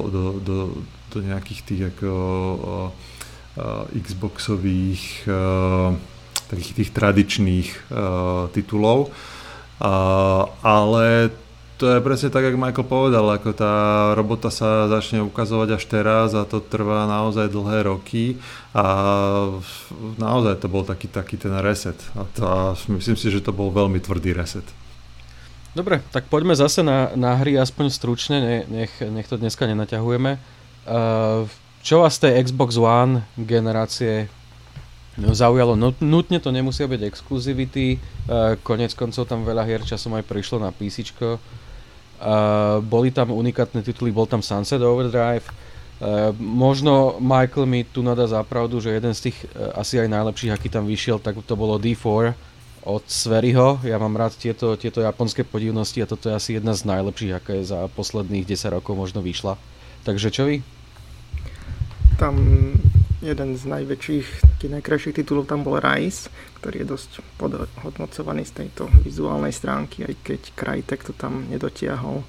do, 0.10 0.24
do, 0.42 0.58
do 1.14 1.18
nejakých 1.22 1.62
tých 1.70 1.82
ako, 1.94 2.10
uh, 3.62 3.86
Xboxových 3.94 5.30
takých 6.50 6.74
tých 6.80 6.90
tradičných 6.96 7.92
titulov. 8.56 9.12
Ale 10.64 11.06
to 11.80 11.88
je 11.96 12.04
presne 12.04 12.28
tak, 12.28 12.44
ako 12.44 12.60
Michael 12.60 12.88
povedal, 12.92 13.24
ako 13.24 13.56
tá 13.56 13.74
robota 14.12 14.52
sa 14.52 14.92
začne 14.92 15.24
ukazovať 15.24 15.80
až 15.80 15.84
teraz 15.88 16.36
a 16.36 16.44
to 16.44 16.60
trvá 16.60 17.08
naozaj 17.08 17.48
dlhé 17.48 17.88
roky 17.88 18.36
a 18.76 18.84
naozaj 20.20 20.60
to 20.60 20.68
bol 20.68 20.84
taký, 20.84 21.08
taký 21.08 21.40
ten 21.40 21.56
reset 21.64 21.96
a, 22.20 22.28
to, 22.36 22.42
a 22.44 22.76
myslím 22.92 23.16
si, 23.16 23.32
že 23.32 23.40
to 23.40 23.56
bol 23.56 23.72
veľmi 23.72 24.04
tvrdý 24.04 24.36
reset. 24.36 24.68
Dobre, 25.72 26.04
tak 26.12 26.28
poďme 26.28 26.52
zase 26.52 26.84
na, 26.84 27.16
na 27.16 27.40
hry 27.40 27.56
aspoň 27.56 27.88
stručne, 27.96 28.38
ne, 28.44 28.58
nech, 28.68 28.94
nech 29.00 29.32
to 29.32 29.40
dneska 29.40 29.64
nenaťahujeme. 29.64 30.36
Uh, 30.84 31.48
čo 31.80 32.04
vás 32.04 32.20
z 32.20 32.28
tej 32.28 32.44
Xbox 32.52 32.76
One 32.76 33.24
generácie 33.40 34.28
zaujalo? 35.16 35.80
No, 35.80 35.96
nutne 36.04 36.44
to 36.44 36.52
nemusia 36.52 36.92
byť 36.92 37.02
exkluzivity, 37.08 37.96
uh, 37.96 38.60
konec 38.68 38.92
koncov 38.98 39.32
tam 39.32 39.48
veľa 39.48 39.64
hier 39.64 39.80
časom 39.86 40.18
aj 40.20 40.28
prišlo 40.28 40.60
na 40.60 40.76
PC. 40.76 41.16
Uh, 42.20 42.84
boli 42.84 43.16
tam 43.16 43.32
unikátne 43.32 43.80
tituly, 43.80 44.12
bol 44.12 44.28
tam 44.28 44.44
Sunset 44.44 44.84
Overdrive. 44.84 45.48
Uh, 46.00 46.36
možno 46.36 47.16
Michael 47.24 47.64
mi 47.64 47.88
tu 47.88 48.04
nadá 48.04 48.28
zapravdu, 48.28 48.84
že 48.84 48.92
jeden 48.92 49.16
z 49.16 49.32
tých 49.32 49.38
uh, 49.56 49.72
asi 49.80 50.04
aj 50.04 50.12
najlepších, 50.12 50.52
aký 50.52 50.68
tam 50.68 50.84
vyšiel, 50.84 51.24
tak 51.24 51.40
to 51.48 51.56
bolo 51.56 51.80
D4 51.80 52.36
od 52.84 53.04
Sveriho. 53.08 53.84
Ja 53.88 54.00
mám 54.00 54.16
rád 54.16 54.36
tieto, 54.36 54.76
tieto 54.76 55.04
japonské 55.04 55.44
podivnosti 55.44 56.00
a 56.04 56.08
toto 56.08 56.32
je 56.32 56.36
asi 56.36 56.50
jedna 56.60 56.76
z 56.76 56.88
najlepších, 56.88 57.40
je 57.40 57.64
za 57.64 57.88
posledných 57.92 58.48
10 58.48 58.76
rokov 58.76 58.96
možno 58.96 59.20
vyšla. 59.24 59.56
Takže 60.04 60.28
čo 60.32 60.44
vy? 60.48 60.64
Tam 62.20 62.36
jeden 63.20 63.56
z 63.60 63.64
najväčších, 63.68 64.28
najkrajších 64.64 65.24
titulov 65.24 65.48
tam 65.48 65.64
bol 65.64 65.80
Rise, 65.80 66.32
ktorý 66.60 66.84
je 66.84 66.92
dosť 66.92 67.12
podhodnocovaný 67.40 68.44
z 68.44 68.64
tejto 68.64 68.92
vizuálnej 69.02 69.56
stránky, 69.56 70.04
aj 70.04 70.16
keď 70.22 70.42
Crytek 70.54 71.08
to 71.08 71.16
tam 71.16 71.48
nedotiahol 71.48 72.28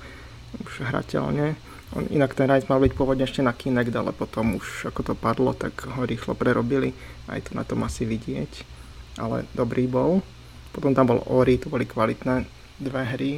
už 0.62 0.86
hrateľne. 0.86 1.58
On, 1.90 2.06
inak 2.06 2.38
ten 2.38 2.46
Rise 2.46 2.70
mal 2.70 2.78
byť 2.78 2.94
pôvodne 2.94 3.26
ešte 3.26 3.42
na 3.42 3.50
Kinect, 3.50 3.90
ale 3.90 4.14
potom 4.14 4.62
už 4.62 4.94
ako 4.94 5.10
to 5.10 5.14
padlo, 5.18 5.50
tak 5.50 5.74
ho 5.90 6.06
rýchlo 6.06 6.38
prerobili. 6.38 6.94
Aj 7.26 7.42
to 7.42 7.58
na 7.58 7.66
tom 7.66 7.82
asi 7.82 8.06
vidieť. 8.06 8.62
Ale 9.18 9.42
dobrý 9.58 9.90
bol. 9.90 10.22
Potom 10.70 10.94
tam 10.94 11.10
bol 11.10 11.26
Ori, 11.26 11.58
to 11.58 11.66
boli 11.66 11.82
kvalitné 11.82 12.46
dve 12.78 13.02
hry 13.02 13.32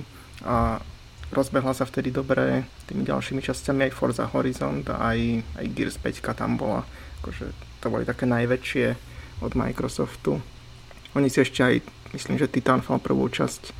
a 0.44 0.84
rozbehla 1.32 1.72
sa 1.72 1.88
vtedy 1.88 2.12
dobre 2.12 2.68
tými 2.84 3.08
ďalšími 3.08 3.40
časťami 3.40 3.88
aj 3.88 3.96
Forza 3.96 4.28
Horizon 4.28 4.84
aj, 4.84 5.40
aj 5.56 5.66
Gears 5.72 5.96
5 5.96 6.36
tam 6.36 6.60
bola 6.60 6.84
akože 7.24 7.50
to 7.80 7.86
boli 7.88 8.04
také 8.04 8.28
najväčšie 8.28 8.86
od 9.42 9.52
Microsoftu. 9.58 10.38
Oni 11.12 11.28
si 11.28 11.44
ešte 11.44 11.60
aj, 11.60 11.74
myslím, 12.16 12.40
že 12.40 12.48
Titanfall 12.48 13.04
prvú 13.04 13.28
časť 13.28 13.72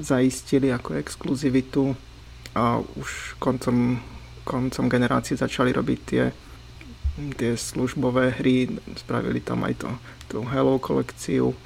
zaistili 0.00 0.68
ako 0.68 1.00
exkluzivitu 1.00 1.96
a 2.52 2.80
už 2.80 3.40
koncom, 3.40 4.00
koncom 4.44 4.84
generácie 4.88 5.36
začali 5.36 5.72
robiť 5.72 5.98
tie, 6.04 6.24
tie 7.40 7.52
službové 7.56 8.36
hry, 8.36 8.68
spravili 9.00 9.40
tam 9.40 9.64
aj 9.64 9.74
to, 9.80 9.90
tú 10.28 10.38
Hello 10.44 10.76
kolekciu, 10.76 11.56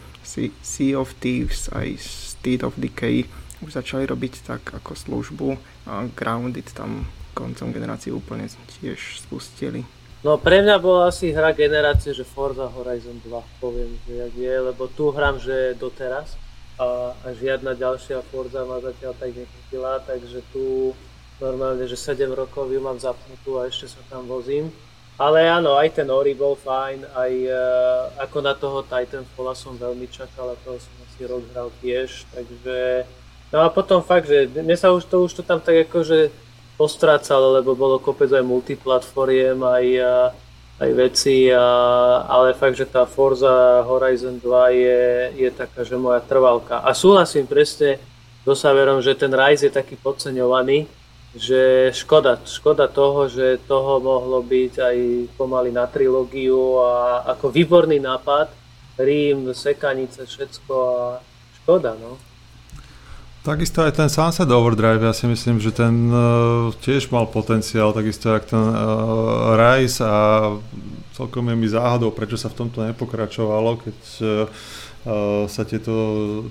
Sea 0.63 0.95
of 0.95 1.17
Thieves, 1.19 1.73
aj 1.73 1.99
State 1.99 2.63
of 2.63 2.77
Decay, 2.79 3.27
už 3.59 3.75
začali 3.75 4.07
robiť 4.07 4.47
tak 4.47 4.63
ako 4.71 4.95
službu 4.95 5.49
a 5.91 6.07
Grounded 6.15 6.71
tam 6.71 7.11
koncom 7.35 7.75
generácie 7.75 8.15
úplne 8.15 8.47
tiež 8.79 9.23
spustili. 9.27 9.83
No 10.27 10.35
pre 10.35 10.67
mňa 10.67 10.83
bola 10.83 11.15
asi 11.15 11.31
hra 11.31 11.55
generácie, 11.55 12.11
že 12.11 12.27
Forza 12.27 12.67
Horizon 12.67 13.23
2, 13.23 13.63
poviem, 13.63 13.95
že 14.03 14.19
jak 14.19 14.35
je, 14.35 14.55
lebo 14.75 14.91
tu 14.91 15.15
hram, 15.15 15.39
že 15.39 15.79
doteraz 15.79 16.35
a, 16.75 17.15
a 17.15 17.27
žiadna 17.39 17.79
ďalšia 17.79 18.27
Forza 18.27 18.67
ma 18.67 18.83
zatiaľ 18.83 19.15
tak 19.15 19.31
nechytila, 19.31 20.03
takže 20.03 20.43
tu 20.51 20.91
normálne, 21.39 21.87
že 21.87 21.95
7 21.95 22.35
rokov 22.35 22.67
ju 22.67 22.83
mám 22.83 22.99
zapnutú 22.99 23.63
a 23.63 23.71
ešte 23.71 23.95
sa 23.95 24.03
tam 24.11 24.27
vozím. 24.27 24.75
Ale 25.19 25.47
áno, 25.47 25.75
aj 25.79 25.99
ten 25.99 26.07
Ori 26.11 26.35
bol 26.35 26.55
fajn, 26.55 27.15
aj 27.15 27.33
uh, 27.51 28.03
ako 28.23 28.39
na 28.39 28.55
toho 28.55 28.87
Titanfalla 28.87 29.55
som 29.55 29.75
veľmi 29.75 30.07
čakal 30.11 30.55
a 30.55 30.61
toho 30.63 30.79
som 30.79 30.95
asi 31.07 31.27
rok 31.27 31.43
hral 31.55 31.71
tiež, 31.83 32.27
takže... 32.35 33.03
No 33.55 33.67
a 33.67 33.71
potom 33.71 34.03
fakt, 34.03 34.31
že 34.31 34.51
mne 34.51 34.79
sa 34.79 34.95
už 34.95 35.07
to, 35.11 35.27
už 35.27 35.33
to 35.39 35.43
tam 35.43 35.59
tak 35.59 35.91
akože 35.91 36.31
postrácal, 36.79 37.59
lebo 37.59 37.75
bolo 37.75 37.99
kopec 37.99 38.31
aj 38.31 38.47
multiplatformiem, 38.47 39.59
aj, 39.59 39.87
aj 40.79 40.91
veci, 40.95 41.51
a, 41.51 41.67
ale 42.23 42.55
fakt, 42.55 42.79
že 42.79 42.87
tá 42.87 43.03
Forza 43.03 43.83
Horizon 43.83 44.39
2 44.39 44.47
je, 44.79 45.03
je 45.35 45.51
taká, 45.51 45.83
že 45.83 45.99
moja 45.99 46.23
trvalka. 46.23 46.79
A 46.87 46.95
súhlasím 46.95 47.51
presne 47.51 47.99
so 48.47 48.55
Saverom, 48.55 49.03
že 49.03 49.19
ten 49.19 49.35
Rise 49.35 49.67
je 49.67 49.75
taký 49.75 49.99
podceňovaný, 49.99 50.87
že 51.35 51.91
škoda, 51.93 52.41
škoda 52.47 52.87
toho, 52.87 53.27
že 53.27 53.61
toho 53.67 53.99
mohlo 53.99 54.41
byť 54.41 54.75
aj 54.79 54.97
pomaly 55.37 55.75
na 55.75 55.85
trilógiu 55.91 56.79
a 56.81 57.27
ako 57.35 57.51
výborný 57.51 57.99
nápad, 57.99 58.55
Rím, 58.99 59.55
sekanice, 59.55 60.27
všetko 60.27 60.75
a 60.75 61.23
škoda, 61.63 61.95
no. 61.95 62.19
Takisto 63.47 63.87
aj 63.87 63.97
ten 63.97 64.11
Sunset 64.11 64.51
Overdrive, 64.51 65.09
ja 65.09 65.15
si 65.15 65.25
myslím, 65.31 65.63
že 65.63 65.71
ten 65.73 66.11
uh, 66.11 66.75
tiež 66.85 67.09
mal 67.15 67.31
potenciál, 67.31 67.95
takisto 67.95 68.35
ako 68.35 68.47
ten 68.51 68.67
uh, 68.67 69.57
Rise 69.57 70.03
a 70.03 70.53
celkom 71.15 71.49
je 71.49 71.57
mi 71.57 71.69
záhadou, 71.71 72.11
prečo 72.13 72.37
sa 72.37 72.51
v 72.51 72.59
tomto 72.67 72.85
nepokračovalo, 72.85 73.79
keď 73.81 73.99
uh, 74.21 75.47
sa 75.49 75.63
tieto 75.65 75.95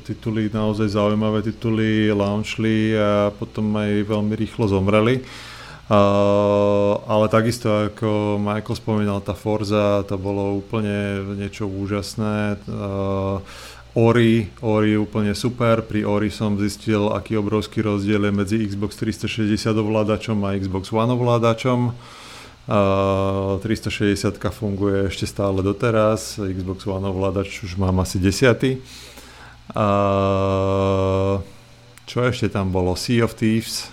tituly, 0.08 0.50
naozaj 0.50 0.90
zaujímavé 0.90 1.46
tituly 1.46 2.10
launchli 2.10 2.96
a 2.98 3.30
potom 3.36 3.70
aj 3.78 4.08
veľmi 4.08 4.34
rýchlo 4.34 4.66
zomreli. 4.66 5.22
Uh, 5.88 7.00
ale 7.08 7.32
takisto 7.32 7.72
ako 7.88 8.36
Michael 8.36 8.76
spomínal, 8.76 9.24
tá 9.24 9.32
Forza, 9.32 10.04
to 10.04 10.20
bolo 10.20 10.60
úplne 10.60 11.24
niečo 11.40 11.64
úžasné. 11.64 12.60
Uh, 12.68 13.40
Ori, 13.96 14.50
Ori 14.60 14.90
je 14.94 15.00
úplne 15.00 15.32
super, 15.32 15.86
pri 15.86 16.04
Ori 16.04 16.28
som 16.28 16.60
zistil, 16.60 17.08
aký 17.14 17.40
obrovský 17.40 17.86
rozdiel 17.86 18.28
je 18.28 18.34
medzi 18.34 18.56
Xbox 18.60 19.00
360 19.00 19.56
ovládačom 19.72 20.38
a 20.44 20.58
Xbox 20.60 20.92
One 20.92 21.14
ovládačom. 21.14 21.96
Uh, 22.68 23.64
360 23.64 24.44
funguje 24.52 25.08
ešte 25.08 25.24
stále 25.24 25.64
doteraz, 25.64 26.36
Xbox 26.36 26.84
One 26.84 27.08
ovládač 27.08 27.64
už 27.64 27.80
mám 27.80 28.04
asi 28.04 28.20
desiatý. 28.20 28.84
Uh, 29.72 31.40
čo 32.04 32.24
ešte 32.28 32.52
tam 32.52 32.72
bolo? 32.72 32.96
Sea 33.00 33.24
of 33.24 33.40
Thieves, 33.40 33.88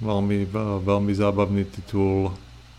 veľmi, 0.00 0.48
veľmi 0.84 1.12
zábavný 1.12 1.68
titul. 1.68 2.32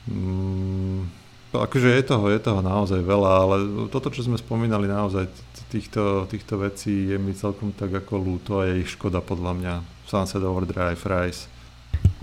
Mm, 0.06 1.25
akože 1.62 1.96
je 1.96 2.04
toho, 2.04 2.26
je 2.32 2.40
toho 2.40 2.60
naozaj 2.64 3.00
veľa, 3.04 3.32
ale 3.46 3.56
toto, 3.94 4.10
čo 4.10 4.26
sme 4.26 4.40
spomínali, 4.40 4.90
naozaj 4.90 5.30
týchto, 5.70 6.26
týchto 6.32 6.60
vecí 6.60 7.12
je 7.12 7.18
mi 7.20 7.36
celkom 7.36 7.76
tak 7.76 7.92
ako 7.92 8.18
lúto 8.18 8.64
a 8.64 8.72
je 8.72 8.84
ich 8.84 8.92
škoda 8.96 9.20
podľa 9.20 9.52
mňa. 9.56 9.74
Sunset 10.08 10.44
Overdrive, 10.44 11.02
Rise. 11.02 11.50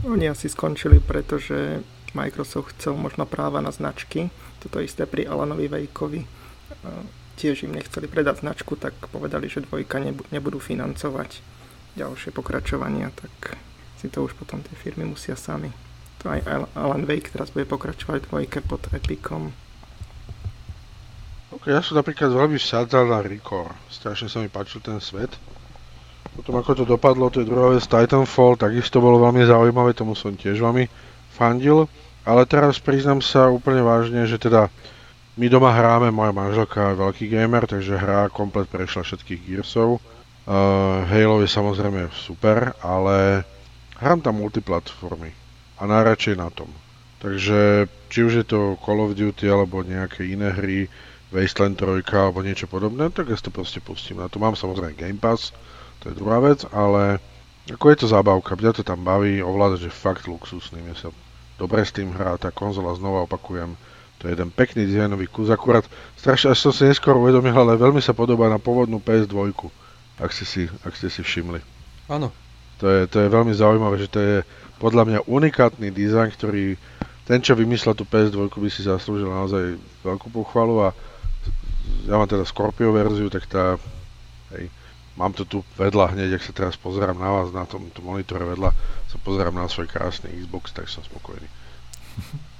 Oni 0.02 0.26
asi 0.26 0.50
skončili, 0.50 0.98
pretože 0.98 1.82
Microsoft 2.12 2.76
chcel 2.76 2.98
možno 2.98 3.24
práva 3.24 3.62
na 3.62 3.70
značky. 3.70 4.28
Toto 4.60 4.82
isté 4.82 5.06
pri 5.06 5.26
Alanovi 5.26 5.66
Vejkovi. 5.70 6.20
Tiež 7.38 7.66
im 7.66 7.74
nechceli 7.74 8.06
predať 8.06 8.44
značku, 8.44 8.76
tak 8.76 8.94
povedali, 9.10 9.48
že 9.48 9.64
dvojka 9.64 9.98
nebudú 10.30 10.59
financovať 10.62 11.42
ďalšie 11.98 12.30
pokračovania, 12.32 13.10
tak 13.12 13.59
si 14.00 14.09
to 14.10 14.24
už 14.24 14.34
potom 14.34 14.64
tie 14.64 14.74
firmy 14.74 15.04
musia 15.06 15.36
sami. 15.36 15.70
Aj 16.22 16.38
Alan 16.78 17.02
Wake 17.02 17.34
teraz 17.34 17.50
bude 17.50 17.66
pokračovať 17.66 18.30
dvojke 18.30 18.62
pod 18.62 18.86
Epicom. 18.94 19.50
Ok, 21.52 21.68
ja 21.68 21.82
som 21.82 21.98
napríklad 21.98 22.32
veľmi 22.32 22.56
vsádzal 22.56 23.10
na 23.10 23.20
Recore. 23.20 23.74
Strašne 23.90 24.30
sa 24.30 24.40
mi 24.40 24.48
páčil 24.48 24.80
ten 24.80 25.02
svet. 25.02 25.34
Potom 26.32 26.56
ako 26.56 26.72
to 26.72 26.84
dopadlo, 26.88 27.28
to 27.28 27.44
je 27.44 27.50
druhá 27.50 27.76
vec 27.76 27.84
Titanfall, 27.84 28.56
takisto 28.56 29.04
bolo 29.04 29.20
veľmi 29.20 29.44
zaujímavé, 29.44 29.92
tomu 29.92 30.16
som 30.16 30.32
tiež 30.32 30.64
veľmi 30.64 30.88
fandil. 31.36 31.84
Ale 32.24 32.48
teraz 32.48 32.80
priznám 32.80 33.20
sa 33.20 33.52
úplne 33.52 33.84
vážne, 33.84 34.24
že 34.24 34.40
teda 34.40 34.72
my 35.36 35.46
doma 35.50 35.74
hráme, 35.74 36.08
moja 36.08 36.32
manželka 36.32 36.94
je 36.94 37.00
veľký 37.02 37.24
gamer, 37.28 37.68
takže 37.68 38.00
hrá 38.00 38.30
komplet 38.32 38.70
prešla 38.70 39.04
všetkých 39.04 39.40
Gearsov. 39.42 39.98
Uh, 40.46 41.04
Halo 41.04 41.42
je 41.44 41.50
samozrejme 41.50 42.08
super, 42.14 42.72
ale 42.80 43.44
hrám 44.00 44.24
tam 44.24 44.40
multiplatformy. 44.40 45.41
A 45.82 45.84
najradšej 45.90 46.38
na 46.38 46.46
tom. 46.54 46.70
Takže 47.18 47.90
či 48.06 48.18
už 48.22 48.32
je 48.42 48.46
to 48.46 48.78
Call 48.78 49.02
of 49.02 49.18
Duty 49.18 49.50
alebo 49.50 49.82
nejaké 49.82 50.22
iné 50.30 50.54
hry, 50.54 50.86
Wasteland 51.34 51.80
3 51.80 52.06
alebo 52.06 52.44
niečo 52.44 52.70
podobné, 52.70 53.10
tak 53.10 53.32
ja 53.32 53.34
si 53.34 53.48
to 53.48 53.50
proste 53.50 53.82
pustím. 53.82 54.22
Na 54.22 54.30
to 54.30 54.38
mám 54.38 54.54
samozrejme 54.54 54.94
Game 54.94 55.18
Pass, 55.18 55.50
to 56.04 56.12
je 56.12 56.18
druhá 56.18 56.38
vec, 56.44 56.62
ale 56.70 57.18
ako 57.66 57.84
je 57.88 57.98
to 58.04 58.06
zábavka, 58.10 58.59
mňa 58.59 58.72
to 58.78 58.82
tam 58.84 59.00
baví, 59.06 59.40
ovládač 59.40 59.88
je 59.88 59.92
fakt 59.92 60.28
luxusný, 60.28 60.82
mne 60.82 60.94
sa 60.98 61.09
dobre 61.56 61.82
s 61.82 61.94
tým 61.94 62.12
hrá, 62.12 62.36
tá 62.36 62.52
konzola 62.52 62.92
znova 62.98 63.24
opakujem, 63.24 63.78
to 64.20 64.28
je 64.28 64.34
jeden 64.36 64.50
pekný 64.52 64.86
dizajnový 64.86 65.26
kus, 65.30 65.48
akurát 65.48 65.86
strašne, 66.20 66.52
až 66.52 66.68
som 66.68 66.72
si 66.74 66.84
neskôr 66.84 67.16
uvedomil, 67.16 67.54
ale 67.54 67.80
veľmi 67.80 68.02
sa 68.02 68.12
podobá 68.12 68.50
na 68.52 68.60
pôvodnú 68.60 69.00
PS2, 69.00 69.54
ak 70.20 70.30
ste 70.30 70.44
si, 70.44 70.62
ak 70.84 70.92
ste 70.94 71.09
si 71.09 71.24
všimli. 71.24 71.59
Áno. 72.12 72.28
To 72.82 72.90
je, 72.90 73.06
to 73.06 73.22
je 73.22 73.28
veľmi 73.30 73.54
zaujímavé, 73.54 73.94
že 73.94 74.10
to 74.10 74.18
je 74.18 74.36
podľa 74.82 75.06
mňa 75.06 75.20
unikátny 75.30 75.94
dizajn, 75.94 76.34
ktorý 76.34 76.74
ten, 77.22 77.38
čo 77.38 77.54
vymyslel 77.54 77.94
tú 77.94 78.02
PS2, 78.02 78.50
by 78.50 78.66
si 78.66 78.82
zaslúžil 78.82 79.30
naozaj 79.30 79.78
veľkú 80.02 80.26
pochvalu 80.34 80.82
a 80.82 80.88
ja 82.10 82.18
mám 82.18 82.26
teda 82.26 82.42
Scorpio 82.42 82.90
verziu, 82.90 83.30
tak 83.30 83.46
tá, 83.46 83.78
hej, 84.59 84.66
mám 85.14 85.30
to 85.30 85.46
tu 85.46 85.62
vedľa 85.78 86.18
hneď, 86.18 86.34
ak 86.34 86.42
sa 86.42 86.50
teraz 86.50 86.74
pozerám 86.74 87.14
na 87.14 87.30
vás 87.30 87.54
na 87.54 87.62
tom, 87.62 87.86
tom 87.94 88.10
monitore 88.10 88.42
vedľa, 88.42 88.74
sa 89.06 89.22
pozerám 89.22 89.54
na 89.54 89.70
svoj 89.70 89.86
krásny 89.86 90.34
Xbox, 90.34 90.74
tak 90.74 90.90
som 90.90 91.06
spokojný. 91.06 91.46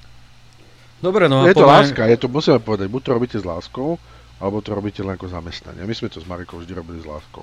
Dobre, 1.03 1.27
no 1.27 1.43
a 1.43 1.51
Je 1.51 1.59
to 1.59 1.67
poviem... 1.67 1.83
láska, 1.83 2.07
je 2.07 2.19
to, 2.23 2.31
musíme 2.31 2.63
povedať, 2.63 2.87
buď 2.87 3.03
to 3.03 3.11
robíte 3.11 3.39
s 3.43 3.43
láskou, 3.43 3.99
alebo 4.39 4.63
to 4.63 4.71
robíte 4.71 5.03
len 5.03 5.19
ako 5.19 5.27
zamestnanie. 5.27 5.83
My 5.83 5.95
sme 5.99 6.07
to 6.07 6.23
s 6.23 6.27
Marikou 6.31 6.63
vždy 6.63 6.79
robili 6.79 7.03
s 7.03 7.07
láskou. 7.07 7.43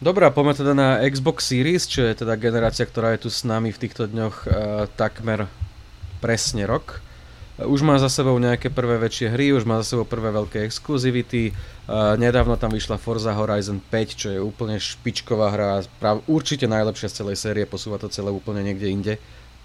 Dobre, 0.00 0.24
poďme 0.32 0.56
teda 0.56 0.72
na 0.72 0.96
Xbox 1.04 1.52
Series, 1.52 1.84
čo 1.84 2.00
je 2.00 2.24
teda 2.24 2.32
generácia, 2.40 2.88
ktorá 2.88 3.12
je 3.12 3.28
tu 3.28 3.28
s 3.28 3.44
nami 3.44 3.68
v 3.68 3.84
týchto 3.84 4.08
dňoch 4.08 4.36
uh, 4.48 4.52
takmer 4.96 5.44
presne 6.24 6.64
rok. 6.64 7.04
Už 7.60 7.84
má 7.84 8.00
za 8.00 8.08
sebou 8.08 8.32
nejaké 8.40 8.72
prvé 8.72 8.96
väčšie 8.96 9.28
hry, 9.28 9.52
už 9.52 9.68
má 9.68 9.76
za 9.84 9.92
sebou 9.92 10.08
prvé 10.08 10.32
veľké 10.32 10.64
exkluzivity. 10.64 11.52
Uh, 11.84 12.16
nedávno 12.16 12.56
tam 12.56 12.72
vyšla 12.72 12.96
Forza 12.96 13.36
Horizon 13.36 13.76
5, 13.76 14.16
čo 14.16 14.32
je 14.32 14.40
úplne 14.40 14.80
špičková 14.80 15.52
hra, 15.52 15.84
prav, 16.00 16.24
určite 16.24 16.64
najlepšia 16.64 17.12
z 17.12 17.16
celej 17.20 17.36
série, 17.36 17.68
posúva 17.68 18.00
to 18.00 18.08
celé 18.08 18.32
úplne 18.32 18.64
niekde 18.64 18.88
inde. 18.88 19.14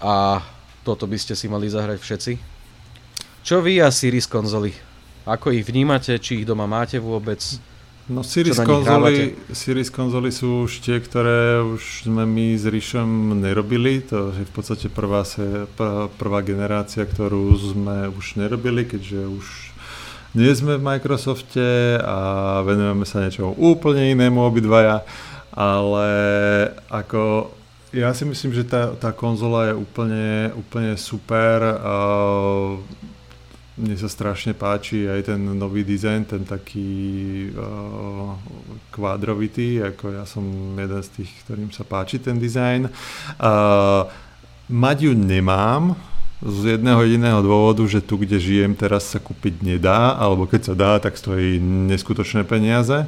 A 0.03 0.43
toto 0.83 1.07
by 1.07 1.15
ste 1.15 1.31
si 1.39 1.47
mali 1.47 1.71
zahrať 1.71 2.03
všetci. 2.03 2.31
Čo 3.39 3.63
vy 3.63 3.79
a 3.79 3.87
Series 3.87 4.27
konzoly? 4.27 4.75
Ako 5.23 5.55
ich 5.55 5.63
vnímate, 5.63 6.19
či 6.19 6.43
ich 6.43 6.45
doma 6.45 6.67
máte 6.67 6.99
vôbec? 6.99 7.39
No 8.05 8.21
Series 8.21 8.61
konzoly, 8.61 9.33
Series 9.49 9.89
konzoly 9.89 10.29
sú 10.29 10.69
už 10.69 10.85
tie, 10.85 11.01
ktoré 11.01 11.57
už 11.65 12.05
sme 12.05 12.21
my 12.29 12.53
s 12.53 12.69
Ríšom 12.69 13.41
nerobili. 13.41 13.97
To 14.13 14.29
je 14.29 14.45
v 14.45 14.53
podstate 14.53 14.93
prvá, 14.93 15.25
se, 15.25 15.65
prvá 16.21 16.45
generácia, 16.45 17.01
ktorú 17.01 17.49
sme 17.57 18.13
už 18.13 18.37
nerobili, 18.37 18.85
keďže 18.85 19.25
už 19.25 19.45
nie 20.37 20.53
sme 20.53 20.77
v 20.77 20.85
Microsofte 20.85 21.97
a 21.97 22.17
venujeme 22.61 23.09
sa 23.09 23.25
niečomu 23.25 23.57
úplne 23.57 24.13
inému 24.13 24.37
obidvaja, 24.37 25.01
ale 25.55 26.07
ako 26.93 27.49
ja 27.95 28.11
si 28.13 28.27
myslím, 28.27 28.51
že 28.53 28.67
tá, 28.67 28.93
tá 28.93 29.15
konzola 29.15 29.71
je 29.71 29.81
úplne, 29.81 30.51
úplne 30.53 30.93
super. 30.99 31.63
Uh, 31.79 32.83
mne 33.75 33.95
sa 33.99 34.07
strašne 34.07 34.55
páči 34.55 35.03
aj 35.03 35.35
ten 35.35 35.39
nový 35.39 35.83
dizajn, 35.83 36.21
ten 36.23 36.43
taký 36.47 37.51
uh, 37.51 38.31
kvádrovitý, 38.95 39.83
ako 39.83 40.15
ja 40.15 40.23
som 40.23 40.43
jeden 40.79 41.01
z 41.03 41.09
tých, 41.19 41.31
ktorým 41.43 41.69
sa 41.75 41.83
páči 41.83 42.23
ten 42.23 42.39
dizajn. 42.39 42.87
Uh, 43.35 44.07
mať 44.71 45.11
ju 45.11 45.13
nemám, 45.13 45.99
z 46.39 46.79
jedného 46.79 47.03
jediného 47.03 47.39
dôvodu, 47.43 47.83
že 47.87 48.03
tu, 48.03 48.15
kde 48.15 48.39
žijem, 48.39 48.75
teraz 48.75 49.11
sa 49.11 49.19
kúpiť 49.19 49.63
nedá, 49.63 50.15
alebo 50.15 50.47
keď 50.47 50.61
sa 50.71 50.75
dá, 50.75 50.91
tak 50.99 51.19
stojí 51.19 51.59
neskutočné 51.63 52.47
peniaze. 52.47 53.03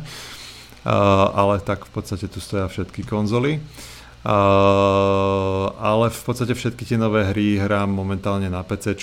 Uh, 0.88 1.31
ale 1.35 1.60
tak 1.64 1.88
v 1.88 1.91
podstate 1.91 2.27
tu 2.27 2.39
stoja 2.44 2.68
všetky 2.68 3.07
konzoly. 3.07 3.60
Uh, 3.60 3.96
Uh, 4.26 5.69
ale 5.77 6.10
v 6.10 6.22
podstate 6.26 6.57
všetky 6.57 6.84
tie 6.89 6.98
nové 6.98 7.22
hry 7.22 7.61
hrám 7.61 7.88
momentálne 7.88 8.49
na 8.49 8.65
PC 8.65 8.98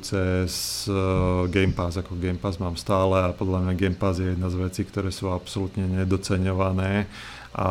cez 0.00 0.52
uh, 0.86 1.44
Game 1.50 1.74
Pass, 1.74 1.98
ako 1.98 2.14
Game 2.16 2.38
Pass 2.38 2.62
mám 2.62 2.78
stále 2.78 3.28
a 3.28 3.34
podľa 3.34 3.66
mňa 3.66 3.72
Game 3.74 3.98
Pass 3.98 4.22
je 4.22 4.32
jedna 4.32 4.48
z 4.48 4.56
vecí, 4.62 4.86
ktoré 4.86 5.10
sú 5.10 5.34
absolútne 5.34 5.84
nedoceňované 5.90 7.10
a 7.54 7.68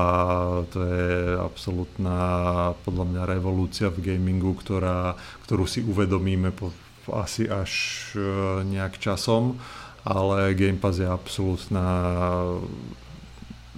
to 0.70 0.80
je 0.80 1.08
absolútna 1.40 2.18
podľa 2.84 3.06
mňa 3.10 3.24
revolúcia 3.32 3.88
v 3.88 4.14
gamingu, 4.14 4.52
ktorá, 4.56 5.16
ktorú 5.48 5.64
si 5.64 5.84
uvedomíme 5.88 6.52
po, 6.52 6.76
asi 7.16 7.48
až 7.48 7.72
uh, 8.20 8.62
nejak 8.68 9.00
časom, 9.00 9.56
ale 10.04 10.52
Game 10.52 10.84
Pass 10.84 11.00
je 11.00 11.08
absolútna 11.08 11.88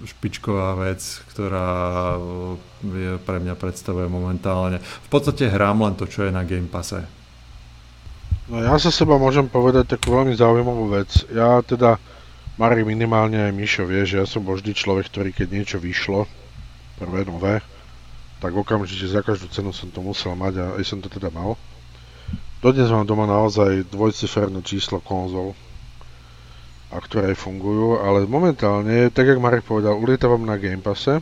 špičková 0.04 0.76
vec, 0.76 1.00
ktorá 1.32 2.20
je 2.84 3.16
pre 3.24 3.40
mňa 3.40 3.56
predstavuje 3.56 4.04
momentálne. 4.12 4.76
V 4.80 5.08
podstate 5.08 5.48
hrám 5.48 5.80
len 5.80 5.96
to, 5.96 6.04
čo 6.04 6.28
je 6.28 6.32
na 6.34 6.44
Game 6.44 6.68
Passe. 6.68 7.00
No 8.46 8.60
ja 8.60 8.76
sa 8.76 8.92
seba 8.92 9.16
môžem 9.16 9.48
povedať 9.48 9.96
takú 9.96 10.12
veľmi 10.12 10.36
zaujímavú 10.36 10.92
vec. 10.92 11.24
Ja 11.32 11.64
teda, 11.64 11.96
Mari 12.60 12.84
minimálne 12.84 13.40
aj 13.48 13.56
Mišo 13.56 13.84
vie, 13.88 14.04
že 14.04 14.20
ja 14.22 14.26
som 14.28 14.44
vždy 14.44 14.76
človek, 14.76 15.08
ktorý 15.08 15.30
keď 15.32 15.48
niečo 15.50 15.76
vyšlo, 15.80 16.28
prvé 17.00 17.24
nové, 17.24 17.64
tak 18.40 18.52
okamžite 18.52 19.08
za 19.08 19.24
každú 19.24 19.48
cenu 19.48 19.72
som 19.72 19.88
to 19.88 20.04
musel 20.04 20.36
mať 20.36 20.54
a 20.60 20.66
aj 20.76 20.84
som 20.84 21.00
to 21.00 21.08
teda 21.08 21.32
mal. 21.32 21.56
Dodnes 22.60 22.88
mám 22.88 23.04
doma 23.04 23.28
naozaj 23.28 23.88
dvojciferné 23.92 24.60
číslo 24.64 25.00
konzol, 25.00 25.56
a 26.90 27.02
ktoré 27.02 27.34
fungujú, 27.34 27.98
ale 27.98 28.30
momentálne, 28.30 29.10
tak 29.10 29.26
jak 29.26 29.42
Marek 29.42 29.66
povedal, 29.66 29.98
ulietávam 29.98 30.46
na 30.46 30.54
Game 30.54 30.82
Passe, 30.82 31.18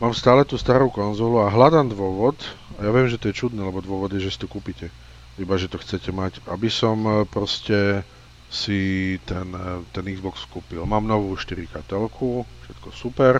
mám 0.00 0.16
stále 0.16 0.48
tú 0.48 0.56
starú 0.56 0.88
konzolu 0.88 1.44
a 1.44 1.52
hľadám 1.52 1.92
dôvod, 1.92 2.36
a 2.80 2.88
ja 2.88 2.90
viem, 2.90 3.06
že 3.06 3.20
to 3.20 3.28
je 3.30 3.38
čudné, 3.44 3.60
lebo 3.60 3.84
dôvod 3.84 4.10
je, 4.16 4.24
že 4.24 4.34
si 4.34 4.40
to 4.40 4.48
kúpite, 4.48 4.88
iba 5.36 5.54
že 5.60 5.68
to 5.68 5.76
chcete 5.76 6.08
mať, 6.10 6.40
aby 6.48 6.72
som 6.72 6.96
e, 7.04 7.12
proste 7.28 8.02
si 8.48 9.14
ten, 9.28 9.52
e, 9.52 9.84
ten 9.92 10.04
Xbox 10.08 10.48
kúpil. 10.48 10.82
Mám 10.88 11.06
novú 11.06 11.36
4K 11.36 11.84
telku, 11.84 12.48
všetko 12.66 12.88
super, 12.96 13.34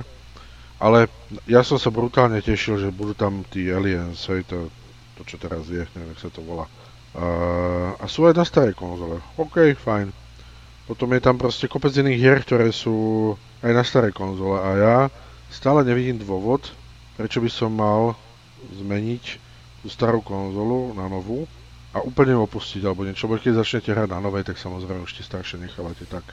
ale 0.77 1.09
ja 1.49 1.65
som 1.65 1.81
sa 1.81 1.89
brutálne 1.89 2.45
tešil, 2.45 2.79
že 2.79 2.95
budú 2.95 3.17
tam 3.17 3.43
tí 3.49 3.73
Aliens, 3.73 4.21
hej, 4.29 4.45
to, 4.45 4.69
to 5.17 5.25
čo 5.25 5.41
teraz 5.41 5.65
je, 5.73 5.89
neviem, 5.97 6.13
jak 6.13 6.29
sa 6.29 6.31
to 6.31 6.45
volá. 6.45 6.69
Uh, 7.15 7.95
a 8.03 8.11
sú 8.11 8.27
aj 8.27 8.35
na 8.35 8.43
starej 8.43 8.75
konzole. 8.75 9.23
OK, 9.39 9.79
fajn 9.79 10.24
potom 10.85 11.09
je 11.17 11.21
tam 11.25 11.41
proste 11.41 11.65
kopec 11.65 11.97
iných 11.97 12.21
hier, 12.21 12.39
ktoré 12.45 12.69
sú 12.69 13.33
aj 13.65 13.73
na 13.73 13.85
staré 13.85 14.13
konzole 14.13 14.61
a 14.61 14.69
ja 14.77 14.97
stále 15.49 15.81
nevidím 15.87 16.21
dôvod, 16.21 16.69
prečo 17.17 17.41
by 17.41 17.51
som 17.51 17.73
mal 17.73 18.13
zmeniť 18.69 19.25
tú 19.85 19.87
starú 19.89 20.21
konzolu 20.21 20.93
na 20.97 21.09
novú 21.09 21.49
a 21.95 22.03
úplne 22.03 22.35
opustiť 22.37 22.83
alebo 22.85 23.07
niečo, 23.07 23.31
lebo 23.31 23.41
keď 23.41 23.65
začnete 23.65 23.95
hrať 23.95 24.11
na 24.11 24.21
novej, 24.21 24.45
tak 24.45 24.59
samozrejme 24.59 25.05
už 25.07 25.15
tie 25.15 25.25
staršie 25.25 25.63
nechávate 25.63 26.05
tak. 26.11 26.27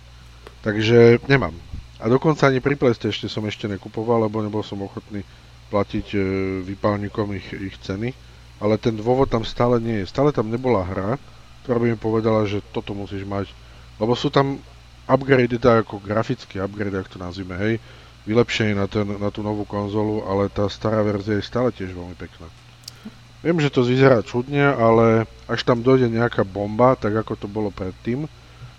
Takže 0.66 1.22
nemám. 1.30 1.54
A 2.02 2.10
dokonca 2.10 2.50
ani 2.50 2.58
pri 2.58 2.74
PlayStation 2.74 3.30
som 3.30 3.46
ešte 3.46 3.70
nekupoval, 3.70 4.26
lebo 4.26 4.42
nebol 4.42 4.66
som 4.66 4.82
ochotný 4.82 5.22
platiť 5.70 6.08
e, 6.12 6.20
vypálnikom 6.66 7.30
ich, 7.38 7.48
ich 7.54 7.78
ceny. 7.78 8.10
Ale 8.62 8.82
ten 8.82 8.98
dôvod 8.98 9.30
tam 9.30 9.46
stále 9.46 9.78
nie 9.78 10.02
je. 10.02 10.10
Stále 10.10 10.34
tam 10.34 10.50
nebola 10.50 10.82
hra, 10.86 11.18
ktorá 11.66 11.78
by 11.78 11.88
mi 11.94 11.98
povedala, 11.98 12.46
že 12.50 12.62
toto 12.74 12.98
musíš 12.98 13.26
mať 13.26 13.50
lebo 14.02 14.18
sú 14.18 14.34
tam 14.34 14.58
upgrade, 15.06 15.62
tak 15.62 15.86
ako 15.86 16.02
grafické 16.02 16.58
upgrade, 16.58 16.98
ak 16.98 17.14
to 17.14 17.22
nazvime, 17.22 17.54
hej, 17.62 17.78
vylepšenie 18.26 18.74
na, 18.74 18.90
ten, 18.90 19.06
na 19.06 19.30
tú 19.30 19.46
novú 19.46 19.62
konzolu, 19.66 20.26
ale 20.26 20.50
tá 20.50 20.66
stará 20.66 21.06
verzia 21.06 21.38
je 21.38 21.46
stále 21.46 21.70
tiež 21.70 21.94
veľmi 21.94 22.18
pekná. 22.18 22.50
Viem, 23.42 23.58
že 23.58 23.74
to 23.74 23.82
vyzerá 23.82 24.22
čudne, 24.22 24.74
ale 24.74 25.26
až 25.50 25.66
tam 25.66 25.82
dojde 25.82 26.10
nejaká 26.10 26.46
bomba, 26.46 26.94
tak 26.94 27.14
ako 27.14 27.34
to 27.34 27.48
bolo 27.50 27.74
predtým, 27.74 28.30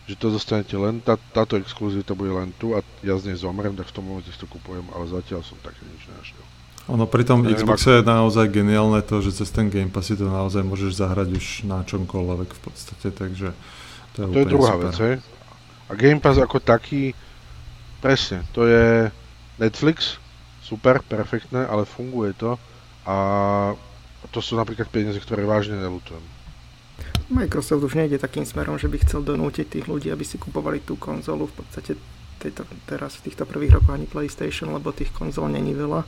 že 0.07 0.15
to 0.15 0.31
dostanete 0.31 0.75
len, 0.79 1.03
tá, 1.03 1.19
táto 1.35 1.59
exkluzivita 1.59 2.15
bude 2.15 2.31
len 2.31 2.55
tu 2.59 2.75
a 2.75 2.83
ja 3.03 3.19
z 3.19 3.31
nej 3.31 3.39
zomrem, 3.39 3.75
tak 3.75 3.91
v 3.91 3.95
tom 3.95 4.07
momente 4.07 4.31
si 4.31 4.39
to 4.39 4.47
kupujem, 4.47 4.87
ale 4.95 5.11
zatiaľ 5.11 5.43
som 5.43 5.59
také 5.63 5.83
nič 5.87 6.07
nenašiel. 6.07 6.43
Ono 6.91 7.07
pri 7.07 7.23
tom 7.23 7.47
ja 7.47 7.55
Xboxe 7.55 7.91
ako... 7.91 7.99
je 7.99 8.03
naozaj 8.11 8.47
geniálne 8.51 9.03
to, 9.07 9.23
že 9.23 9.39
cez 9.39 9.51
ten 9.55 9.71
Game 9.71 9.91
Pass 9.91 10.11
si 10.11 10.19
to 10.19 10.27
naozaj 10.27 10.67
môžeš 10.67 10.99
zahrať 10.99 11.29
už 11.35 11.47
na 11.71 11.87
čomkoľvek 11.87 12.51
v 12.51 12.61
podstate, 12.63 13.15
takže 13.15 13.55
to 14.17 14.25
je, 14.25 14.27
to 14.29 14.39
je 14.43 14.47
druhá 14.49 14.75
super. 14.77 14.85
vec, 14.89 14.95
hej. 15.01 15.15
A 15.89 15.93
Game 15.99 16.21
Pass 16.21 16.41
ako 16.41 16.59
taký, 16.63 17.13
presne, 18.01 18.45
to 18.57 18.65
je 18.65 19.13
Netflix, 19.61 20.17
super, 20.65 21.05
perfektné, 21.05 21.69
ale 21.69 21.85
funguje 21.85 22.33
to 22.33 22.57
a 23.05 23.17
to 24.31 24.39
sú 24.41 24.57
napríklad 24.57 24.89
peniaze, 24.89 25.19
ktoré 25.21 25.45
vážne 25.45 25.77
nelutujem. 25.77 26.23
Microsoft 27.33 27.83
už 27.83 27.97
nejde 27.97 28.21
takým 28.21 28.45
smerom, 28.45 28.77
že 28.77 28.89
by 28.89 29.01
chcel 29.03 29.25
donútiť 29.25 29.67
tých 29.69 29.87
ľudí, 29.89 30.13
aby 30.13 30.23
si 30.23 30.37
kupovali 30.37 30.85
tú 30.85 31.01
konzolu. 31.01 31.49
V 31.49 31.65
podstate 31.65 31.97
tejto, 32.39 32.69
teraz 32.85 33.17
v 33.19 33.31
týchto 33.31 33.49
prvých 33.49 33.81
rokoch 33.81 33.97
ani 33.97 34.05
PlayStation, 34.05 34.75
lebo 34.75 34.93
tých 34.93 35.11
konzol 35.15 35.49
není 35.49 35.73
veľa, 35.73 36.05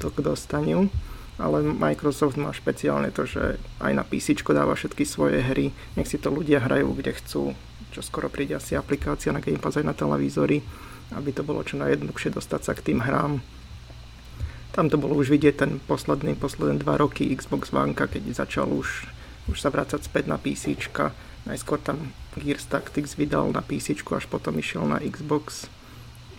to 0.00 0.08
dostanú. 0.18 0.88
Ale 1.42 1.66
Microsoft 1.66 2.38
má 2.38 2.54
špeciálne 2.54 3.10
to, 3.10 3.26
že 3.26 3.58
aj 3.82 3.92
na 3.98 4.06
PC 4.06 4.38
dáva 4.46 4.78
všetky 4.78 5.02
svoje 5.02 5.42
hry, 5.42 5.74
nech 5.98 6.06
si 6.06 6.22
to 6.22 6.30
ľudia 6.30 6.62
hrajú 6.62 6.94
kde 6.94 7.18
chcú, 7.18 7.42
čo 7.90 8.00
skoro 8.00 8.30
príde 8.30 8.54
asi 8.54 8.78
aplikácia 8.78 9.34
na 9.34 9.42
Game 9.42 9.58
Pass 9.58 9.74
aj 9.74 9.90
na 9.90 9.98
televízory, 9.98 10.62
aby 11.18 11.30
to 11.34 11.42
bolo 11.42 11.66
čo 11.66 11.82
najjednoduchšie 11.82 12.30
dostať 12.30 12.60
sa 12.62 12.72
k 12.78 12.84
tým 12.94 13.02
hrám. 13.02 13.42
Tam 14.72 14.88
to 14.88 14.96
bolo 14.96 15.18
už 15.18 15.28
vidieť 15.28 15.54
ten 15.58 15.72
posledný, 15.84 16.38
posledné 16.38 16.80
dva 16.80 16.96
roky 16.96 17.28
Xbox 17.28 17.74
One, 17.74 17.92
keď 17.92 18.22
začal 18.32 18.70
už, 18.72 19.04
už 19.50 19.58
sa 19.58 19.68
vrácať 19.68 20.08
späť 20.08 20.32
na 20.32 20.40
PC. 20.40 20.78
Najskôr 21.42 21.82
tam 21.82 22.14
Gears 22.38 22.70
Tactics 22.70 23.18
vydal 23.18 23.52
na 23.52 23.60
PC, 23.60 23.98
až 24.00 24.24
potom 24.30 24.56
išiel 24.56 24.86
na 24.88 25.02
Xbox 25.02 25.68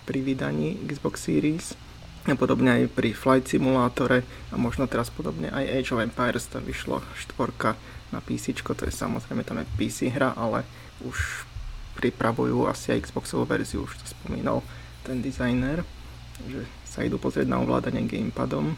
pri 0.09 0.25
vydaní 0.25 0.81
Xbox 0.89 1.30
Series 1.30 1.77
a 2.23 2.39
podobne 2.39 2.71
aj 2.71 2.95
pri 2.95 3.11
Flight 3.11 3.51
Simulátore 3.51 4.23
a 4.47 4.55
možno 4.55 4.87
teraz 4.87 5.11
podobne 5.11 5.51
aj 5.51 5.67
Age 5.67 5.91
of 5.91 5.99
Empires 5.99 6.47
to 6.47 6.63
vyšlo 6.63 7.03
štvorka 7.19 7.75
na 8.15 8.23
PC, 8.23 8.55
to 8.55 8.87
je 8.87 8.93
samozrejme 8.95 9.43
tam 9.43 9.59
je 9.59 9.67
PC 9.75 10.07
hra, 10.07 10.31
ale 10.39 10.63
už 11.03 11.43
pripravujú 11.99 12.63
asi 12.71 12.95
aj 12.95 13.11
Xboxovú 13.11 13.43
verziu, 13.43 13.83
už 13.83 13.99
to 13.99 14.05
spomínal 14.07 14.63
ten 15.03 15.19
designer, 15.19 15.83
že 16.47 16.63
sa 16.87 17.03
idú 17.03 17.19
pozrieť 17.19 17.49
na 17.51 17.59
ovládanie 17.59 18.07
gamepadom. 18.07 18.77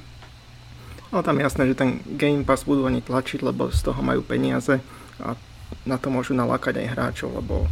Ale 1.13 1.21
tam 1.21 1.37
je 1.37 1.45
jasné, 1.45 1.63
že 1.69 1.77
ten 1.77 2.01
Game 2.17 2.41
Pass 2.43 2.65
budú 2.65 2.89
ani 2.89 3.05
tlačiť, 3.05 3.45
lebo 3.45 3.69
z 3.69 3.79
toho 3.85 4.01
majú 4.01 4.25
peniaze 4.25 4.81
a 5.21 5.37
na 5.85 6.01
to 6.01 6.09
môžu 6.09 6.33
nalákať 6.33 6.81
aj 6.81 6.91
hráčov, 6.97 7.29
lebo 7.37 7.69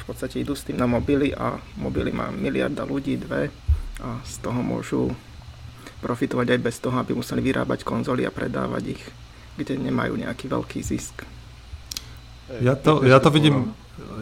v 0.00 0.04
podstate 0.08 0.40
idú 0.40 0.56
s 0.56 0.64
tým 0.64 0.80
na 0.80 0.88
mobily 0.88 1.36
a 1.36 1.60
mobily 1.76 2.10
má 2.10 2.32
miliarda 2.32 2.88
ľudí, 2.88 3.20
dve 3.20 3.52
a 4.00 4.20
z 4.24 4.34
toho 4.40 4.60
môžu 4.64 5.12
profitovať 6.00 6.56
aj 6.56 6.60
bez 6.60 6.76
toho, 6.80 6.96
aby 6.96 7.12
museli 7.12 7.44
vyrábať 7.44 7.84
konzoly 7.84 8.24
a 8.24 8.32
predávať 8.32 8.96
ich, 8.96 9.02
kde 9.60 9.76
nemajú 9.76 10.16
nejaký 10.16 10.48
veľký 10.48 10.80
zisk. 10.80 11.22
Ja 12.58 12.74
to, 12.74 13.06
ja 13.06 13.22
to 13.22 13.30
vidím, 13.30 13.76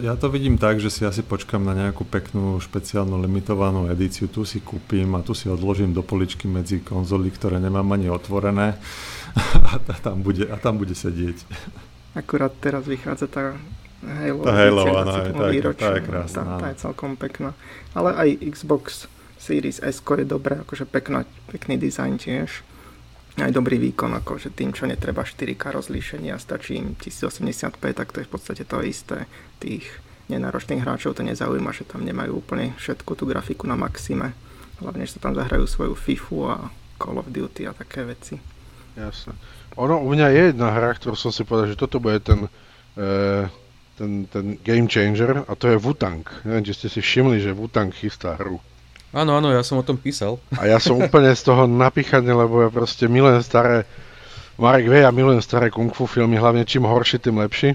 ja 0.05 0.13
to 0.13 0.29
vidím 0.29 0.61
tak, 0.61 0.77
že 0.77 0.93
si 0.93 1.01
asi 1.01 1.25
počkam 1.25 1.65
na 1.65 1.73
nejakú 1.73 2.05
peknú 2.05 2.61
špeciálnu 2.61 3.17
limitovanú 3.17 3.89
edíciu, 3.89 4.29
tu 4.29 4.45
si 4.45 4.61
kúpim 4.61 5.09
a 5.17 5.25
tu 5.25 5.33
si 5.33 5.49
odložím 5.49 5.95
do 5.97 6.05
poličky 6.05 6.45
medzi 6.45 6.83
konzoly, 6.83 7.33
ktoré 7.33 7.57
nemám 7.57 7.89
ani 7.89 8.11
otvorené 8.11 8.77
a 9.89 9.95
tam 9.97 10.21
bude, 10.21 10.45
a 10.45 10.61
tam 10.61 10.77
bude 10.77 10.93
sedieť. 10.93 11.41
Akurát 12.13 12.53
teraz 12.61 12.85
vychádza 12.85 13.25
tá 13.25 13.57
Halo, 13.99 14.47
tá 14.47 14.53
Halo, 14.55 14.81
áno, 14.95 15.11
tá, 15.11 15.21
tá 15.75 15.91
je 15.99 16.01
krásna. 16.07 16.41
Tá, 16.47 16.55
tá 16.55 16.65
je 16.71 16.77
celkom 16.79 17.19
pekná. 17.19 17.51
Ale 17.91 18.15
aj 18.15 18.29
Xbox 18.55 19.11
Series 19.39 19.79
S 19.79 20.03
je 20.03 20.27
dobré, 20.27 20.59
akože 20.59 20.83
pekná, 20.83 21.23
pekný 21.47 21.79
dizajn 21.79 22.19
tiež. 22.19 22.49
Aj 23.39 23.51
dobrý 23.55 23.79
výkon, 23.79 24.11
akože 24.19 24.51
tým, 24.51 24.75
čo 24.75 24.83
netreba 24.83 25.23
4K 25.23 25.79
rozlíšenia, 25.79 26.35
stačí 26.35 26.75
im 26.75 26.91
1080p, 26.99 27.95
tak 27.95 28.11
to 28.11 28.19
je 28.19 28.27
v 28.27 28.31
podstate 28.35 28.67
to 28.67 28.83
isté. 28.83 29.31
Tých 29.63 29.87
nenáročných 30.27 30.83
hráčov 30.83 31.15
to 31.15 31.23
nezaujíma, 31.23 31.71
že 31.71 31.87
tam 31.87 32.03
nemajú 32.03 32.35
úplne 32.35 32.75
všetku 32.75 33.15
tú 33.15 33.23
grafiku 33.23 33.63
na 33.63 33.79
maxime. 33.79 34.35
Hlavne, 34.83 35.07
že 35.07 35.23
tam 35.23 35.39
zahrajú 35.39 35.63
svoju 35.63 35.95
FIFU 35.95 36.37
a 36.51 36.67
Call 36.99 37.15
of 37.15 37.31
Duty 37.31 37.63
a 37.63 37.71
také 37.71 38.03
veci. 38.03 38.35
Jasne. 38.99 39.39
Ono, 39.79 40.03
u 40.03 40.11
mňa 40.11 40.27
je 40.35 40.41
jedna 40.51 40.75
hra, 40.75 40.99
ktorú 40.99 41.15
som 41.15 41.31
si 41.31 41.47
povedal, 41.47 41.71
že 41.71 41.79
toto 41.79 42.03
bude 42.03 42.19
ten, 42.19 42.51
e, 42.99 43.47
ten, 43.95 44.27
ten 44.27 44.59
game 44.59 44.91
changer 44.91 45.47
a 45.47 45.51
to 45.55 45.71
je 45.71 45.79
Wutang. 45.79 46.27
Neviem, 46.43 46.67
či 46.67 46.75
ste 46.75 46.87
si 46.91 46.99
všimli, 46.99 47.39
že 47.39 47.55
Wutang 47.55 47.95
chystá 47.95 48.35
hru. 48.35 48.59
Áno, 49.09 49.33
áno, 49.33 49.49
ja 49.49 49.65
som 49.65 49.81
o 49.81 49.85
tom 49.85 49.97
písal. 49.97 50.37
A 50.53 50.69
ja 50.69 50.77
som 50.77 50.93
úplne 51.01 51.33
z 51.33 51.41
toho 51.41 51.65
napíchaný, 51.65 52.29
lebo 52.29 52.61
ja 52.61 52.69
proste 52.69 53.09
milujem 53.09 53.41
staré, 53.41 53.89
Marek 54.61 54.85
vie, 54.85 55.01
ja 55.01 55.09
milujem 55.09 55.41
staré 55.41 55.73
kung 55.73 55.89
fu 55.89 56.05
filmy, 56.05 56.37
hlavne 56.37 56.61
čím 56.61 56.85
horšie, 56.85 57.17
tým 57.17 57.41
lepší. 57.41 57.73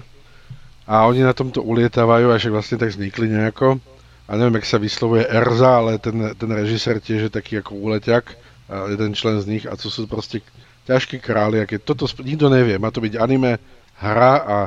A 0.87 1.03
oni 1.09 1.27
na 1.27 1.35
tomto 1.35 1.59
ulietávajú, 1.59 2.31
a 2.31 2.39
však 2.39 2.55
vlastne 2.55 2.77
tak 2.79 2.95
vznikli 2.95 3.27
nejako. 3.27 3.83
A 4.25 4.31
neviem, 4.39 4.63
jak 4.63 4.69
sa 4.69 4.79
vyslovuje 4.79 5.27
Erza, 5.27 5.83
ale 5.83 5.99
ten, 5.99 6.15
ten 6.39 6.49
režisér 6.49 7.03
tiež 7.03 7.27
je 7.27 7.31
taký 7.33 7.59
ako 7.59 7.83
úleťak, 7.83 8.23
a 8.71 8.89
jeden 8.89 9.11
člen 9.11 9.37
z 9.43 9.45
nich, 9.49 9.63
a 9.67 9.75
to 9.75 9.91
sú 9.91 10.07
proste 10.07 10.39
ťažkí 10.87 11.19
králi, 11.19 11.59
a 11.59 11.67
keď 11.67 11.83
toto 11.83 12.07
nikto 12.23 12.47
nevie, 12.47 12.79
má 12.79 12.95
to 12.95 13.03
byť 13.03 13.13
anime, 13.19 13.59
hra 13.99 14.33
a 14.39 14.57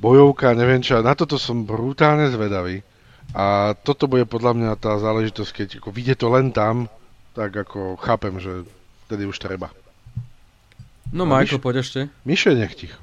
bojovka, 0.00 0.58
neviem 0.58 0.82
čo, 0.82 1.00
na 1.00 1.14
toto 1.14 1.38
som 1.38 1.62
brutálne 1.62 2.28
zvedavý. 2.34 2.82
A 3.34 3.74
toto 3.82 4.06
bude 4.06 4.30
podľa 4.30 4.54
mňa 4.54 4.70
tá 4.78 4.94
záležitosť, 5.02 5.50
keď 5.50 5.68
ako 5.82 5.90
vidie 5.90 6.14
to 6.14 6.30
len 6.30 6.54
tam, 6.54 6.86
tak 7.34 7.50
ako 7.50 7.98
chápem, 7.98 8.38
že 8.38 8.62
vtedy 9.10 9.26
už 9.26 9.42
treba. 9.42 9.74
No, 11.10 11.26
Michael, 11.26 11.58
poď 11.58 11.82
ešte. 11.82 12.00
Mišo 12.22 12.54
nech 12.54 12.78
ticho. 12.78 12.98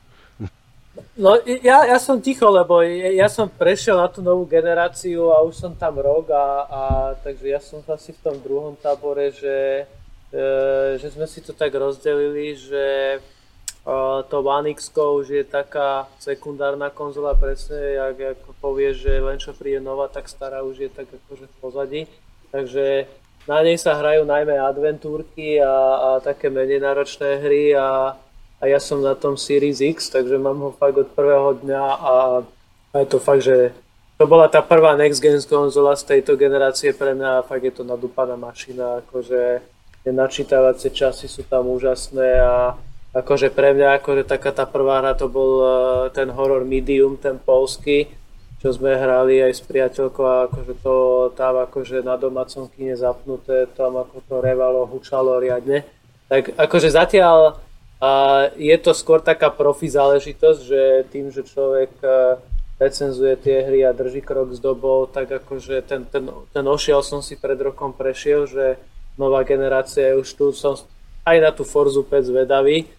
No 1.15 1.35
ja, 1.43 1.87
ja 1.87 1.99
som 1.99 2.23
ticho, 2.23 2.47
lebo 2.47 2.83
ja 2.83 3.27
som 3.27 3.47
prešiel 3.47 3.99
na 3.99 4.07
tú 4.07 4.23
novú 4.23 4.47
generáciu 4.47 5.31
a 5.31 5.43
už 5.43 5.55
som 5.55 5.71
tam 5.75 5.99
rok 5.99 6.31
a, 6.31 6.47
a 6.67 6.81
takže 7.19 7.45
ja 7.51 7.59
som 7.59 7.83
asi 7.87 8.15
v 8.15 8.23
tom 8.23 8.35
druhom 8.39 8.75
tábore, 8.75 9.31
že, 9.31 9.87
e, 10.31 10.45
že 10.99 11.07
sme 11.11 11.27
si 11.27 11.43
to 11.43 11.55
tak 11.55 11.71
rozdelili, 11.75 12.55
že 12.55 13.19
to 14.29 14.37
One 14.45 14.69
X 14.69 14.93
už 14.93 15.27
je 15.29 15.43
taká 15.43 16.05
sekundárna 16.21 16.93
konzola, 16.93 17.33
presne, 17.33 17.97
jak, 17.97 18.37
ako 18.37 18.53
povie, 18.61 18.93
že 18.93 19.17
len 19.17 19.41
čo 19.41 19.57
príde 19.57 19.81
nová, 19.81 20.05
tak 20.05 20.29
stará 20.29 20.61
už 20.61 20.85
je 20.85 20.89
tak 20.89 21.09
akože 21.09 21.49
v 21.49 21.55
pozadí. 21.57 22.01
Takže 22.53 23.09
na 23.49 23.65
nej 23.65 23.81
sa 23.81 23.97
hrajú 23.97 24.21
najmä 24.21 24.53
adventúrky 24.61 25.57
a, 25.57 25.73
a 25.97 26.09
také 26.21 26.53
menej 26.53 26.77
náročné 26.77 27.41
hry 27.41 27.73
a, 27.73 28.13
a 28.61 28.63
ja 28.69 28.77
som 28.77 29.01
na 29.01 29.17
tom 29.17 29.33
Series 29.33 29.81
X, 29.81 30.13
takže 30.13 30.37
mám 30.37 30.61
ho 30.61 30.71
fakt 30.77 31.01
od 31.01 31.09
prvého 31.17 31.57
dňa 31.65 31.81
a, 31.81 32.13
a 32.93 32.95
je 33.01 33.07
to 33.09 33.17
fakt, 33.17 33.41
že 33.41 33.73
to 34.21 34.29
bola 34.29 34.45
tá 34.45 34.61
prvá 34.61 34.93
Next 34.93 35.17
Gen 35.17 35.41
konzola 35.41 35.97
z 35.97 36.05
tejto 36.05 36.37
generácie 36.37 36.93
pre 36.93 37.17
mňa 37.17 37.41
a 37.41 37.45
fakt 37.45 37.65
je 37.65 37.73
to 37.73 37.81
nadúpaná 37.81 38.37
mašina, 38.37 39.01
akože 39.01 39.41
tie 40.05 40.11
načítavacie 40.13 40.93
časy 40.93 41.25
sú 41.25 41.41
tam 41.49 41.65
úžasné 41.65 42.37
a 42.45 42.77
akože 43.11 43.51
pre 43.51 43.75
mňa 43.75 43.99
akože 43.99 44.23
taká 44.23 44.55
tá 44.55 44.63
prvá 44.63 45.03
hra 45.03 45.13
to 45.15 45.27
bol 45.27 45.51
uh, 45.59 45.67
ten 46.15 46.31
horror 46.31 46.63
medium, 46.63 47.19
ten 47.19 47.35
polský, 47.35 48.07
čo 48.63 48.71
sme 48.71 48.95
hrali 48.95 49.43
aj 49.43 49.53
s 49.57 49.61
priateľkou 49.67 50.23
a 50.23 50.47
akože 50.47 50.73
to 50.79 50.95
tam 51.35 51.59
akože 51.59 52.07
na 52.07 52.15
domácom 52.15 52.71
kine 52.71 52.95
zapnuté, 52.95 53.67
tam 53.75 53.99
ako 53.99 54.23
to 54.23 54.35
revalo, 54.39 54.87
hučalo 54.87 55.43
riadne. 55.43 55.83
Tak 56.31 56.55
akože 56.55 56.87
zatiaľ 56.95 57.59
uh, 57.99 58.47
je 58.55 58.77
to 58.79 58.95
skôr 58.95 59.19
taká 59.19 59.51
profi 59.51 59.91
záležitosť, 59.91 60.59
že 60.63 60.81
tým, 61.11 61.35
že 61.35 61.43
človek 61.43 61.91
uh, 61.99 62.39
recenzuje 62.79 63.35
tie 63.43 63.61
hry 63.61 63.85
a 63.85 63.91
drží 63.91 64.23
krok 64.23 64.55
s 64.55 64.59
dobou, 64.63 65.05
tak 65.05 65.29
akože 65.29 65.83
ten, 65.83 66.07
ten, 66.07 66.25
ten 66.31 66.65
ošiel 66.65 67.03
som 67.03 67.19
si 67.19 67.35
pred 67.35 67.59
rokom 67.59 67.91
prešiel, 67.91 68.47
že 68.47 68.79
nová 69.19 69.43
generácia 69.43 70.15
je 70.15 70.17
už 70.17 70.29
tu, 70.33 70.45
som 70.55 70.79
aj 71.21 71.37
na 71.37 71.51
tú 71.53 71.61
Forzu 71.61 72.01
5 72.01 72.33
zvedavý, 72.33 72.89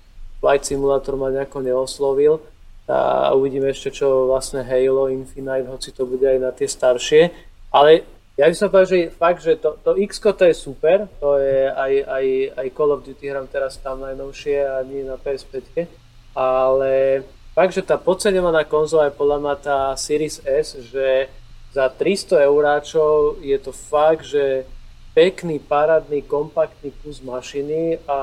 Flight 0.42 0.66
Simulator 0.66 1.14
ma 1.14 1.30
nejako 1.30 1.62
neoslovil. 1.62 2.42
A 2.90 3.30
uvidíme 3.38 3.70
ešte 3.70 3.94
čo 3.94 4.26
vlastne 4.26 4.66
Halo 4.66 5.06
Infinite, 5.06 5.70
hoci 5.70 5.94
to 5.94 6.02
bude 6.02 6.26
aj 6.26 6.38
na 6.42 6.50
tie 6.50 6.66
staršie. 6.66 7.30
Ale 7.70 8.02
ja 8.34 8.50
by 8.50 8.54
som 8.58 8.68
povedal, 8.68 8.90
že 8.90 9.14
fakt, 9.14 9.40
že 9.46 9.54
to, 9.54 9.78
to 9.86 9.94
x 10.02 10.18
to 10.18 10.44
je 10.48 10.56
super, 10.56 11.06
to 11.22 11.38
je 11.38 11.70
aj, 11.70 11.92
aj, 12.10 12.26
aj 12.58 12.66
Call 12.74 12.90
of 12.90 13.06
Duty 13.06 13.30
hram 13.30 13.46
teraz 13.46 13.78
tam 13.78 14.02
najnovšie 14.02 14.56
a 14.66 14.82
nie 14.82 15.06
na 15.06 15.14
PS5, 15.14 15.86
ale 16.32 17.22
fakt, 17.54 17.76
že 17.76 17.86
tá 17.86 18.00
podceňovaná 18.00 18.64
konzola 18.64 19.12
je 19.12 19.20
podľa 19.20 19.38
mňa 19.38 19.54
tá 19.62 19.78
Series 19.94 20.40
S, 20.42 20.80
že 20.80 21.28
za 21.76 21.86
300 21.92 22.48
euráčov 22.48 23.40
je 23.44 23.56
to 23.60 23.72
fakt, 23.72 24.24
že 24.24 24.64
pekný, 25.12 25.60
parádny, 25.60 26.24
kompaktný 26.24 26.92
kus 27.04 27.20
mašiny 27.20 28.00
a 28.08 28.18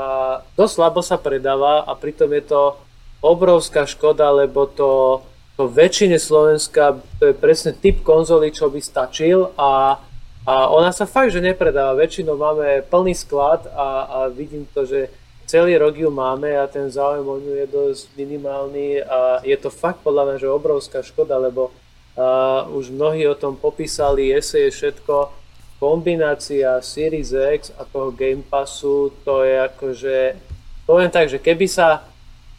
dosť 0.57 0.73
slabo 0.73 1.01
sa 1.05 1.21
predáva 1.21 1.85
a 1.85 1.93
pritom 1.93 2.33
je 2.33 2.43
to 2.49 2.61
obrovská 3.21 3.85
škoda, 3.85 4.33
lebo 4.33 4.65
to, 4.65 5.21
to 5.53 5.69
väčšine 5.69 6.17
Slovenska 6.17 6.97
to 7.21 7.29
je 7.29 7.35
presne 7.37 7.77
typ 7.77 8.01
konzoly, 8.01 8.49
čo 8.49 8.73
by 8.73 8.81
stačil 8.81 9.53
a, 9.53 10.01
a 10.49 10.53
ona 10.73 10.89
sa 10.89 11.05
fakt, 11.05 11.29
že 11.29 11.45
nepredáva. 11.45 11.99
Väčšinou 11.99 12.33
máme 12.39 12.81
plný 12.89 13.13
sklad 13.13 13.69
a, 13.69 13.87
a 14.09 14.17
vidím 14.33 14.65
to, 14.73 14.89
že 14.89 15.13
celý 15.45 15.77
rok 15.77 15.93
ju 15.93 16.09
máme 16.09 16.57
a 16.57 16.65
ten 16.65 16.89
záujem 16.89 17.25
o 17.25 17.37
ňu 17.37 17.53
je 17.53 17.67
dosť 17.69 18.05
minimálny 18.17 19.01
a 19.05 19.45
je 19.45 19.57
to 19.61 19.69
fakt 19.69 20.01
podľa 20.01 20.25
mňa, 20.25 20.35
že 20.41 20.47
obrovská 20.49 21.05
škoda, 21.05 21.37
lebo 21.37 21.69
uh, 21.69 22.69
už 22.69 22.93
mnohí 22.93 23.25
o 23.29 23.37
tom 23.37 23.57
popísali, 23.57 24.33
eseje, 24.33 24.69
všetko 24.69 25.38
kombinácia 25.79 26.75
Series 26.83 27.31
X 27.31 27.71
a 27.79 27.87
toho 27.87 28.11
Game 28.11 28.43
Passu, 28.43 29.15
to 29.23 29.47
je 29.47 29.55
akože, 29.63 30.17
poviem 30.83 31.07
tak, 31.07 31.31
že 31.31 31.39
keby 31.39 31.65
sa 31.71 32.03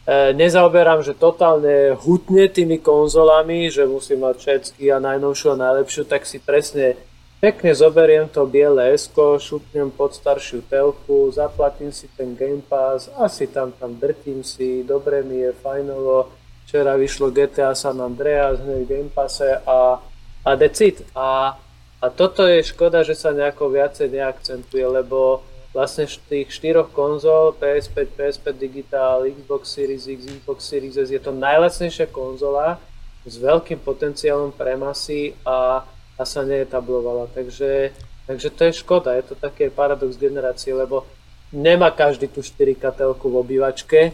e, 0.09 0.33
nezaoberám, 0.33 1.05
že 1.05 1.13
totálne 1.13 1.93
hutne 2.01 2.49
tými 2.49 2.81
konzolami, 2.81 3.69
že 3.69 3.85
musím 3.85 4.25
mať 4.25 4.35
všetky 4.41 4.89
a 4.89 4.97
najnovšiu 4.97 5.53
a 5.53 5.61
najlepšiu, 5.69 6.01
tak 6.09 6.25
si 6.25 6.41
presne 6.41 6.97
pekne 7.37 7.77
zoberiem 7.77 8.25
to 8.25 8.45
biele 8.49 8.93
esko, 8.97 9.37
šupnem 9.37 9.93
pod 9.93 10.17
staršiu 10.17 10.65
telku, 10.65 11.29
zaplatím 11.29 11.93
si 11.93 12.09
ten 12.17 12.33
Game 12.33 12.65
Pass, 12.65 13.05
asi 13.21 13.45
tam 13.45 13.69
tam 13.77 14.01
drtím 14.01 14.41
si, 14.41 14.81
dobre 14.81 15.21
mi 15.21 15.45
je, 15.45 15.53
fajnovo. 15.53 16.33
Včera 16.65 16.95
vyšlo 16.95 17.35
GTA 17.35 17.75
San 17.75 18.01
Andreas 18.01 18.61
hneď 18.63 18.81
v 18.85 18.89
Game 18.89 19.11
Passe 19.13 19.59
a, 19.61 19.99
a 20.45 20.49
decit. 20.55 21.03
A, 21.13 21.53
a 22.01 22.09
toto 22.09 22.49
je 22.49 22.65
škoda, 22.65 23.05
že 23.05 23.13
sa 23.13 23.29
nejako 23.29 23.77
viacej 23.77 24.09
neakcentuje, 24.09 24.85
lebo 24.89 25.45
vlastne 25.71 26.09
tých 26.09 26.49
štyroch 26.49 26.89
konzol, 26.91 27.55
PS5, 27.55 28.17
PS5 28.17 28.45
Digital, 28.57 29.23
Xbox 29.29 29.71
Series 29.71 30.09
X, 30.09 30.25
Xbox 30.25 30.65
Series 30.65 30.97
S, 30.97 31.13
je 31.13 31.21
to 31.21 31.31
najlacnejšia 31.31 32.09
konzola 32.09 32.81
s 33.23 33.37
veľkým 33.37 33.79
potenciálom 33.85 34.51
pre 34.51 34.73
masy 34.75 35.37
a, 35.45 35.85
a 36.17 36.23
sa 36.25 36.41
neetablovala. 36.41 37.29
Takže, 37.31 37.93
takže 38.25 38.49
to 38.49 38.61
je 38.67 38.81
škoda, 38.81 39.15
je 39.15 39.31
to 39.31 39.35
taký 39.37 39.69
paradox 39.69 40.17
generácie, 40.17 40.73
lebo 40.73 41.05
nemá 41.53 41.93
každý 41.93 42.27
tú 42.27 42.41
4 42.41 42.81
telku 42.97 43.29
v 43.29 43.39
obývačke, 43.45 44.11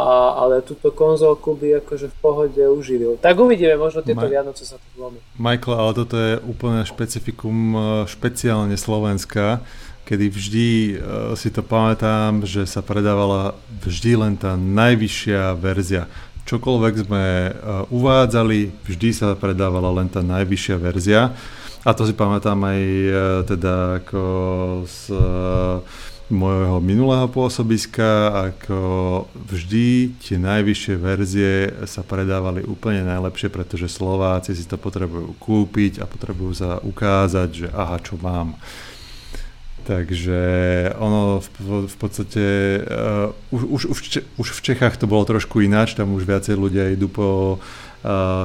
a, 0.00 0.40
ale 0.40 0.64
túto 0.64 0.88
konzolku 0.88 1.52
by 1.52 1.84
akože 1.84 2.08
v 2.08 2.16
pohode 2.24 2.62
uživil. 2.64 3.20
Tak 3.20 3.36
uvidíme, 3.36 3.76
možno 3.76 4.00
tieto 4.00 4.24
Ma- 4.24 4.32
Vianoce 4.32 4.64
sa 4.64 4.80
to 4.80 4.86
zlomí. 4.96 5.20
Michael, 5.36 5.76
ale 5.76 5.92
toto 5.92 6.16
je 6.16 6.40
úplne 6.48 6.80
špecifikum 6.88 7.56
e, 7.76 7.78
špeciálne 8.08 8.74
Slovenska, 8.80 9.60
kedy 10.10 10.26
vždy 10.26 10.68
uh, 10.98 11.38
si 11.38 11.54
to 11.54 11.62
pamätám, 11.62 12.42
že 12.42 12.66
sa 12.66 12.82
predávala 12.82 13.54
vždy 13.78 14.18
len 14.18 14.34
tá 14.34 14.58
najvyššia 14.58 15.54
verzia. 15.54 16.10
Čokoľvek 16.50 16.94
sme 17.06 17.24
uh, 17.54 17.86
uvádzali, 17.94 18.74
vždy 18.90 19.08
sa 19.14 19.38
predávala 19.38 20.02
len 20.02 20.10
tá 20.10 20.18
najvyššia 20.18 20.76
verzia. 20.82 21.30
A 21.86 21.94
to 21.94 22.04
si 22.04 22.12
pamätám 22.12 22.58
aj 22.60 22.80
teda 23.48 24.04
ako 24.04 24.22
z 24.84 25.16
môjho 26.30 26.78
minulého 26.78 27.26
pôsobiska, 27.26 28.30
ako 28.54 28.78
vždy 29.34 30.14
tie 30.22 30.38
najvyššie 30.38 30.94
verzie 30.96 31.52
sa 31.84 32.06
predávali 32.06 32.62
úplne 32.62 33.02
najlepšie, 33.02 33.50
pretože 33.50 33.90
Slováci 33.90 34.54
si 34.54 34.64
to 34.64 34.78
potrebujú 34.78 35.34
kúpiť 35.42 36.00
a 36.00 36.08
potrebujú 36.08 36.52
sa 36.54 36.70
ukázať, 36.80 37.48
že 37.50 37.68
aha, 37.74 37.98
čo 37.98 38.14
mám. 38.22 38.54
Takže 39.84 40.42
ono 41.02 41.42
v, 41.42 41.88
v 41.90 41.96
podstate 41.98 42.44
uh, 42.84 43.34
už, 43.50 43.62
už, 43.66 43.82
už, 43.90 43.98
už 44.38 44.48
v 44.54 44.60
Čechách 44.70 44.94
to 45.00 45.10
bolo 45.10 45.26
trošku 45.26 45.66
ináč, 45.66 45.98
tam 45.98 46.14
už 46.14 46.28
viacej 46.28 46.54
ľudia 46.54 46.94
idú 46.94 47.10
po 47.10 47.58
uh, 47.58 47.89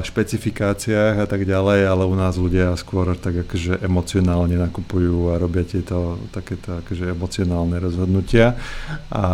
špecifikáciách 0.03 1.15
a 1.23 1.27
tak 1.31 1.47
ďalej, 1.47 1.87
ale 1.87 2.03
u 2.03 2.15
nás 2.15 2.35
ľudia 2.35 2.75
skôr 2.75 3.15
tak 3.15 3.47
akože 3.47 3.79
emocionálne 3.79 4.59
nakupujú 4.59 5.31
a 5.31 5.39
robia 5.39 5.63
tieto 5.63 6.19
takéto 6.35 6.83
akože 6.83 7.07
emocionálne 7.07 7.79
rozhodnutia 7.79 8.59
a 9.07 9.25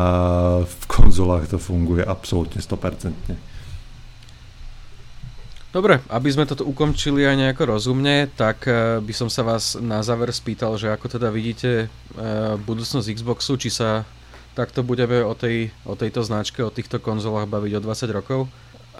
v 0.61 0.84
konzolách 0.85 1.49
to 1.49 1.57
funguje 1.57 2.06
absolútne 2.06 2.61
100%. 2.61 3.52
Dobre, 5.72 6.03
aby 6.11 6.27
sme 6.27 6.43
toto 6.43 6.68
ukončili 6.68 7.23
aj 7.23 7.35
nejako 7.39 7.80
rozumne, 7.80 8.27
tak 8.35 8.68
eh, 8.68 8.99
by 8.99 9.14
som 9.15 9.31
sa 9.31 9.41
vás 9.41 9.80
na 9.80 10.03
záver 10.03 10.30
spýtal, 10.35 10.76
že 10.76 10.91
ako 10.91 11.18
teda 11.18 11.31
vidíte 11.31 11.88
eh, 11.88 11.89
budúcnosť 12.60 13.07
Xboxu, 13.15 13.56
či 13.56 13.72
sa 13.72 14.03
takto 14.52 14.84
budeme 14.84 15.23
o, 15.23 15.31
tej, 15.31 15.72
o 15.88 15.95
tejto 15.95 16.27
značke, 16.27 16.60
o 16.60 16.68
týchto 16.68 16.99
konzolách 16.99 17.48
baviť 17.48 17.80
o 17.80 17.84
20 17.88 18.11
rokov. 18.11 18.52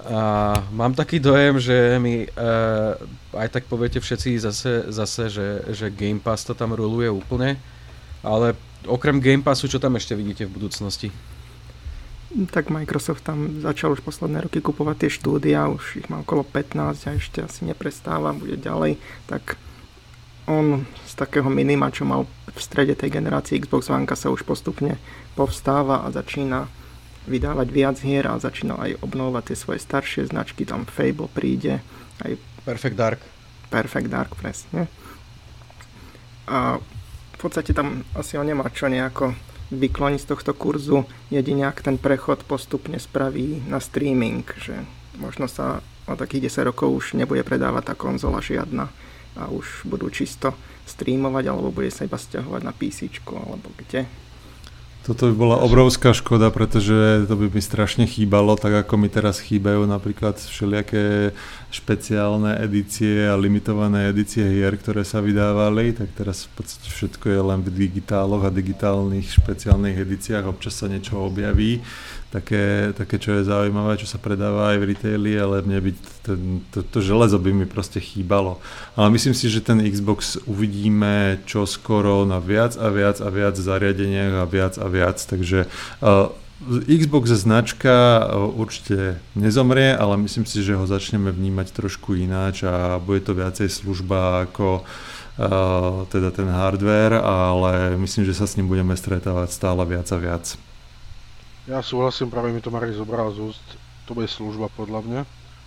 A 0.02 0.57
mám 0.73 0.98
taký 0.98 1.22
dojem, 1.22 1.61
že 1.61 2.02
mi 2.02 2.26
uh, 2.26 2.98
aj 3.38 3.48
tak 3.53 3.64
poviete 3.69 4.02
všetci 4.02 4.41
zase, 4.41 4.90
zase 4.90 5.30
že, 5.30 5.48
že 5.69 5.94
Game 5.94 6.18
Pass 6.18 6.41
to 6.41 6.57
tam 6.57 6.73
ruluje 6.73 7.06
úplne, 7.06 7.61
ale 8.26 8.57
okrem 8.90 9.22
Game 9.22 9.45
Passu, 9.45 9.69
čo 9.69 9.78
tam 9.78 9.94
ešte 9.98 10.18
vidíte 10.18 10.49
v 10.49 10.57
budúcnosti? 10.57 11.14
tak 12.32 12.72
Microsoft 12.72 13.28
tam 13.28 13.60
začal 13.60 13.91
už 13.91 14.07
posledné 14.07 14.48
roky 14.48 14.64
kupovať 14.64 15.03
tie 15.03 15.11
štúdia, 15.11 15.68
už 15.68 15.99
ich 15.99 16.07
má 16.07 16.23
okolo 16.23 16.48
15 16.48 16.80
a 16.80 17.19
ešte 17.19 17.44
asi 17.44 17.68
neprestáva, 17.68 18.32
bude 18.32 18.56
ďalej, 18.56 18.95
tak 19.28 19.60
on 20.48 20.88
z 21.06 21.14
takého 21.19 21.52
minima, 21.52 21.91
čo 21.91 22.07
mal 22.07 22.23
v 22.48 22.60
strede 22.60 22.95
tej 22.95 23.19
generácie 23.19 23.60
Xbox 23.60 23.91
One 23.91 24.07
sa 24.07 24.32
už 24.32 24.48
postupne 24.48 24.95
povstáva 25.36 26.07
a 26.07 26.11
začína 26.11 26.72
vydávať 27.30 27.68
viac 27.69 27.98
hier 28.02 28.26
a 28.26 28.41
začína 28.41 28.77
aj 28.77 29.02
obnovovať 29.06 29.53
tie 29.53 29.57
svoje 29.57 29.80
staršie 29.81 30.30
značky, 30.30 30.65
tam 30.65 30.89
Fable 30.89 31.30
príde, 31.30 31.81
aj 32.26 32.38
Perfect 32.65 32.98
Dark. 32.98 33.22
Perfect 33.69 34.10
Dark, 34.10 34.31
presne. 34.38 34.89
A 36.49 36.81
v 37.34 37.38
podstate 37.38 37.73
tam 37.73 38.06
asi 38.14 38.38
on 38.38 38.45
nemá 38.45 38.69
čo 38.69 38.89
nejako 38.89 39.34
vykloniť 39.72 40.19
z 40.19 40.30
tohto 40.35 40.52
kurzu, 40.52 41.07
jedine 41.31 41.65
ak 41.72 41.80
ten 41.81 41.95
prechod 41.95 42.43
postupne 42.43 42.99
spraví 42.99 43.64
na 43.72 43.80
streaming, 43.80 44.43
že 44.60 44.84
možno 45.15 45.48
sa 45.48 45.80
o 46.11 46.14
takých 46.19 46.52
10 46.52 46.69
rokov 46.73 46.91
už 46.91 47.06
nebude 47.15 47.39
predávať 47.48 47.93
tá 47.93 47.95
konzola 47.95 48.43
žiadna 48.43 48.91
a 49.39 49.48
už 49.48 49.88
budú 49.88 50.11
čisto 50.11 50.52
streamovať 50.84 51.43
alebo 51.48 51.72
bude 51.72 51.88
sa 51.88 52.03
iba 52.03 52.19
stiahovať 52.19 52.61
na 52.68 52.76
PC 52.76 53.07
alebo 53.31 53.72
kde. 53.80 54.03
Toto 55.02 55.34
by 55.34 55.34
bola 55.34 55.57
obrovská 55.57 56.14
škoda, 56.14 56.53
pretože 56.53 57.26
to 57.26 57.34
by 57.34 57.49
mi 57.49 57.57
strašne 57.57 58.06
chýbalo, 58.06 58.53
tak 58.53 58.86
ako 58.86 59.02
mi 59.02 59.10
teraz 59.10 59.41
chýbajú 59.41 59.90
napríklad 59.90 60.38
všelijaké 60.38 61.34
špeciálne 61.73 62.61
edície 62.61 63.26
a 63.26 63.34
limitované 63.34 64.14
edície 64.14 64.45
hier, 64.45 64.69
ktoré 64.78 65.02
sa 65.02 65.18
vydávali, 65.18 65.98
tak 65.98 66.14
teraz 66.14 66.45
v 66.45 66.61
podstate 66.61 66.86
všetko 66.94 67.34
je 67.34 67.41
len 67.41 67.65
v 67.65 67.73
digitáloch 67.73 68.45
a 68.45 68.53
digitálnych 68.53 69.41
špeciálnych 69.41 69.98
edíciách, 69.98 70.45
občas 70.45 70.78
sa 70.78 70.86
niečo 70.86 71.18
objaví, 71.18 71.82
také, 72.32 72.95
také 72.95 73.20
čo 73.20 73.36
je 73.36 73.44
zaujímavé, 73.44 73.99
čo 73.99 74.08
sa 74.08 74.16
predáva 74.16 74.72
aj 74.72 74.78
v 74.80 74.88
retaili, 74.95 75.36
ale 75.36 75.60
mne 75.68 75.80
by 75.84 75.91
ten, 76.24 76.40
to, 76.72 76.80
to 76.80 77.03
železo 77.03 77.36
by 77.36 77.52
mi 77.52 77.68
proste 77.68 77.99
chýbalo. 77.99 78.64
Ale 78.95 79.12
myslím 79.12 79.36
si, 79.36 79.52
že 79.52 79.60
ten 79.60 79.84
Xbox 79.84 80.40
uvidíme 80.48 81.44
čo 81.44 81.68
skoro 81.68 82.24
na 82.24 82.40
viac 82.40 82.80
a 82.80 82.88
viac 82.88 83.20
a 83.20 83.28
viac 83.28 83.60
zariadeniach 83.60 84.34
a 84.41 84.45
viac 84.48 84.80
a 84.80 84.88
viac, 84.88 85.20
takže 85.20 85.68
uh, 85.99 86.32
Xbox 86.86 87.34
značka 87.41 88.22
e, 88.22 88.38
určite 88.38 89.18
nezomrie, 89.34 89.98
ale 89.98 90.14
myslím 90.22 90.45
si, 90.45 90.62
že 90.62 90.78
ho 90.78 90.86
začneme 90.86 91.34
vnímať 91.34 91.74
trošku 91.74 92.14
ináč 92.14 92.62
a 92.70 93.02
bude 93.02 93.26
to 93.26 93.34
viacej 93.34 93.66
služba 93.66 94.45
ako 94.45 94.86
uh, 94.86 96.06
teda 96.14 96.30
ten 96.30 96.45
hardware, 96.45 97.18
ale 97.18 97.98
myslím, 97.98 98.30
že 98.30 98.38
sa 98.38 98.45
s 98.45 98.62
ním 98.62 98.70
budeme 98.70 98.94
stretávať 98.94 99.49
stále 99.58 99.82
viac 99.90 100.06
a 100.14 100.22
viac. 100.22 100.53
Ja 101.72 101.80
súhlasím, 101.80 102.27
práve 102.27 102.52
mi 102.52 102.60
to 102.60 102.68
Marek 102.68 102.91
zobral 102.91 103.31
z 103.31 103.48
úst, 103.48 103.64
to 104.03 104.11
bude 104.11 104.27
služba 104.27 104.68
podľa 104.76 105.07
mňa. 105.07 105.22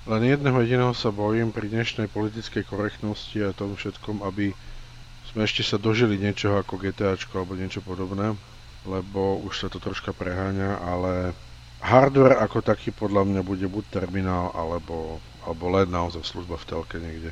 Len 0.04 0.22
jedného 0.28 0.60
jediného 0.60 0.92
sa 0.92 1.08
bojím 1.08 1.48
pri 1.48 1.72
dnešnej 1.72 2.12
politickej 2.12 2.68
korektnosti 2.68 3.40
a 3.40 3.56
tom 3.56 3.72
všetkom, 3.72 4.20
aby 4.20 4.52
sme 5.32 5.48
ešte 5.48 5.64
sa 5.64 5.80
dožili 5.80 6.20
niečoho 6.20 6.60
ako 6.60 6.76
GTAčko 6.76 7.40
alebo 7.40 7.56
niečo 7.56 7.80
podobné 7.80 8.36
lebo 8.84 9.40
už 9.40 9.64
sa 9.64 9.68
to 9.72 9.80
troška 9.80 10.12
preháňa, 10.12 10.76
ale 10.84 11.32
hardware 11.80 12.40
ako 12.40 12.60
taký 12.60 12.92
podľa 12.92 13.24
mňa 13.24 13.40
bude 13.40 13.64
buď 13.64 13.84
terminál, 13.88 14.52
alebo, 14.52 15.20
alebo 15.44 15.72
LED 15.72 15.88
naozaj 15.88 16.24
služba 16.24 16.60
v 16.60 16.68
telke 16.68 16.96
niekde. 17.00 17.30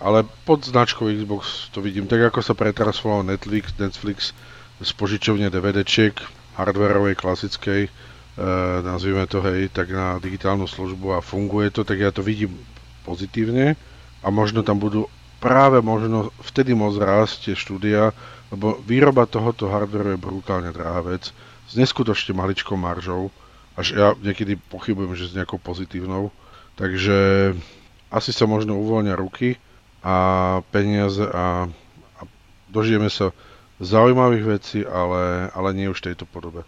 Ale 0.00 0.26
pod 0.48 0.64
značkou 0.64 1.08
Xbox 1.12 1.68
to 1.70 1.84
vidím 1.84 2.08
tak, 2.08 2.20
ako 2.24 2.40
sa 2.40 2.56
pretransformoval 2.56 3.36
Netflix, 3.36 3.72
Netflix 3.76 4.32
z 4.80 4.90
požičovne 4.96 5.48
DVDčiek, 5.52 6.18
hardwareovej, 6.56 7.14
klasickej, 7.20 7.88
nazvime 8.82 9.26
to 9.30 9.38
hej, 9.46 9.70
tak 9.70 9.94
na 9.94 10.18
digitálnu 10.18 10.66
službu 10.66 11.14
a 11.14 11.24
funguje 11.24 11.70
to, 11.70 11.86
tak 11.86 12.02
ja 12.02 12.10
to 12.10 12.22
vidím 12.22 12.50
pozitívne 13.06 13.78
a 14.24 14.26
možno 14.32 14.66
tam 14.66 14.82
budú 14.82 15.06
práve 15.38 15.78
možno 15.84 16.32
vtedy 16.40 16.72
môcť 16.72 16.98
rásť 17.04 17.34
tie 17.46 17.54
štúdia, 17.54 18.10
lebo 18.48 18.80
výroba 18.82 19.28
tohoto 19.28 19.68
hardwareu 19.68 20.16
je 20.16 20.24
brutálne 20.24 20.72
drahá 20.72 21.04
vec, 21.04 21.30
s 21.68 21.72
neskutočne 21.76 22.32
maličkou 22.32 22.74
maržou, 22.80 23.28
až 23.76 23.86
ja 23.92 24.08
niekedy 24.18 24.56
pochybujem, 24.56 25.14
že 25.14 25.30
s 25.30 25.36
nejakou 25.36 25.58
pozitívnou. 25.58 26.30
Takže 26.74 27.52
asi 28.10 28.30
sa 28.30 28.46
možno 28.46 28.78
uvoľnia 28.78 29.14
ruky 29.18 29.58
a 30.02 30.58
peniaze 30.74 31.22
a, 31.22 31.66
a 32.18 32.22
dožijeme 32.70 33.10
sa 33.10 33.30
zaujímavých 33.82 34.44
vecí, 34.46 34.80
ale, 34.86 35.50
ale 35.50 35.68
nie 35.74 35.90
už 35.90 36.02
v 36.02 36.06
tejto 36.12 36.26
podobe. 36.26 36.62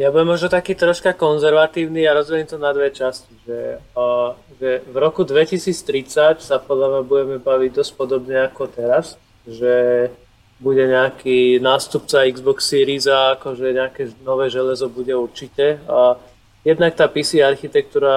Ja 0.00 0.08
budem 0.08 0.32
možno 0.32 0.48
taký 0.48 0.72
troška 0.72 1.12
konzervatívny 1.12 2.08
a 2.08 2.16
rozvediem 2.16 2.48
to 2.48 2.56
na 2.56 2.72
dve 2.72 2.88
časti, 2.88 3.36
že, 3.44 3.84
uh, 3.92 4.32
že 4.56 4.80
v 4.88 4.96
roku 4.96 5.28
2030 5.28 6.40
sa 6.40 6.56
podľa 6.56 6.88
mňa 6.88 7.02
budeme 7.04 7.36
baviť 7.36 7.70
dosť 7.76 7.92
podobne 8.00 8.48
ako 8.48 8.64
teraz, 8.72 9.20
že 9.44 10.08
bude 10.56 10.88
nejaký 10.88 11.60
nástupca 11.60 12.24
Xbox 12.32 12.72
Series 12.72 13.04
a 13.12 13.36
akože 13.36 13.76
nejaké 13.76 14.08
nové 14.24 14.48
železo 14.48 14.88
bude 14.88 15.12
určite. 15.12 15.84
A 15.84 16.16
jednak 16.64 16.96
tá 16.96 17.04
PC 17.04 17.44
architektúra 17.44 18.16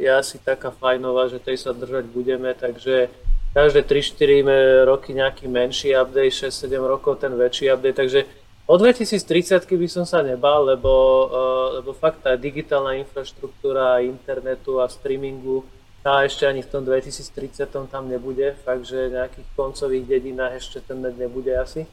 je 0.00 0.08
asi 0.08 0.40
taká 0.40 0.72
fajnová, 0.72 1.28
že 1.28 1.44
tej 1.44 1.60
sa 1.60 1.76
držať 1.76 2.08
budeme, 2.08 2.56
takže 2.56 3.12
každé 3.52 3.84
3-4 3.84 4.88
roky 4.88 5.12
nejaký 5.12 5.44
menší 5.44 5.92
update, 5.92 6.48
6-7 6.48 6.72
rokov 6.88 7.20
ten 7.20 7.36
väčší 7.36 7.68
update, 7.68 8.00
takže 8.00 8.47
o 8.68 8.74
2030 8.76 9.64
by 9.64 9.88
som 9.88 10.04
sa 10.04 10.20
nebal, 10.20 10.68
lebo, 10.68 10.92
uh, 11.32 11.66
lebo 11.80 11.96
fakt 11.96 12.28
tá 12.28 12.36
digitálna 12.36 13.00
infraštruktúra 13.00 14.04
internetu 14.04 14.84
a 14.84 14.92
streamingu 14.92 15.64
tá 16.04 16.22
ešte 16.22 16.46
ani 16.46 16.62
v 16.62 16.70
tom 16.70 16.84
2030 16.84 17.64
tam 17.88 18.04
nebude, 18.06 18.54
fakt, 18.62 18.86
že 18.86 19.10
nejakých 19.10 19.48
koncových 19.56 20.04
dedinách 20.06 20.60
ešte 20.60 20.84
ten 20.84 21.00
net 21.00 21.16
nebude 21.18 21.50
asi. 21.56 21.88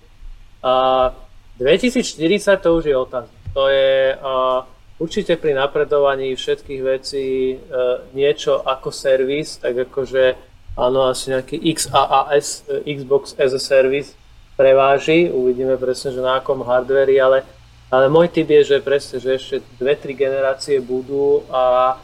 A 0.61 1.09
2040 1.57 2.59
to 2.59 2.69
už 2.75 2.83
je 2.91 2.95
otázka. 2.95 3.35
To 3.55 3.71
je 3.71 4.13
uh, 4.19 4.67
určite 4.99 5.39
pri 5.39 5.55
napredovaní 5.55 6.35
všetkých 6.35 6.81
vecí 6.83 7.55
uh, 7.55 8.03
niečo 8.11 8.59
ako 8.59 8.91
servis, 8.91 9.57
tak 9.63 9.87
akože 9.87 10.35
áno, 10.75 11.07
asi 11.07 11.31
nejaký 11.31 11.55
XAAS, 11.71 12.67
Xbox 12.83 13.39
as 13.39 13.55
a 13.55 13.61
Service 13.63 14.11
preváži, 14.55 15.29
uvidíme 15.29 15.75
presne, 15.75 16.15
že 16.15 16.23
na 16.23 16.39
akom 16.39 16.63
hardveri, 16.63 17.19
ale, 17.19 17.43
ale 17.91 18.07
môj 18.07 18.31
tip 18.31 18.47
je, 18.47 18.75
že 18.75 18.83
presne, 18.83 19.19
že 19.19 19.35
ešte 19.35 19.55
2-3 19.79 20.15
generácie 20.15 20.79
budú 20.79 21.43
a 21.51 21.95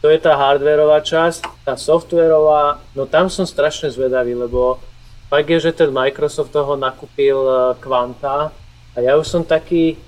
to 0.00 0.08
je 0.08 0.16
tá 0.16 0.32
hardverová 0.32 1.04
časť, 1.04 1.64
tá 1.64 1.76
softverová, 1.76 2.80
no 2.96 3.04
tam 3.04 3.28
som 3.28 3.44
strašne 3.44 3.92
zvedavý, 3.92 4.32
lebo 4.32 4.80
fakt 5.28 5.48
je, 5.52 5.60
že 5.60 5.76
ten 5.76 5.92
Microsoft 5.92 6.56
toho 6.56 6.72
nakúpil 6.80 7.36
kvanta 7.84 8.48
a 8.96 8.98
ja 8.98 9.20
už 9.20 9.28
som 9.28 9.42
taký, 9.44 10.00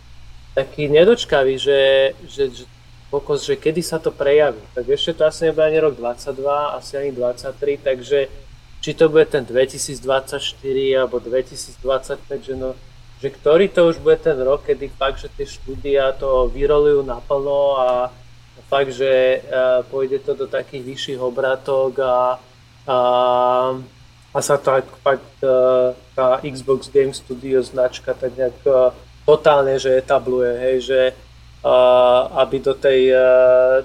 taký 0.57 0.89
nedočkavý, 0.89 1.61
že, 1.61 1.81
že, 2.25 2.45
že 2.51 2.65
pokos, 3.13 3.45
že 3.45 3.61
kedy 3.61 3.85
sa 3.85 4.01
to 4.01 4.09
prejaví. 4.09 4.65
Tak 4.73 4.89
ešte 4.89 5.21
to 5.21 5.29
asi 5.29 5.53
nebude 5.53 5.69
ani 5.69 5.79
rok 5.85 6.01
22, 6.01 6.41
asi 6.81 6.93
ani 6.97 7.13
23, 7.13 7.85
takže 7.85 8.19
či 8.83 8.99
to 8.99 9.07
bude 9.07 9.31
ten 9.31 9.47
2024 9.47 10.43
alebo 10.99 11.23
2025, 11.23 12.19
že 12.43 12.55
no, 12.59 12.75
že 13.23 13.31
ktorý 13.31 13.71
to 13.71 13.87
už 13.87 14.03
bude 14.03 14.19
ten 14.19 14.35
rok, 14.43 14.67
kedy 14.67 14.91
fakt, 14.99 15.23
že 15.23 15.31
tie 15.31 15.47
štúdia 15.47 16.11
to 16.19 16.51
vyrolujú 16.51 17.07
naplno 17.07 17.79
a 17.79 18.11
fakt, 18.67 18.91
že 18.91 19.39
uh, 19.47 19.87
pôjde 19.87 20.27
to 20.27 20.35
do 20.35 20.51
takých 20.51 20.83
vyšších 20.83 21.21
obratok 21.23 22.03
a, 22.03 22.43
a, 22.91 22.99
a 24.35 24.39
sa 24.43 24.57
tak 24.59 24.91
fakt 25.07 25.31
uh, 25.47 25.95
tá 26.19 26.43
Xbox 26.43 26.91
Game 26.91 27.15
Studio 27.15 27.63
značka 27.63 28.19
tak 28.19 28.35
nejak 28.35 28.59
uh, 28.67 28.91
totálne, 29.23 29.79
že 29.79 29.95
etabluje, 29.95 30.53
hej, 30.59 30.77
že 30.83 31.01
uh, 31.63 32.43
aby 32.43 32.59
do 32.59 32.75
tej 32.75 33.15
uh, 33.15 33.23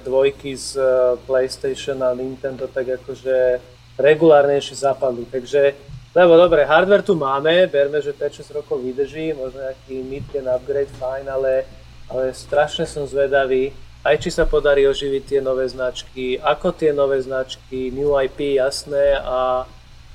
dvojky 0.01 0.57
z 0.57 0.81
uh, 0.81 1.13
PlayStation 1.29 2.01
a 2.01 2.17
Nintendo 2.17 2.65
tak 2.65 2.89
akože 2.97 3.61
regulárnejšie 3.97 4.77
zapadli. 4.77 5.25
Takže, 5.27 5.73
lebo 6.13 6.37
dobre, 6.37 6.63
hardware 6.63 7.03
tu 7.03 7.17
máme, 7.17 7.67
verme, 7.67 7.99
že 8.01 8.13
5-6 8.13 8.57
rokov 8.63 8.79
vydrží, 8.81 9.33
možno 9.33 9.65
nejaký 9.65 9.95
mid-gen 10.05 10.47
upgrade, 10.47 10.93
fajn, 11.01 11.25
ale, 11.27 11.65
ale 12.07 12.31
strašne 12.31 12.85
som 12.85 13.09
zvedavý, 13.09 13.73
aj 14.05 14.15
či 14.23 14.29
sa 14.31 14.47
podarí 14.47 14.87
oživiť 14.87 15.23
tie 15.25 15.39
nové 15.43 15.67
značky, 15.67 16.39
ako 16.39 16.71
tie 16.71 16.95
nové 16.95 17.19
značky, 17.19 17.91
new 17.91 18.15
IP, 18.15 18.55
jasné, 18.55 19.19
a 19.19 19.67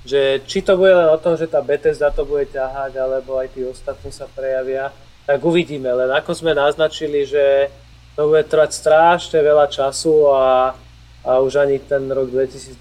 že 0.02 0.42
či 0.48 0.64
to 0.64 0.74
bude 0.74 0.90
len 0.90 1.12
o 1.12 1.20
tom, 1.20 1.36
že 1.38 1.46
tá 1.46 1.62
Bethesda 1.62 2.10
to 2.10 2.26
bude 2.26 2.50
ťahať, 2.50 2.98
alebo 2.98 3.38
aj 3.38 3.54
tí 3.54 3.62
ostatní 3.62 4.10
sa 4.10 4.26
prejavia, 4.26 4.90
tak 5.26 5.38
uvidíme. 5.44 5.86
Len 5.86 6.10
ako 6.10 6.34
sme 6.34 6.56
naznačili, 6.56 7.22
že 7.22 7.70
to 8.18 8.32
bude 8.32 8.48
trvať 8.50 8.70
strašne 8.74 9.38
veľa 9.38 9.66
času 9.70 10.14
a, 10.34 10.74
a 11.23 11.39
už 11.39 11.62
ani 11.62 11.78
ten 11.78 12.11
rok 12.11 12.31
2025 12.31 12.78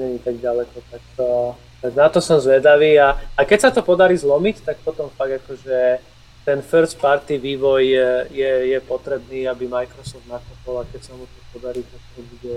není 0.00 0.18
tak 0.18 0.40
ďaleko, 0.40 0.76
tak, 0.90 1.02
to, 1.16 1.56
tak 1.84 1.92
na 1.94 2.08
to 2.08 2.20
som 2.24 2.40
zvedavý 2.40 2.96
a, 2.96 3.20
a 3.36 3.40
keď 3.44 3.58
sa 3.60 3.70
to 3.70 3.84
podarí 3.84 4.16
zlomiť, 4.16 4.64
tak 4.64 4.76
potom 4.80 5.12
fakt 5.12 5.44
akože 5.44 6.00
ten 6.44 6.58
first 6.62 6.98
party 6.98 7.38
vývoj 7.38 7.82
je, 7.86 8.10
je, 8.34 8.52
je 8.74 8.78
potrebný, 8.82 9.46
aby 9.46 9.68
Microsoft 9.68 10.26
nakopol 10.26 10.82
a 10.82 10.84
keď 10.90 11.00
sa 11.04 11.12
mu 11.14 11.24
to 11.28 11.40
podarí, 11.54 11.86
tak 11.86 12.00
to 12.16 12.20
bude 12.26 12.54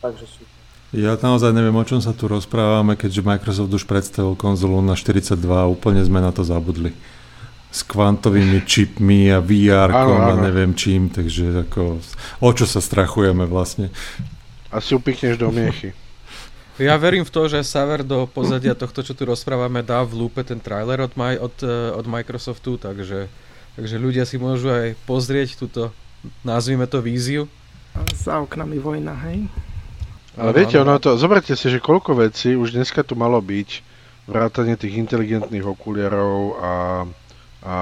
fakt, 0.00 0.16
že 0.16 0.26
super. 0.26 0.58
Ja 0.88 1.20
naozaj 1.20 1.52
neviem, 1.52 1.76
o 1.76 1.84
čom 1.84 2.00
sa 2.00 2.16
tu 2.16 2.32
rozprávame, 2.32 2.96
keďže 2.96 3.20
Microsoft 3.20 3.68
už 3.68 3.84
predstavil 3.84 4.32
konzolu 4.32 4.80
na 4.80 4.96
42 4.96 5.36
a 5.44 5.68
úplne 5.68 6.00
sme 6.00 6.24
na 6.24 6.32
to 6.32 6.40
zabudli. 6.40 6.96
S 7.68 7.84
kvantovými 7.84 8.64
čipmi 8.70 9.28
a 9.28 9.44
VR 9.44 9.92
a 9.92 10.32
neviem 10.40 10.72
čím, 10.72 11.12
takže 11.12 11.68
ako, 11.68 12.00
o 12.40 12.50
čo 12.56 12.64
sa 12.64 12.80
strachujeme 12.80 13.44
vlastne. 13.44 13.92
Asi 14.68 14.92
upichneš 14.92 15.40
do 15.40 15.48
miechy. 15.48 15.96
Ja 16.78 16.94
verím 16.94 17.26
v 17.26 17.34
to, 17.34 17.50
že 17.50 17.66
Saver 17.66 18.06
do 18.06 18.30
pozadia 18.30 18.70
tohto, 18.78 19.02
čo 19.02 19.10
tu 19.10 19.26
rozprávame, 19.26 19.82
dá 19.82 20.06
v 20.06 20.14
lúpe 20.14 20.46
ten 20.46 20.62
trailer 20.62 21.02
od, 21.02 21.10
my, 21.18 21.34
od, 21.34 21.56
eh, 21.66 21.90
od 21.90 22.06
Microsoftu, 22.06 22.78
takže, 22.78 23.26
takže 23.74 23.96
ľudia 23.98 24.22
si 24.22 24.38
môžu 24.38 24.70
aj 24.70 24.94
pozrieť 25.02 25.58
túto, 25.58 25.90
nazvime 26.46 26.86
to, 26.86 27.02
víziu. 27.02 27.50
A 27.98 28.06
za 28.14 28.38
oknami 28.38 28.78
vojna, 28.78 29.10
hej? 29.26 29.50
Ale 30.38 30.54
viete, 30.54 30.78
ono 30.78 31.02
to, 31.02 31.18
zoberte 31.18 31.58
si, 31.58 31.66
že 31.66 31.82
koľko 31.82 32.14
vecí 32.14 32.54
už 32.54 32.70
dneska 32.70 33.02
tu 33.02 33.18
malo 33.18 33.42
byť, 33.42 33.82
vrátanie 34.30 34.78
tých 34.78 35.02
inteligentných 35.02 35.66
okuliarov 35.66 36.38
a, 36.62 36.72
a 37.66 37.76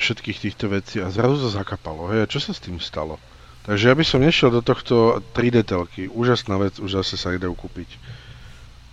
všetkých 0.00 0.38
týchto 0.48 0.72
vecí 0.72 1.04
a 1.04 1.12
zrazu 1.12 1.44
to 1.44 1.52
zakapalo, 1.52 2.08
hej, 2.08 2.24
a 2.24 2.30
čo 2.30 2.40
sa 2.40 2.56
s 2.56 2.64
tým 2.64 2.80
stalo? 2.80 3.20
Takže 3.64 3.88
ja 3.88 3.94
by 3.96 4.04
som 4.04 4.20
nešiel 4.20 4.52
do 4.52 4.60
tohto 4.60 5.24
3D 5.32 5.64
telky. 5.64 6.04
Úžasná 6.12 6.60
vec, 6.60 6.76
už 6.76 7.00
zase 7.00 7.16
sa 7.16 7.32
ide 7.32 7.48
kúpiť. 7.48 7.96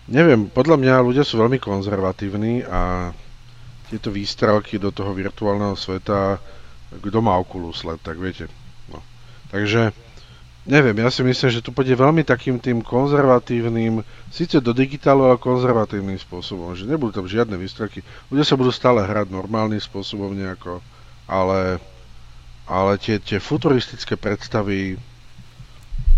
Neviem, 0.08 0.48
podľa 0.48 0.80
mňa 0.80 0.96
ľudia 1.04 1.28
sú 1.28 1.40
veľmi 1.44 1.60
konzervatívni 1.60 2.64
a 2.64 3.12
tieto 3.92 4.08
výstrelky 4.08 4.80
do 4.80 4.96
toho 4.96 5.12
virtuálneho 5.12 5.76
sveta, 5.76 6.40
kto 6.96 7.18
má 7.20 7.36
Oculus 7.36 7.84
LED, 7.84 8.00
tak 8.00 8.16
viete. 8.16 8.48
No. 8.88 9.04
Takže, 9.52 9.92
neviem, 10.64 10.96
ja 11.04 11.12
si 11.12 11.20
myslím, 11.28 11.52
že 11.52 11.60
tu 11.60 11.76
pôjde 11.76 12.00
veľmi 12.00 12.24
takým 12.24 12.56
tým 12.56 12.80
konzervatívnym, 12.80 14.08
síce 14.32 14.64
do 14.64 14.72
digitálu, 14.72 15.28
ale 15.28 15.36
konzervatívnym 15.36 16.16
spôsobom, 16.16 16.72
že 16.80 16.88
nebudú 16.88 17.20
tam 17.20 17.28
žiadne 17.28 17.60
výstrelky. 17.60 18.00
Ľudia 18.32 18.48
sa 18.48 18.56
budú 18.56 18.72
stále 18.72 19.04
hrať 19.04 19.28
normálnym 19.28 19.84
spôsobom 19.84 20.32
nejako, 20.32 20.80
ale 21.28 21.84
ale 22.72 22.96
tie, 22.96 23.20
tie 23.20 23.44
futuristické 23.44 24.16
predstavy 24.16 24.96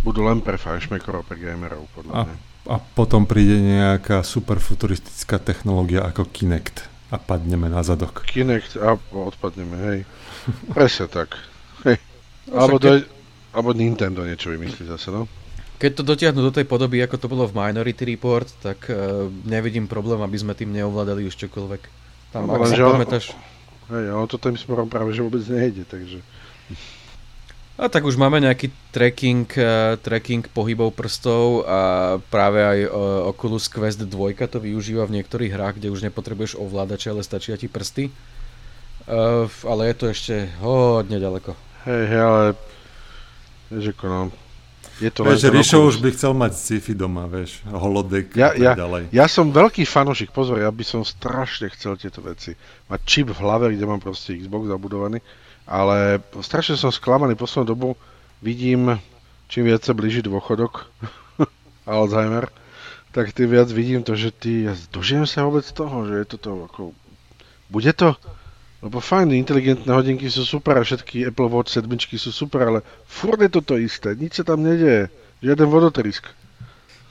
budú 0.06 0.22
len 0.22 0.38
pre 0.46 0.62
fanšmekrov, 0.62 1.26
pre 1.26 1.42
gamerov, 1.42 1.90
podľa 1.98 2.14
a, 2.14 2.22
mňa. 2.30 2.36
A 2.70 2.76
potom 2.78 3.26
príde 3.26 3.58
nejaká 3.58 4.22
super 4.22 4.62
futuristická 4.62 5.42
technológia 5.42 6.06
ako 6.06 6.30
Kinect 6.30 6.86
a 7.10 7.18
padneme 7.18 7.74
na 7.74 7.82
zadok. 7.82 8.22
Kinect 8.30 8.78
a 8.78 8.94
odpadneme, 9.10 9.76
hej. 9.90 10.00
Presne 10.78 11.10
tak. 11.10 11.42
Hej. 11.90 11.98
Alebo, 12.54 12.78
do, 12.78 13.02
alebo 13.56 13.74
Nintendo 13.74 14.22
niečo 14.22 14.54
vymyslí 14.54 14.86
zase, 14.86 15.10
no. 15.10 15.26
Keď 15.82 15.92
to 16.00 16.04
dotiahnu 16.06 16.40
do 16.40 16.54
tej 16.54 16.70
podoby, 16.70 17.02
ako 17.02 17.18
to 17.18 17.28
bolo 17.28 17.44
v 17.50 17.58
Minority 17.58 18.04
Report, 18.08 18.48
tak 18.62 18.88
uh, 18.88 19.28
nevidím 19.44 19.90
problém, 19.90 20.22
aby 20.22 20.38
sme 20.38 20.54
tým 20.56 20.72
neovládali 20.72 21.28
už 21.28 21.36
čokoľvek. 21.48 21.82
Tam, 22.32 22.48
no, 22.48 22.56
ak 22.56 22.72
si 22.72 22.78
pamätáš... 22.78 23.26
Hej, 23.92 24.16
ale 24.16 24.26
to 24.32 24.40
tým 24.40 24.56
smerom 24.56 24.88
práve, 24.88 25.12
že 25.12 25.26
vôbec 25.26 25.44
nejde, 25.44 25.84
takže... 25.84 26.24
A 27.74 27.90
tak 27.90 28.06
už 28.06 28.22
máme 28.22 28.38
nejaký 28.38 28.70
tracking, 28.94 29.50
uh, 29.58 29.98
tracking 29.98 30.46
pohybov 30.46 30.94
prstov 30.94 31.66
a 31.66 32.16
práve 32.30 32.62
aj 32.62 32.80
uh, 32.86 32.92
Oculus 33.34 33.66
Quest 33.66 34.06
2 34.06 34.14
to 34.46 34.62
využíva 34.62 35.10
v 35.10 35.18
niektorých 35.20 35.58
hrách, 35.58 35.82
kde 35.82 35.90
už 35.90 36.06
nepotrebuješ 36.06 36.54
ovládače, 36.62 37.10
ale 37.10 37.26
stačia 37.26 37.58
ti 37.58 37.66
prsty. 37.66 38.14
Uh, 39.10 39.50
ale 39.66 39.90
je 39.90 39.96
to 39.98 40.06
ešte 40.06 40.36
hodne 40.62 41.18
ďaleko. 41.18 41.58
Hej, 41.90 42.04
hej, 42.14 42.22
ale 42.22 42.44
vieš 43.74 43.98
ako 43.98 44.06
no, 44.06 44.22
je 45.02 45.10
to 45.10 45.26
vieš, 45.26 45.50
Ríšo 45.50 45.78
už 45.90 45.98
by 45.98 46.10
chcel 46.14 46.32
mať 46.38 46.52
sci-fi 46.54 46.94
doma, 46.94 47.26
vieš, 47.26 47.66
holodek 47.66 48.38
ja, 48.38 48.54
a 48.54 48.56
tak 48.56 48.62
ja, 48.62 48.74
ďalej. 48.78 49.04
Ja 49.10 49.26
som 49.26 49.50
veľký 49.50 49.82
fanošik, 49.90 50.30
pozor, 50.30 50.62
ja 50.62 50.70
by 50.70 50.86
som 50.86 51.02
strašne 51.02 51.74
chcel 51.74 51.98
tieto 51.98 52.22
veci. 52.22 52.54
Mať 52.88 53.00
čip 53.02 53.34
v 53.34 53.42
hlave, 53.42 53.74
kde 53.74 53.84
mám 53.90 53.98
proste 53.98 54.38
Xbox 54.38 54.70
zabudovaný 54.70 55.26
ale 55.68 56.20
strašne 56.44 56.76
som 56.76 56.92
sklamaný 56.92 57.40
poslednú 57.40 57.68
dobu. 57.68 57.90
Vidím, 58.44 59.00
čím 59.48 59.72
viac 59.72 59.88
sa 59.88 59.96
blíži 59.96 60.20
dôchodok, 60.20 60.92
Alzheimer, 61.88 62.52
tak 63.14 63.32
tým 63.32 63.54
viac 63.54 63.70
vidím 63.72 64.02
to, 64.04 64.18
že 64.18 64.34
ty, 64.34 64.68
ja 64.68 64.74
dožijem 64.92 65.24
sa 65.30 65.48
vôbec 65.48 65.64
toho, 65.64 66.10
že 66.10 66.14
je 66.24 66.26
toto 66.36 66.68
ako, 66.68 66.82
bude 67.72 67.94
to? 67.94 68.18
Lebo 68.84 69.00
fajn, 69.00 69.32
inteligentné 69.32 69.88
hodinky 69.96 70.28
sú 70.28 70.44
super 70.44 70.76
a 70.76 70.84
všetky 70.84 71.32
Apple 71.32 71.48
Watch 71.48 71.72
7 71.72 71.88
sú 72.20 72.36
super, 72.36 72.68
ale 72.68 72.80
furt 73.08 73.40
je 73.40 73.48
to 73.48 73.64
to 73.64 73.80
isté, 73.80 74.12
nič 74.12 74.42
sa 74.42 74.44
tam 74.44 74.60
nedieje, 74.60 75.08
žiaden 75.40 75.72
vodotrisk. 75.72 76.28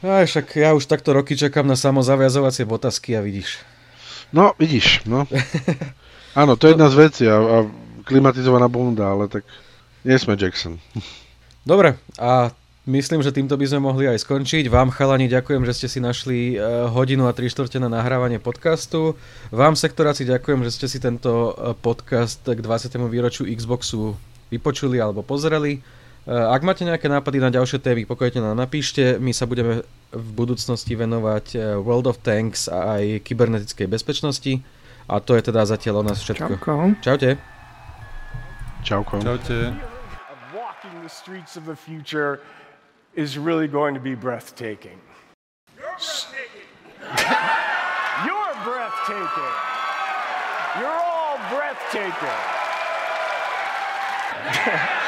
Aj 0.02 0.26
však 0.26 0.58
ja 0.58 0.74
už 0.74 0.84
takto 0.90 1.14
roky 1.14 1.38
čakám 1.38 1.64
na 1.64 1.78
samozaviazovacie 1.78 2.66
botasky 2.66 3.14
a 3.16 3.22
vidíš. 3.22 3.62
No, 4.34 4.52
vidíš, 4.58 5.06
no. 5.06 5.24
Áno, 6.40 6.58
to 6.58 6.66
je 6.66 6.74
jedna 6.74 6.90
z 6.90 6.96
vecí 6.98 7.24
a, 7.30 7.38
a 7.38 7.56
klimatizovaná 8.04 8.66
bunda, 8.68 9.10
ale 9.10 9.30
tak 9.30 9.46
nie 10.02 10.18
sme 10.18 10.34
Jackson. 10.34 10.78
Dobre, 11.62 11.94
a 12.18 12.50
Myslím, 12.82 13.22
že 13.22 13.30
týmto 13.30 13.54
by 13.54 13.62
sme 13.62 13.78
mohli 13.78 14.10
aj 14.10 14.26
skončiť. 14.26 14.66
Vám, 14.66 14.90
chalani, 14.90 15.30
ďakujem, 15.30 15.62
že 15.62 15.74
ste 15.78 15.86
si 15.86 16.02
našli 16.02 16.58
eh, 16.58 16.90
hodinu 16.90 17.30
a 17.30 17.32
3 17.32 17.46
štvrte 17.46 17.78
na 17.78 17.86
nahrávanie 17.86 18.42
podcastu. 18.42 19.14
Vám, 19.54 19.78
sektoráci, 19.78 20.26
ďakujem, 20.26 20.66
že 20.66 20.74
ste 20.74 20.86
si 20.90 20.98
tento 20.98 21.54
eh, 21.54 21.78
podcast 21.78 22.42
k 22.42 22.58
20. 22.58 22.98
výročiu 23.06 23.46
Xboxu 23.46 24.18
vypočuli 24.50 24.98
alebo 24.98 25.22
pozreli. 25.22 25.78
Eh, 25.78 26.34
ak 26.34 26.66
máte 26.66 26.82
nejaké 26.82 27.06
nápady 27.06 27.38
na 27.38 27.54
ďalšie 27.54 27.78
témy, 27.78 28.02
pokojne 28.02 28.42
nám 28.42 28.58
napíšte. 28.58 29.14
My 29.22 29.30
sa 29.30 29.46
budeme 29.46 29.86
v 30.10 30.28
budúcnosti 30.34 30.98
venovať 30.98 31.78
World 31.86 32.10
of 32.10 32.18
Tanks 32.18 32.66
a 32.66 32.98
aj 32.98 33.22
kybernetickej 33.22 33.86
bezpečnosti. 33.86 34.58
A 35.06 35.22
to 35.22 35.38
je 35.38 35.46
teda 35.46 35.62
zatiaľ 35.62 36.02
o 36.02 36.06
nás 36.10 36.18
všetko. 36.18 36.58
Čauko. 36.58 36.98
Čaute. 36.98 37.51
Čauko. 38.82 39.22
Čaute. 39.22 39.80
walking 40.52 41.02
the 41.02 41.08
streets 41.08 41.56
of 41.56 41.64
the 41.66 41.76
future 41.76 42.40
is 43.14 43.38
really 43.38 43.68
going 43.68 43.94
to 43.94 44.00
be 44.00 44.14
breathtaking. 44.16 44.98
You're 45.78 45.84
breathtaking. 45.98 46.66
You're 48.26 48.54
breathtaking. 48.64 49.54
You're 50.80 50.88
all 50.88 51.38
breathtaking. 51.50 52.38